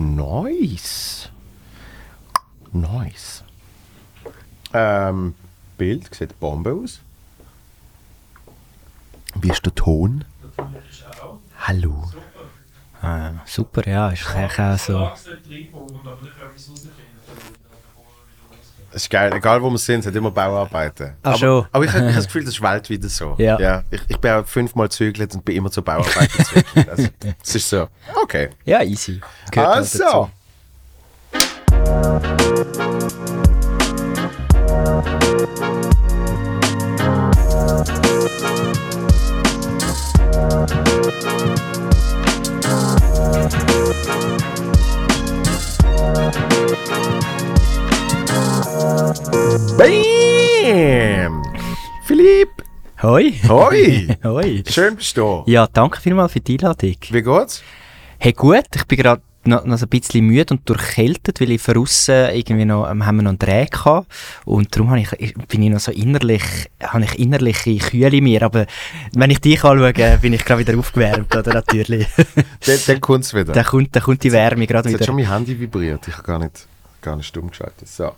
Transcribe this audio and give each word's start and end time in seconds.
Nice. 0.00 1.28
Nice. 2.72 3.44
Ähm, 4.72 5.34
Bild 5.76 6.14
sieht 6.14 6.40
Bombe 6.40 6.72
aus. 6.72 7.00
Wie 9.34 9.50
ist 9.50 9.62
der 9.66 9.74
Ton? 9.74 10.24
Hallo. 11.58 12.10
Ah, 13.02 13.32
super, 13.44 13.86
ja, 13.86 14.08
ist 14.08 14.26
auch 14.26 14.78
so. 14.78 15.10
Es 18.92 19.02
ist 19.02 19.10
geil, 19.10 19.32
egal 19.32 19.62
wo 19.62 19.70
wir 19.70 19.78
sind, 19.78 20.00
es 20.00 20.06
hat 20.06 20.16
immer 20.16 20.32
Bauarbeiten. 20.32 21.14
Ach 21.22 21.30
aber, 21.30 21.38
schon. 21.38 21.66
aber 21.70 21.84
ich, 21.84 21.92
habe 21.92 22.12
das 22.12 22.26
Gefühl, 22.26 22.44
das 22.44 22.54
ist 22.54 22.62
weltweit 22.62 23.02
so. 23.04 23.34
Ja. 23.38 23.84
ich, 23.90 24.00
ich 24.08 24.18
bin 24.18 24.32
auch 24.32 24.46
fünfmal 24.46 24.88
zügelt 24.90 25.32
und 25.34 25.44
bin 25.44 25.56
immer 25.56 25.70
zur 25.70 25.84
Bauarbeiten 25.84 26.36
gezügelt. 26.36 26.88
Also, 26.88 27.08
es 27.42 27.54
ist 27.54 27.68
so, 27.68 27.88
okay. 28.22 28.50
Ja, 28.64 28.82
easy. 28.82 29.20
Gehört 29.50 29.76
Also, 29.76 29.98
dazu. 29.98 30.30
Bam! 49.76 51.42
Philipp! 52.04 52.48
Hoi. 53.02 53.32
Hoi! 53.48 54.16
Hoi. 54.24 54.62
Schön 54.68 54.94
bist 54.94 55.16
du. 55.16 55.42
Ja, 55.46 55.66
danke 55.66 56.00
vielmals 56.00 56.32
für 56.32 56.40
die 56.40 56.52
Einladung. 56.52 56.94
Wie 57.10 57.22
geht's? 57.22 57.64
Hey, 58.18 58.32
gut, 58.32 58.66
ich 58.76 58.84
bin 58.86 58.98
gerade 58.98 59.22
noch, 59.44 59.64
noch 59.64 59.76
so 59.76 59.86
ein 59.86 59.88
bisschen 59.88 60.24
müde 60.24 60.54
und 60.54 60.68
durchkältet, 60.68 61.40
weil 61.40 61.50
ich 61.50 61.60
von 61.62 61.78
aussen 61.78 62.28
irgendwie 62.32 62.64
noch, 62.64 62.88
ähm, 62.88 63.04
haben 63.04 63.16
wir 63.16 63.22
noch 63.22 63.30
einen 63.30 63.38
Dreh 63.40 63.66
gehabt. 63.66 64.06
Und 64.44 64.72
darum 64.76 64.90
habe 64.90 65.00
ich, 65.00 65.34
bin 65.48 65.62
ich 65.64 65.70
noch 65.70 65.80
so 65.80 65.90
innerlich, 65.90 66.42
habe 66.80 67.02
ich 67.04 67.18
innerliche 67.18 67.76
Kühle 67.78 68.16
in 68.18 68.22
mir. 68.24 68.42
Aber 68.42 68.66
wenn 69.14 69.30
ich 69.30 69.40
dich 69.40 69.64
anschaue, 69.64 69.92
bin 70.18 70.32
ich 70.32 70.44
gerade 70.44 70.64
wieder 70.64 70.78
aufgewärmt, 70.78 71.34
oder? 71.34 71.54
Natürlich. 71.54 72.06
Dann, 72.66 72.78
dann 72.86 73.00
kommt 73.00 73.24
es 73.24 73.34
wieder. 73.34 73.52
dann 73.52 73.64
kommt, 73.64 73.96
dann 73.96 74.02
kommt 74.04 74.22
die 74.22 74.30
Wärme 74.30 74.66
gerade 74.68 74.90
Jetzt 74.90 74.94
hat 74.94 75.00
wieder. 75.00 75.06
schon 75.06 75.16
mein 75.16 75.28
Handy 75.32 75.58
vibriert. 75.58 76.06
Ich 76.06 76.14
habe 76.14 76.22
gar 76.26 76.38
nicht, 76.38 76.66
gar 77.00 77.16
nicht 77.16 77.26
stumm 77.26 77.48
geschaltet. 77.50 77.88
So, 77.88 78.12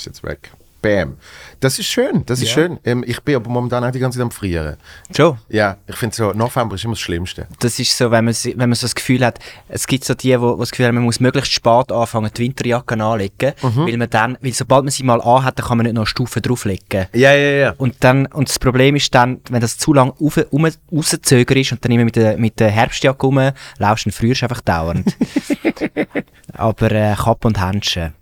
ist 0.00 0.06
jetzt 0.06 0.22
weg. 0.24 0.50
Bam. 0.82 1.16
Das 1.58 1.78
ist 1.80 1.86
schön, 1.86 2.24
das 2.26 2.40
ist 2.42 2.48
Ja. 2.48 2.54
schön. 2.54 2.78
Ähm, 2.84 3.02
ich 3.06 3.20
bin 3.22 3.34
aber 3.36 3.48
momentan 3.50 3.82
auch 3.82 3.90
die 3.90 3.98
ganze 3.98 4.18
Zeit 4.18 4.24
am 4.24 4.30
Frieren. 4.30 4.76
Schon. 5.16 5.38
Ja, 5.48 5.78
ich 5.86 5.96
finde 5.96 6.14
so, 6.14 6.32
November 6.32 6.74
ist 6.76 6.84
immer 6.84 6.92
das 6.92 7.00
Schlimmste. 7.00 7.48
Das 7.58 7.78
ist 7.80 7.96
so, 7.96 8.10
wenn 8.10 8.26
man, 8.26 8.34
wenn 8.34 8.68
man 8.68 8.74
so 8.74 8.84
das 8.84 8.94
Gefühl 8.94 9.24
hat, 9.24 9.38
es 9.68 9.86
gibt 9.86 10.04
so 10.04 10.14
die, 10.14 10.38
wo 10.40 10.54
das 10.56 10.70
Gefühl 10.70 10.86
haben, 10.86 10.96
man 10.96 11.04
muss 11.04 11.18
möglichst 11.18 11.50
spät 11.52 11.90
anfangen, 11.90 12.30
die 12.36 12.42
Winterjacke 12.42 13.02
anlegen, 13.02 13.52
Mhm. 13.62 13.86
weil 13.86 13.96
man 13.96 14.10
dann, 14.10 14.38
weil 14.42 14.52
sobald 14.52 14.84
man 14.84 14.90
sie 14.92 15.02
mal 15.02 15.20
anhat, 15.22 15.58
dann 15.58 15.66
kann 15.66 15.78
man 15.78 15.86
nicht 15.86 15.94
noch 15.94 16.02
eine 16.02 16.06
Stufe 16.06 16.40
drauflegen. 16.42 17.06
Ja, 17.14 17.32
ja, 17.32 17.50
ja. 17.56 17.74
Und, 17.78 17.96
dann, 18.04 18.26
und 18.26 18.48
das 18.48 18.58
Problem 18.58 18.94
ist 18.96 19.12
dann, 19.14 19.40
wenn 19.48 19.62
das 19.62 19.78
zu 19.78 19.92
lang 19.94 20.10
rauf, 20.20 20.38
um, 20.50 20.68
rauszögert 20.92 21.56
ist 21.56 21.72
und 21.72 21.84
dann 21.84 21.90
immer 21.90 22.04
mit 22.04 22.16
der, 22.16 22.36
mit 22.36 22.60
der 22.60 22.70
Herbstjacke 22.70 23.26
rum, 23.26 23.40
laufst 23.78 24.06
du 24.06 24.12
früher 24.12 24.36
einfach 24.40 24.60
dauernd. 24.60 25.16
Aber 26.52 26.92
äh, 26.92 27.14
Kappe 27.16 27.48
und 27.48 27.60
Händchen. 27.60 28.12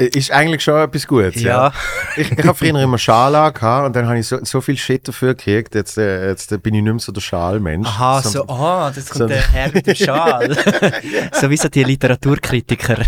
Ist 0.00 0.30
eigentlich 0.30 0.62
schon 0.62 0.76
etwas 0.80 1.06
Gutes. 1.06 1.42
Ja. 1.42 1.50
Ja. 1.68 1.72
Ich, 2.16 2.32
ich 2.32 2.38
habe 2.46 2.54
früher 2.54 2.74
immer 2.80 2.96
Schal 2.96 3.34
angehabt 3.34 3.86
und 3.86 3.94
dann 3.96 4.06
habe 4.06 4.18
ich 4.18 4.26
so, 4.26 4.38
so 4.42 4.60
viel 4.62 4.76
Shit 4.78 5.06
dafür 5.06 5.34
gekriegt. 5.34 5.74
Jetzt, 5.74 5.98
äh, 5.98 6.28
jetzt 6.30 6.48
bin 6.62 6.74
ich 6.74 6.82
nicht 6.82 6.90
mehr 6.90 6.98
so 6.98 7.12
der 7.12 7.20
Schalmensch. 7.20 7.86
Aha, 7.86 8.22
so, 8.22 8.48
ah, 8.48 8.90
das 8.94 9.08
so- 9.08 9.18
kommt 9.18 9.30
der 9.30 9.52
Herr 9.52 9.70
mit 9.72 9.86
dem 9.86 9.94
Schal. 9.94 10.56
so 11.32 11.50
wie 11.50 11.56
so 11.58 11.68
die 11.68 11.84
Literaturkritiker. 11.84 12.96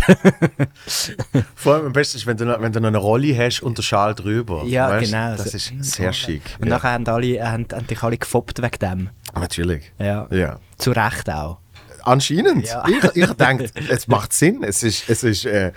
Vor 1.55 1.73
allem 1.75 1.87
am 1.87 1.93
besten 1.93 2.17
ist, 2.17 2.27
wenn 2.27 2.37
du, 2.37 2.45
noch, 2.45 2.61
wenn 2.61 2.71
du 2.71 2.79
noch 2.79 2.89
eine 2.89 2.97
Rolle 2.97 3.35
hast 3.37 3.61
und 3.61 3.77
der 3.77 3.83
Schal 3.83 4.13
drüber. 4.13 4.63
Ja, 4.65 4.89
Weißt, 4.89 5.11
genau. 5.11 5.35
Das 5.35 5.51
So- 5.51 5.57
ist 5.57 5.73
sehr 5.79 6.13
schick. 6.13 6.43
Und 6.59 6.67
ja. 6.67 6.75
nachher 6.75 6.91
haben, 6.91 7.07
alle, 7.07 7.41
haben, 7.51 7.65
haben 7.73 7.87
dich 7.87 8.03
alle 8.03 8.17
gefoppt 8.17 8.61
wegen 8.61 8.79
dem. 8.79 9.09
Natürlich. 9.39 9.91
Ja. 9.97 10.27
Ja. 10.29 10.59
Zu 10.77 10.91
Recht 10.91 11.29
auch. 11.29 11.57
Anscheinend. 12.03 12.67
Ja. 12.67 12.83
Ich, 12.87 13.15
ich 13.23 13.33
denke, 13.33 13.69
es 13.89 14.07
macht 14.07 14.33
Sinn. 14.33 14.63
Es 14.63 14.83
ist, 14.83 15.09
es 15.09 15.23
ist, 15.23 15.45
äh, 15.45 15.71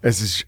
es 0.00 0.20
ist 0.20 0.46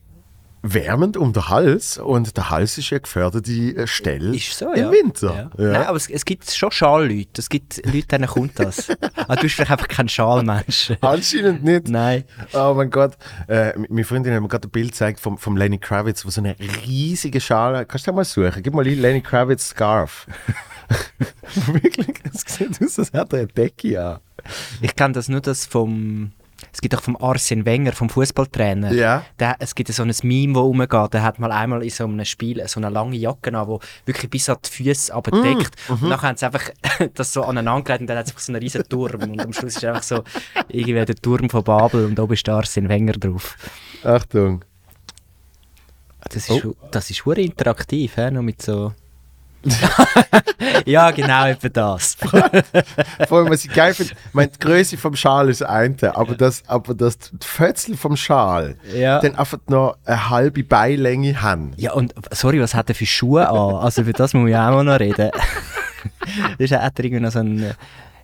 wärmend 0.63 1.17
um 1.17 1.33
den 1.33 1.49
Hals 1.49 1.99
und 1.99 2.37
der 2.37 2.51
Hals 2.51 2.79
ist 2.79 2.93
eine 2.93 3.01
geförderte 3.01 3.53
äh, 3.53 3.87
Stelle 3.87 4.37
Ist 4.37 4.59
so, 4.59 4.73
im 4.73 4.81
ja. 4.81 4.93
Winter. 4.93 5.51
Ja. 5.57 5.65
Nein, 5.65 5.87
aber 5.87 5.97
es, 5.97 6.11
es 6.11 6.25
gibt 6.25 6.51
schon 6.51 6.71
Schalleute. 6.71 7.41
Es 7.41 7.49
gibt 7.49 7.85
Leute, 7.87 8.07
denen 8.07 8.27
kommt 8.27 8.59
das. 8.59 8.91
aber 9.17 9.37
du 9.37 9.43
bist 9.43 9.55
vielleicht 9.55 9.71
einfach 9.71 9.89
kein 9.89 10.09
Schalmensch. 10.09 10.93
Anscheinend 11.01 11.65
nicht. 11.65 11.89
Nein. 11.89 12.25
Oh 12.53 12.75
mein 12.77 12.91
Gott. 12.91 13.17
Äh, 13.47 13.79
meine 13.89 14.05
Freundin 14.05 14.35
hat 14.35 14.43
mir 14.43 14.49
gerade 14.49 14.69
ein 14.69 14.71
Bild 14.71 14.93
gezeigt 14.93 15.21
vom, 15.21 15.39
vom 15.39 15.57
Lenny 15.57 15.79
Kravitz, 15.79 16.25
wo 16.25 16.31
so 16.31 16.41
eine 16.41 16.57
riesige 16.59 17.41
Schale. 17.41 17.87
Kannst 17.87 18.07
du 18.07 18.13
mal 18.13 18.25
suchen? 18.25 18.63
Gib 18.63 18.75
mal 18.75 18.85
Lenny 18.87 19.21
Kravitz 19.21 19.69
Scarf. 19.69 20.27
Wirklich, 21.73 22.15
es 22.33 22.45
sieht 22.47 22.83
aus, 22.83 22.99
als 22.99 23.13
hätte 23.13 23.37
er 23.37 23.43
eine 23.43 23.47
Decke 23.49 24.03
an. 24.03 24.21
Ich 24.81 24.97
kenne 24.97 25.13
das 25.13 25.29
nur 25.29 25.41
das 25.41 25.67
vom. 25.67 26.33
Es 26.73 26.81
gibt 26.81 26.95
auch 26.97 27.01
vom 27.03 27.17
Arsene 27.17 27.65
Wenger, 27.65 27.93
vom 27.93 28.09
Fußballtrainer. 28.09 28.93
Ja. 28.93 29.25
Der, 29.39 29.57
es 29.59 29.75
gibt 29.75 29.93
so 29.93 30.03
ein 30.03 30.13
Meme, 30.23 30.55
das 30.55 30.63
rumgeht. 30.63 31.15
Der 31.15 31.23
hat 31.23 31.39
mal 31.39 31.53
einmal 31.53 31.83
in 31.83 31.91
so 31.91 32.05
einem 32.05 32.25
Spiel 32.25 32.67
so 32.67 32.81
eine 32.81 32.89
lange 32.89 33.17
Jacke 33.17 33.57
an, 33.57 33.67
die 33.69 34.07
wirklich 34.07 34.31
bis 34.31 34.49
an 34.49 34.57
die 34.65 34.71
Füße 34.71 35.15
abdeckt. 35.15 35.77
Und 35.89 36.03
dann 36.11 36.21
haben 36.21 36.37
sie 36.37 36.47
einfach 36.47 36.71
das 37.15 37.33
so 37.33 37.43
aneinandergelegt 37.43 38.03
und 38.03 38.07
dann 38.09 38.19
hat 38.19 38.27
es 38.27 38.33
einfach 38.33 38.43
so 38.43 38.53
einen 38.53 38.63
riesen 38.63 38.89
Turm. 38.89 39.23
Und 39.23 39.41
am 39.41 39.53
Schluss 39.53 39.77
ist 39.77 39.85
einfach 39.85 40.03
so 40.03 40.23
irgendwie 40.69 41.05
der 41.05 41.17
Turm 41.17 41.49
von 41.49 41.63
Babel 41.63 42.05
und 42.05 42.19
oben 42.19 42.35
ist 42.35 42.49
Arsene 42.49 42.89
Wenger 42.89 43.13
drauf. 43.13 43.57
Achtung. 44.05 44.65
Das 46.21 46.49
ist, 46.49 46.65
Oh. 46.65 46.75
das 46.91 47.11
ist 47.11 47.25
interaktiv, 47.27 48.17
he? 48.17 48.31
noch 48.31 48.43
mit 48.43 48.61
so... 48.61 48.93
ja, 50.87 51.11
genau, 51.11 51.47
etwa 51.47 51.69
das. 51.69 52.15
Vor 53.29 53.39
allem, 53.39 53.51
was 53.51 53.65
ich 53.65 53.73
geil 53.73 53.95
finde, 53.95 54.13
ich 54.13 54.35
meine, 54.35 54.49
die 54.51 54.59
Größe 54.59 54.97
vom 54.97 55.17
Schal 55.17 55.49
ist 55.49 55.63
eine, 55.63 55.97
aber 56.17 56.35
das, 56.35 56.63
aber 56.67 56.95
das 56.95 57.19
die 57.19 57.29
Fötzel 57.47 57.97
vom 57.97 58.17
Schal, 58.17 58.77
Ja. 58.95 59.21
dann 59.21 59.35
einfach 59.37 59.59
noch 59.69 59.97
eine 60.05 60.31
halbe 60.31 60.63
Beilänge 60.63 61.43
haben. 61.43 61.73
Ja, 61.77 61.93
und 61.93 62.15
sorry, 62.33 62.61
was 62.61 62.75
hat 62.75 62.89
er 62.89 62.95
für 62.95 63.07
Schuhe 63.07 63.49
an? 63.49 63.75
Also 63.77 64.05
für 64.05 64.13
das 64.13 64.35
muss 64.35 64.51
ja 64.51 64.69
auch 64.69 64.75
mal 64.75 64.85
noch 64.85 65.01
reden. 65.01 65.31
das 66.59 66.71
ist, 66.71 66.73
hat 66.73 66.99
er 66.99 67.05
irgendwie 67.05 67.23
noch 67.25 67.33
so 67.33 67.41
eine, 67.41 67.75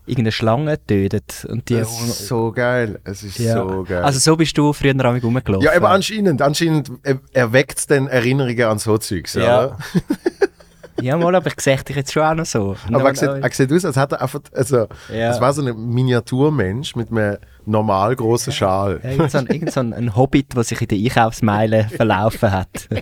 irgendeine 0.06 0.32
Schlange 0.32 0.76
getötet. 0.76 1.46
Und 1.48 1.68
die, 1.68 1.76
Das 1.78 1.90
ist 2.00 2.26
so 2.28 2.52
geil. 2.52 3.00
Es 3.04 3.22
ist 3.22 3.38
ja. 3.38 3.54
so 3.54 3.84
geil. 3.88 4.02
Also 4.02 4.18
so 4.18 4.36
bist 4.36 4.56
du 4.56 4.72
früher 4.72 4.92
am 4.92 5.16
rumgelaufen. 5.16 5.62
ja, 5.64 5.74
aber 5.74 5.90
anscheinend, 5.90 6.42
anscheinend 6.42 6.90
er- 7.02 7.20
erweckt 7.32 7.78
es 7.78 7.86
dann 7.86 8.06
Erinnerungen 8.08 8.62
an 8.64 8.78
so 8.78 8.98
Zeugs. 8.98 9.34
Ja. 9.34 9.76
Ja, 11.00 11.16
mal, 11.16 11.34
aber 11.34 11.48
ich 11.48 11.60
sehe 11.60 11.76
dich 11.76 11.96
jetzt 11.96 12.12
schon 12.12 12.22
auch 12.22 12.34
noch 12.34 12.46
so. 12.46 12.76
Aber 12.92 13.08
er 13.08 13.14
sieht, 13.16 13.28
er 13.28 13.50
sieht 13.50 13.72
aus, 13.72 13.84
als 13.84 13.96
hätte 13.96 14.16
er 14.16 14.22
einfach, 14.22 14.40
also, 14.52 14.86
Ja. 15.12 15.30
es 15.30 15.40
war 15.40 15.52
so 15.52 15.62
ein 15.66 15.88
Miniaturmensch 15.88 16.94
mit 16.96 17.10
einem 17.10 17.36
normal 17.66 18.14
großen 18.16 18.52
Schal. 18.52 19.00
Ja, 19.02 19.10
irgend 19.10 19.30
so 19.30 19.38
ein, 19.38 19.46
irgend 19.46 19.72
so 19.72 19.80
ein, 19.80 20.16
Hobbit, 20.16 20.54
der 20.56 20.64
sich 20.64 20.80
in 20.80 20.88
der 20.88 20.98
Einkaufsmeile 20.98 21.88
verlaufen 21.96 22.50
hat. 22.52 22.88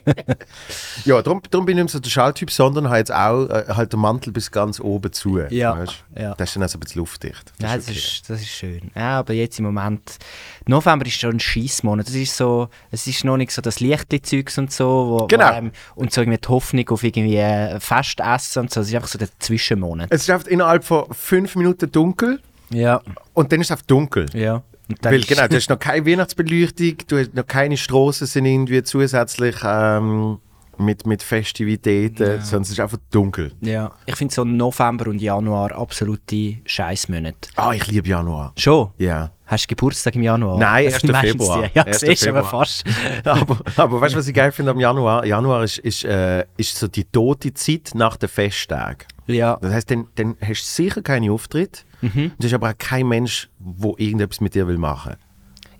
Ja, 1.04 1.20
darum, 1.20 1.42
darum 1.50 1.66
bin 1.66 1.76
ich 1.78 1.84
nicht 1.84 1.92
so 1.92 1.98
der 1.98 2.10
Schaltyp, 2.10 2.50
sondern 2.50 2.86
habe 2.86 2.98
jetzt 2.98 3.12
auch 3.12 3.48
äh, 3.48 3.64
halt 3.68 3.92
den 3.92 4.00
Mantel 4.00 4.32
bis 4.32 4.50
ganz 4.50 4.78
oben 4.78 5.12
zu. 5.12 5.40
Ja, 5.50 5.76
Weißt? 5.76 6.04
ja. 6.16 6.34
Das 6.34 6.50
ist 6.50 6.56
dann 6.56 6.62
also 6.62 6.78
ein 6.78 6.80
bisschen 6.80 7.00
luftdicht. 7.00 7.52
Das 7.58 7.88
okay. 7.88 7.92
ist, 7.98 8.30
das 8.30 8.40
ist 8.40 8.48
schön. 8.50 8.90
Ja, 8.94 9.18
aber 9.18 9.32
jetzt 9.32 9.58
im 9.58 9.64
Moment, 9.64 10.18
November 10.66 11.04
ist 11.06 11.18
schon 11.18 11.32
ein 11.32 11.40
Scheissmonat. 11.40 12.06
Das 12.06 12.14
ist 12.14 12.36
so, 12.36 12.68
es 12.90 13.06
ist 13.06 13.24
noch 13.24 13.36
nicht 13.36 13.50
so 13.50 13.60
das 13.62 13.80
Lichtli-Zeugs 13.80 14.58
und 14.58 14.72
so, 14.72 14.86
wo, 14.86 15.26
Genau. 15.26 15.44
wo 15.44 15.48
einem, 15.48 15.72
und 15.96 16.12
so 16.12 16.20
irgendwie 16.20 16.38
die 16.38 16.48
Hoffnung 16.48 16.88
auf 16.90 17.02
irgendwie 17.02 17.36
äh, 17.36 17.80
Festessen 17.80 18.62
und 18.62 18.72
so. 18.72 18.80
Es 18.80 18.88
ist 18.88 18.94
einfach 18.94 19.08
so 19.08 19.18
der 19.18 19.28
Zwischenmonat. 19.38 20.08
Es 20.10 20.22
ist 20.22 20.30
einfach 20.30 20.46
innerhalb 20.46 20.84
von 20.84 21.06
fünf 21.12 21.56
Minuten 21.56 21.90
dunkel 21.90 22.40
Ja, 22.72 23.00
und 23.34 23.52
dann 23.52 23.60
ist 23.60 23.66
es 23.68 23.70
einfach 23.72 23.86
dunkel. 23.86 24.26
ja. 24.34 24.62
Weil 25.00 25.20
ist- 25.20 25.28
genau, 25.28 25.46
du 25.46 25.56
hast 25.56 25.70
noch 25.70 25.78
keine 25.78 26.04
Weihnachtsbeleuchtung, 26.04 26.96
du 27.06 27.18
hast 27.18 27.32
noch 27.34 27.46
keine 27.46 27.76
Straßen 27.76 28.26
sind 28.26 28.44
irgendwie 28.44 28.82
zusätzlich 28.82 29.56
ähm, 29.64 30.38
mit, 30.76 31.06
mit 31.06 31.22
Festivitäten, 31.22 32.40
sondern 32.42 32.62
es 32.62 32.70
ist 32.70 32.80
einfach 32.80 32.98
dunkel. 33.10 33.52
Ja, 33.60 33.92
ich 34.06 34.16
finde 34.16 34.34
so 34.34 34.44
November 34.44 35.06
und 35.08 35.22
Januar 35.22 35.72
absolute 35.72 36.56
Scheißmonate. 36.66 37.50
Ah, 37.56 37.72
ich 37.72 37.86
liebe 37.86 38.08
Januar. 38.08 38.52
Schon? 38.58 38.90
Ja. 38.98 39.30
Hast 39.46 39.64
du 39.64 39.68
Geburtstag 39.68 40.16
im 40.16 40.22
Januar? 40.22 40.58
Nein, 40.58 40.86
Das 40.86 40.94
1. 40.94 41.00
sind 41.02 41.12
meistens 41.12 41.30
Februar. 41.32 41.62
Die. 41.62 41.70
Ja, 41.78 41.82
1. 41.84 42.00
siehst 42.00 42.24
du, 42.26 42.30
aber 42.30 42.42
Februar. 42.42 42.60
fast. 42.66 42.84
aber, 43.24 43.58
aber 43.76 44.00
weißt 44.00 44.14
du, 44.14 44.18
was 44.18 44.28
ich 44.28 44.34
geil 44.34 44.50
finde 44.52 44.72
am 44.72 44.80
Januar? 44.80 45.24
Januar 45.24 45.62
ist, 45.64 45.78
ist, 45.78 46.04
äh, 46.04 46.44
ist 46.56 46.76
so 46.76 46.88
die 46.88 47.04
tote 47.04 47.54
Zeit 47.54 47.90
nach 47.94 48.16
den 48.16 48.28
Festtagen. 48.28 49.06
Ja, 49.26 49.58
Das 49.60 49.72
heißt, 49.72 49.90
dann, 49.90 50.06
dann 50.16 50.36
hast 50.40 50.62
du 50.62 50.82
sicher 50.84 51.02
keine 51.02 51.32
Auftritte. 51.32 51.82
Mhm. 52.00 52.32
Du 52.38 52.46
hast 52.46 52.54
aber 52.54 52.70
auch 52.70 52.78
kein 52.78 53.06
Mensch, 53.08 53.48
der 53.58 53.94
irgendetwas 53.98 54.40
mit 54.40 54.54
dir 54.54 54.66
will 54.66 54.78
machen 54.78 55.16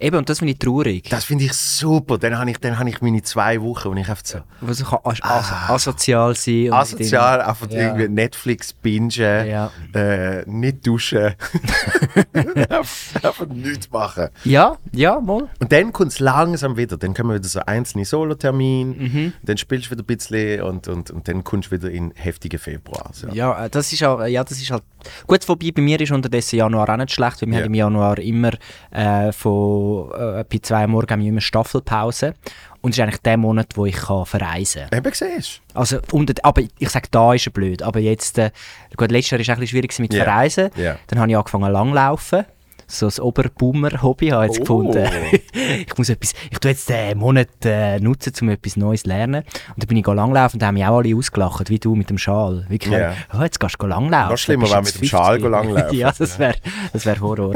Eben, 0.02 0.16
und 0.16 0.28
das 0.28 0.40
finde 0.40 0.52
ich 0.54 0.58
traurig. 0.58 1.08
Das 1.08 1.24
finde 1.24 1.44
ich 1.44 1.52
super. 1.52 2.18
Dann 2.18 2.36
habe 2.38 2.50
ich, 2.50 2.58
dann 2.58 2.78
habe 2.78 2.90
ich 2.90 3.00
meine 3.00 3.22
zwei 3.22 3.60
Wochen, 3.62 3.88
wo 3.90 3.94
ich 3.94 4.00
einfach 4.08 4.24
so 4.24 4.38
Was 4.60 4.78
so 4.78 4.84
kann 4.84 4.98
as 5.04 5.22
as 5.22 5.52
asozial 5.70 6.34
sein. 6.34 6.66
und 6.66 6.72
asozial 6.74 7.40
einfach 7.40 7.70
Ja. 7.70 7.80
irgendwie 7.80 8.08
Netflix 8.08 8.72
bingen, 8.72 9.10
Ja. 9.18 9.70
äh, 9.94 10.42
nicht 10.46 10.86
duschen, 10.86 11.34
einfach, 13.22 13.46
nichts 13.48 13.90
machen. 13.90 14.28
Ja, 14.44 14.76
ja, 14.92 15.20
mal. 15.20 15.48
Und 15.60 15.72
dann 15.72 15.92
kommt 15.92 16.12
es 16.12 16.18
langsam 16.20 16.76
wieder. 16.76 16.96
Dann 16.96 17.14
kommen 17.14 17.34
wieder 17.36 17.48
so 17.48 17.60
einzelne 17.60 18.04
Solo-Termine, 18.04 18.94
Mhm. 18.94 19.32
dann 19.42 19.56
spielst 19.56 19.86
du 19.86 19.90
wieder 19.92 20.02
ein 20.02 20.06
bisschen 20.06 20.62
und, 20.62 20.88
und, 20.88 21.10
und 21.10 21.28
dann 21.28 21.44
kommst 21.44 21.70
du 21.70 21.76
wieder 21.76 21.90
in 21.90 22.12
heftigen 22.14 22.58
Februar. 22.58 23.10
So. 23.12 23.28
Ja, 23.28 23.64
äh, 23.66 23.70
das 23.70 23.92
ist 23.92 24.02
auch, 24.04 24.24
ja, 24.26 24.42
das 24.44 24.60
ist 24.60 24.70
halt 24.70 24.82
gut. 25.26 25.48
Wobei 25.48 25.70
bei 25.72 25.82
mir 25.82 26.00
ist 26.00 26.12
unterdessen 26.12 26.56
Januar 26.56 26.88
auch 26.88 26.96
nicht 26.96 27.12
schlecht, 27.12 27.42
weil 27.42 27.48
wir 27.48 27.58
Ja. 27.58 27.64
haben 27.64 27.66
im 27.70 27.74
Januar 27.74 28.18
immer 28.18 28.50
äh, 28.90 29.32
von 29.32 29.91
äh, 30.14 30.44
bei 30.50 30.58
zwei 30.60 30.82
Uhr 30.82 30.88
morgen 30.88 31.10
haben 31.10 31.20
wir 31.20 31.28
immer 31.28 31.40
Staffelpause 31.40 32.34
und 32.80 32.90
es 32.90 32.98
ist 32.98 33.02
eigentlich 33.02 33.20
der 33.22 33.36
Monat, 33.36 33.68
wo 33.76 33.86
ich 33.86 33.96
kann 33.96 34.26
verreisen. 34.26 34.86
Eben 34.92 35.12
siehst 35.12 35.60
Also 35.74 35.98
und, 36.10 36.44
aber 36.44 36.62
ich 36.78 36.88
sage, 36.90 37.08
da 37.10 37.34
ist 37.34 37.46
er 37.46 37.52
blöd. 37.52 37.82
Aber 37.82 38.00
jetzt, 38.00 38.38
äh, 38.38 38.50
gut, 38.96 39.10
letztes 39.12 39.30
Jahr 39.30 39.38
war 39.38 39.42
es 39.42 39.48
ein 39.48 39.54
bisschen 39.56 39.68
schwierig 39.68 39.98
mit 39.98 40.14
Ja. 40.14 40.24
Verreisen. 40.24 40.70
Ja. 40.76 40.96
Dann 41.06 41.18
habe 41.20 41.30
ich 41.30 41.36
angefangen 41.36 41.72
langlaufen. 41.72 42.44
So 42.86 43.06
das 43.06 43.20
Oberboomer-Hobby 43.20 44.28
habe 44.28 44.44
jetzt 44.46 44.58
Oh. 44.58 44.60
gefunden. 44.60 45.06
ich 45.86 45.96
muss 45.98 46.08
etwas, 46.08 46.32
ich 46.50 46.58
tue 46.58 46.70
jetzt 46.70 46.88
den 46.88 47.18
Monat 47.18 47.48
äh, 47.64 47.98
nutzen, 48.00 48.32
um 48.42 48.48
etwas 48.50 48.76
Neues 48.76 49.02
zu 49.02 49.08
lernen. 49.08 49.42
Und 49.74 49.82
dann 49.82 49.86
bin 49.88 49.96
ich 49.96 50.06
langlaufen 50.06 50.56
und 50.56 50.62
da 50.62 50.66
haben 50.66 50.74
mich 50.74 50.84
auch 50.84 50.98
alle 50.98 51.16
ausgelacht, 51.16 51.70
wie 51.70 51.78
du 51.78 51.94
mit 51.94 52.10
dem 52.10 52.18
Schal. 52.18 52.66
Wirklich, 52.68 52.92
Ja. 52.92 53.14
oh, 53.38 53.42
jetzt 53.42 53.60
gehst 53.60 53.76
du 53.78 53.86
langlaufen. 53.86 54.30
Noch 54.30 54.38
schlimmer 54.38 54.68
wäre 54.70 54.82
mit 54.82 55.00
dem 55.00 55.04
Schal 55.08 55.38
50. 55.40 55.42
go 55.42 55.48
langlaufen. 55.48 55.96
ja, 55.98 56.12
das 56.16 56.38
wäre 56.38 56.54
das 56.92 57.06
wär 57.06 57.20
Horror. 57.20 57.54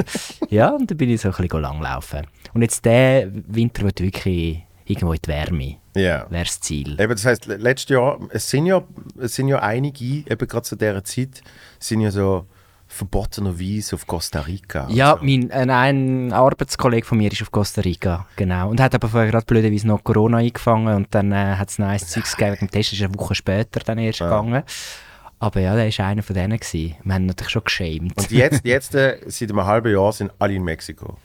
ja, 0.51 0.71
und 0.71 0.91
dann 0.91 0.97
bin 0.99 1.11
ich 1.11 1.21
so 1.21 1.29
ein 1.29 1.35
bisschen 1.37 1.61
langlaufen. 1.61 2.27
Und 2.55 2.63
jetzt 2.63 2.85
der 2.85 3.29
Winter 3.49 3.83
wird 3.85 4.01
wirklich 4.01 4.63
irgendwo 4.87 5.13
in 5.13 5.19
die 5.25 5.29
Wärme. 5.29 5.77
Ja. 5.97 6.27
Wäre 6.31 6.45
das 6.45 6.61
Ziel. 6.61 6.93
Eben, 7.01 7.13
das 7.13 7.25
heisst, 7.25 7.47
le- 7.47 7.57
letztes 7.57 7.91
Jahr, 7.95 8.19
es 8.31 8.49
sind 8.49 8.67
ja, 8.67 8.83
es 9.21 9.35
sind 9.35 9.49
ja 9.49 9.59
einige, 9.61 10.05
eben 10.05 10.47
gerade 10.49 10.63
zu 10.63 10.77
dieser 10.77 11.03
Zeit, 11.05 11.43
sind 11.81 12.01
ja 12.03 12.11
so 12.11 12.47
verbotenerweise 12.97 13.95
auf 13.95 14.07
Costa 14.07 14.41
Rica. 14.41 14.89
Ja, 14.91 15.17
so. 15.19 15.25
mein, 15.25 15.51
ein, 15.51 15.71
ein 15.71 16.33
Arbeitskollege 16.33 17.07
von 17.07 17.19
mir 17.19 17.31
ist 17.31 17.43
auf 17.43 17.53
Costa 17.53 17.83
Rica, 17.83 18.27
genau. 18.37 18.71
Und 18.71 18.81
hat 18.81 18.95
aber 18.95 19.09
vorher 19.09 19.31
gerade 19.31 19.47
blöderweise 19.47 19.87
noch 19.87 20.03
Corona 20.03 20.39
eingefangen 20.39 20.95
und 20.95 21.15
dann 21.15 21.33
äh, 21.33 21.57
hat 21.57 21.71
es 21.71 21.79
nice 21.79 22.07
Zeugs 22.11 22.37
gegeben 22.37 22.53
wegen 22.55 22.67
dem 22.67 22.71
Test, 22.73 22.93
ist 22.93 23.03
eine 23.03 23.15
Woche 23.15 23.35
später 23.35 23.81
dann 23.81 23.99
erst 23.99 24.21
gegangen. 24.21 24.63
Aber 25.39 25.61
ja, 25.61 25.77
der 25.77 25.87
war 25.87 26.07
einer 26.07 26.23
von 26.23 26.35
denen. 26.35 26.59
Gewesen. 26.59 26.97
Wir 27.05 27.15
haben 27.15 27.27
natürlich 27.27 27.53
schon 27.53 27.65
geschämt. 27.65 28.17
Und 28.17 28.31
jetzt, 28.31 28.61
jetzt 28.65 28.95
äh, 28.95 29.19
seit 29.27 29.51
einem 29.51 29.65
halben 29.65 29.93
Jahr 29.93 30.13
sind 30.13 30.33
alle 30.39 30.55
in 30.55 30.63
Mexiko. 30.65 31.19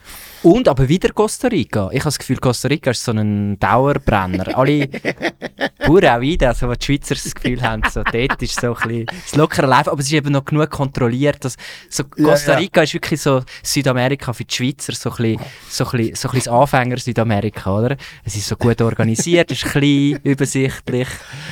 Und 0.43 0.67
aber 0.67 0.89
wieder 0.89 1.09
Costa 1.09 1.47
Rica. 1.49 1.89
Ich 1.91 1.99
habe 1.99 2.05
das 2.05 2.17
Gefühl, 2.17 2.37
Costa 2.37 2.67
Rica 2.67 2.89
ist 2.91 3.03
so 3.03 3.11
ein 3.11 3.59
Dauerbrenner. 3.59 4.57
Alle 4.57 4.87
pur 5.85 6.01
auch 6.03 6.19
wieder, 6.19 6.49
also 6.49 6.67
was 6.67 6.79
die 6.79 6.85
Schweizer 6.85 7.13
das 7.13 7.35
Gefühl 7.35 7.61
haben, 7.61 7.83
so 7.91 8.01
dort 8.03 8.41
ist 8.41 8.59
so 8.59 8.73
ein 8.75 8.87
bisschen 8.87 9.05
das 9.05 9.35
lockere 9.35 9.67
Life, 9.67 9.91
aber 9.91 9.99
es 9.99 10.07
ist 10.07 10.13
eben 10.13 10.31
noch 10.31 10.43
genug 10.43 10.69
kontrolliert. 10.71 11.45
Dass, 11.45 11.57
so 11.89 12.03
Ja, 12.17 12.29
Costa 12.29 12.53
ja. 12.53 12.57
Rica 12.57 12.81
ist 12.81 12.93
wirklich 12.95 13.21
so 13.21 13.43
Südamerika 13.61 14.33
für 14.33 14.43
die 14.43 14.53
Schweizer, 14.55 14.93
so 14.93 15.11
ein 15.11 15.15
bisschen, 15.17 15.39
so 15.69 15.85
ein 15.85 15.91
bisschen, 15.91 16.15
so 16.15 16.27
ein 16.29 16.31
bisschen 16.33 16.51
das 16.51 16.59
Anfänger 16.61 16.97
Südamerika, 16.97 17.77
oder? 17.77 17.97
Es 18.23 18.35
ist 18.35 18.47
so 18.47 18.55
gut 18.55 18.81
organisiert, 18.81 19.51
es 19.51 19.63
ist 19.63 19.71
klein, 19.71 20.19
übersichtlich, 20.23 21.07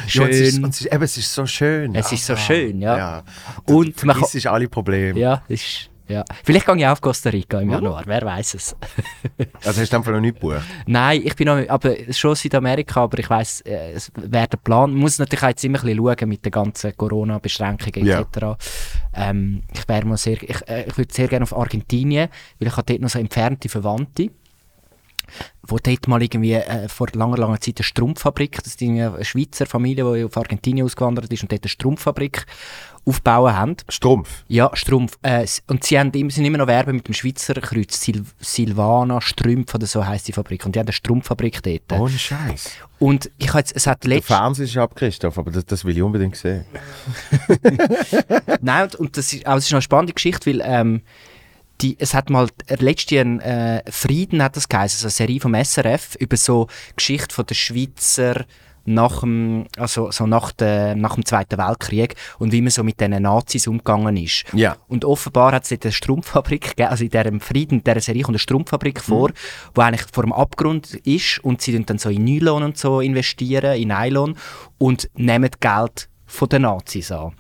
Ja, 0.07 0.23
und 0.23 0.29
es 0.31 0.39
ist, 0.39 0.53
schön. 0.55 0.63
und 0.63 0.69
es 0.73 0.81
ist, 0.81 0.91
eben, 0.93 1.03
es 1.03 1.17
ist 1.17 1.33
so 1.33 1.45
schön. 1.45 1.93
Es 1.95 2.11
ist 2.11 2.25
so 2.25 2.33
Ah, 2.33 2.37
schön, 2.37 2.81
ja. 2.81 2.97
ja. 2.97 3.23
Und 3.65 4.03
man 4.03 4.15
kann, 4.15 4.25
Es 4.25 4.33
ist 4.33 4.47
alle 4.47 4.67
Probleme. 4.67 5.19
ja, 5.19 5.43
ist, 5.47 5.89
ja. 6.09 6.25
Vielleicht 6.43 6.65
gehe 6.65 6.75
ich 6.75 6.85
auch 6.85 6.91
auf 6.91 7.01
Costa 7.01 7.29
Rica 7.29 7.61
im 7.61 7.69
Januar, 7.69 8.03
wer 8.05 8.21
weiß 8.21 8.53
es. 8.55 8.75
Also 9.65 9.81
hast 9.81 9.91
du 9.93 9.97
einfach 9.97 10.11
noch 10.11 10.19
nicht 10.21 10.35
gebucht? 10.39 10.61
Nein, 10.87 11.21
ich 11.23 11.35
bin 11.35 11.47
noch, 11.47 11.57
aber 11.69 11.95
schon 12.11 12.35
Südamerika, 12.35 13.03
aber 13.03 13.19
ich 13.19 13.29
weiss, 13.29 13.61
äh, 13.61 13.91
es 13.93 14.11
wäre 14.15 14.47
der 14.47 14.57
Plan. 14.57 14.91
Man 14.91 14.99
muss 14.99 15.19
natürlich 15.19 15.43
auch 15.43 15.49
jetzt 15.49 15.63
immer 15.63 15.79
ein 15.79 15.85
bisschen 15.85 15.97
schauen 16.05 16.29
mit 16.29 16.45
den 16.45 16.51
ganzen 16.51 16.95
Corona-Beschränkungen 16.97 18.05
Ja. 18.07 18.21
etc. 18.21 18.57
Ähm, 19.13 19.63
ich 19.73 19.87
wäre 19.87 20.05
mal 20.05 20.17
sehr, 20.17 20.41
ich, 20.41 20.67
äh, 20.67 20.85
ich 20.87 20.97
würde 20.97 21.13
sehr 21.13 21.27
gerne 21.27 21.43
auf 21.43 21.55
Argentinien, 21.55 22.29
weil 22.59 22.67
ich 22.67 22.75
habe 22.77 22.85
dort 22.85 23.01
noch 23.01 23.09
so 23.09 23.19
entfernte 23.19 23.69
Verwandte 23.69 24.29
wo 25.63 25.77
dort 25.77 26.07
mal 26.07 26.21
irgendwie 26.21 26.53
äh, 26.53 26.87
vor 26.89 27.07
langer, 27.13 27.37
langer 27.37 27.59
Zeit 27.61 27.77
eine 27.77 27.83
Strumpffabrik, 27.83 28.57
das 28.63 28.67
ist 28.73 28.81
eine 28.81 29.23
Schweizer 29.23 29.65
Familie, 29.65 30.11
die 30.15 30.23
auf 30.23 30.37
Argentinien 30.37 30.85
ausgewandert 30.85 31.31
ist 31.31 31.43
und 31.43 31.51
dort 31.51 31.63
eine 31.63 31.69
Strumpffabrik 31.69 32.45
aufbauen 33.05 33.55
haben. 33.55 33.75
Strumpf. 33.87 34.43
Ja, 34.47 34.69
Strumpf. 34.73 35.17
Äh, 35.21 35.45
und 35.67 35.83
sie 35.83 35.97
haben, 35.97 36.11
immer- 36.11 36.29
sind 36.31 36.45
immer 36.45 36.57
noch 36.59 36.67
Werben 36.67 36.95
mit 36.97 37.07
dem 37.07 37.13
Schweizer 37.13 37.53
Kreuz. 37.55 37.99
Sil 38.01 38.21
Silvana 38.39 39.21
Strümpf 39.21 39.73
oder 39.73 39.87
so 39.87 40.05
heisst 40.05 40.27
die 40.27 40.33
Fabrik. 40.33 40.65
Und 40.65 40.75
die 40.75 40.79
haben 40.79 40.87
eine 40.87 40.93
Strumpffabrik 40.93 41.63
dort. 41.63 41.99
Ohne 41.99 42.09
Scheiß. 42.17 42.71
Und 42.99 43.31
ich 43.37 43.49
habe 43.49 43.59
jetzt, 43.59 43.75
es 43.75 43.87
hat 43.87 44.03
Der 44.03 44.09
letztes... 44.09 44.35
Fernseher 44.35 44.65
ist 44.65 44.77
ab, 44.77 44.95
Christoph, 44.95 45.37
aber 45.37 45.49
das, 45.51 45.65
das 45.65 45.85
will 45.85 45.95
ich 45.95 46.03
unbedingt 46.03 46.35
sehen. 46.35 46.65
Nein, 48.61 48.83
und, 48.83 48.95
und 48.95 49.17
das 49.17 49.31
ist, 49.33 49.45
aber 49.45 49.57
es 49.57 49.65
ist 49.65 49.73
eine 49.73 49.81
spannende 49.81 50.13
Geschichte, 50.13 50.49
weil 50.51 50.61
ähm, 50.63 51.01
die, 51.81 51.97
es 51.99 52.13
hat 52.13 52.29
mal 52.29 52.47
äh, 52.67 52.75
letztes 52.79 53.11
Jahr 53.11 53.25
äh, 53.25 53.83
Frieden 53.89 54.43
hat 54.43 54.55
das 54.55 54.69
geheißen, 54.69 54.99
so 54.99 55.05
eine 55.05 55.11
Serie 55.11 55.39
vom 55.39 55.55
SRF 55.55 56.15
über 56.15 56.37
so 56.37 56.67
Geschichte 56.95 57.33
von 57.33 57.45
der 57.45 57.55
Schweizer 57.55 58.45
nach 58.85 59.19
dem, 59.21 59.67
also 59.77 60.09
so 60.11 60.25
nach, 60.25 60.51
der, 60.51 60.95
nach 60.95 61.15
dem 61.15 61.25
Zweiten 61.25 61.57
Weltkrieg 61.57 62.15
und 62.39 62.51
wie 62.51 62.61
man 62.61 62.71
so 62.71 62.83
mit 62.83 62.99
diesen 62.99 63.21
Nazis 63.21 63.67
umgegangen 63.67 64.17
ist. 64.17 64.45
Ja. 64.53 64.77
Und 64.87 65.05
offenbar 65.05 65.51
hat 65.51 65.63
es 65.63 65.69
dort 65.69 65.85
eine 65.85 65.91
Strumpffabrik 65.91 66.61
gegeben, 66.69 66.89
also 66.89 67.03
in 67.03 67.11
diesem 67.11 67.39
Frieden, 67.39 67.79
in 67.79 67.83
dieser 67.83 68.01
Serie 68.01 68.23
kommt 68.23 68.35
eine 68.35 68.39
Strumpffabrik 68.39 68.99
vor, 69.01 69.31
wo 69.75 69.81
eigentlich 69.81 70.07
vor 70.11 70.23
dem 70.23 70.33
Abgrund 70.33 70.95
ist 71.05 71.39
und 71.43 71.61
sie 71.61 71.83
dann 71.83 71.97
so 71.97 72.09
in 72.09 72.23
Nylon 72.23 72.63
und 72.63 72.77
so 72.77 72.99
investieren, 72.99 73.79
in 73.79 73.89
Nylon 73.89 74.35
und 74.77 75.09
nehmen 75.15 75.51
Geld 75.59 76.09
von 76.25 76.49
den 76.49 76.63
Nazis 76.63 77.11
an. 77.11 77.33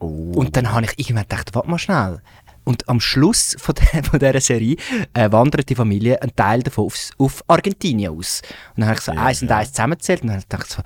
Oh. 0.00 0.32
Und 0.34 0.56
dann 0.56 0.72
habe 0.72 0.86
ich 0.86 0.98
irgendwann 0.98 1.28
gedacht, 1.28 1.54
warte 1.54 1.70
mal 1.70 1.78
schnell. 1.78 2.22
Und 2.70 2.88
am 2.88 3.00
Schluss 3.00 3.56
von, 3.58 3.74
der, 3.74 4.04
von 4.10 4.20
dieser 4.20 4.40
Serie 4.40 4.76
äh, 5.12 5.32
wandert 5.32 5.68
die 5.68 5.74
Familie 5.74 6.22
einen 6.22 6.36
Teil 6.36 6.62
davon 6.62 6.84
aufs, 6.84 7.10
auf 7.18 7.42
Argentinien 7.48 8.16
aus. 8.16 8.42
Und 8.76 8.82
dann 8.82 8.90
habe 8.90 8.98
ich 8.98 9.04
so 9.04 9.10
eins 9.10 9.42
und 9.42 9.50
eins 9.50 9.72
zusammengezählt 9.72 10.22
und 10.22 10.28
dann 10.28 10.36
habe 10.52 10.62
ich 10.64 10.70
so, 10.70 10.82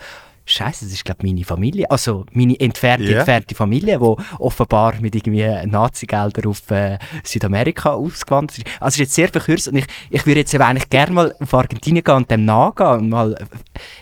Scheiße, 0.47 0.85
das 0.85 0.93
ist 0.95 1.05
glaube 1.05 1.27
meine 1.27 1.43
Familie, 1.45 1.91
also 1.91 2.25
meine 2.33 2.59
entfernte, 2.61 3.05
Ja. 3.11 3.19
entfernte 3.19 3.55
Familie, 3.55 3.99
die 3.99 4.17
offenbar 4.39 4.95
mit 5.01 5.15
irgendwie 5.15 5.47
Nazi-Geldern 5.67 6.47
auf 6.47 6.71
äh, 6.71 6.99
Südamerika 7.23 7.93
ausgewandert 7.93 8.59
ist. 8.59 8.67
Also 8.81 8.87
es 8.89 8.95
ist 8.95 9.01
jetzt 9.01 9.15
sehr 9.15 9.29
verkürzt 9.29 9.69
und 9.69 9.77
ich, 9.77 9.87
ich 10.11 10.25
würde 10.27 10.41
jetzt 10.41 10.53
eben 10.55 10.65
eigentlich 10.65 10.89
gerne 10.91 11.13
mal 11.13 11.35
auf 11.41 11.53
Argentinien 11.55 12.05
gehen 12.05 12.15
und 12.15 12.31
dem 12.31 12.45
nachgehen 12.47 12.99
und 12.99 13.09
mal, 13.11 13.35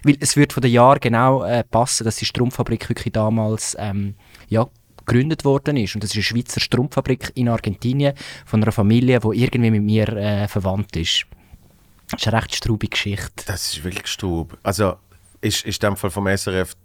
weil 0.05 0.17
es 0.21 0.37
wird 0.37 0.53
von 0.53 0.63
den 0.63 0.73
Jahren 0.73 0.99
genau 1.01 1.45
äh, 1.45 1.63
passen, 1.65 2.05
dass 2.05 2.17
die 2.17 2.27
Strumpffabrik 2.27 2.89
wirklich 2.89 3.13
damals 3.13 3.77
ähm, 3.79 4.15
ja, 4.49 4.67
gegründet 5.07 5.45
worden 5.45 5.77
ist. 5.77 5.95
Und 5.95 6.05
das 6.05 6.11
ist 6.11 6.17
eine 6.17 6.23
Schweizer 6.25 6.61
Strumpffabrik 6.61 7.33
in 7.35 7.49
Argentinien 7.49 8.15
von 8.47 8.63
einer 8.63 8.73
Familie, 8.73 9.21
die 9.21 9.43
irgendwie 9.43 9.71
mit 9.71 9.83
mir 9.83 10.09
äh, 10.09 10.49
verwandt 10.49 10.97
ist. 10.97 11.27
Das 12.11 12.21
ist 12.21 12.29
eine 12.29 12.43
recht 12.43 12.55
straubige 12.55 12.91
Geschichte. 12.91 13.45
Das 13.47 13.73
ist 13.73 13.85
wirklich 13.85 14.07
Strub. 14.07 14.59
Also 14.63 14.97
ist, 15.41 15.65
ist 15.65 15.83
in 15.83 15.91
dem 15.91 15.97
Fall 15.97 16.11
vom 16.11 16.27
SRF 16.27 16.77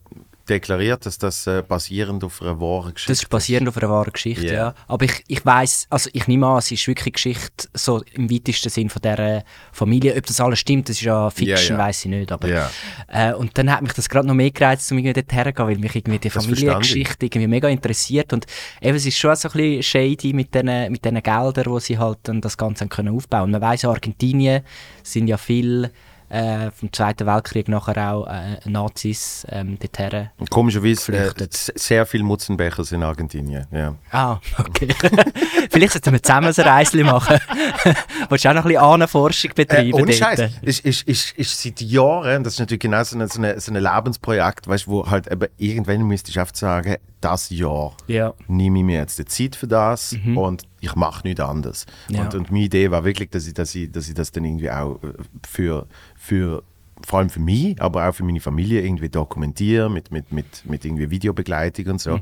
deklariert, 0.49 1.05
dass 1.05 1.17
das 1.17 1.45
äh, 1.47 1.61
basierend 1.67 2.23
auf 2.23 2.41
einer 2.41 2.59
wahren 2.59 2.93
Geschichte 2.93 3.11
Das 3.11 3.21
ist 3.23 3.29
basierend 3.29 3.69
auf 3.69 3.77
einer 3.77 3.89
wahren 3.89 4.11
Geschichte, 4.11 4.45
Ja. 4.47 4.53
ja. 4.53 4.73
Aber 4.87 5.05
ich, 5.05 5.23
ich 5.27 5.45
weiß, 5.45 5.87
also 5.89 6.09
ich 6.13 6.27
nehme 6.27 6.47
an, 6.47 6.57
es 6.59 6.71
ist 6.71 6.87
wirklich 6.87 7.13
Geschichte 7.15 7.67
so 7.73 8.01
im 8.13 8.31
weitesten 8.31 8.69
Sinn 8.69 8.89
von 8.89 9.01
dieser 9.01 9.43
Familie. 9.71 10.15
Ob 10.15 10.25
das 10.25 10.39
alles 10.39 10.59
stimmt, 10.59 10.89
das 10.89 10.97
ist 10.97 11.03
ja 11.03 11.29
Fiction, 11.29 11.75
Ja, 11.77 11.83
ja. 11.83 11.87
weiß 11.87 12.05
ich 12.05 12.11
nicht. 12.11 12.31
Aber, 12.31 12.47
Ja. 12.47 12.69
äh, 13.07 13.33
und 13.33 13.57
dann 13.57 13.71
hat 13.71 13.81
mich 13.81 13.93
das 13.93 14.07
gerade 14.09 14.27
noch 14.27 14.33
mehr 14.35 14.51
gereizt, 14.51 14.91
um 14.91 14.97
irgendwie 14.97 15.13
dort 15.21 15.31
herzugehen, 15.33 15.67
weil 15.69 15.77
mich 15.77 15.95
irgendwie 15.95 16.19
die. 16.19 16.29
Familiengeschichte 16.29 17.25
irgendwie 17.25 17.47
mega 17.47 17.67
interessiert. 17.67 18.33
Und 18.33 18.45
eben, 18.81 18.95
es 18.95 19.05
ist 19.05 19.17
schon 19.17 19.35
so 19.35 19.49
ein 19.49 19.53
bisschen 19.53 19.83
shady 19.83 20.33
mit 20.33 20.53
diesen 20.53 20.91
mit 20.91 21.03
diesen 21.03 21.21
Geldern, 21.21 21.73
die 21.75 21.79
sie 21.81 21.97
halt 21.97 22.19
dann 22.23 22.41
das 22.41 22.57
Ganze 22.57 22.81
haben 22.81 22.89
können 22.89 23.15
aufbauen. 23.15 23.51
Man 23.51 23.61
weiss, 23.61 23.85
Argentinien 23.85 24.61
sind 25.03 25.27
ja 25.27 25.37
viel 25.37 25.91
äh, 26.29 26.72
vom 26.72 26.91
Zweiten 26.91 27.25
Weltkrieg 27.25 27.67
nachher 27.69 28.13
auch 28.13 28.27
äh, 28.27 28.57
Nazis 28.69 29.46
ähm, 29.50 29.77
dorthin. 29.79 30.29
Komischerweise 30.50 31.12
äh, 31.13 31.31
sehr 31.51 32.05
viele 32.05 32.24
Mutzenbecher 32.24 32.84
sind 32.84 33.00
in 33.01 33.03
Argentinien. 33.03 33.65
Ja. 33.72 33.96
Ah, 34.12 34.39
okay. 34.60 34.88
Vielleicht 35.72 35.93
sollten 35.93 36.12
wir 36.13 36.22
zusammen 36.24 36.48
ein 36.55 36.63
Reisli 36.63 37.03
machen. 37.03 37.38
Willst 38.29 38.46
du 38.46 38.50
auch 38.50 38.53
noch 38.53 38.65
ein 38.65 38.67
bisschen 38.69 38.84
Ahnenforschung 38.84 39.51
Äh, 39.51 39.53
betreiben? 39.53 39.93
ohne 39.93 40.05
dort? 40.05 40.15
Scheiß. 40.15 40.51
Ist, 40.62 40.86
ist, 40.86 41.07
ist, 41.07 41.31
ist 41.38 41.62
seit 41.63 41.81
Jahren, 41.81 42.43
das 42.43 42.53
ist 42.53 42.60
natürlich 42.60 42.81
genau 42.81 43.03
so 43.03 43.17
ein 43.17 43.27
so 43.27 43.39
eine, 43.39 43.60
so 43.60 43.72
eine 43.72 43.79
Lebensprojekt, 43.79 44.67
weißt, 44.67 44.88
wo 44.88 45.10
halt 45.10 45.27
eben 45.31 45.48
irgendwann 45.57 46.03
müsste 46.03 46.31
ich 46.31 46.39
einfach 46.39 46.55
sagen, 46.55 46.98
das 47.22 47.50
Jahr 47.50 47.96
Ja. 48.07 48.34
nehme 48.48 48.79
ich 48.79 48.86
mir 48.86 49.00
jetzt 49.00 49.17
die 49.19 49.25
Zeit 49.25 49.55
für 49.55 49.67
das 49.67 50.15
und 50.36 50.66
ich 50.79 50.96
mache 50.96 51.27
nichts 51.27 51.41
anderes. 51.41 51.86
Ja. 52.10 52.24
Und, 52.24 52.36
und 52.36 52.51
meine 52.51 52.65
Idee 52.65 52.91
war 52.91 53.03
wirklich, 53.03 53.29
dass 53.29 53.48
ich, 53.48 53.53
dass 53.53 53.74
ich, 53.75 53.91
dass 53.91 54.07
ich 54.07 54.13
das 54.13 54.31
dann 54.31 54.46
irgendwie 54.46 54.72
auch 54.72 55.01
äh, 55.03 55.13
für, 55.48 55.88
für 56.15 56.63
vor 57.05 57.19
allem 57.19 57.29
für 57.29 57.39
mich, 57.39 57.79
aber 57.81 58.10
auch 58.10 58.13
für 58.13 58.24
meine 58.24 58.39
Familie 58.39 58.81
irgendwie 58.81 59.10
dokumentiere 59.10 59.89
mit, 59.89 60.12
mit, 60.12 60.31
mit, 60.31 60.65
mit 60.65 60.84
irgendwie 60.84 61.10
Videobegleitung 61.10 61.86
und 61.88 62.01
so. 62.01 62.19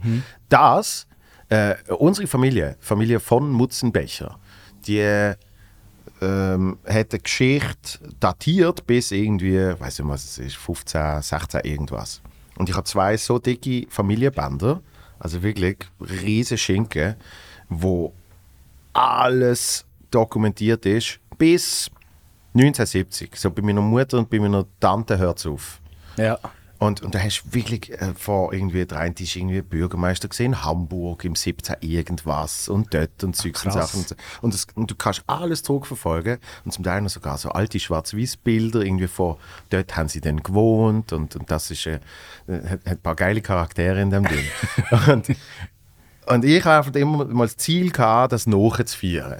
Das, 0.49 1.07
äh, 1.49 1.75
unsere 1.97 2.27
Familie, 2.27 2.75
Familie 2.79 3.19
von 3.19 3.49
Mutzenbecher, 3.51 4.37
die 4.85 4.99
äh, 4.99 5.35
ähm, 6.21 6.77
hat 6.85 7.13
eine 7.13 7.19
Geschichte 7.21 7.99
datiert 8.19 8.85
bis 8.87 9.11
irgendwie, 9.11 9.57
ich 9.57 9.79
weiß 9.79 9.99
nicht 9.99 10.07
was 10.07 10.23
es 10.25 10.37
ist, 10.39 10.55
15, 10.55 11.21
16 11.21 11.61
irgendwas. 11.63 12.21
Und 12.57 12.69
ich 12.69 12.75
habe 12.75 12.85
zwei 12.85 13.17
so 13.17 13.37
dicke 13.37 13.85
Familienbänder, 13.89 14.81
also 15.19 15.43
wirklich 15.43 15.77
riesige 15.99 16.57
Schinken, 16.57 17.15
wo 17.69 18.13
alles 18.95 19.85
dokumentiert 20.09 20.85
ist 20.85 21.19
bis 21.37 21.89
1970. 22.53 23.35
So 23.35 23.51
bei 23.51 23.61
meiner 23.61 23.81
Mutter 23.81 24.17
und 24.17 24.29
bei 24.29 24.39
meiner 24.39 24.65
Tante 24.79 25.17
hört 25.17 25.39
es 25.39 25.45
auf. 25.45 25.81
Ja. 26.17 26.39
Und, 26.77 27.01
und 27.01 27.15
da 27.15 27.19
hast 27.19 27.43
du 27.43 27.53
wirklich 27.53 27.89
äh, 27.89 28.13
vor 28.15 28.53
irgendwie 28.53 28.85
drei 28.85 29.09
Tisch 29.09 29.37
irgendwie 29.37 29.61
Bürgermeister 29.61 30.27
gesehen, 30.27 30.63
Hamburg 30.63 31.23
im 31.23 31.35
17 31.35 31.77
irgendwas 31.79 32.67
und 32.67 32.93
dort 32.93 33.23
und 33.23 33.35
Zeugs 33.35 33.65
und. 33.65 33.71
Sachen. 33.71 34.01
Und, 34.01 34.15
und, 34.41 34.53
das, 34.53 34.67
und 34.75 34.91
du 34.91 34.95
kannst 34.95 35.23
alles 35.25 35.63
zurückverfolgen 35.63 36.37
und 36.65 36.71
zum 36.71 36.83
Teil 36.83 37.01
noch 37.01 37.09
sogar 37.09 37.37
so 37.37 37.49
alte 37.49 37.79
Schwarz-Weiß-Bilder 37.79 38.81
irgendwie 38.81 39.07
von 39.07 39.37
dort 39.69 39.95
haben 39.95 40.09
sie 40.09 40.19
dann 40.19 40.43
gewohnt 40.43 41.13
und, 41.13 41.35
und 41.37 41.49
das 41.49 41.71
ist, 41.71 41.85
äh, 41.87 41.99
hat, 42.47 42.71
hat 42.71 42.87
ein 42.87 43.01
paar 43.01 43.15
geile 43.15 43.41
Charaktere 43.41 44.01
in 44.01 44.09
dem 44.09 44.25
Ding. 44.25 44.45
und, 45.07 45.27
und 46.27 46.45
ich 46.45 46.63
habe 46.65 46.87
einfach 46.87 46.95
immer 46.99 47.25
mal 47.25 47.45
das 47.45 47.57
Ziel 47.57 47.91
gehabt, 47.91 48.33
das 48.33 48.47
nachzuführen. 48.47 49.35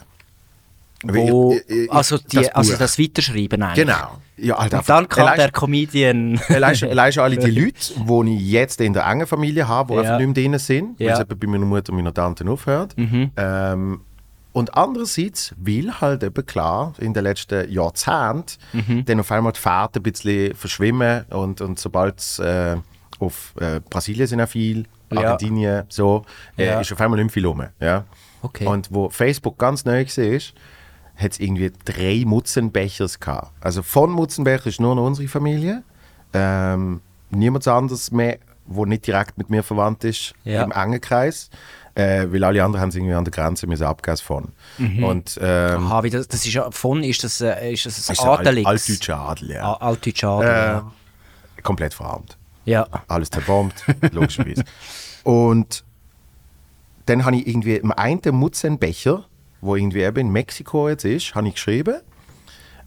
Wo, 1.04 1.54
Ich- 1.54 1.70
ich- 1.70 1.84
ich- 1.84 1.92
also, 1.92 2.18
die, 2.18 2.38
das 2.38 2.50
also 2.50 2.78
das 2.78 2.98
Weiterschreiben 2.98 3.62
eigentlich. 3.62 3.86
Genau. 3.86 4.18
Ja, 4.38 4.56
Alter, 4.56 4.80
Und 4.80 4.90
dann 4.90 5.08
kam 5.08 5.36
der 5.36 5.52
Comedian. 5.52 6.40
Allein 6.50 6.76
schon, 7.12 7.20
alle 7.20 7.38
die 7.38 7.52
Leute, 7.52 7.94
die 8.26 8.36
ich 8.36 8.42
jetzt 8.52 8.82
in 8.82 8.94
der 8.94 9.06
engen 9.06 9.28
Familie 9.28 9.68
habe, 9.68 9.94
die 9.94 9.96
Ja. 9.96 10.02
einfach 10.16 10.26
nicht 10.26 10.36
mehr 10.36 10.44
drin 10.50 10.60
sind, 10.60 11.00
weil 11.00 11.08
Ja. 11.08 11.22
es 11.22 11.26
bei 11.28 11.48
meiner 11.48 11.66
Mutter 11.66 11.92
und 11.92 11.98
meiner 11.98 12.14
Tante 12.14 12.50
aufhört. 12.50 12.96
Ähm, 12.98 14.02
und 14.52 14.74
andererseits 14.78 15.54
will 15.58 15.92
halt 16.02 16.24
eben 16.24 16.46
klar 16.46 16.94
in 16.98 17.14
den 17.14 17.24
letzten 17.24 17.70
Jahrzehnten 17.72 19.04
dann 19.06 19.20
auf 19.20 19.32
einmal 19.32 19.52
die 19.52 19.60
Fährten 19.60 20.00
ein 20.00 20.04
bisschen 20.04 20.56
verschwimmen 20.56 21.26
und, 21.30 21.62
und 21.62 21.78
sobald 21.78 22.20
es 22.20 22.40
äh, 22.40 22.78
auf 23.20 23.54
äh, 23.60 23.80
Brasilien 23.90 24.28
sind 24.28 24.42
auch 24.42 24.48
viel, 24.50 24.86
Ja. 25.12 25.20
Argentinien, 25.22 25.84
so, 25.90 26.24
äh, 26.58 26.66
Ja. 26.68 26.82
ist 26.82 26.92
auf 26.92 27.00
einmal 27.02 27.18
nicht 27.18 27.26
mehr 27.28 27.34
viel 27.34 27.46
rum. 27.46 27.64
Ja? 27.80 28.04
Okay. 28.42 28.66
Und 28.66 28.90
wo 28.92 29.10
Facebook 29.10 29.58
ganz 29.58 29.86
neu 29.86 30.06
war, 30.06 30.40
hat 31.18 31.32
es 31.32 31.40
irgendwie 31.40 31.72
drei 31.86 32.24
Mutzenbechers 32.26 33.20
gehabt. 33.20 33.52
Also 33.62 33.82
von 33.84 34.12
Mutzenbecher 34.12 34.68
ist 34.68 34.82
nur 34.82 34.96
noch 34.96 35.06
unsere 35.06 35.28
Familie. 35.28 35.84
Ähm, 36.34 37.02
niemand 37.30 37.68
anderes 37.68 38.12
mehr, 38.12 38.38
wo 38.66 38.86
nicht 38.86 39.08
direkt 39.08 39.38
mit 39.38 39.50
mir 39.50 39.64
verwandt 39.64 40.04
ist, 40.04 40.34
Ja. 40.44 40.64
im 40.64 40.72
engen 40.72 41.00
Kreis. 41.02 41.50
Äh, 41.98 42.28
weil 42.30 42.44
alle 42.44 42.62
anderen 42.62 42.82
haben 42.82 42.90
es 42.90 42.96
irgendwie 42.96 43.14
an 43.14 43.24
der 43.24 43.32
Grenze 43.32 43.68
müssen 43.68 43.86
abgeben 43.86 44.18
von. 44.18 44.52
Mhm. 44.78 45.04
Und 45.06 45.40
ähm, 45.42 45.86
Aha, 45.88 46.04
wie 46.04 46.10
das, 46.10 46.28
das 46.28 46.46
ist 46.46 46.54
ja 46.54 46.70
von, 46.72 47.02
ist 47.04 47.24
das, 47.24 47.40
äh, 47.40 47.72
ist 47.72 47.86
das 47.86 47.98
ist 47.98 48.10
ein 48.10 48.16
so 48.18 48.24
alt, 48.24 48.42
Adeligs? 48.42 48.68
altdeutscher 48.68 49.18
Adel, 49.18 49.52
ja. 49.52 49.74
Altdeutscher 49.78 50.28
Adel, 50.30 50.50
Äh, 50.50 50.54
ja. 50.74 50.92
komplett 51.64 51.94
verarmt. 51.94 52.38
Ja. 52.66 52.88
alles 53.08 53.30
zerbombt, 53.30 53.86
logischerweise. 54.12 54.64
Und 55.24 55.84
dann 57.06 57.26
habe 57.26 57.38
ich 57.38 57.48
irgendwie 57.48 57.76
im 57.76 57.92
einen 57.92 58.22
Mutzenbecher, 58.32 59.26
wo 59.62 59.76
irgendwie 59.76 60.02
eben 60.02 60.18
in 60.18 60.30
Mexiko 60.32 60.90
jetzt 60.90 61.06
ist, 61.06 61.36
habe 61.36 61.48
ich 61.48 61.56
geschrieben. 61.56 62.02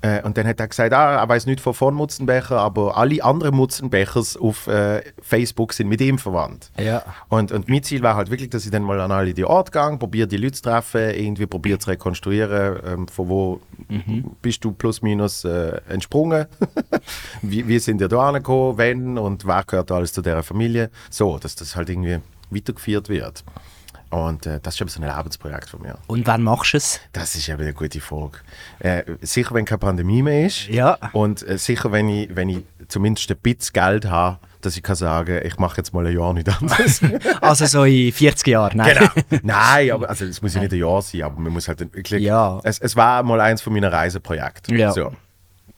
Äh, 0.01 0.23
und 0.23 0.37
dann 0.39 0.47
hat 0.47 0.61
er 0.61 0.69
gesagt, 0.69 0.93
ah, 0.93 1.17
er 1.17 1.29
weiß 1.29 1.47
nicht 1.47 1.61
von 1.61 1.75
von 1.75 1.95
Mutzenbecher, 1.95 2.59
aber 2.59 2.97
alle 2.97 3.23
anderen 3.25 3.57
Mutzenbechers 3.57 4.37
auf 4.37 4.67
äh, 4.69 5.03
Facebook 5.21 5.73
sind 5.73 5.89
mit 5.89 6.01
ihm 6.01 6.19
verwandt. 6.19 6.71
Ja. 6.79 7.03
Und, 7.29 7.51
und 7.51 7.69
mein 7.69 7.83
Ziel 7.83 8.03
war 8.03 8.15
halt 8.15 8.31
wirklich, 8.31 8.51
dass 8.51 8.65
ich 8.65 8.71
dann 8.71 8.85
mal 8.85 9.01
an 9.01 9.11
alle 9.11 9.35
die 9.35 9.45
Orte 9.45 9.73
gehe, 9.73 9.99
probiere 9.99 10.29
die 10.29 10.37
Leute 10.37 10.53
zu 10.53 10.63
treffen, 10.63 11.11
irgendwie 11.11 11.47
probiere 11.47 11.79
zu 11.79 11.91
rekonstruieren, 11.91 12.79
ähm, 12.87 13.09
von 13.09 13.29
wo 13.29 13.61
bist 14.43 14.65
du 14.65 14.73
plus 14.73 15.03
minus 15.03 15.45
äh, 15.45 15.81
entsprungen, 15.89 16.47
wie, 17.43 17.67
wie 17.67 17.79
sind 17.79 18.01
ihr 18.01 18.09
da 18.09 18.29
angekommen, 18.29 18.79
wenn 18.79 19.19
und 19.19 19.47
wer 19.47 19.65
gehört 19.65 19.91
alles 19.91 20.13
zu 20.13 20.23
dieser 20.23 20.43
Familie, 20.43 20.91
so, 21.11 21.39
dass 21.39 21.57
das 21.57 21.75
halt 21.75 21.89
irgendwie 21.89 22.19
weitergeführt 22.51 23.09
wird. 23.09 23.45
Und 24.11 24.47
äh, 24.47 24.59
das 24.63 24.75
ist 24.75 24.81
eben 24.81 24.89
so 24.91 25.03
ein 25.03 25.17
Lebensprojekt 25.17 25.69
von 25.69 25.83
mir. 25.83 25.97
Und 26.07 26.27
wann 26.27 26.43
machst 26.43 26.73
du 26.73 26.79
es? 26.79 27.01
Das 27.13 27.35
ist 27.35 27.49
eben 27.49 27.61
eine 27.61 27.75
gute 27.75 28.01
Frage. 28.01 28.39
Äh, 28.79 29.03
sicher, 29.21 29.55
wenn 29.55 29.65
keine 29.67 29.79
Pandemie 29.79 30.23
mehr 30.23 30.47
ist. 30.47 30.69
Ja. 30.69 30.97
Und 31.13 31.47
äh, 31.47 31.59
sicher, 31.59 31.93
wenn 31.93 32.09
ich, 32.09 32.35
wenn 32.35 32.49
ich 32.49 32.65
zumindest 32.89 33.31
ein 33.31 33.37
bisschen 33.39 33.73
Geld 33.75 34.07
habe, 34.07 34.39
dass 34.61 34.77
ich 34.77 34.83
kann 34.83 34.97
sagen, 34.97 35.41
ich 35.45 35.59
mache 35.59 35.77
jetzt 35.77 35.93
mal 35.95 36.05
ein 36.07 36.13
Jahr 36.17 36.33
nicht 36.33 36.49
anderes. 36.49 37.01
Also 37.41 37.67
so 37.67 37.85
in 37.85 38.11
40 38.13 38.47
Jahren, 38.49 38.77
nein. 38.79 38.97
genau. 38.97 39.41
Nein, 39.45 39.93
aber 39.93 40.09
also, 40.09 40.25
es 40.25 40.43
muss 40.43 40.55
ja 40.55 40.61
nicht 40.61 40.73
ein 40.73 40.79
Jahr 40.81 41.01
sein, 41.03 41.23
aber 41.23 41.39
man 41.39 41.53
muss 41.53 41.69
halt 41.69 41.81
wirklich. 41.81 42.23
Ja. 42.23 42.61
Es, 42.65 42.79
es 42.81 42.97
war 42.97 43.23
mal 43.23 43.41
eins 43.41 43.63
von 43.63 43.73
meinen 43.73 43.91
Reiseprojekten. 43.93 44.77
Ja. 44.77 44.91
So. 44.93 45.13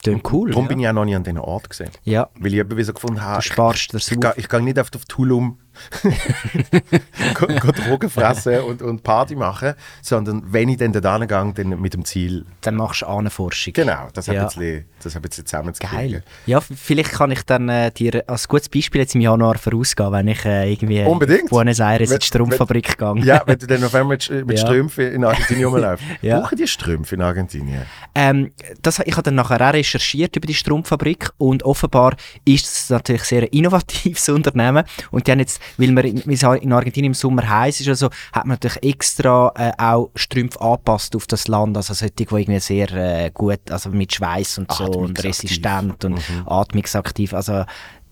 Klingt 0.02 0.32
cool. 0.32 0.49
Darum 0.50 0.64
ja. 0.64 0.68
bin 0.68 0.80
ich 0.80 0.88
auch 0.88 0.92
noch 0.94 1.04
nie 1.04 1.14
an 1.14 1.22
diesen 1.25 1.38
Ort 1.38 1.68
gesehen. 1.68 1.90
Ja. 2.04 2.30
Weil 2.38 2.54
ich 2.54 2.60
eben 2.60 2.84
so 2.84 2.94
gefunden 2.94 3.20
habe, 3.22 3.42
Du 3.42 3.52
sparst 3.52 3.92
ich, 3.94 4.12
ich, 4.12 4.20
gehe- 4.20 4.32
ich 4.37 4.49
gehe 4.49 4.62
nicht 4.62 4.78
auf, 4.78 4.88
auf 4.94 5.04
Tulum 5.04 5.58
go 7.34 7.46
Drogen 7.72 8.10
fressen 8.10 8.60
und, 8.60 8.82
und 8.82 9.02
Party 9.02 9.37
machen, 9.37 9.75
sondern 10.02 10.42
wenn 10.52 10.68
ich 10.68 10.78
dann 10.78 10.92
da 10.92 11.18
gehe, 11.18 11.26
dann 11.26 11.80
mit 11.80 11.94
dem 11.94 12.04
Ziel, 12.04 12.44
Dann 12.62 12.76
machst 12.76 13.02
du 13.02 13.06
Ahnenforschung. 13.06 13.72
genau, 13.72 14.08
das 14.14 14.26
Ja. 14.26 14.42
ein 14.42 14.46
bisschen, 14.46 15.22
bisschen 15.22 15.46
zusammenzukriegen. 15.46 16.10
Geil. 16.12 16.22
Ja, 16.46 16.60
vielleicht 16.60 17.12
kann 17.12 17.30
ich 17.30 17.42
dann 17.42 17.68
äh, 17.68 17.90
dir 17.90 18.25
als 18.26 18.49
gutes 18.49 18.68
Beispiel 18.68 19.00
jetzt 19.02 19.14
im 19.14 19.20
Januar 19.20 19.58
vorausgehen, 19.58 20.12
wenn 20.12 20.28
ich 20.28 20.44
äh, 20.44 20.72
irgendwie 20.72 21.02
Unbedingt. 21.02 21.42
in 21.42 21.49
Buenos 21.49 21.78
Aires 21.78 22.08
in 22.08 22.14
Wenn- 22.14 22.18
die 22.20 22.26
Strumpffabrik 22.26 22.99
gehe. 22.99 23.14
Ja, 23.25 23.42
wenn 23.46 23.58
du 23.58 23.66
dann 23.66 23.82
auf 23.84 23.94
einmal 23.94 24.16
mit, 24.16 24.30
mit 24.46 24.58
Ja. 24.58 24.66
Strümpfen 24.66 25.12
in 25.12 25.25
Argentinien 25.25 25.66
rumläufst. 25.68 26.04
Ja. 26.22 26.40
Brauchen 26.40 26.56
die 26.58 26.66
Strümpfe 26.66 27.14
in 27.14 27.22
Argentinien? 27.22 27.82
Ähm, 28.14 28.52
das, 28.82 28.99
ich 28.99 29.12
habe 29.12 29.22
dann 29.22 29.34
nachher 29.37 29.60
auch 29.66 29.72
recherchiert 29.72 30.37
über 30.37 30.46
die 30.46 30.54
Strumpffabrik 30.54 31.30
und 31.38 31.62
offenbar 31.62 32.14
ist 32.44 32.66
es 32.66 32.90
natürlich 32.90 33.25
sehr 33.25 33.50
innovatives 33.52 34.28
Unternehmen 34.28 34.84
und 35.10 35.26
die 35.26 35.30
haben 35.32 35.38
jetzt, 35.38 35.60
weil 35.76 35.92
man 35.92 36.04
in, 36.04 36.18
in 36.18 36.72
Argentinien 36.72 37.10
im 37.10 37.14
Sommer 37.14 37.48
heiß 37.48 37.80
ist 37.80 37.86
oder 37.86 37.96
so, 37.96 38.10
hat 38.32 38.46
man 38.46 38.58
natürlich 38.60 38.94
extra 38.94 39.52
äh, 39.56 39.72
auch 39.78 40.10
Strümpfe 40.14 40.60
angepasst 40.60 41.14
auf 41.16 41.26
das 41.26 41.48
Land, 41.48 41.76
also 41.76 41.94
solche, 41.94 42.14
die 42.14 42.24
irgendwie 42.24 42.60
sehr 42.60 42.92
äh, 42.92 43.30
gut, 43.32 43.70
also 43.70 43.90
mit 43.90 44.12
Schweiß 44.12 44.58
und 44.58 44.72
so 44.72 44.84
und 44.84 45.22
resistent 45.22 46.04
und 46.04 46.20
atmungsaktiv, 46.46 47.34
also 47.34 47.64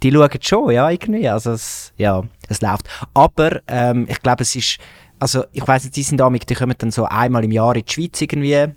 die 0.03 0.13
schauen 0.13 0.31
schon, 0.41 0.71
ja, 0.71 0.91
irgendwie, 0.91 1.29
also 1.29 1.53
es, 1.53 1.93
ja, 1.97 2.23
es 2.49 2.61
läuft. 2.61 2.89
Aber 3.15 3.61
ähm, 3.67 4.07
ich 4.09 4.21
glaube, 4.23 4.43
es 4.43 4.55
ist, 4.55 4.79
also 5.19 5.45
ich 5.53 5.67
weiss 5.67 5.85
nicht, 5.85 5.97
die 5.97 6.03
sind 6.03 6.19
damit, 6.19 6.49
die 6.49 6.55
kommen 6.55 6.75
dann 6.79 6.91
so 6.91 7.05
einmal 7.05 7.45
im 7.45 7.51
Jahr 7.51 7.75
in 7.75 7.85
die 7.85 7.93
Schweiz 7.93 8.21
irgendwie, 8.21 8.69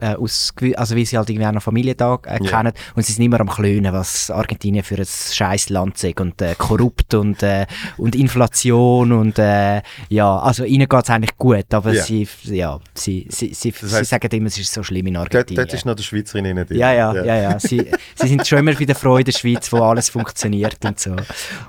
äh, 0.00 0.14
aus, 0.14 0.52
also 0.76 0.96
wie 0.96 1.04
sie 1.04 1.16
halt 1.16 1.30
irgendwie 1.30 1.46
auch 1.46 1.52
noch 1.52 1.62
Familientag 1.62 2.26
äh, 2.26 2.38
Ja. 2.42 2.50
kennen 2.50 2.72
und 2.94 3.04
sie 3.04 3.12
sind 3.12 3.24
immer 3.24 3.40
am 3.40 3.48
Klönen, 3.48 3.92
was 3.92 4.30
Argentinien 4.30 4.82
für 4.84 4.96
ein 4.96 5.04
scheiß 5.06 5.70
Land 5.70 6.02
ist 6.02 6.20
und 6.20 6.40
äh, 6.42 6.54
korrupt 6.56 7.14
und, 7.14 7.42
äh, 7.42 7.66
und 7.96 8.14
Inflation 8.14 9.12
und 9.12 9.38
äh, 9.38 9.82
ja, 10.08 10.38
also 10.38 10.64
ihnen 10.64 10.88
geht 10.88 11.04
es 11.04 11.10
eigentlich 11.10 11.36
gut, 11.36 11.72
aber 11.72 11.92
Ja. 11.92 12.02
sie, 12.02 12.26
ja, 12.44 12.80
sie, 12.94 13.26
sie, 13.30 13.54
sie, 13.54 13.70
sie 13.70 13.86
heißt- 13.86 14.04
sagen 14.04 14.28
immer, 14.32 14.46
es 14.48 14.58
ist 14.58 14.72
so 14.72 14.82
schlimm 14.82 15.06
in 15.06 15.14
Dort, 15.14 15.34
Argentinien. 15.34 15.64
dort 15.64 15.74
ist 15.74 15.84
noch 15.86 15.94
der 15.94 16.02
Schweizerin 16.02 16.44
drin. 16.56 16.66
ja, 16.78 16.92
ja, 16.92 17.14
ja, 17.14 17.36
ja. 17.36 17.60
Sie, 17.60 17.90
sie 18.14 18.28
sind 18.28 18.46
schon 18.46 18.58
immer 18.58 18.78
wieder 18.78 18.94
froh 18.94 19.16
in 19.18 19.24
der 19.24 19.32
Schweiz, 19.32 19.72
wo 19.72 19.82
alles 19.82 20.08
funktioniert 20.08 20.84
und 20.84 20.98
so. 20.98 21.14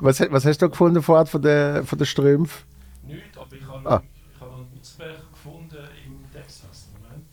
Was, 0.01 0.19
was 0.29 0.45
hast 0.45 0.61
du 0.61 0.69
gefunden 0.69 1.01
vorher 1.01 1.25
von 1.25 1.41
der, 1.41 1.83
von 1.83 1.97
der 1.97 2.05
Strümpf? 2.05 2.63
Nicht, 3.07 3.21
aber 3.37 3.55
ich 3.55 3.67
habe 3.67 3.89
Ah. 3.89 4.01
ich 4.33 4.41
habe 4.41 4.53
einen 4.55 4.67
Nutzbecher 4.73 5.09
gefunden 5.31 5.75
in 6.05 6.31
Texas. 6.33 6.87
Moment. 6.93 7.25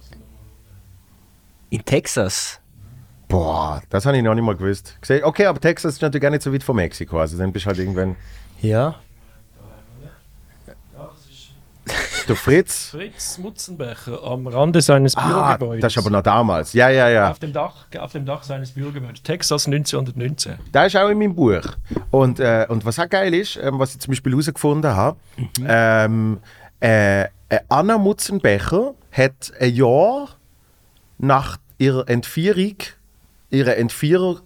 Sind 0.00 0.18
wir 0.20 0.26
mal 0.26 0.38
unten. 0.44 0.76
In 1.70 1.84
Texas? 1.84 2.60
Boah, 3.28 3.80
das 3.90 4.06
habe 4.06 4.16
ich 4.16 4.22
noch 4.24 4.34
nicht 4.34 4.44
mal 4.44 4.56
gewusst. 4.56 4.98
Okay, 5.22 5.46
aber 5.46 5.60
Texas 5.60 5.94
ist 5.94 6.02
natürlich 6.02 6.22
gar 6.22 6.30
nicht 6.30 6.42
so 6.42 6.52
weit 6.52 6.64
von 6.64 6.74
Mexiko. 6.76 7.20
Also 7.20 7.38
dann 7.38 7.52
bist 7.52 7.64
du 7.64 7.68
halt 7.68 7.78
irgendwann 7.78 8.16
Ja. 8.60 8.96
Ja, 10.66 10.74
das 11.86 12.18
ist 12.18 12.28
der 12.28 12.36
Fritz. 12.36 12.88
Fritz 12.90 13.38
Mutzenbecher 13.38 14.22
am 14.24 14.46
Rande 14.48 14.80
seines 14.82 15.16
Ah, 15.16 15.26
Bürogebäudes. 15.56 15.82
das 15.82 15.92
ist 15.92 15.98
aber 15.98 16.10
noch 16.10 16.22
damals. 16.22 16.72
Ja, 16.72 16.88
ja, 16.88 17.08
ja. 17.08 17.30
auf 17.30 17.38
dem 17.38 17.52
Dach, 17.52 17.86
auf 17.98 18.12
dem 18.12 18.26
Dach 18.26 18.42
seines 18.42 18.72
Bürogebäudes. 18.72 19.22
Texas 19.22 19.66
1919. 19.66 20.54
Der 20.74 20.86
ist 20.86 20.96
auch 20.96 21.08
in 21.08 21.18
meinem 21.18 21.34
Buch. 21.36 21.62
Und, 22.10 22.40
äh, 22.40 22.66
und 22.68 22.84
was 22.84 22.98
auch 22.98 23.08
geil 23.08 23.32
ist, 23.34 23.56
ähm, 23.62 23.78
was 23.78 23.92
ich 23.94 24.00
zum 24.00 24.10
Beispiel 24.10 24.32
herausgefunden 24.32 24.94
habe, 24.94 25.16
ähm, 25.66 26.40
äh, 26.82 27.22
äh, 27.22 27.28
Anna 27.68 27.96
Mutzenbecher 27.96 28.94
hat 29.12 29.52
ein 29.60 29.72
Jahr 29.74 30.28
nach 31.20 31.58
ihrer 31.78 32.08
Entführung, 32.08 32.76
ihre 33.50 33.76
Entführer 33.76 34.42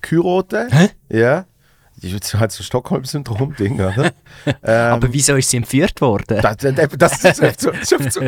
geheiratet. 0.00 0.72
Hä? 0.72 0.88
Ja. 1.08 1.46
Das 2.00 2.34
halt 2.34 2.50
so 2.50 2.62
ein 2.62 2.64
Stockholm-Syndrom-Ding, 2.64 3.74
oder? 3.80 4.12
ähm, 4.64 4.92
Aber 4.94 5.12
wieso 5.12 5.36
ist 5.36 5.50
sie 5.50 5.58
entführt 5.58 6.00
worden? 6.00 6.40
das, 6.42 6.56
das, 6.58 7.20
das 7.20 7.38
ist 7.38 7.60
so, 7.60 7.70
so, 7.82 7.96
so, 8.10 8.20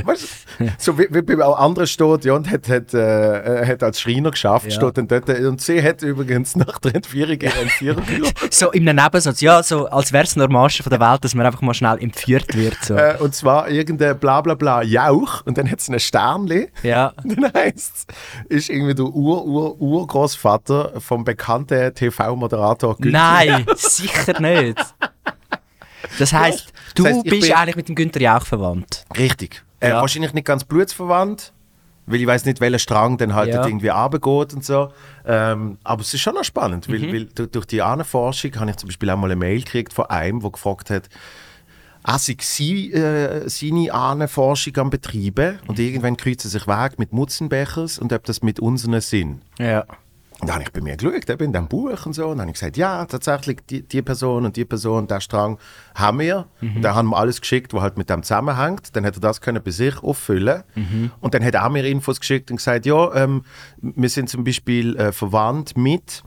so 0.78 0.98
wie, 0.98 1.08
wie 1.10 1.22
bei 1.22 1.42
anderen 1.44 1.86
steht, 1.88 2.24
ja, 2.24 2.34
und 2.34 2.48
hat, 2.50 2.68
hat, 2.68 2.94
äh, 2.94 3.66
hat 3.66 3.82
als 3.82 4.00
Schreiner 4.00 4.30
geschafft, 4.30 4.66
Ja. 4.66 4.72
steht 4.72 4.98
dann 4.98 5.08
dort, 5.08 5.28
und 5.28 5.60
sie 5.60 5.82
hat 5.82 6.02
übrigens 6.02 6.54
nach 6.54 6.78
der 6.78 6.94
Entführung 6.94 7.36
ihre 7.40 7.60
Entführung 7.60 8.04
so 8.50 8.70
einem 8.70 8.94
Nebensatz, 8.96 9.40
ja, 9.40 9.62
so 9.62 9.86
als 9.86 10.12
wäre 10.12 10.24
es 10.24 10.36
Normalste 10.36 10.82
von 10.82 10.90
der 10.90 11.00
Welt, 11.00 11.24
dass 11.24 11.34
man 11.34 11.44
einfach 11.46 11.62
mal 11.62 11.74
schnell 11.74 11.98
entführt 12.00 12.54
wird. 12.56 12.76
So. 12.82 12.94
äh, 12.94 13.16
Und 13.18 13.34
zwar 13.34 13.68
irgendein 13.68 14.18
bla 14.18 14.40
bla 14.40 14.54
bla 14.54 14.82
Jauch, 14.82 15.42
und 15.46 15.58
dann 15.58 15.68
hat 15.70 15.80
es 15.80 15.88
ein 15.88 15.98
Sternli. 15.98 16.68
Ja. 16.82 17.12
Und 17.24 17.42
dann 17.42 17.52
heisst 17.54 18.06
es, 18.48 18.56
ist 18.56 18.68
irgendwie 18.70 18.94
der 18.94 19.06
Ur-Ur-Urgroßvater 19.06 21.00
vom 21.00 21.24
bekannten 21.24 21.94
TV-Moderator 21.94 22.96
Günther. 22.96 23.18
Nein, 23.18 23.53
sicher 23.76 24.40
nicht. 24.40 24.78
Das 26.18 26.32
heisst, 26.32 26.72
du 26.94 27.02
Das 27.02 27.12
heisst, 27.14 27.24
bist 27.24 27.40
bin- 27.42 27.52
eigentlich 27.54 27.76
mit 27.76 27.88
dem 27.88 27.94
Günther 27.94 28.20
Jauch 28.20 28.44
verwandt. 28.46 29.04
Richtig. 29.16 29.62
Äh, 29.80 29.88
Ja. 29.90 30.00
Wahrscheinlich 30.00 30.32
nicht 30.32 30.46
ganz 30.46 30.64
blutsverwandt, 30.64 31.52
weil 32.06 32.20
ich 32.20 32.26
weiß 32.26 32.44
nicht, 32.44 32.60
welcher 32.60 32.78
Strang 32.78 33.16
dann 33.18 33.34
halt 33.34 33.52
Ja. 33.52 33.66
irgendwie 33.66 33.88
runtergeht 33.88 34.54
und 34.54 34.64
so. 34.64 34.92
Ähm, 35.26 35.78
aber 35.82 36.02
es 36.02 36.12
ist 36.14 36.20
schon 36.20 36.34
noch 36.34 36.44
spannend, 36.44 36.88
Mhm. 36.88 36.92
weil, 37.02 37.12
weil 37.12 37.24
durch, 37.26 37.50
durch 37.50 37.66
die 37.66 37.82
Ahnenforschung 37.82 38.54
habe 38.56 38.70
ich 38.70 38.76
zum 38.76 38.88
Beispiel 38.88 39.10
auch 39.10 39.16
mal 39.16 39.26
eine 39.26 39.36
Mail 39.36 39.60
gekriegt 39.62 39.92
von 39.92 40.06
einem, 40.06 40.40
der 40.40 40.50
gefragt 40.50 40.90
hat, 40.90 41.08
er 42.06 42.18
sei 42.18 42.36
sie, 42.40 42.92
äh, 42.92 43.48
seine 43.48 43.92
Ahnenforschung 43.92 44.76
am 44.76 44.90
Betreiben 44.90 45.58
und 45.66 45.78
irgendwann 45.78 46.18
kreuzen 46.18 46.50
sich 46.50 46.66
Weg 46.66 46.98
mit 46.98 47.14
Mutzenbechers 47.14 47.98
und 47.98 48.12
ob 48.12 48.24
das 48.24 48.42
mit 48.42 48.60
unseren 48.60 49.00
Sinn. 49.00 49.40
Ja. 49.58 49.84
Und 50.40 50.48
dann 50.48 50.56
habe 50.56 50.64
ich 50.64 50.72
bei 50.72 50.80
mir 50.80 50.96
geschaut, 50.96 51.30
eben 51.30 51.44
in 51.44 51.52
diesem 51.52 51.68
Buch 51.68 52.06
und 52.06 52.12
so. 52.12 52.24
Und 52.26 52.38
dann 52.38 52.40
habe 52.40 52.50
ich 52.50 52.54
gesagt, 52.54 52.76
ja, 52.76 53.04
tatsächlich, 53.06 53.60
die, 53.70 53.82
die 53.82 54.02
Person 54.02 54.44
und 54.44 54.56
die 54.56 54.64
Person, 54.64 55.06
der 55.06 55.20
Strang 55.20 55.58
haben 55.94 56.18
wir. 56.18 56.46
Und 56.60 56.82
dann 56.82 56.94
haben 56.94 57.08
wir 57.10 57.16
alles 57.16 57.40
geschickt, 57.40 57.72
was 57.72 57.82
halt 57.82 57.96
mit 57.96 58.10
dem 58.10 58.22
zusammenhängt. 58.22 58.94
Dann 58.96 59.04
hätte 59.04 59.18
er 59.18 59.20
das 59.20 59.40
können 59.40 59.62
bei 59.62 59.70
sich 59.70 60.02
auffüllen 60.02 60.64
Und 61.20 61.34
dann 61.34 61.44
hat 61.44 61.54
er 61.54 61.68
mir 61.70 61.84
Infos 61.84 62.20
geschickt 62.20 62.50
und 62.50 62.56
gesagt, 62.56 62.84
ja, 62.84 63.14
ähm, 63.14 63.44
wir 63.80 64.08
sind 64.08 64.28
zum 64.28 64.44
Beispiel 64.44 64.96
äh, 64.96 65.12
verwandt 65.12 65.76
mit... 65.76 66.22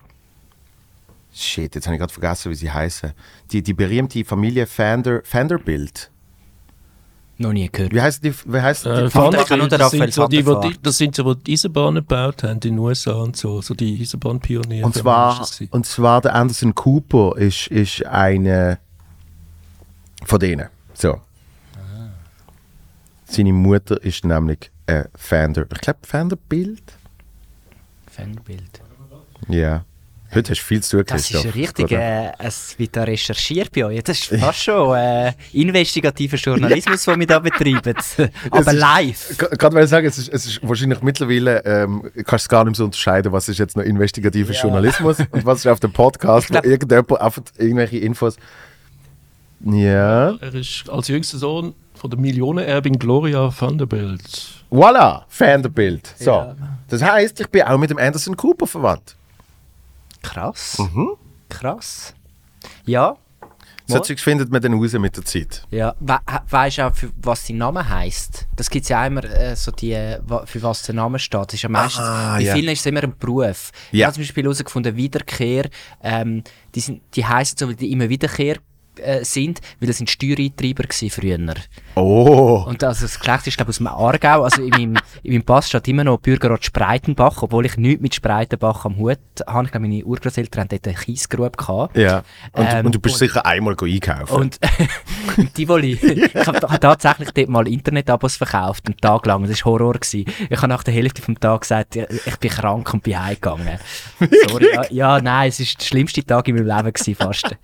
Shit, 1.33 1.75
jetzt 1.75 1.85
habe 1.85 1.95
ich 1.95 1.99
gerade 1.99 2.13
vergessen, 2.13 2.51
wie 2.51 2.55
sie 2.55 2.71
heißen. 2.71 3.11
Die, 3.51 3.61
die 3.61 3.73
berühmte 3.73 4.25
Familie 4.25 4.65
Vander, 4.65 5.21
Vanderbilt. 5.29 6.09
Noch 7.39 7.53
nie 7.53 7.69
gehört. 7.71 7.93
Wie 7.93 8.01
heißt 8.01 8.23
die? 8.23 8.33
Wie 8.45 8.59
heißt 8.59 8.85
die 8.85 8.89
Äh, 8.89 9.09
kann 9.09 9.59
nur 9.59 9.67
der 9.67 9.77
das, 9.77 9.91
sind 9.91 10.13
so 10.13 10.27
die, 10.27 10.43
die, 10.43 10.77
das 10.81 10.97
sind 10.97 11.15
so, 11.15 11.33
die 11.35 11.43
die 11.43 11.53
Eisenbahnen 11.53 11.95
gebaut 12.07 12.43
haben 12.43 12.53
in 12.53 12.59
den 12.59 12.79
USA 12.79 13.13
und 13.13 13.37
so, 13.37 13.61
so 13.61 13.75
die 13.75 14.01
Eisenbahnpioniere. 14.01 14.85
Und 14.85 14.95
zwar, 14.95 15.47
und 15.69 15.85
zwar 15.85 16.21
der 16.21 16.33
Anderson 16.33 16.73
Cooper 16.73 17.37
ist, 17.37 17.67
ist 17.67 18.05
eine 18.05 18.79
von 20.25 20.39
denen. 20.39 20.67
So. 20.93 21.21
Seine 23.25 23.53
Mutter 23.53 24.01
ist 24.03 24.25
nämlich 24.25 24.71
äh, 24.87 25.03
Vander. 25.15 25.65
Ich 25.71 25.81
glaube, 25.81 25.99
Vanderbilt? 26.09 26.93
Fanbild. 28.09 28.81
Ja. 29.49 29.85
Heute 30.33 30.51
hast 30.51 30.59
du 30.59 30.65
viel 30.65 30.83
zu 30.83 30.97
tun, 30.97 31.05
Das 31.07 31.31
ist 31.31 31.55
richtig, 31.55 31.91
äh, 31.91 32.31
es 32.39 32.77
wird 32.77 32.95
da 32.97 33.03
recherchiert 33.03 33.71
bei 33.71 33.85
euch. 33.85 34.03
Das 34.03 34.19
ist 34.19 34.39
fast 34.41 34.61
schon 34.61 34.95
äh, 34.97 35.33
investigativer 35.53 36.35
Journalismus, 36.35 37.05
den 37.05 37.19
wir 37.21 37.27
da 37.27 37.39
betreiben. 37.39 37.93
Aber 38.51 38.71
ist- 38.71 38.73
live. 38.73 39.37
Gerade 39.37 39.75
weil 39.75 39.85
ich 39.85 39.89
sage, 39.89 40.07
es 40.07 40.17
ist, 40.17 40.29
es 40.29 40.45
ist 40.45 40.59
wahrscheinlich 40.67 41.01
mittlerweile, 41.01 41.63
ähm, 41.65 42.03
kannst 42.25 42.31
du 42.31 42.35
es 42.35 42.49
gar 42.49 42.63
nicht 42.65 42.71
mehr 42.71 42.75
so 42.75 42.85
unterscheiden, 42.85 43.31
was 43.31 43.47
ist 43.47 43.57
jetzt 43.57 43.77
noch 43.77 43.83
investigativer 43.83 44.53
Ja. 44.53 44.61
Journalismus 44.63 45.17
und 45.31 45.45
was 45.45 45.59
ist 45.59 45.67
auf 45.67 45.79
dem 45.79 45.93
Podcast, 45.93 46.47
glaub- 46.47 46.65
wo 46.65 46.69
irgendjemand 46.69 47.21
einfach 47.21 47.41
irgendwelche 47.57 47.97
Infos. 47.97 48.35
Ja. 49.65 50.35
Er 50.35 50.53
ist 50.53 50.89
als 50.89 51.07
jüngster 51.07 51.37
Sohn 51.37 51.73
von 51.95 52.09
der 52.09 52.19
Millionenerbin 52.19 52.99
Gloria 52.99 53.51
Vanderbilt. 53.59 54.21
Voilà, 54.71 55.23
Vanderbilt. 55.35 56.13
So. 56.19 56.31
Ja. 56.31 56.55
Das 56.89 57.01
heißt, 57.01 57.39
ich 57.39 57.47
bin 57.47 57.63
auch 57.63 57.77
mit 57.77 57.89
dem 57.89 57.97
Anderson 57.97 58.37
Cooper 58.37 58.67
verwandt. 58.67 59.15
Krass. 60.21 60.77
Mhm. 60.79 61.11
Krass. 61.49 62.13
Ja. 62.85 63.15
So. 63.89 63.99
Zeugs 63.99 64.21
findet 64.21 64.51
man 64.51 64.61
dann 64.61 64.73
raus 64.73 64.91
mit 64.93 65.15
der 65.15 65.23
Zeit. 65.23 65.65
Ja, 65.71 65.95
we 66.01 66.17
weißt 66.49 66.79
du 66.79 66.87
auch, 66.87 66.93
für 66.93 67.09
was 67.21 67.47
sein 67.47 67.57
Name 67.57 67.87
heisst? 67.87 68.45
Das 68.57 68.69
gibt 68.69 68.83
es 68.83 68.89
ja 68.89 69.05
immer, 69.07 69.23
äh, 69.23 69.55
so 69.55 69.71
die, 69.71 69.93
äh, 69.93 70.19
für 70.45 70.61
was 70.61 70.83
der 70.83 70.95
Name 70.95 71.19
steht. 71.19 71.53
Ist 71.53 71.61
ja 71.61 71.69
meistens, 71.69 72.03
Ah, 72.03 72.35
bei 72.37 72.51
vielen 72.51 72.67
ist 72.73 72.81
es 72.81 72.85
immer 72.85 73.01
ein 73.03 73.17
Beruf. 73.17 73.71
Ich 73.93 73.99
Ja. 73.99 74.07
habe 74.07 74.15
zum 74.15 74.23
Beispiel 74.23 74.43
herausgefunden, 74.43 74.93
Wiederkehr, 74.97 75.69
ähm, 76.03 76.43
die, 76.75 76.81
sind, 76.81 77.01
die 77.15 77.25
heissen 77.25 77.55
so, 77.57 77.67
weil 77.69 77.75
die 77.75 77.89
immer 77.93 78.09
Wiederkehr 78.09 78.57
äh, 78.99 79.23
sind, 79.23 79.61
weil 79.79 79.87
das 79.87 79.97
sind 79.97 80.09
Steuereintreiber 80.09 80.83
gewesen 80.83 81.09
früher. 81.09 81.37
Oh. 81.95 82.63
Und 82.67 82.83
also 82.83 83.05
das 83.05 83.19
Geschlecht 83.19 83.47
ist, 83.47 83.57
glaube 83.57 83.71
ich, 83.71 83.75
aus 83.75 83.77
dem 83.77 83.87
Aargau. 83.87 84.43
Also 84.43 84.61
in 84.61 84.69
meinem, 84.69 84.97
in 85.23 85.33
meinem 85.33 85.43
Pass 85.43 85.69
steht 85.69 85.87
immer 85.87 86.03
noch 86.03 86.17
Bürgerrat 86.17 86.63
Spreitenbach, 86.65 87.41
obwohl 87.41 87.65
ich 87.65 87.77
nichts 87.77 88.01
mit 88.01 88.15
Spreitenbach 88.15 88.85
am 88.85 88.97
Hut 88.97 89.19
habe. 89.45 89.65
Ich 89.65 89.71
glaube, 89.71 89.87
meine 89.87 90.03
Urgroßeltern 90.03 90.63
hatten 90.63 90.75
dort 90.75 90.87
eine 90.87 90.95
Kiesgrube 90.95 91.57
gehabt. 91.57 91.97
Ja. 91.97 92.23
Und, 92.53 92.67
Ähm, 92.67 92.85
und 92.87 92.95
du 92.95 92.99
bist 92.99 93.15
und- 93.15 93.19
sicher 93.27 93.45
einmal 93.45 93.75
einkaufen. 93.79 94.33
Und 94.35 94.59
die, 95.57 95.67
wo 95.67 95.77
ich, 95.77 96.01
ich 96.03 96.35
habe 96.47 96.59
hab 96.59 96.81
tatsächlich 96.81 97.31
dort 97.31 97.49
mal 97.49 97.67
Internetabos 97.67 98.35
verkauft, 98.37 98.85
einen 98.87 98.97
Tag 98.97 99.25
lang. 99.25 99.47
Das 99.47 99.65
war 99.65 99.73
Horror. 99.73 99.93
Gewesen. 99.93 100.25
Ich 100.49 100.57
habe 100.57 100.67
nach 100.67 100.83
der 100.83 100.93
Hälfte 100.93 101.21
vom 101.21 101.39
Tag 101.39 101.61
gesagt, 101.61 101.95
ich, 101.95 102.37
bin 102.37 102.51
krank 102.51 102.93
und 102.93 103.03
bin 103.03 103.19
heimgegangen. 103.19 103.79
Sorry. 104.47 104.67
Ja, 104.73 104.85
ja, 104.89 105.21
nein, 105.21 105.49
es 105.49 105.59
war 105.59 105.65
der 105.79 105.85
schlimmste 105.85 106.23
Tag 106.23 106.47
in 106.47 106.55
meinem 106.55 106.67
Leben 106.67 106.93
gewesen, 106.93 107.15
fast. 107.15 107.55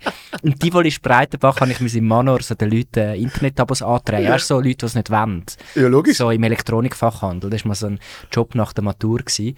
Und 0.42 0.62
die, 0.62 0.72
wo 0.72 0.80
ich 0.80 0.94
Spreitenbach, 1.24 1.60
habe 1.60 1.72
ich 1.72 1.80
mir 1.80 1.94
im 1.94 2.06
Manor 2.06 2.42
so 2.42 2.54
den 2.54 2.70
Leuten 2.70 3.00
äh, 3.00 3.16
Internetabos 3.16 3.82
antragen. 3.82 4.28
Weißt 4.28 4.50
du, 4.50 4.54
so 4.54 4.60
Leute, 4.60 4.76
die 4.76 4.86
es 4.86 4.94
nicht 4.94 5.10
wollen. 5.10 5.44
ja, 5.74 5.88
logisch. 5.88 6.18
So 6.18 6.30
im 6.30 6.42
Elektronikfachhandel. 6.42 7.50
Das 7.50 7.64
war 7.64 7.68
mal 7.68 7.74
so 7.74 7.86
ein 7.86 7.98
Job 8.32 8.54
nach 8.54 8.72
der 8.72 8.84
Matur. 8.84 9.18
Gewesen. 9.18 9.56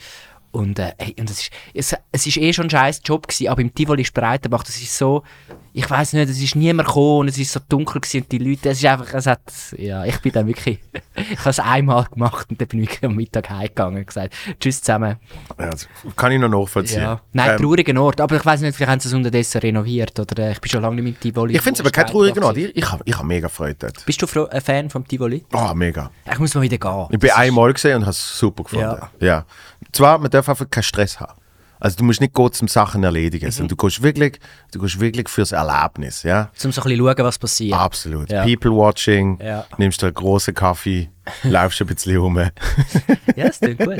Und, 0.53 0.79
äh, 0.79 0.93
hey, 0.99 1.15
und 1.19 1.29
es, 1.29 1.41
ist, 1.41 1.51
es, 1.75 1.97
es 2.13 2.27
ist 2.27 2.37
eh 2.39 2.53
schon 2.53 2.67
ein 2.67 2.71
scheiß 2.71 3.01
Job 3.05 3.29
gewesen, 3.29 3.49
aber 3.49 3.61
im 3.61 3.75
Tivoli 3.75 4.05
Spreitenbach, 4.05 4.63
das 4.63 4.77
ist 4.77 4.97
so, 4.97 5.23
ich 5.77 5.91
weiß 5.91 6.15
nicht, 6.15 6.31
es 6.31 6.41
ist 6.41 6.57
niemand 6.57 6.89
gekommen 6.89 7.19
und 7.21 7.29
es 7.29 7.37
ist 7.37 7.53
so 7.53 7.61
dunkel 7.69 8.01
gewesen 8.01 8.23
und 8.23 8.33
die 8.33 8.39
Leute, 8.39 8.71
es 8.71 8.79
ist 8.79 8.87
einfach, 8.87 9.12
es 9.12 9.27
hat, 9.27 9.43
ja, 9.77 10.07
ich 10.07 10.19
bin 10.21 10.33
dann 10.33 10.47
wirklich, 10.47 10.81
ich 11.15 11.39
habe 11.39 11.51
es 11.51 11.61
einmal 11.61 12.05
gemacht 12.05 12.47
und 12.49 12.59
dann 12.59 12.67
bin 12.67 12.83
ich 12.83 12.89
wirklich 12.89 13.05
am 13.05 13.15
Mittag 13.15 13.51
heimgegangen 13.51 13.99
und 13.99 14.07
gesagt, 14.07 14.35
tschüss 14.59 14.81
zusammen. 14.81 15.17
Ja, 15.59 15.69
kann 16.17 16.33
ich 16.33 16.41
noch 16.41 16.49
nachvollziehen. 16.49 17.03
Ja. 17.03 17.21
Nein, 17.35 17.51
Ähm, 17.51 17.57
trauriger 17.59 18.01
Ort, 18.01 18.23
aber 18.23 18.37
ich 18.37 18.47
weiß 18.47 18.62
nicht, 18.62 18.75
vielleicht 18.75 18.91
haben 18.91 19.01
sie 19.01 19.09
es 19.09 19.15
unterdessen 19.15 19.59
renoviert 19.61 20.19
oder 20.19 20.45
äh, 20.45 20.53
ich 20.53 20.62
bin 20.62 20.71
schon 20.71 20.81
lange 20.81 21.03
nicht 21.03 21.17
im 21.17 21.21
Tivoli. 21.21 21.55
ich 21.55 21.61
finde 21.61 21.75
es 21.75 21.81
aber 21.81 21.91
kein 21.91 22.07
trauriger 22.07 22.47
Ort. 22.47 22.57
Ich, 22.57 22.75
ich 22.75 22.91
habe 22.91 23.03
ich 23.05 23.19
hab 23.19 23.27
mega 23.27 23.51
Freude 23.51 23.77
dort. 23.79 24.07
Bist 24.07 24.23
du 24.23 24.47
ein 24.47 24.61
Fan 24.62 24.89
vom 24.89 25.07
Tivoli? 25.07 25.45
Oh, 25.53 25.75
mega. 25.75 26.11
Ich 26.33 26.39
muss 26.39 26.55
mal 26.55 26.62
wieder 26.62 26.79
gehen. 26.79 27.07
Ich 27.11 27.19
bin 27.19 27.31
einmal 27.33 27.75
gesehen 27.75 27.97
und 27.97 28.03
habe 28.03 28.12
es 28.12 28.39
super 28.39 28.62
gefunden. 28.65 28.97
Ja. 29.21 29.27
Ja. 29.27 29.45
Zwar, 29.93 30.17
man 30.17 30.31
darf 30.31 30.49
einfach 30.49 30.71
keinen 30.71 30.85
Stress 30.85 31.21
haben. 31.21 31.35
Also 31.81 31.99
du 31.99 32.05
musst 32.05 32.21
nicht 32.21 32.35
gehen 32.35 32.53
zum 32.53 32.69
Sachen 32.69 33.05
erledigen, 33.05 33.47
Mhm. 33.47 33.51
sondern 33.51 33.77
du 33.77 33.77
gehst 33.77 34.03
wirklich, 34.03 34.39
du 34.73 34.79
gehst 34.81 34.99
wirklich 35.01 35.29
fürs 35.29 35.53
Erlebnis, 35.53 36.23
ja. 36.23 36.51
Um 36.65 36.73
so 36.73 36.81
ein 36.81 36.85
bisschen 36.89 36.99
schauen, 36.99 37.25
was 37.27 37.39
passiert. 37.39 37.75
Absolut. 37.79 38.31
Ja. 38.31 38.45
People 38.45 38.71
watching, 38.73 39.39
Ja. 39.43 39.67
nimmst 39.79 40.01
dir 40.03 40.07
einen 40.07 40.15
großen 40.15 40.55
Kaffee, 40.55 41.11
laufst 41.43 41.81
ein 41.81 41.87
bisschen 41.89 42.17
rum. 42.19 42.39
Ja, 42.39 43.47
das 43.49 43.59
klingt 43.61 43.79
gut. 43.81 43.97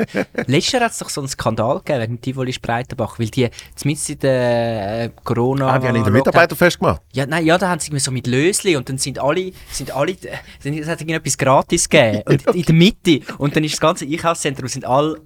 Letztes 0.47 0.73
Jahr 0.73 0.83
hat 0.85 0.93
es 0.93 0.99
doch 0.99 1.09
so 1.11 1.21
einen 1.21 1.29
Skandal 1.29 1.79
gegeben 1.79 2.01
wegen 2.03 2.21
Tivoli 2.21 2.53
Spreitenbach, 2.53 3.19
weil 3.19 3.29
die 3.29 3.49
zumindest 3.75 4.11
in 4.11 4.19
der 4.21 5.03
äh, 5.05 5.11
Corona... 5.25 5.69
Ah, 5.75 5.79
die 5.79 5.89
haben 5.89 5.97
in 5.97 6.05
den 6.05 6.13
Mitarbeiter 6.13 6.55
festgemacht. 6.57 7.03
Ja, 7.13 7.27
nein, 7.27 7.45
ja, 7.45 7.59
da 7.59 7.69
haben 7.69 7.81
sie 7.81 7.89
irgendwie 7.89 8.01
so 8.01 8.11
mit 8.13 8.27
Lösli 8.27 8.77
und 8.77 8.89
dann 8.89 8.99
sind 8.99 9.19
alle, 9.19 9.53
sind 9.71 9.91
alle, 9.91 10.13
äh, 10.13 10.17
dann- 10.63 10.75
es 10.79 10.87
hat 10.89 11.01
irgendetwas 11.01 11.37
gratis 11.37 11.89
gegeben 11.89 12.23
und 12.27 12.47
in 12.55 12.63
der 12.63 12.75
Mitte 12.75 13.21
und 13.39 13.57
dann 13.57 13.65
ist 13.65 13.73
das 13.75 13.81
ganze 13.81 14.05
Einkaufszentrum 14.07 14.69
sind 14.69 14.85
alle 14.85 15.21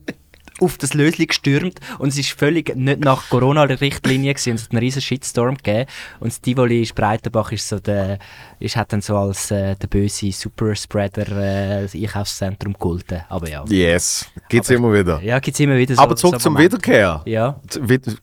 auf 0.60 0.76
das 0.78 0.94
Lösli 0.94 1.26
gestürmt 1.26 1.80
und 1.98 2.08
es 2.08 2.18
ist 2.18 2.30
völlig 2.32 2.74
nicht 2.76 3.00
nach 3.04 3.28
Corona-Richtlinien 3.30 4.34
gewesen 4.34 4.54
es 4.56 4.64
hat 4.64 4.70
einen 4.72 4.80
riesen 4.80 5.02
Shitstorm 5.02 5.56
gegeben 5.56 5.86
und 6.20 6.28
das 6.32 6.40
Tivoli 6.40 6.84
Spreitenbach 6.84 7.52
ist 7.52 7.68
so 7.68 7.78
der, 7.78 8.18
ist, 8.58 8.76
hat 8.76 8.92
dann 8.92 9.00
so 9.00 9.16
als 9.16 9.50
äh, 9.50 9.76
der 9.76 9.86
böse 9.88 10.30
Superspreader 10.32 11.28
äh, 11.28 11.82
das 11.82 11.94
Einkaufszentrum 11.94 12.72
gegolten, 12.74 13.22
aber 13.28 13.48
ja. 13.48 13.64
Yes. 13.68 14.26
Gibt's 14.48 14.70
immer 14.70 14.92
wieder. 14.92 15.20
Ja, 15.22 15.38
gibt 15.38 15.54
es 15.54 15.60
immer 15.60 15.76
wieder 15.76 15.94
so 15.94 16.02
Aber 16.02 16.16
zurück 16.16 16.34
so 16.34 16.38
zum. 16.40 16.58
Wiederkehr. 16.58 17.22
Ja. 17.24 17.60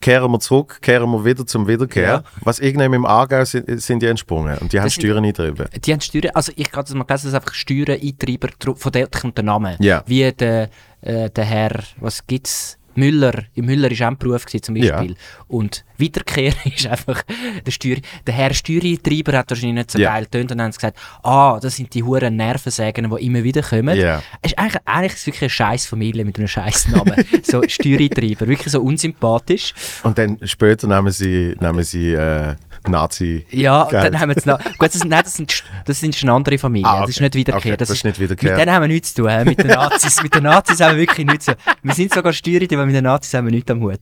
Kehren 0.02 0.32
wir 0.32 0.40
zurück, 0.40 0.80
kehren 0.82 1.10
wir 1.12 1.24
wieder 1.26 1.46
zum 1.46 1.68
Wiederkehr. 1.68 2.04
Ja. 2.04 2.24
Was 2.42 2.60
irgendwann 2.60 2.94
im 2.94 3.06
Aargau 3.06 3.44
sind, 3.46 3.82
sind 3.82 4.02
die 4.02 4.08
entsprungen 4.08 4.58
und 4.60 4.74
die 4.74 4.80
haben 4.80 4.86
Das 4.86 4.94
Steuern 4.94 5.18
eingetrieben. 5.24 5.68
Die 5.84 5.92
haben 5.94 6.02
Steuern, 6.02 6.32
also 6.34 6.52
ich 6.56 6.72
habe 6.74 6.84
das 6.84 6.94
mal 6.94 7.04
gelesen, 7.04 7.32
dass 7.32 7.42
einfach 7.42 7.54
Steuereintreiber, 7.54 8.50
dru- 8.62 8.76
von 8.78 8.92
dort 8.92 9.20
kommt 9.20 9.38
der 9.38 9.44
Name. 9.46 9.78
Ja. 9.80 10.04
Wie 10.06 10.32
der, 10.32 10.70
äh, 11.02 11.30
der 11.30 11.46
Herr, 11.46 11.84
was 12.00 12.26
gibt's? 12.26 12.78
Müller, 12.98 13.44
im 13.54 13.66
Müller 13.66 13.92
war 13.92 14.08
auch 14.08 14.12
ein 14.12 14.18
Beruf 14.18 14.46
gewesen, 14.46 14.64
zum 14.64 14.74
Beispiel. 14.76 15.16
Und 15.48 15.86
Wiederkehr 15.98 16.52
ist 16.66 16.88
einfach, 16.88 17.22
der, 17.64 17.72
Steuer, 17.72 17.98
der 18.26 18.34
Herr 18.34 18.54
Steuereintreiber 18.56 19.38
hat 19.38 19.52
wahrscheinlich 19.52 19.76
nicht 19.76 19.92
so 19.92 20.00
Ja. 20.00 20.14
geil 20.14 20.24
getönt 20.24 20.52
und 20.52 20.58
dann 20.58 20.66
haben 20.66 20.72
sie 20.72 20.80
gesagt, 20.80 20.98
ah, 21.22 21.60
das 21.62 21.76
sind 21.76 21.94
die 21.94 22.02
huren 22.02 22.36
Nervensägen, 22.36 23.16
die 23.16 23.26
immer 23.26 23.44
wieder 23.44 23.62
kommen. 23.62 23.96
Ja. 23.96 24.24
Es 24.42 24.52
ist 24.52 24.58
eigentlich, 24.58 24.82
eigentlich 24.86 25.14
ist 25.14 25.28
wirklich 25.28 25.42
eine 25.44 25.50
scheiß 25.52 25.86
Familie 25.86 26.26
mit 26.26 26.40
einem 26.40 26.48
scheiß 26.48 26.88
Namen. 26.90 27.24
so 27.44 27.62
Steuereintreiber, 27.68 28.48
wirklich 28.48 28.72
so 28.72 28.82
unsympathisch. 28.82 29.76
Und 30.02 30.18
dann 30.18 30.40
später 30.42 30.88
nehmen 30.88 31.12
sie, 31.12 31.56
nehmen 31.60 31.84
sie 31.84 32.14
äh, 32.14 32.56
Nazi. 32.90 33.46
Ja, 33.52 33.86
Geld. 33.86 34.04
dann 34.06 34.20
haben 34.20 34.30
wir 34.30 34.38
es 34.38 34.46
noch. 34.46 34.58
Gut, 34.60 34.94
das, 34.94 35.04
nein, 35.04 35.22
das, 35.24 35.36
sind, 35.36 35.64
das 35.86 36.04
ist 36.04 36.24
eine 36.24 36.32
andere 36.34 36.58
Familie. 36.58 36.88
Ah, 36.88 37.02
Das 37.02 37.10
ist 37.12 37.18
okay. 37.18 37.24
nicht 37.26 37.36
Wiederkehr. 37.36 37.72
Okay, 37.72 37.78
das 37.78 37.90
ist 37.90 38.04
nicht 38.04 38.20
Wiederkehr. 38.20 38.52
Mit 38.52 38.60
denen 38.60 38.72
haben 38.72 38.82
wir 38.84 38.88
nichts 38.88 39.14
zu 39.14 39.24
tun. 39.24 39.44
Mit 39.46 39.60
den 39.60 39.68
Nazis, 39.68 40.22
mit 40.24 40.34
den 40.36 40.44
Nazis 40.44 40.80
haben 40.80 40.92
wir 40.96 41.02
wirklich 41.08 41.26
nichts 41.28 41.46
zu 41.46 41.56
tun. 41.56 41.74
Wir 41.84 41.94
sind 41.94 42.14
sogar 42.14 42.34
Steuern, 42.34 42.68
aber 42.72 42.86
mit 42.86 42.96
den 42.96 43.04
Nazis 43.04 43.34
haben 43.34 43.46
wir 43.46 43.52
nichts 43.52 43.70
am 43.72 43.82
Hut. 43.82 44.00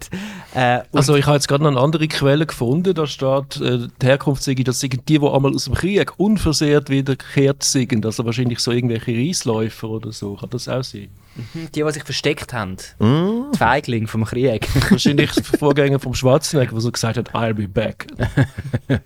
Äh, 0.54 0.80
Also 0.92 1.16
ich 1.16 1.26
habe 1.26 1.36
jetzt 1.36 1.48
gerade 1.48 1.64
noch 1.64 1.72
eine 1.72 1.80
andere 1.80 2.08
Quelle 2.08 2.46
gefunden, 2.46 2.94
da 2.94 3.08
steht, 3.08 3.60
äh, 3.62 3.88
die 4.02 4.06
Herkunft 4.06 4.44
sei, 4.44 4.54
das 4.56 4.80
sind 4.80 4.94
die, 5.10 5.20
die 5.20 5.28
einmal 5.28 5.54
aus 5.54 5.66
dem 5.66 5.74
Krieg 5.74 6.12
unversehrt 6.18 6.90
wiederkehrt 6.90 7.64
sind, 7.64 8.06
also 8.06 8.26
wahrscheinlich 8.26 8.60
so 8.60 8.72
irgendwelche 8.72 9.12
Reisläufer 9.12 9.90
oder 9.90 10.12
so, 10.12 10.36
kann 10.36 10.50
das 10.50 10.68
auch 10.70 10.84
sein? 10.84 11.10
Die, 11.54 11.84
die 11.84 11.92
sich 11.92 12.04
versteckt 12.04 12.54
haben. 12.54 12.78
Mm. 13.00 13.52
Die 13.54 13.58
Feigling 13.58 14.08
vom 14.08 14.26
Krieg. 14.26 14.68
Wahrscheinlich 14.90 15.32
die 15.32 15.58
Vorgänger 15.58 16.00
vom 16.00 16.14
Schwarzenegger, 16.14 16.72
der 16.72 16.82
so 16.82 16.92
gesagt 16.92 17.18
hat, 17.18 17.34
I'll 17.34 17.54
be 17.54 17.68
back. 17.68 18.08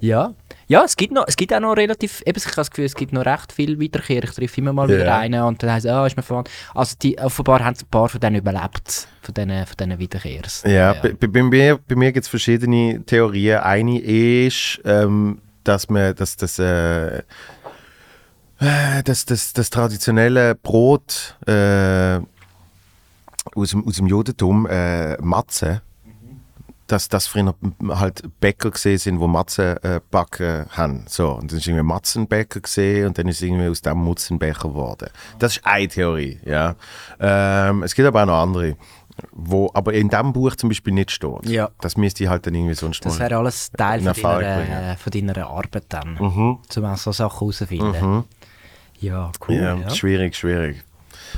Ja. 0.00 0.34
Ja, 0.66 0.82
es 0.84 0.96
gibt, 0.96 1.12
noch, 1.12 1.24
es 1.26 1.36
gibt 1.36 1.52
auch 1.52 1.60
noch 1.60 1.74
relativ, 1.76 2.22
eben, 2.24 2.38
ich 2.38 2.44
habe 2.44 2.56
das 2.56 2.70
Gefühl, 2.70 2.86
es 2.86 2.94
gibt 2.94 3.12
noch 3.12 3.26
recht 3.26 3.52
viel 3.52 3.78
Wiederkehr. 3.78 4.24
Ich 4.24 4.30
treffe 4.30 4.60
immer 4.60 4.72
mal 4.72 4.88
wieder 4.88 5.04
Ja. 5.04 5.18
einen 5.18 5.42
und 5.42 5.62
dann 5.62 5.70
heisst 5.72 5.84
es, 5.84 5.92
ah, 5.92 6.06
ist 6.06 6.16
mir 6.16 6.22
verwandt. 6.22 6.48
Also 6.74 6.96
die, 7.02 7.18
offenbar 7.18 7.62
haben 7.62 7.76
ein 7.78 7.86
paar 7.90 8.08
von 8.08 8.18
denen 8.20 8.36
überlebt, 8.36 9.06
von 9.22 9.34
diesen, 9.34 9.66
von 9.66 9.76
diesen 9.78 9.98
Wiederkehrs. 9.98 10.62
Ja, 10.66 10.94
Bei, 10.94 11.12
bei 11.12 11.42
mir, 11.42 11.78
bei 11.86 11.94
mir 11.94 12.12
gibt 12.12 12.24
es 12.24 12.28
verschiedene 12.28 13.02
Theorien. 13.04 13.58
Eine 13.60 13.98
ist, 14.00 14.80
ähm, 14.84 15.38
dass 15.64 15.88
man 15.90 16.14
dass 16.14 16.36
das, 16.36 16.58
äh, 16.58 17.22
das, 18.58 19.24
das, 19.24 19.52
das 19.52 19.70
traditionelle 19.70 20.54
Brot 20.54 21.36
äh, 21.46 22.20
aus, 23.54 23.70
dem, 23.70 23.86
aus 23.86 23.96
dem 23.96 24.06
Judentum, 24.06 24.66
äh, 24.66 25.16
Matze, 25.20 25.82
dass 26.86 27.08
das 27.08 27.26
früher 27.26 27.54
halt 27.88 28.22
Bäcker 28.40 28.70
gesehen 28.70 28.98
sind, 28.98 29.20
wo 29.20 29.26
Matzen 29.26 29.76
äh, 29.82 30.00
backen 30.10 30.66
haben. 30.70 31.04
So, 31.08 31.32
und 31.32 31.50
dann 31.50 31.58
ist 31.58 31.66
irgendwie 31.66 31.82
Matzenbäcker 31.82 32.60
gesehen 32.60 33.06
und 33.06 33.18
dann 33.18 33.28
ist 33.28 33.42
irgendwie 33.42 33.68
aus 33.68 33.80
dem 33.80 33.98
Mutzenbecher 33.98 34.68
geworden. 34.68 35.08
Das 35.38 35.56
ist 35.56 35.66
eine 35.66 35.88
Theorie, 35.88 36.38
ja. 36.44 36.74
Ähm, 37.18 37.82
es 37.82 37.94
gibt 37.94 38.06
aber 38.06 38.22
auch 38.22 38.26
noch 38.26 38.42
andere, 38.42 38.76
wo 39.32 39.70
aber 39.72 39.94
in 39.94 40.08
diesem 40.08 40.32
Buch 40.32 40.56
zum 40.56 40.68
Beispiel 40.68 40.92
nicht 40.92 41.10
steht. 41.10 41.46
Ja. 41.46 41.70
Das 41.80 41.96
müsste 41.96 42.24
ich 42.24 42.30
halt 42.30 42.46
dann 42.46 42.54
irgendwie 42.54 42.74
sonst 42.74 43.04
Das 43.04 43.18
wäre 43.18 43.36
alles 43.36 43.70
Teil 43.72 44.00
von 44.02 44.14
deiner, 44.22 44.92
äh, 44.92 44.96
von 44.96 45.10
deiner 45.12 45.46
Arbeit 45.46 45.84
dann. 45.88 46.14
Mhm. 46.14 46.58
Um 46.76 46.84
auch 46.84 46.96
so 46.96 47.12
Sachen 47.12 47.38
herauszufinden. 47.38 48.24
Ja, 49.04 49.32
cool. 49.46 49.54
Ja, 49.56 49.76
Ja, 49.76 49.90
schwierig, 49.90 50.34
schwierig. 50.36 50.82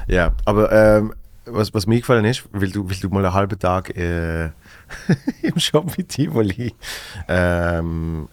Ja, 0.07 0.33
aber 0.45 0.71
ähm, 0.73 1.15
was, 1.47 1.73
was 1.73 1.87
mir 1.87 2.01
gefallen 2.01 2.25
ist, 2.25 2.45
weil 2.53 2.71
du, 2.71 2.89
weil 2.89 2.97
du 2.97 3.09
mal 3.09 3.25
einen 3.25 3.35
halben 3.35 3.59
Tag 3.59 3.97
äh, 3.97 4.47
im 5.43 5.59
Shop 5.59 5.97
mit 5.97 6.09
Tivoli 6.09 6.75
ähm, 7.29 8.29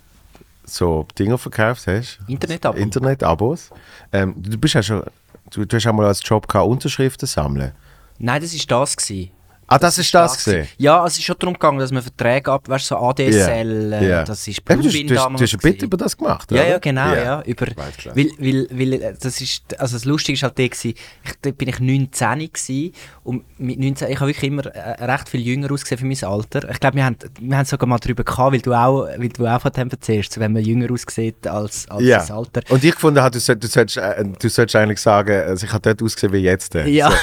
so 0.66 1.08
Dinge 1.18 1.38
verkauft 1.38 1.88
hast. 1.88 2.20
Internet-Abo. 2.28 2.78
Internet-Abos. 2.78 3.70
Ähm, 4.12 4.34
du 4.38 4.58
bist 4.58 4.76
ja 4.76 4.84
schon, 4.84 5.04
du, 5.52 5.66
du 5.66 5.76
hast 5.76 5.88
auch 5.88 5.94
mal 5.94 6.06
als 6.06 6.22
Job 6.24 6.48
gehabt, 6.48 6.68
Unterschriften 6.68 7.28
sammeln. 7.28 7.72
Nein, 8.18 8.42
das 8.42 8.54
war 8.54 8.80
das. 8.80 8.96
Gewesen. 8.98 9.32
Ah, 9.76 9.80
das 9.80 9.98
ist 9.98 10.14
das 10.14 10.38
gesehen. 10.38 10.68
Ja, 10.78 10.98
also 10.98 11.08
es 11.08 11.18
ist 11.20 11.24
schon 11.26 11.36
darum 11.40 11.54
gegangen, 11.54 11.80
dass 11.80 11.92
man 11.92 12.02
Verträge 12.04 12.52
ab, 12.52 12.68
weißt 12.70 12.86
so 12.88 12.98
ADSL, 12.98 13.92
Ja, 13.92 14.00
äh, 14.00 14.10
ja. 14.10 14.24
das 14.24 14.48
ist 14.48 14.60
Eben, 14.70 14.82
du, 14.82 14.88
hast- 14.88 14.94
du, 14.96 15.16
hast- 15.16 15.26
damals 15.26 15.40
du 15.40 15.46
hast 15.46 15.54
ein 15.54 15.60
Bit 15.72 15.82
über 15.84 15.98
das 15.98 16.16
gemacht, 16.18 16.52
Ja, 16.52 16.62
oder? 16.62 16.70
ja, 16.70 16.78
genau, 16.80 17.14
ja. 17.14 17.42
Über, 17.46 17.68
weil, 18.14 18.30
weil, 18.40 18.68
weil, 18.72 18.94
äh, 18.94 19.14
das 19.20 19.42
ist, 19.42 19.64
also 19.80 19.96
das 19.96 20.06
Lustige 20.06 20.36
ist 20.36 20.44
halt 20.44 20.58
der 20.58 20.70
gewesen, 20.70 20.90
ich, 21.24 21.32
da 21.42 21.52
bin 21.52 21.68
ich 21.70 21.80
19 21.80 22.40
gewesen 22.52 22.92
und 23.24 23.44
mit 23.60 23.80
19, 23.80 24.10
ich 24.12 24.20
habe 24.20 24.28
wirklich 24.30 24.50
immer 24.52 24.66
äh, 24.68 25.04
recht 25.04 25.30
viel 25.30 25.42
jünger 25.42 25.72
ausgesehen 25.72 25.98
für 26.00 26.06
mein 26.06 26.32
Alter. 26.32 26.70
Ich 26.70 26.80
glaube, 26.80 26.96
wir 26.98 27.06
haben, 27.06 27.18
wir 27.40 27.58
haben 27.58 27.66
sogar 27.66 27.88
mal 27.88 27.98
darüber 28.00 28.24
gehabt, 28.24 28.54
weil 28.54 28.62
du 28.62 28.74
auch, 28.74 29.08
weil 29.18 29.30
du 29.30 29.48
auch 29.48 29.62
von 29.62 29.72
dem 29.72 29.90
erzählst, 29.90 30.40
wenn 30.40 30.54
man 30.54 30.64
jünger 30.64 30.92
aussieht 30.92 31.48
als, 31.48 31.88
als 31.90 32.06
das 32.06 32.32
Alter. 32.32 32.62
Und 32.70 32.84
ich 32.84 32.94
gefunden, 32.94 33.22
du, 33.32 33.40
soll- 33.40 33.56
du, 33.56 33.68
solltest, 33.68 33.98
äh, 33.98 34.24
du 34.40 34.50
solltest 34.50 34.76
eigentlich 34.76 35.00
sagen, 35.00 35.32
also 35.48 35.66
ich 35.66 35.72
habe 35.72 35.82
dort 35.82 36.04
ausgesehen 36.04 36.34
wie 36.34 36.38
jetzt. 36.40 36.74
Ja. 36.74 37.10
So. 37.12 37.18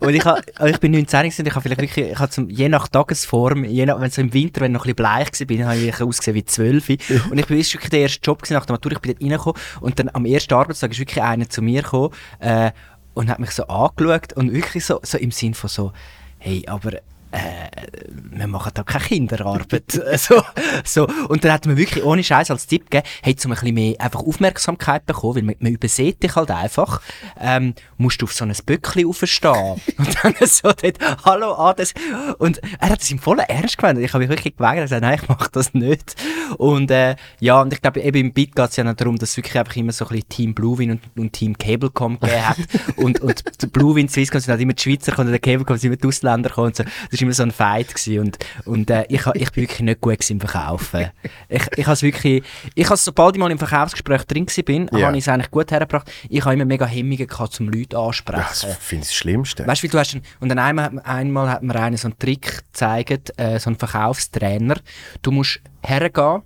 und 0.06 0.14
ich, 0.14 0.24
ha, 0.24 0.40
ich 0.66 0.78
bin 0.78 0.92
19 0.92 1.20
gewesen, 1.22 1.44
ich 1.50 1.56
habe 1.56 1.62
vielleicht 1.62 1.80
wirklich, 1.80 2.12
ich 2.12 2.18
habe 2.18 2.30
zum, 2.30 2.48
je 2.48 2.68
nach 2.68 2.88
Tagesform, 2.88 3.64
je 3.64 3.86
nach, 3.86 4.00
wenn 4.00 4.10
so 4.10 4.20
im 4.20 4.32
Winter, 4.32 4.60
wenn 4.60 4.72
ich 4.72 4.74
noch 4.74 4.86
ein 4.86 4.94
bisschen 4.94 5.46
bleich 5.46 5.60
war, 5.60 5.68
habe 5.68 5.78
ich 5.78 6.00
ausgesehen 6.00 6.34
wie 6.34 6.44
12. 6.44 6.88
Und 7.30 7.38
ich 7.38 7.46
bin 7.46 7.58
wirklich 7.58 7.90
der 7.90 8.00
erste 8.00 8.20
Job 8.22 8.42
nach 8.50 8.66
der 8.66 8.74
Matur, 8.74 8.92
ich 8.92 8.98
bin 9.00 9.12
dort 9.12 9.22
reingekommen 9.22 9.60
und 9.80 9.98
dann 9.98 10.10
am 10.12 10.24
ersten 10.24 10.54
Arbeitstag 10.54 10.92
ist 10.92 10.98
wirklich 10.98 11.22
einer 11.22 11.48
zu 11.48 11.62
mir 11.62 11.82
gekommen 11.82 12.10
äh, 12.38 12.70
und 13.14 13.28
hat 13.28 13.38
mich 13.38 13.50
so 13.50 13.64
angeschaut 13.66 14.32
und 14.34 14.52
wirklich 14.52 14.84
so, 14.84 15.00
so 15.02 15.18
im 15.18 15.30
Sinn 15.30 15.54
von 15.54 15.68
so, 15.68 15.92
hey, 16.38 16.64
aber 16.66 17.00
äh, 17.32 17.70
wir 18.12 18.46
machen 18.46 18.72
da 18.74 18.82
keine 18.82 19.04
Kinderarbeit. 19.04 19.92
so, 20.16 20.42
so. 20.84 21.06
Und 21.28 21.44
dann 21.44 21.52
hat 21.52 21.66
man 21.66 21.76
wirklich 21.76 22.04
ohne 22.04 22.24
Scheiß 22.24 22.50
als 22.50 22.66
Tipp 22.66 22.90
gegeben, 22.90 23.06
hey, 23.22 23.36
um 23.44 23.52
ein 23.52 23.54
bisschen 23.54 23.74
mehr 23.74 23.94
einfach 24.00 24.20
Aufmerksamkeit 24.20 25.06
bekommen, 25.06 25.36
weil 25.36 25.42
man, 25.42 25.54
man 25.60 25.72
übersieht 25.72 26.22
dich 26.22 26.34
halt 26.36 26.50
einfach, 26.50 27.00
ähm, 27.38 27.74
musst 27.98 28.20
du 28.22 28.26
auf 28.26 28.32
so 28.32 28.44
ein 28.44 28.52
Böckli 28.64 29.06
aufstehen. 29.06 29.80
und 29.98 30.16
dann 30.22 30.34
so 30.46 30.72
dort, 30.72 30.98
hallo, 31.24 31.72
das. 31.76 31.94
Und 32.38 32.60
er 32.78 32.90
hat 32.90 33.00
es 33.00 33.10
im 33.10 33.18
vollen 33.18 33.40
Ernst 33.40 33.78
gemeint. 33.78 33.98
Ich 33.98 34.12
habe 34.12 34.24
mich 34.24 34.30
wirklich 34.30 34.56
geweigert 34.56 34.82
und 34.82 34.84
gesagt, 34.84 35.02
nein, 35.02 35.18
ich 35.22 35.28
mache 35.28 35.50
das 35.52 35.74
nicht. 35.74 36.16
Und 36.56 36.90
äh, 36.90 37.16
ja, 37.40 37.60
und 37.60 37.72
ich 37.72 37.80
glaube, 37.80 38.00
eben 38.00 38.18
im 38.18 38.32
Bit 38.32 38.56
geht 38.56 38.70
es 38.70 38.76
ja 38.76 38.84
noch 38.84 38.94
darum, 38.94 39.16
dass 39.16 39.30
es 39.30 39.36
wirklich 39.36 39.58
einfach 39.58 39.76
immer 39.76 39.92
so 39.92 40.04
ein 40.06 40.10
bisschen 40.10 40.28
Team 40.28 40.54
Bluewin 40.54 40.92
und, 40.92 41.00
und 41.16 41.32
Team 41.32 41.56
Cablecom 41.56 42.18
gegeben 42.18 42.48
hat. 42.48 42.58
und, 42.96 43.20
und 43.20 43.42
Bluewin, 43.72 44.08
Swisscom 44.08 44.40
sind 44.40 44.50
halt 44.50 44.60
immer 44.60 44.72
die 44.72 44.82
Schweizer 44.82 45.18
und 45.18 45.28
der 45.28 45.38
Cablecom 45.38 45.76
sind 45.76 45.88
immer 45.88 45.96
die 45.96 46.08
Ausländer. 46.08 46.56
Und 46.58 46.76
so. 46.76 46.84
Das 47.10 47.19
war 47.20 47.26
immer 47.26 47.32
so 47.34 47.42
ein 47.42 47.50
Fight. 47.50 47.88
Gewesen. 47.94 48.18
Und, 48.20 48.38
und 48.64 48.90
äh, 48.90 49.04
ich, 49.08 49.24
ich 49.34 49.50
bin 49.52 49.62
wirklich 49.62 49.80
nicht 49.80 50.00
gut 50.00 50.30
im 50.30 50.40
Verkaufen. 50.40 51.10
Ich, 51.48 51.62
ich 51.76 51.84
habe 51.86 51.92
es 51.94 52.02
wirklich, 52.02 52.42
ich 52.74 52.86
habe 52.86 52.96
sobald 52.96 53.36
ich 53.36 53.40
mal 53.40 53.50
im 53.50 53.58
Verkaufsgespräch 53.58 54.24
drin 54.24 54.46
war, 54.46 54.64
bin, 54.64 54.90
Ja. 54.92 55.06
habe 55.08 55.16
ich 55.16 55.24
es 55.24 55.28
eigentlich 55.28 55.50
gut 55.50 55.70
hergebracht. 55.70 56.10
Ich 56.28 56.44
habe 56.44 56.54
immer 56.54 56.64
mega 56.64 56.86
Hemmungen 56.86 57.26
gehabt, 57.26 57.52
zum 57.52 57.68
Leute 57.68 57.98
ansprechen. 57.98 58.44
Das 58.48 58.64
finde 58.80 59.02
ich 59.02 59.08
das 59.08 59.14
Schlimmste. 59.14 59.66
Weißt 59.66 59.82
wie 59.82 59.88
du 59.88 59.98
hast, 59.98 60.14
einen- 60.14 60.24
und 60.40 60.48
dann 60.48 60.58
einmal, 60.58 60.84
hat- 60.86 61.06
einmal 61.06 61.48
hat 61.50 61.62
mir 61.62 61.74
einer 61.76 61.96
so 61.96 62.08
einen 62.08 62.18
Trick 62.18 62.64
gezeigt, 62.72 63.32
äh, 63.38 63.58
so 63.58 63.70
einen 63.70 63.78
Verkaufstrainer. 63.78 64.76
Du 65.22 65.30
musst 65.30 65.60
hergehen 65.82 66.42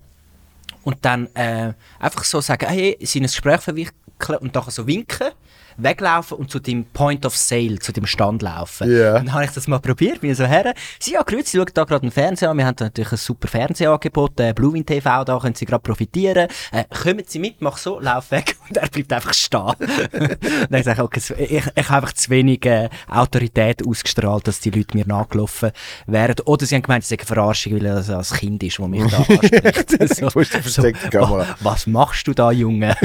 und 0.82 0.96
dann 1.04 1.28
äh, 1.34 1.72
einfach 1.98 2.24
so 2.24 2.40
sagen, 2.40 2.66
hey, 2.68 2.92
in 3.00 3.22
ein 3.22 3.26
Gespräch 3.26 3.60
verwickeln 3.60 4.38
und 4.40 4.54
dann 4.54 4.64
so 4.70 4.86
winken, 4.86 5.28
weglaufen 5.76 6.38
und 6.38 6.50
zu 6.50 6.58
dem 6.60 6.84
Point 6.86 7.24
of 7.26 7.36
Sale, 7.36 7.78
zu 7.78 7.92
dem 7.92 8.06
Stand 8.06 8.42
laufen. 8.42 8.90
Ja. 8.90 9.16
Und 9.18 9.26
dann 9.26 9.32
habe 9.34 9.44
ich 9.44 9.50
das 9.50 9.66
mal 9.68 9.78
probiert, 9.80 10.20
bin 10.20 10.34
so 10.34 10.44
her. 10.44 10.74
Sie, 10.98 11.12
ja, 11.12 11.22
grüezi, 11.22 11.50
Sie 11.52 11.58
schauen 11.58 11.66
da 11.74 11.84
gerade 11.84 12.02
einen 12.02 12.10
Fernseher 12.12 12.50
an. 12.50 12.58
Wir 12.58 12.66
haben 12.66 12.76
da 12.76 12.86
natürlich 12.86 13.12
ein 13.12 13.18
super 13.18 13.48
Fernsehangebot, 13.48 14.40
äh, 14.40 14.52
Bluewin 14.52 14.84
TV, 14.86 15.24
da 15.24 15.38
können 15.38 15.54
Sie 15.54 15.64
gerade 15.66 15.82
profitieren. 15.82 16.48
Äh, 16.72 16.84
kommen 17.02 17.22
Sie 17.26 17.38
mit, 17.38 17.60
mach 17.60 17.76
so, 17.76 18.00
lauf 18.00 18.30
weg. 18.30 18.56
Und 18.68 18.76
er 18.76 18.88
bleibt 18.88 19.12
einfach 19.12 19.34
stehen. 19.34 19.72
dann 20.70 20.84
habe 20.84 20.92
ich 20.92 20.98
okay, 21.00 21.20
so- 21.20 21.34
ich, 21.34 21.50
ich 21.52 21.64
habe 21.66 21.76
einfach 21.96 22.12
zu 22.12 22.30
wenig 22.30 22.64
äh, 22.66 22.88
Autorität 23.08 23.86
ausgestrahlt, 23.86 24.48
dass 24.48 24.60
die 24.60 24.70
Leute 24.70 24.96
mir 24.96 25.06
nachgelaufen 25.06 25.70
wären. 26.06 26.34
Oder 26.44 26.66
sie 26.66 26.74
haben 26.74 26.82
gemeint, 26.82 27.02
es 27.02 27.08
sei 27.10 27.16
eine 27.18 27.26
Verarschung, 27.26 27.74
weil 27.74 27.86
er 27.86 28.02
so 28.02 28.14
als 28.16 28.32
Kind 28.32 28.62
ist, 28.62 28.78
das 28.78 28.88
mich 28.88 29.10
da 29.10 29.16
anspricht. 29.18 31.10
Kamera. 31.10 31.38
wa- 31.38 31.56
Was 31.60 31.86
machst 31.86 32.26
du 32.26 32.32
da, 32.34 32.50
Junge? 32.50 32.96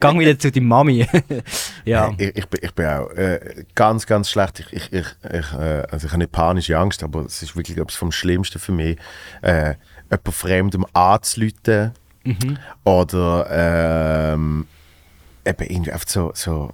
Gang 0.00 0.18
wieder 0.18 0.38
zu 0.38 0.50
deiner 0.50 0.66
Mami. 0.66 1.06
ja. 1.84 2.05
Ich, 2.18 2.36
ich, 2.36 2.46
bin, 2.48 2.60
ich 2.62 2.74
bin 2.74 2.86
auch 2.86 3.10
äh, 3.10 3.64
ganz, 3.74 4.06
ganz 4.06 4.30
schlecht. 4.30 4.60
Ich, 4.60 4.72
ich, 4.72 4.92
ich, 4.92 5.06
ich, 5.32 5.52
äh, 5.52 5.82
also 5.90 6.06
ich 6.06 6.12
habe 6.12 6.18
nicht 6.18 6.32
panische 6.32 6.78
Angst, 6.78 7.02
aber 7.02 7.24
es 7.24 7.42
ist 7.42 7.56
wirklich 7.56 7.76
etwas 7.78 7.96
vom 7.96 8.12
Schlimmsten 8.12 8.58
für 8.58 8.72
mich, 8.72 8.98
äh, 9.42 9.74
jemand 10.10 10.34
Fremdem 10.34 10.86
anzuleiten 10.92 11.92
oder 12.84 13.46
ähm, 14.32 14.66
eben 15.44 15.62
irgendwie 15.70 15.92
einfach 15.92 16.08
so, 16.08 16.32
so 16.34 16.72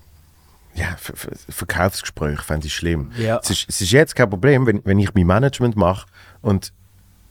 ja, 0.75 0.97
Ver 0.97 1.15
Ver 1.15 1.33
Verkaufsgespräche 1.51 2.43
fände 2.43 2.67
ich 2.67 2.75
schlimm. 2.75 3.13
Ja. 3.19 3.39
Es, 3.43 3.51
ist, 3.51 3.69
es 3.69 3.81
ist 3.83 3.93
jetzt 3.93 4.17
kein 4.17 4.31
Problem, 4.31 4.67
wenn, 4.67 4.81
wenn 4.85 4.99
ich 4.99 5.15
mein 5.15 5.27
Management 5.27 5.77
mache 5.77 6.07
und 6.41 6.73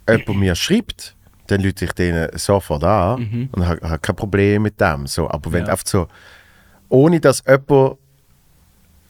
jemand 0.07 0.27
mir 0.39 0.55
schreibt, 0.55 1.15
dann 1.47 1.61
lüte 1.61 1.85
ich 1.85 1.93
denen 1.93 2.29
sofort 2.37 2.83
an 2.83 3.49
und 3.51 3.67
habe 3.67 3.89
habe 3.89 3.99
kein 3.99 4.15
Problem 4.15 4.61
mit 4.61 4.79
dem. 4.79 5.07
So. 5.07 5.29
Aber 5.29 5.51
wenn 5.51 5.65
Ja. 5.65 5.71
einfach 5.71 5.87
so, 5.87 6.07
ohne 6.91 7.19
dass 7.19 7.43
jemand 7.47 7.97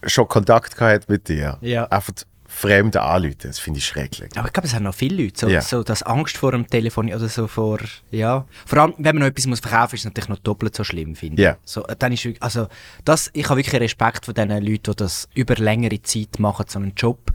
schon 0.06 0.28
Kontakt 0.28 0.80
hat 0.80 1.10
mit 1.10 1.28
dir, 1.28 1.58
Ja. 1.62 1.86
einfach 1.86 2.14
Fremde 2.54 3.02
anrufen, 3.02 3.38
das 3.44 3.60
finde 3.60 3.80
ich 3.80 3.86
schrecklich. 3.86 4.30
Aber 4.36 4.48
ich 4.48 4.54
glaube, 4.54 4.68
es 4.68 4.74
haben 4.76 4.84
noch 4.84 4.94
viele 4.94 5.24
Leute. 5.24 5.40
So, 5.40 5.48
Ja. 5.48 5.62
so 5.62 5.84
das 5.84 6.04
Angst 6.04 6.36
vor 6.38 6.52
dem 6.52 6.68
Telefon 6.68 7.08
oder 7.08 7.30
so 7.30 7.48
vor, 7.48 7.80
ja. 8.12 8.46
Vor 8.66 8.78
allem, 8.80 8.94
wenn 8.98 9.16
man 9.16 9.22
noch 9.22 9.28
etwas 9.28 9.48
muss 9.48 9.62
verkaufen 9.62 9.84
muss, 9.84 9.94
ist 9.94 10.00
es 10.02 10.06
natürlich 10.06 10.28
noch 10.30 10.40
doppelt 10.40 10.76
so 10.76 10.84
schlimm, 10.84 11.16
finde 11.16 11.42
Ja. 11.42 11.52
ich. 11.54 11.58
So, 11.64 11.86
äh, 11.88 11.96
dann 11.98 12.12
ist, 12.12 12.28
also, 12.42 12.68
das, 13.06 13.30
ich 13.34 13.48
habe 13.50 13.62
wirklich 13.62 13.80
Respekt 13.82 14.26
vor 14.26 14.34
den 14.34 14.50
Leuten, 14.50 14.92
die 14.92 14.96
das 14.98 15.30
über 15.34 15.56
längere 15.56 16.02
Zeit 16.02 16.40
machen, 16.40 16.66
so 16.68 16.78
einen 16.80 16.94
Job. 16.96 17.32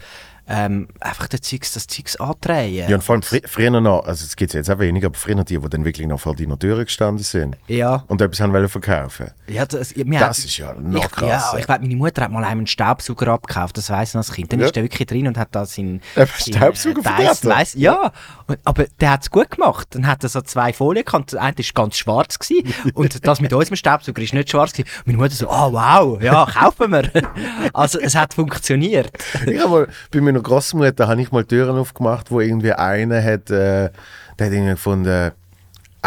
Ähm, 0.49 0.89
einfach 1.01 1.27
das 1.27 1.41
Zeugs, 1.41 1.73
das 1.73 1.87
Zeugs 1.87 2.17
andrehen. 2.17 2.89
Ja, 2.89 2.97
und 2.97 3.03
vor 3.03 3.15
allem 3.15 3.23
fr 3.23 3.39
früher 3.47 3.71
noch, 3.81 4.05
also 4.05 4.25
es 4.25 4.37
gibt 4.37 4.55
jetzt 4.55 4.71
auch 4.71 4.79
weniger, 4.79 5.07
aber 5.07 5.17
früher 5.17 5.43
die, 5.43 5.59
die 5.59 5.69
dann 5.69 5.85
wirklich 5.85 6.07
noch 6.07 6.21
vor 6.21 6.37
deiner 6.37 6.59
Tür 6.59 6.85
gestanden 6.85 7.25
sind 7.25 7.57
ja. 7.67 8.05
und 8.07 8.21
etwas 8.21 8.41
haben 8.41 8.53
wollen 8.53 8.69
verkaufen. 8.69 9.31
Ja, 9.49 9.67
das, 9.67 9.97
wir 9.97 10.05
Das 10.19 10.39
ist 10.39 10.57
ja 10.57 10.75
noch 10.75 11.05
ich, 11.05 11.11
krasser. 11.11 11.55
Ja, 11.55 11.59
ich 11.59 11.67
glaube, 11.67 11.83
meine 11.83 11.97
Mutter 11.97 12.23
hat 12.23 12.31
mal 12.31 12.45
einen 12.45 12.67
Staubsauger 12.67 13.29
abgekauft, 13.29 13.77
das 13.77 13.91
weiss 13.91 14.11
ich 14.11 14.15
noch 14.15 14.21
als 14.21 14.33
Kind. 14.33 14.53
Dann 14.53 14.61
Ja. 14.61 14.67
ist 14.67 14.77
der 14.77 14.85
wirklich 14.85 15.07
drin 15.07 15.27
und 15.27 15.37
hat 15.37 15.49
da 15.51 15.67
seinen, 15.67 16.01
seinen, 16.15 16.29
Staubsauger 16.29 17.05
weiss, 17.05 17.41
verbraten? 17.41 17.49
weiss, 17.49 17.75
Ja, 17.75 18.13
und, 18.47 18.59
aber 18.65 18.85
der 19.01 19.11
hat 19.11 19.23
es 19.23 19.31
gut 19.31 19.51
gemacht. 19.51 19.89
Dann 19.91 20.07
hat 20.07 20.23
er 20.23 20.29
so 20.29 20.41
zwei 20.43 20.73
Folien 20.73 21.05
gehabt, 21.05 21.33
der 21.33 21.43
eine 21.43 21.57
war 21.57 21.65
ganz 21.75 21.97
schwarz 21.99 22.39
gewesen, 22.39 22.73
und 22.95 23.27
das 23.27 23.41
mit 23.41 23.53
unserem 23.53 23.77
Staubsauger 23.77 24.23
ist 24.23 24.33
nicht 24.33 24.51
schwarz 24.51 24.73
gewesen. 24.73 24.89
Meine 25.05 25.19
Mutter 25.19 25.35
so, 25.35 25.49
oh 25.49 25.73
wow, 25.73 26.23
ja, 26.23 26.47
kaufen 26.47 26.93
wir. 26.93 27.11
also 27.73 27.99
es 27.99 28.15
hat 28.15 28.35
funktioniert. 28.35 29.11
Ich 29.47 29.61
hab 29.61 29.71
mal, 29.71 29.89
bei 30.11 30.21
meiner 30.21 30.36
Großmutter 30.43 31.09
habe 31.09 31.21
ich 31.21 31.33
mal 31.33 31.45
Türen 31.45 31.77
aufgemacht, 31.77 32.31
wo 32.31 32.41
irgendwie 32.41 32.73
einer 32.73 33.23
hat, 33.23 33.51
äh, 33.51 33.91
der 34.39 34.47
hat 34.47 34.53
irgendwie 34.53 34.71
gefunden, 34.71 35.33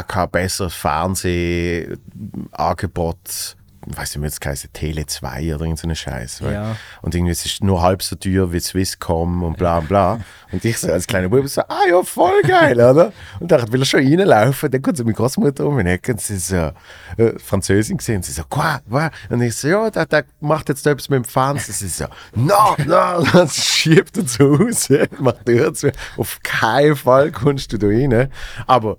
kann 0.07 0.29
besseres 0.29 0.73
Fernsehangebot, 0.73 3.57
weiß 3.85 4.11
nicht 4.11 4.17
mehr, 4.17 4.29
jetzt 4.29 4.45
heisst 4.45 4.73
Tele 4.73 5.05
2 5.05 5.55
oder 5.55 5.65
irgendein 5.65 5.95
Scheiß. 5.95 6.39
Ja. 6.39 6.75
Und 7.01 7.15
irgendwie 7.15 7.31
es 7.31 7.45
ist 7.45 7.63
nur 7.63 7.81
halb 7.81 8.01
so 8.03 8.15
teuer 8.15 8.51
wie 8.51 8.59
Swisscom 8.59 9.43
und 9.43 9.57
bla 9.57 9.79
bla. 9.79 10.19
Und 10.51 10.65
ich 10.65 10.77
so 10.79 10.91
als 10.91 11.07
kleiner 11.07 11.29
Bub 11.29 11.47
so, 11.47 11.61
ah 11.61 11.81
ja, 11.87 12.01
voll 12.03 12.41
geil, 12.41 12.75
oder? 12.75 13.13
Und 13.39 13.51
dann 13.51 13.71
will 13.71 13.81
er 13.81 13.85
schon 13.85 13.99
reinlaufen, 13.99 14.71
dann 14.71 14.81
kommt 14.81 14.97
so 14.97 15.03
meine 15.03 15.13
Großmutter 15.13 15.65
um 15.65 15.77
und 15.77 15.85
Ecke 15.85 16.13
und 16.13 16.21
sie 16.21 16.35
ist 16.35 16.47
so, 16.47 16.71
äh, 17.17 17.37
Französin 17.37 17.97
gesehen 17.97 18.17
und 18.17 18.25
sie 18.25 18.31
so, 18.31 18.43
quoi, 18.49 18.79
was? 18.87 19.11
Und 19.29 19.41
ich 19.41 19.55
so, 19.55 19.67
ja, 19.67 19.89
der, 19.89 20.05
der 20.07 20.25
macht 20.39 20.69
jetzt 20.69 20.85
da 20.85 20.91
etwas 20.91 21.09
mit 21.09 21.17
dem 21.17 21.25
Fernseher. 21.25 21.73
Sie 21.73 21.87
so, 21.87 22.05
no, 22.35 22.75
no, 22.85 23.23
dann 23.31 23.49
schiebt 23.49 24.17
er 24.17 24.25
zu 24.25 24.57
Hause, 24.57 25.07
macht 25.19 25.47
die 25.47 25.59
Tür 25.59 25.73
zu. 25.73 25.91
Auf 26.17 26.39
keinen 26.43 26.95
Fall 26.95 27.31
kommst 27.31 27.71
du 27.73 27.77
da 27.77 27.87
rein. 27.87 28.29
Aber 28.65 28.97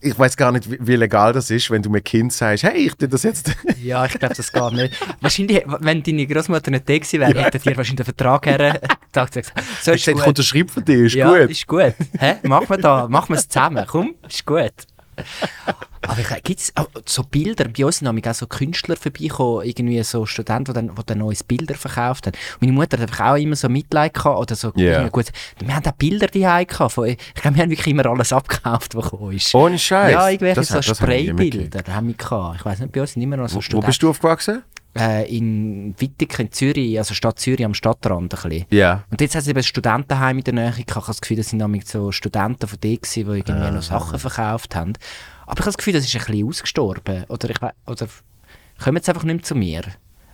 ich 0.00 0.18
weiß 0.18 0.36
gar 0.36 0.52
nicht, 0.52 0.68
wie, 0.86 0.96
legal 0.96 1.32
das 1.32 1.50
ist, 1.50 1.70
wenn 1.70 1.82
du 1.82 1.90
mit 1.90 2.04
Kind 2.04 2.32
sagst, 2.32 2.64
hey, 2.64 2.86
ich 2.86 2.94
tue 2.94 3.08
das 3.08 3.22
jetzt. 3.22 3.50
Ja, 3.82 4.04
ich 4.04 4.12
glaube, 4.18 4.34
das 4.34 4.52
geht 4.52 4.72
nicht. 4.72 4.94
Wahrscheinlich, 5.20 5.62
wenn 5.66 6.02
deine 6.02 6.26
Großmutter 6.26 6.70
nicht 6.70 6.88
da 6.88 6.98
gewesen 6.98 7.20
wäre, 7.20 7.40
hätte 7.44 7.58
dir 7.58 7.76
wahrscheinlich 7.76 7.96
den 7.96 8.04
Vertrag 8.04 8.46
her 8.46 8.80
gesagt, 9.12 9.52
so 9.82 9.92
ist 9.92 10.06
Ich 10.06 10.14
gut. 10.14 10.26
unterschreibe 10.26 10.70
für 10.70 10.82
dich, 10.82 11.00
ist 11.06 11.14
ja, 11.14 11.30
gut. 11.30 11.50
ist 11.50 11.66
gut. 11.66 11.94
Hä? 12.18 12.34
Machen 12.42 12.68
wir 12.68 12.76
da, 12.76 13.08
machen 13.08 13.30
wir 13.30 13.36
es 13.38 13.48
zusammen. 13.48 13.84
Komm, 13.88 14.14
ist 14.28 14.44
gut. 14.44 14.72
Aber 16.02 16.22
gibt 16.42 16.60
es 16.60 16.72
so 17.06 17.22
Bilder? 17.22 17.66
Bei 17.68 17.84
uns 17.84 17.98
sind 17.98 18.08
auch 18.08 18.34
so 18.34 18.46
Künstler 18.46 18.96
vorbeigekommen, 18.96 19.66
irgendwie 19.66 20.02
so 20.02 20.26
Studenten, 20.26 20.64
die 20.64 20.72
dann, 20.72 20.94
die 20.94 21.02
dann 21.04 21.18
neues 21.18 21.44
Bilder 21.44 21.74
verkauft 21.74 22.26
haben. 22.26 22.36
Meine 22.60 22.72
Mutter 22.72 22.98
hat 22.98 23.08
einfach 23.08 23.32
auch 23.32 23.36
immer 23.36 23.56
so 23.56 23.68
Mitleid 23.68 24.14
gehabt 24.14 24.38
oder 24.38 24.54
so. 24.54 24.72
Irgendwie 24.74 25.10
Gut. 25.10 25.26
Wir 25.58 25.74
haben 25.74 25.86
auch 25.86 25.92
Bilder 25.92 26.26
die 26.28 26.40
gehabt. 26.40 26.92
Von, 26.92 27.06
ich 27.06 27.18
glaube, 27.34 27.56
wir 27.56 27.62
haben 27.62 27.70
wirklich 27.70 27.88
immer 27.88 28.06
alles 28.06 28.32
abgekauft, 28.32 28.94
was 28.94 29.10
gekommen 29.10 29.36
ist. 29.36 29.54
Ohne 29.54 29.78
Scheiß. 29.78 30.12
Ja, 30.12 30.28
irgendwelche 30.28 30.60
Das 30.60 30.68
so 30.68 30.94
Spraybilder 30.94 31.82
haben 31.94 32.08
wir 32.08 32.14
gehabt. 32.14 32.56
Ich 32.60 32.64
weiß 32.64 32.80
nicht, 32.80 32.92
bei 32.92 33.00
uns 33.02 33.12
sind 33.12 33.22
immer 33.22 33.36
noch 33.36 33.48
so 33.48 33.56
Wo, 33.56 33.58
wo 33.58 33.62
Studenten. 33.62 33.86
bist 33.86 34.02
du 34.02 34.10
aufgewachsen? 34.10 34.62
Äh, 34.98 35.36
in 35.36 35.94
Wittig 35.98 36.36
in 36.40 36.50
Zürich, 36.50 36.98
also 36.98 37.14
Stadt 37.14 37.38
Zürich 37.38 37.64
am 37.64 37.74
Stadtrand 37.74 38.34
ein 38.34 38.50
bisschen. 38.50 38.66
Ja. 38.70 39.04
Und 39.08 39.20
jetzt 39.20 39.36
hat 39.36 39.42
es 39.42 39.48
eben 39.48 39.58
ein 39.58 39.62
Studentenheim 39.62 40.38
in 40.38 40.44
der 40.44 40.54
Nähe. 40.54 40.74
Ich 40.76 40.94
habe 40.94 41.06
das 41.06 41.20
Gefühl, 41.20 41.36
das 41.36 41.50
sind 41.50 41.58
nämlich 41.58 41.86
so 41.86 42.10
Studenten 42.10 42.66
von 42.66 42.78
dort 42.80 43.14
die 43.14 43.20
irgendwie 43.20 43.52
Ah. 43.52 43.70
noch 43.70 43.82
Sachen 43.82 44.18
verkauft 44.18 44.74
haben. 44.74 44.94
Aber 45.46 45.54
ich 45.54 45.60
habe 45.60 45.66
das 45.66 45.78
Gefühl, 45.78 45.92
das 45.92 46.04
ist 46.04 46.14
ein 46.16 46.24
bisschen 46.24 46.48
ausgestorben. 46.48 47.24
Oder, 47.28 47.50
ich, 47.50 47.58
oder 47.86 48.08
kommen 48.82 48.96
jetzt 48.96 49.08
einfach 49.08 49.22
nicht 49.22 49.34
mehr 49.36 49.44
zu 49.44 49.54
mir. 49.54 49.82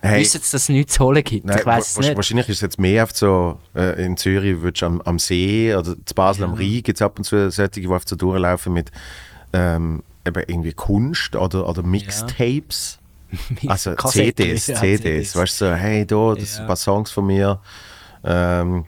Hey. 0.01 0.21
Wissen 0.21 0.41
sie, 0.41 0.51
dass 0.51 0.53
es 0.63 0.69
nichts 0.69 0.93
zu 0.93 1.03
holen 1.05 1.23
gibt? 1.23 1.45
Nein, 1.45 1.57
ich 1.59 1.65
weiß 1.65 1.99
nicht. 1.99 2.15
Wahrscheinlich 2.15 2.49
ist 2.49 2.57
es 2.57 2.61
jetzt 2.61 2.79
mehr 2.79 3.03
auf 3.03 3.15
so, 3.15 3.59
äh, 3.75 4.03
in 4.05 4.15
Zürich 4.17 4.61
würdest 4.61 4.81
du 4.81 4.85
am, 4.87 5.01
am 5.01 5.19
See 5.19 5.75
oder 5.75 5.95
zu 6.03 6.15
Basel 6.15 6.45
am 6.45 6.53
Rhein 6.53 6.81
gibt 6.83 6.97
es 6.97 7.01
ab 7.01 7.17
und 7.17 7.23
zu 7.25 7.49
solche, 7.51 7.71
die 7.81 7.87
einfach 7.87 8.07
so 8.07 8.15
durchlaufen 8.15 8.73
mit 8.73 8.91
ähm, 9.53 10.03
eben 10.25 10.43
irgendwie 10.47 10.73
Kunst 10.73 11.35
oder, 11.35 11.67
oder 11.67 11.83
Mixtapes. 11.83 12.99
Also 13.67 13.95
Kassetten, 13.95 14.45
CDs, 14.45 14.67
ja, 14.67 14.75
CDs, 14.79 15.35
weißt 15.35 15.61
du, 15.61 15.65
so, 15.65 15.73
hey, 15.73 16.05
da, 16.05 16.33
das 16.35 16.49
sind 16.49 16.55
Ja. 16.55 16.61
ein 16.61 16.67
paar 16.67 16.75
Songs 16.75 17.11
von 17.11 17.25
mir. 17.25 17.59
Ähm, 18.23 18.85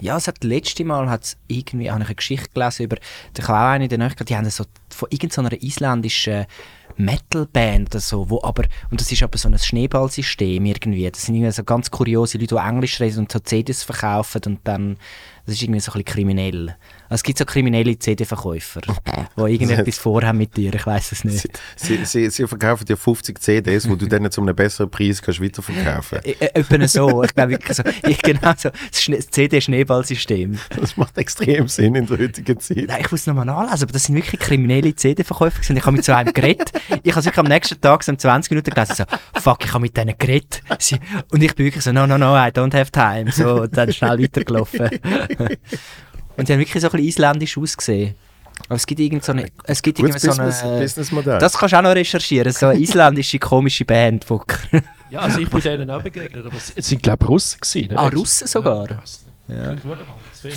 Ja, 0.00 0.16
es 0.16 0.28
hat 0.28 0.36
das 0.42 0.48
letzte 0.48 0.84
Mal 0.84 1.08
hat's 1.08 1.36
irgendwie, 1.46 1.90
habe 1.90 2.00
ich 2.02 2.06
eine 2.08 2.14
Geschichte 2.14 2.50
gelesen 2.52 2.84
über, 2.84 2.96
ich 2.96 3.48
habe 3.48 3.58
auch 3.58 3.72
eine 3.72 3.84
in 3.84 3.88
der 3.90 3.98
Nähe 3.98 4.10
die 4.26 4.36
haben 4.36 4.48
so 4.50 4.64
von 4.90 5.08
irgendeiner 5.10 5.62
isländischen 5.62 6.46
Metalband 6.98 7.90
oder 7.90 8.00
so, 8.00 8.28
wo 8.30 8.42
aber, 8.42 8.64
und 8.90 9.00
das 9.00 9.10
ist 9.12 9.22
aber 9.22 9.38
so 9.38 9.48
ein 9.48 9.58
Schneeballsystem 9.58 10.64
irgendwie, 10.64 11.10
das 11.10 11.24
sind 11.24 11.34
irgendwie 11.34 11.52
so 11.52 11.64
ganz 11.64 11.90
kuriose 11.90 12.38
Leute, 12.38 12.54
die 12.54 12.60
Englisch 12.60 13.00
reden 13.00 13.20
und 13.20 13.32
so 13.32 13.38
CDs 13.38 13.82
verkaufen 13.82 14.40
und 14.46 14.60
dann, 14.64 14.96
das 15.44 15.54
ist 15.56 15.62
irgendwie 15.62 15.80
so 15.80 15.92
ein 15.92 16.02
bisschen 16.02 16.04
kriminell. 16.04 16.76
Es 17.08 17.22
gibt 17.22 17.38
so 17.38 17.44
kriminelle 17.44 17.98
CD-Verkäufer, 17.98 18.80
die 19.36 19.40
irgendetwas 19.52 19.98
vorhaben 19.98 20.38
mit 20.38 20.56
dir, 20.56 20.74
ich 20.74 20.86
weiß 20.86 21.12
es 21.12 21.24
nicht. 21.24 21.48
sie, 21.76 22.04
sie, 22.04 22.30
sie 22.30 22.46
verkaufen 22.46 22.84
dir 22.84 22.96
50 22.96 23.40
CDs, 23.40 23.88
wo 23.88 23.94
du 23.96 24.06
dann 24.06 24.30
zu 24.30 24.40
einem 24.40 24.54
besseren 24.56 24.90
Preis 24.90 25.22
kannst 25.22 25.40
weiterverkaufen 25.42 26.18
Ä- 26.18 26.36
ä- 26.40 26.50
Etwa 26.54 26.88
so, 26.88 27.22
ich 27.22 27.34
glaube 27.34 27.52
wirklich 27.52 27.76
so, 27.76 27.82
ich, 28.08 28.20
genau 28.22 28.52
so, 28.56 28.70
das 28.70 29.00
Schne- 29.02 29.16
das 29.16 29.28
CD-Schneeballsystem. 29.30 30.58
Das 30.80 30.96
macht 30.96 31.16
extrem 31.18 31.68
Sinn 31.68 31.94
in 31.94 32.06
der 32.06 32.18
heutigen 32.18 32.58
Zeit. 32.60 32.84
Nein, 32.88 33.00
ich 33.00 33.10
muss 33.10 33.20
es 33.20 33.26
nochmal 33.26 33.44
nachlesen, 33.46 33.84
aber 33.84 33.92
das 33.92 34.04
sind 34.04 34.14
wirklich 34.16 34.40
kriminelle 34.40 34.94
CD-Verkäufer 34.94 35.58
gewesen. 35.60 35.76
Ich 35.76 35.84
habe 35.84 35.96
mit 35.96 36.04
so 36.04 36.12
einem 36.12 36.32
geredet. 36.32 36.72
Ich 37.02 37.12
habe 37.14 37.24
wirklich 37.24 37.38
am 37.38 37.46
nächsten 37.46 37.80
Tag 37.80 38.02
so 38.02 38.12
um 38.12 38.18
20 38.18 38.50
Minuten 38.50 38.70
gelesen, 38.70 38.94
so, 38.96 39.04
fuck, 39.40 39.64
ich 39.64 39.72
habe 39.72 39.82
mit 39.82 39.96
denen 39.96 40.14
geredet. 40.18 40.60
Sie, 40.78 40.96
und 41.30 41.42
ich 41.42 41.54
bin 41.54 41.66
wirklich 41.66 41.84
so, 41.84 41.92
no, 41.92 42.06
no, 42.06 42.18
no, 42.18 42.34
I 42.36 42.48
don't 42.50 42.74
have 42.74 42.90
time. 42.90 43.30
So, 43.30 43.62
und 43.62 43.76
dann 43.76 43.92
schnell 43.92 44.18
weitergelaufen. 44.22 44.90
und 46.36 46.48
die 46.48 46.52
haben 46.52 46.60
wirklich 46.60 46.80
so 46.80 46.88
ein 46.88 46.92
bisschen 46.92 47.08
isländisch 47.08 47.58
ausgesehen. 47.58 48.14
Aber 48.68 48.76
es 48.76 48.86
gibt 48.86 49.00
irgend 49.00 49.22
so 49.24 49.32
eine, 49.32 49.48
es 49.64 49.82
gibt 49.82 49.98
irgendwie 49.98 50.18
so 50.18 50.28
Business, 50.28 50.62
eine, 50.62 50.80
Businessmodell. 50.80 51.38
das 51.38 51.58
kannst 51.58 51.72
du 51.74 51.78
auch 51.78 51.82
noch 51.82 51.94
recherchieren, 51.94 52.52
so 52.52 52.66
eine 52.66 52.80
isländische 52.80 53.38
komische 53.38 53.84
Band, 53.84 54.28
wo, 54.28 54.42
Ja, 55.10 55.20
also 55.20 55.38
ich 55.38 55.48
bin 55.48 55.60
denen 55.60 55.90
auch 55.90 56.02
begegnet, 56.02 56.44
aber 56.44 56.56
es 56.56 56.72
es 56.74 56.88
sind 56.88 57.02
glaube 57.02 57.24
ich 57.24 57.28
Russen 57.28 57.60
gewesen. 57.60 57.88
ne? 57.92 57.98
ah, 57.98 58.08
Russen 58.08 58.46
sogar. 58.46 58.88
Ja. 59.48 59.76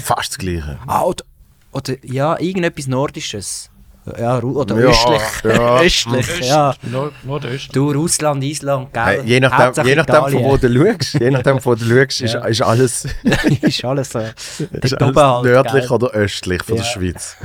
Fast 0.01 0.31
das 0.31 0.37
Gleiche. 0.37 0.79
Ah, 0.87 1.03
oder, 1.03 1.23
oder, 1.71 1.93
ja, 2.03 2.39
irgendetwas 2.39 2.87
Nordisches. 2.87 3.69
Ja, 4.17 4.39
oder 4.39 4.75
Ja, 4.79 4.89
östlich. 4.89 5.21
ja. 5.43 5.79
östlich, 5.81 6.39
ja. 6.47 6.73
Nord 6.83 7.13
Nordöst. 7.23 7.75
Du, 7.75 7.91
Russland, 7.91 8.43
Island, 8.43 8.93
gell? 8.93 9.03
Hey, 9.03 9.21
je 9.25 9.39
nachdem, 9.39 9.65
Hauptsache 9.65 9.87
je 9.87 9.95
nachdem 9.95 10.31
von 10.31 10.43
wo 10.43 10.57
du 10.57 10.73
schaust, 10.73 11.13
je 11.13 11.31
nachdem, 11.31 11.59
von 11.59 11.71
wo 11.73 11.75
du 11.75 11.85
schaust, 11.85 12.21
ist, 12.21 12.35
ist 12.35 12.61
alles, 12.61 13.07
ist 13.61 13.85
alles 13.85 14.11
so. 14.11 14.19
ist 14.19 15.01
alles 15.01 15.15
halt, 15.15 15.43
nördlich 15.45 15.83
gell? 15.83 15.91
oder 15.91 16.09
östlich 16.11 16.63
von 16.63 16.77
der. 16.77 16.83
Schweiz. 16.83 17.37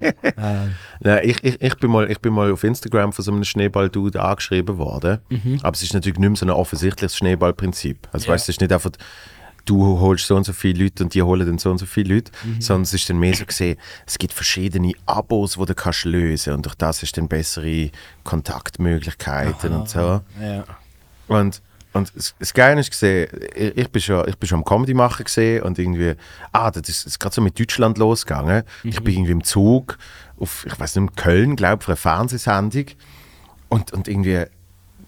Äh, 0.00 0.32
Nein, 1.00 1.20
ich, 1.22 1.42
ich, 1.44 1.60
ich, 1.60 1.76
bin 1.76 1.90
mal, 1.90 2.10
ich 2.10 2.20
bin 2.20 2.32
mal 2.32 2.50
auf 2.52 2.64
Instagram 2.64 3.12
von 3.12 3.24
so 3.24 3.30
einem 3.32 3.44
Schneeball-Dude 3.44 4.20
angeschrieben 4.20 4.78
worden. 4.78 5.18
Mhm. 5.28 5.60
Aber 5.62 5.74
es 5.74 5.82
ist 5.82 5.94
natürlich 5.94 6.18
nicht 6.18 6.28
mehr 6.28 6.36
so 6.36 6.46
ein 6.46 6.50
offensichtliches 6.50 7.16
Schneeballprinzip. 7.16 8.08
Also 8.12 8.28
weißt 8.28 8.48
du, 8.48 8.50
es 8.50 8.56
ist 8.56 8.60
nicht 8.60 8.72
einfach, 8.72 8.90
du 9.68 10.00
holst 10.00 10.26
so 10.26 10.36
und 10.36 10.44
so 10.44 10.52
viele 10.52 10.84
Leute 10.84 11.04
und 11.04 11.14
die 11.14 11.22
holen 11.22 11.46
dann 11.46 11.58
so 11.58 11.70
und 11.70 11.78
so 11.78 11.86
viele 11.86 12.14
Leute, 12.14 12.32
Mhm. 12.44 12.60
sondern 12.60 12.82
es 12.82 12.94
ist 12.94 13.08
dann 13.10 13.18
mehr 13.18 13.34
so 13.34 13.44
gesehen, 13.44 13.76
es 14.06 14.18
gibt 14.18 14.32
verschiedene 14.32 14.92
Abos, 15.06 15.54
die 15.58 15.64
du 15.64 15.74
kannst 15.74 16.04
lösen 16.04 16.54
und 16.54 16.64
durch 16.66 16.74
das 16.74 17.00
du 17.00 17.06
dann 17.14 17.28
bessere 17.28 17.90
Kontaktmöglichkeiten 18.24 19.72
und 19.72 19.88
so. 19.88 20.20
ja. 20.40 20.64
Und, 21.26 21.60
und 21.92 22.12
das, 22.14 22.54
Geile 22.54 22.80
ist 22.80 22.90
gesehen, 22.90 23.28
ich, 23.54 23.90
bin 23.90 24.00
schon, 24.00 24.26
ich 24.28 24.36
bin 24.38 24.48
schon 24.48 24.58
am 24.60 24.64
Comedy 24.64 24.94
machen 24.94 25.24
gesehen 25.24 25.62
und 25.62 25.78
irgendwie, 25.78 26.14
ah, 26.52 26.70
das 26.70 26.88
ist, 26.88 27.06
ist 27.06 27.18
gerade 27.20 27.34
so 27.34 27.42
mit 27.42 27.58
Deutschland 27.58 27.98
losgegangen. 27.98 28.62
Ich 28.84 29.02
bin 29.02 29.14
irgendwie 29.14 29.32
im 29.32 29.44
Zug 29.44 29.98
auf, 30.38 30.64
ich 30.66 30.78
weiß 30.78 30.96
nicht, 30.96 31.10
in 31.10 31.16
Köln, 31.16 31.56
glaube 31.56 31.78
ich, 31.80 31.84
für 31.84 31.92
eine 31.92 31.96
Fernsehsendung 31.96 32.86
und, 33.68 33.92
und 33.92 34.08
irgendwie 34.08 34.44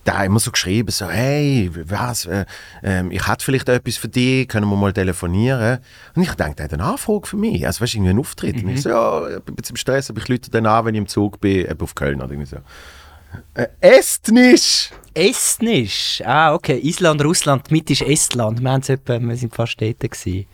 da 0.05 0.25
immer 0.25 0.41
so 0.41 0.51
geschrieben, 0.51 0.91
so, 0.91 1.09
hey, 1.09 1.71
was, 1.85 2.27
äh, 2.27 2.47
ähm, 2.83 3.11
ich 3.11 3.27
hätte 3.29 3.45
vielleicht 3.45 3.69
etwas 3.69 3.97
für 3.97 4.09
dich, 4.09 4.49
können 4.49 4.69
wir 4.69 4.77
mal 4.77 4.93
telefonieren? 4.93 5.79
Und 6.15 6.23
ich 6.23 6.33
dachte, 6.33 6.55
der 6.57 6.65
hat 6.65 6.73
eine 6.73 6.85
Anfrage 6.85 7.27
für 7.27 7.37
mich, 7.37 7.67
also 7.67 7.83
weißt 7.83 7.95
du, 7.95 7.97
irgendwie 7.99 8.11
einen 8.11 8.19
Auftritt. 8.21 8.63
Und 8.63 8.71
ich 8.71 8.83
so, 8.83 8.89
ja, 8.89 9.29
ich 9.29 9.43
bin 9.43 9.53
ein 9.53 9.57
bisschen 9.57 9.75
im 9.75 9.77
Stress, 9.77 10.11
aber 10.11 10.21
ich 10.21 10.29
lüte 10.29 10.51
dann 10.51 10.67
an, 10.67 10.85
wenn 10.85 10.95
ich 10.95 11.01
im 11.01 11.09
Zug 11.09 11.41
bin, 11.41 11.67
eben 11.67 11.81
auf 11.81 11.95
Köln 11.95 12.21
oder 12.21 12.33
irgendwie 12.33 12.49
so. 12.49 12.57
Äh, 13.55 13.69
Estnisch! 13.81 14.91
Estnisch. 15.13 16.23
Ah, 16.25 16.55
okay. 16.55 16.79
Island, 16.83 17.23
Russland, 17.25 17.71
mit 17.71 17.91
ist 17.91 18.03
Estland. 18.03 18.61
Wir, 18.61 18.75
etwa, 18.75 19.19
wir 19.21 19.37
sind 19.37 19.55
fast 19.55 19.81
dort. 19.81 20.01
Gewesen. 20.01 20.47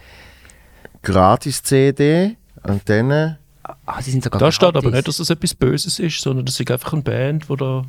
Gratis-CD 1.03 2.37
und 2.65 2.89
dann. 2.89 3.39
Ah, 3.85 4.01
sie 4.01 4.13
sind 4.13 4.25
sogar 4.25 4.41
Da 4.41 4.51
steht 4.51 4.77
aber 4.77 4.91
nicht, 4.91 5.07
dass 5.07 5.19
das 5.19 5.31
etwas 5.31 5.55
Böses 5.55 5.99
ist, 5.99 6.21
sondern 6.21 6.47
das 6.47 6.59
ist 6.59 6.71
einfach 6.71 6.93
eine 6.93 7.03
Band, 7.03 7.49
die 7.49 7.57
da 7.57 7.85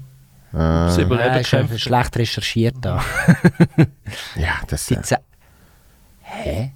Äh, 0.54 0.58
das 0.58 0.98
Überleben 0.98 1.30
Ja, 1.34 1.40
ist 1.40 1.48
schon 1.50 1.68
kämpft. 1.68 1.80
schlecht 1.82 2.18
recherchiert 2.18 2.76
da. 2.82 3.04
ja, 4.36 4.60
das 4.68 4.86
Die 4.88 4.96
äh, 4.96 5.18
Hä? 6.22 6.72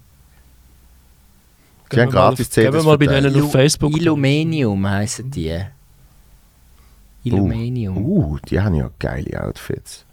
Die 1.91 1.99
haben 1.99 2.07
auf- 2.07 2.13
Gratis-CDs 2.13 2.65
Gehen 2.65 2.73
wir 2.73 2.83
mal 2.83 2.97
bei 2.97 3.07
denen 3.07 3.41
auf 3.43 3.51
Facebook. 3.51 3.95
Illumenium 3.97 4.87
heissen 4.89 5.29
die. 5.31 5.59
Illumenium. 7.23 7.97
Uh, 7.97 8.31
uh, 8.33 8.37
die 8.39 8.59
haben 8.59 8.75
ja 8.75 8.89
geile 8.97 9.43
Outfits. 9.43 10.05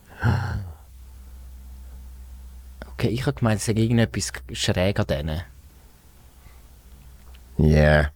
Okay, 2.93 3.09
ich 3.09 3.23
habe 3.27 3.35
gemeint, 3.39 3.61
es 3.61 3.67
sei 3.67 3.73
irgendetwas 3.73 4.33
schräg 4.53 4.99
an 4.99 5.07
denen. 5.07 5.41
Yeah. 7.59 8.11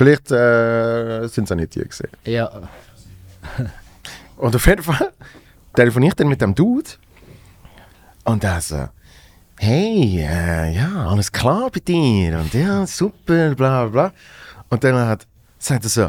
Vielleicht 0.00 0.30
äh, 0.30 1.26
sind 1.28 1.44
es 1.44 1.52
auch 1.52 1.56
nicht 1.56 1.74
die 1.74 1.86
gesehen. 1.86 2.08
Ja. 2.24 2.50
Und 4.38 4.56
auf 4.56 4.66
jeden 4.66 4.82
Fall 4.82 5.12
telefoniere 5.74 6.12
ich 6.12 6.16
dann 6.16 6.28
mit 6.28 6.40
dem 6.40 6.54
Dude. 6.54 6.88
Und 8.24 8.42
er 8.42 8.62
so, 8.62 8.88
hey, 9.58 10.26
äh, 10.26 10.74
ja, 10.74 11.06
alles 11.06 11.30
klar 11.30 11.70
bei 11.70 11.80
dir. 11.80 12.38
Und 12.38 12.54
ja, 12.54 12.86
super, 12.86 13.54
bla 13.54 13.84
bla 13.84 13.86
bla. 13.88 14.12
Und 14.70 14.82
dann 14.82 14.94
hat, 15.06 15.26
sagt 15.58 15.84
er 15.84 15.90
so, 15.90 16.08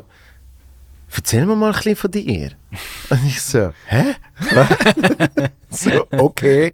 erzähl 1.16 1.46
mir 1.46 1.56
mal 1.56 1.68
ein 1.68 1.74
bisschen 1.74 1.96
von 1.96 2.12
dir. 2.12 2.52
Und 3.10 3.26
ich 3.26 3.42
so, 3.42 3.72
hä? 3.88 4.16
so, 5.70 6.08
okay. 6.12 6.74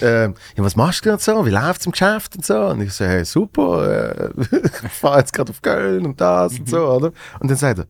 Ähm, 0.00 0.34
ja, 0.56 0.64
was 0.64 0.76
machst 0.76 1.00
du 1.00 1.08
gerade 1.08 1.22
so? 1.22 1.46
Wie 1.46 1.50
läuft 1.50 1.80
es 1.80 1.86
im 1.86 1.92
Geschäft 1.92 2.36
und 2.36 2.44
so? 2.44 2.66
Und 2.66 2.82
ich 2.82 2.92
so, 2.92 3.04
hey, 3.04 3.24
super, 3.24 4.28
äh, 4.28 4.30
ich 4.84 4.92
fahre 4.92 5.20
jetzt 5.20 5.32
gerade 5.32 5.50
auf 5.50 5.62
Köln 5.62 6.04
und 6.04 6.20
das 6.20 6.58
und 6.58 6.68
so, 6.68 6.86
oder? 6.86 7.12
Und 7.40 7.50
dann 7.50 7.56
sagt 7.56 7.80
er, 7.80 7.86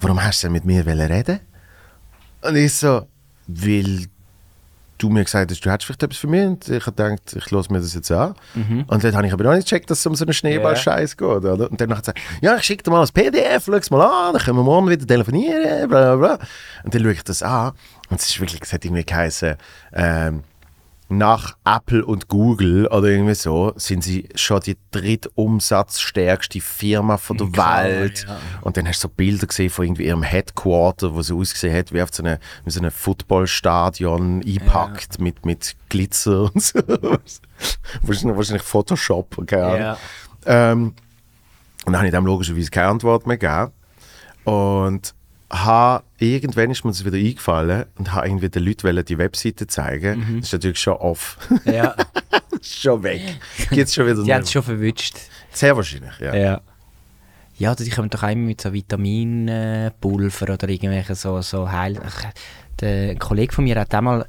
warum 0.00 0.22
hast 0.22 0.42
du 0.42 0.46
denn 0.46 0.52
mit 0.52 0.64
mir 0.64 0.84
reden? 0.84 1.40
Und 2.42 2.56
ich 2.56 2.74
so, 2.74 3.06
weil 3.46 4.06
du 5.02 5.10
mir 5.10 5.24
gesagt 5.24 5.50
hast, 5.50 5.64
du 5.64 5.70
hättest 5.70 5.86
vielleicht 5.86 6.02
etwas 6.02 6.18
für 6.18 6.26
mich. 6.26 6.46
Und 6.46 6.68
ich 6.68 6.86
habe 6.86 6.96
gedacht, 6.96 7.36
ich 7.36 7.50
höre 7.50 7.64
mir 7.70 7.80
das 7.80 7.94
jetzt 7.94 8.10
an. 8.12 8.34
Und 8.86 9.04
dann 9.04 9.16
habe 9.16 9.26
ich 9.26 9.32
aber 9.32 9.44
noch 9.44 9.54
nicht 9.54 9.68
gecheckt, 9.68 9.90
dass 9.90 10.00
es 10.00 10.06
um 10.06 10.14
so 10.14 10.24
einen 10.24 10.34
Schneeball-Scheiß 10.34 11.16
geht. 11.16 11.26
Oder? 11.26 11.70
Und 11.70 11.80
dann 11.80 11.90
hat 11.90 12.08
er 12.08 12.12
gesagt, 12.14 12.20
ja, 12.42 12.56
ich 12.56 12.62
schicke 12.64 12.82
dir 12.82 12.90
mal 12.90 13.02
ein 13.02 13.08
PDF, 13.12 13.64
schau 13.66 13.72
es 13.72 13.90
mal 13.90 14.02
an, 14.02 14.34
dann 14.34 14.42
können 14.42 14.58
wir 14.58 14.62
morgen 14.62 14.88
wieder 14.88 15.06
telefonieren, 15.06 15.88
bla 15.88 16.14
bla 16.14 16.16
bla. 16.16 16.46
Und 16.84 16.94
dann 16.94 17.02
schaue 17.02 17.12
ich 17.12 17.24
das 17.24 17.42
an. 17.42 17.72
Und 18.10 18.20
es 18.20 18.28
ist 18.28 18.40
wirklich, 18.40 18.60
es 18.62 18.72
hat 18.72 18.84
irgendwie 18.84 19.04
geheißen, 19.04 19.56
ähm, 19.92 20.42
nach 21.10 21.56
Apple 21.64 22.04
und 22.04 22.28
Google 22.28 22.86
oder 22.86 23.08
irgendwie 23.08 23.34
so, 23.34 23.72
sind 23.76 24.04
sie 24.04 24.28
schon 24.36 24.60
die 24.60 24.76
drittumsatzstärkste 24.92 26.60
Firma 26.60 27.16
von 27.16 27.36
der 27.36 27.48
Welt. 27.56 28.26
Und 28.60 28.76
dann 28.76 28.86
hast 28.86 29.02
du 29.02 29.08
so 29.08 29.14
Bilder 29.14 29.46
gesehen 29.46 29.70
von 29.70 29.84
irgendwie 29.84 30.06
ihrem 30.06 30.22
Headquarter, 30.22 31.14
wo 31.14 31.22
so 31.22 31.38
ausgesehen 31.38 31.76
hat, 31.76 31.92
wie 31.92 32.00
auf 32.00 32.10
so 32.12 32.22
einem 32.22 32.38
so 32.64 32.78
einem 32.80 32.92
Footballstadion 32.92 34.42
eingepackt 34.42 35.20
mit, 35.20 35.44
mit 35.44 35.74
Glitzer 35.88 36.44
und 36.54 36.62
so. 36.62 36.78
wahrscheinlich, 38.02 38.36
wahrscheinlich 38.36 38.62
Photoshop, 38.62 39.46
keine 39.46 39.64
Ahnung. 39.64 39.80
Ja. 39.80 39.98
Ähm, 40.46 40.94
und 41.86 41.92
dann 41.92 41.96
habe 41.96 42.06
ich 42.06 42.12
dem 42.12 42.26
logischerweise 42.26 42.70
keine 42.70 42.88
Antwort 42.88 43.26
mehr 43.26 43.36
gegeben. 43.36 43.72
Und 44.44 45.14
habe, 45.50 46.04
irgendwann 46.18 46.70
ist 46.70 46.84
mir 46.84 46.92
das 46.92 47.04
wieder 47.04 47.16
eingefallen 47.16 47.86
und 47.98 48.12
habe 48.12 48.28
irgendwie 48.28 48.48
den 48.48 48.64
Leuten 48.64 49.04
die 49.04 49.18
Webseite 49.18 49.66
zeigen. 49.66 50.38
Das 50.38 50.46
ist 50.46 50.52
natürlich 50.52 50.78
schon 50.78 50.94
off. 50.94 51.38
ja. 51.64 51.94
schon 52.62 53.02
weg. 53.02 53.22
Gibt 53.70 53.88
es 53.88 53.94
schon 53.94 54.06
wieder 54.06 54.22
Die 54.22 54.32
haben 54.32 54.42
es 54.42 54.52
schon 54.52 54.62
verwünscht. 54.62 55.16
Sehr 55.52 55.76
wahrscheinlich, 55.76 56.18
ja. 56.20 56.34
Ja. 56.34 56.60
Ja, 57.58 57.74
die 57.74 57.90
kommen 57.90 58.08
doch 58.08 58.22
einmal 58.22 58.46
mit 58.46 58.60
so 58.62 58.72
Vitaminpulver 58.72 60.54
oder 60.54 60.68
irgendwelche 60.68 61.14
so, 61.14 61.42
so 61.42 61.70
Heil... 61.70 62.00
Der 62.80 63.14
Kollege 63.16 63.52
von 63.52 63.64
mir 63.64 63.78
hat 63.78 63.94
einmal 63.94 64.26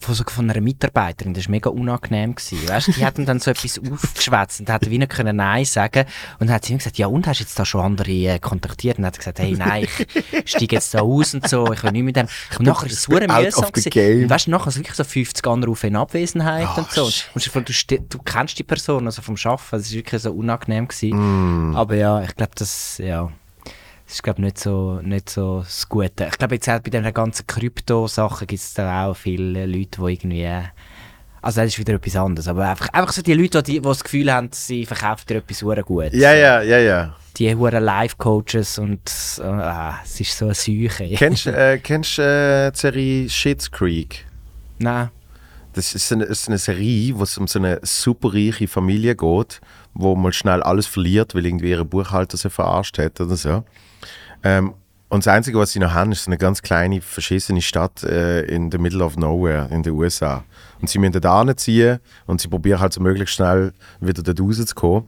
von, 0.00 0.14
von, 0.14 0.50
einer 0.50 0.60
Mitarbeiterin, 0.60 1.34
das 1.34 1.46
war 1.46 1.50
mega 1.50 1.70
unangenehm. 1.70 2.34
Gewesen, 2.34 2.68
weißt? 2.68 2.96
Die 2.96 3.04
hat 3.04 3.18
ihm 3.18 3.26
dann 3.26 3.40
so 3.40 3.50
etwas 3.50 3.80
aufgeschwätzt 3.92 4.60
und 4.60 4.70
hat 4.70 4.88
wie 4.88 4.98
nicht 4.98 5.10
können 5.10 5.36
Nein 5.36 5.64
sagen 5.64 6.04
und 6.38 6.48
dann 6.48 6.56
hat 6.56 6.64
sie 6.64 6.72
ihm 6.72 6.78
gesagt, 6.78 6.98
ja 6.98 7.06
und, 7.06 7.26
hast 7.26 7.40
du 7.40 7.44
jetzt 7.44 7.58
da 7.58 7.64
schon 7.64 7.80
andere 7.80 8.10
äh, 8.10 8.38
kontaktiert? 8.38 8.98
Und 8.98 9.02
dann 9.02 9.08
hat 9.08 9.16
er 9.16 9.18
gesagt, 9.18 9.38
hey 9.38 9.54
nein, 9.56 9.86
ich 10.32 10.50
steige 10.50 10.76
jetzt 10.76 10.94
da 10.94 11.00
aus 11.00 11.34
und 11.34 11.48
so, 11.48 11.72
ich 11.72 11.82
will 11.82 11.92
nicht 11.92 12.04
mit 12.04 12.16
dem... 12.16 12.26
Und 12.58 12.66
nachher 12.66 12.86
ist 12.86 12.94
es 12.94 13.02
super 13.02 13.20
mühsam 13.20 13.72
gewesen. 13.72 14.22
Und 14.24 14.30
weißt 14.30 14.48
nachher 14.48 14.70
sind 14.70 14.82
wirklich 14.82 14.96
so 14.96 15.04
50 15.04 15.46
Anrufe 15.46 15.86
in 15.86 15.96
Abwesenheit 15.96 16.68
Oh, 16.76 16.80
und 16.80 16.90
so. 16.90 17.08
Und 17.34 17.68
du, 17.68 17.98
du 18.08 18.18
kennst 18.18 18.58
die 18.58 18.62
Person, 18.62 19.06
also 19.06 19.22
vom 19.22 19.36
Arbeiten, 19.44 19.62
das 19.70 19.82
ist 19.82 19.92
wirklich 19.92 20.22
so 20.22 20.32
unangenehm 20.32 20.88
gewesen. 20.88 21.70
Mm. 21.70 21.76
Aber 21.76 21.94
ja, 21.94 22.22
ich 22.22 22.34
glaube, 22.36 22.52
das, 22.54 22.98
ja, 22.98 23.30
das 24.12 24.16
ist 24.16 24.24
glaube 24.24 24.42
nicht 24.42 24.58
so, 24.58 25.00
nicht 25.00 25.30
so 25.30 25.60
das 25.60 25.88
Gute. 25.88 26.26
Ich 26.30 26.36
glaube, 26.36 26.56
jetzt 26.56 26.68
auch 26.68 26.80
bei 26.80 26.90
diesen 26.90 27.14
ganzen 27.14 27.46
Krypto-Sachen 27.46 28.46
gibt 28.46 28.60
es 28.60 28.74
da 28.74 29.06
auch 29.06 29.14
viele 29.16 29.64
Leute, 29.64 30.02
die 30.02 30.12
irgendwie, 30.12 30.50
also 31.40 31.62
das 31.62 31.68
ist 31.68 31.78
wieder 31.78 31.94
etwas 31.94 32.16
anderes, 32.16 32.46
aber 32.46 32.68
einfach, 32.68 32.90
einfach 32.90 33.10
so 33.10 33.22
die 33.22 33.32
Leute, 33.32 33.62
die, 33.62 33.80
die 33.80 33.80
das 33.80 34.04
Gefühl 34.04 34.30
haben, 34.30 34.50
sie 34.52 34.84
verkaufen 34.84 35.24
dir 35.26 35.36
etwas 35.36 35.62
hure 35.62 35.82
gut. 35.82 36.12
Ja, 36.12 36.34
ja, 36.34 36.60
ja, 36.60 36.76
ja. 36.76 37.16
Die 37.38 37.54
huren 37.54 37.82
Life-Coaches 37.82 38.76
und 38.76 39.00
ah, 39.42 39.94
es 40.04 40.20
ist 40.20 40.36
so 40.36 40.44
eine 40.44 40.54
Seuche. 40.54 41.08
Kennst 41.16 41.46
du 41.46 41.50
äh, 41.50 41.78
kennst, 41.82 42.18
äh, 42.18 42.70
die 42.70 42.78
Serie 42.78 43.28
Shit's 43.30 43.70
Creek? 43.70 44.26
Nein. 44.78 45.08
Das 45.72 45.94
ist 45.94 46.12
eine, 46.12 46.24
ist 46.24 46.48
eine 46.48 46.58
Serie, 46.58 47.18
wo 47.18 47.22
es 47.22 47.38
um 47.38 47.46
so 47.46 47.58
eine 47.58 47.80
superreiche 47.82 48.68
Familie 48.68 49.16
geht, 49.16 49.62
wo 49.94 50.14
mal 50.16 50.34
schnell 50.34 50.62
alles 50.62 50.86
verliert, 50.86 51.34
weil 51.34 51.46
irgendwie 51.46 51.70
ihre 51.70 51.86
Buchhalter 51.86 52.36
sie 52.36 52.50
verarscht 52.50 52.98
hat 52.98 53.18
oder 53.18 53.36
so. 53.36 53.64
Ähm, 54.42 54.74
und 55.08 55.26
das 55.26 55.34
Einzige, 55.34 55.58
was 55.58 55.72
sie 55.72 55.78
noch 55.78 55.92
haben, 55.92 56.10
ist 56.10 56.26
eine 56.26 56.38
ganz 56.38 56.62
kleine, 56.62 57.02
verschissene 57.02 57.60
Stadt 57.60 58.02
äh, 58.02 58.44
in 58.44 58.70
the 58.72 58.78
middle 58.78 59.04
of 59.04 59.18
nowhere 59.18 59.68
in 59.70 59.82
den 59.82 59.92
USA. 59.92 60.42
Und 60.80 60.88
sie 60.88 60.98
müssen 60.98 61.20
da 61.20 61.44
hinziehen 61.44 61.98
und 62.26 62.40
sie 62.40 62.48
probieren 62.48 62.80
halt 62.80 62.94
so 62.94 63.00
möglichst 63.02 63.34
schnell 63.34 63.74
wieder 64.00 64.22
dort 64.22 64.40
rauszukommen. 64.40 65.04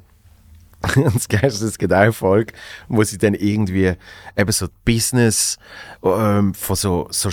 Das 1.14 1.28
Geilste 1.28 1.64
ist, 1.64 1.72
es 1.72 1.78
gibt 1.78 1.92
eine 1.92 2.12
Folge, 2.12 2.52
wo 2.88 3.02
sie 3.02 3.18
dann 3.18 3.34
irgendwie 3.34 3.94
eben 4.36 4.52
so 4.52 4.66
Business 4.84 5.58
ähm, 6.02 6.54
von 6.54 6.76
so, 6.76 7.08
so 7.10 7.30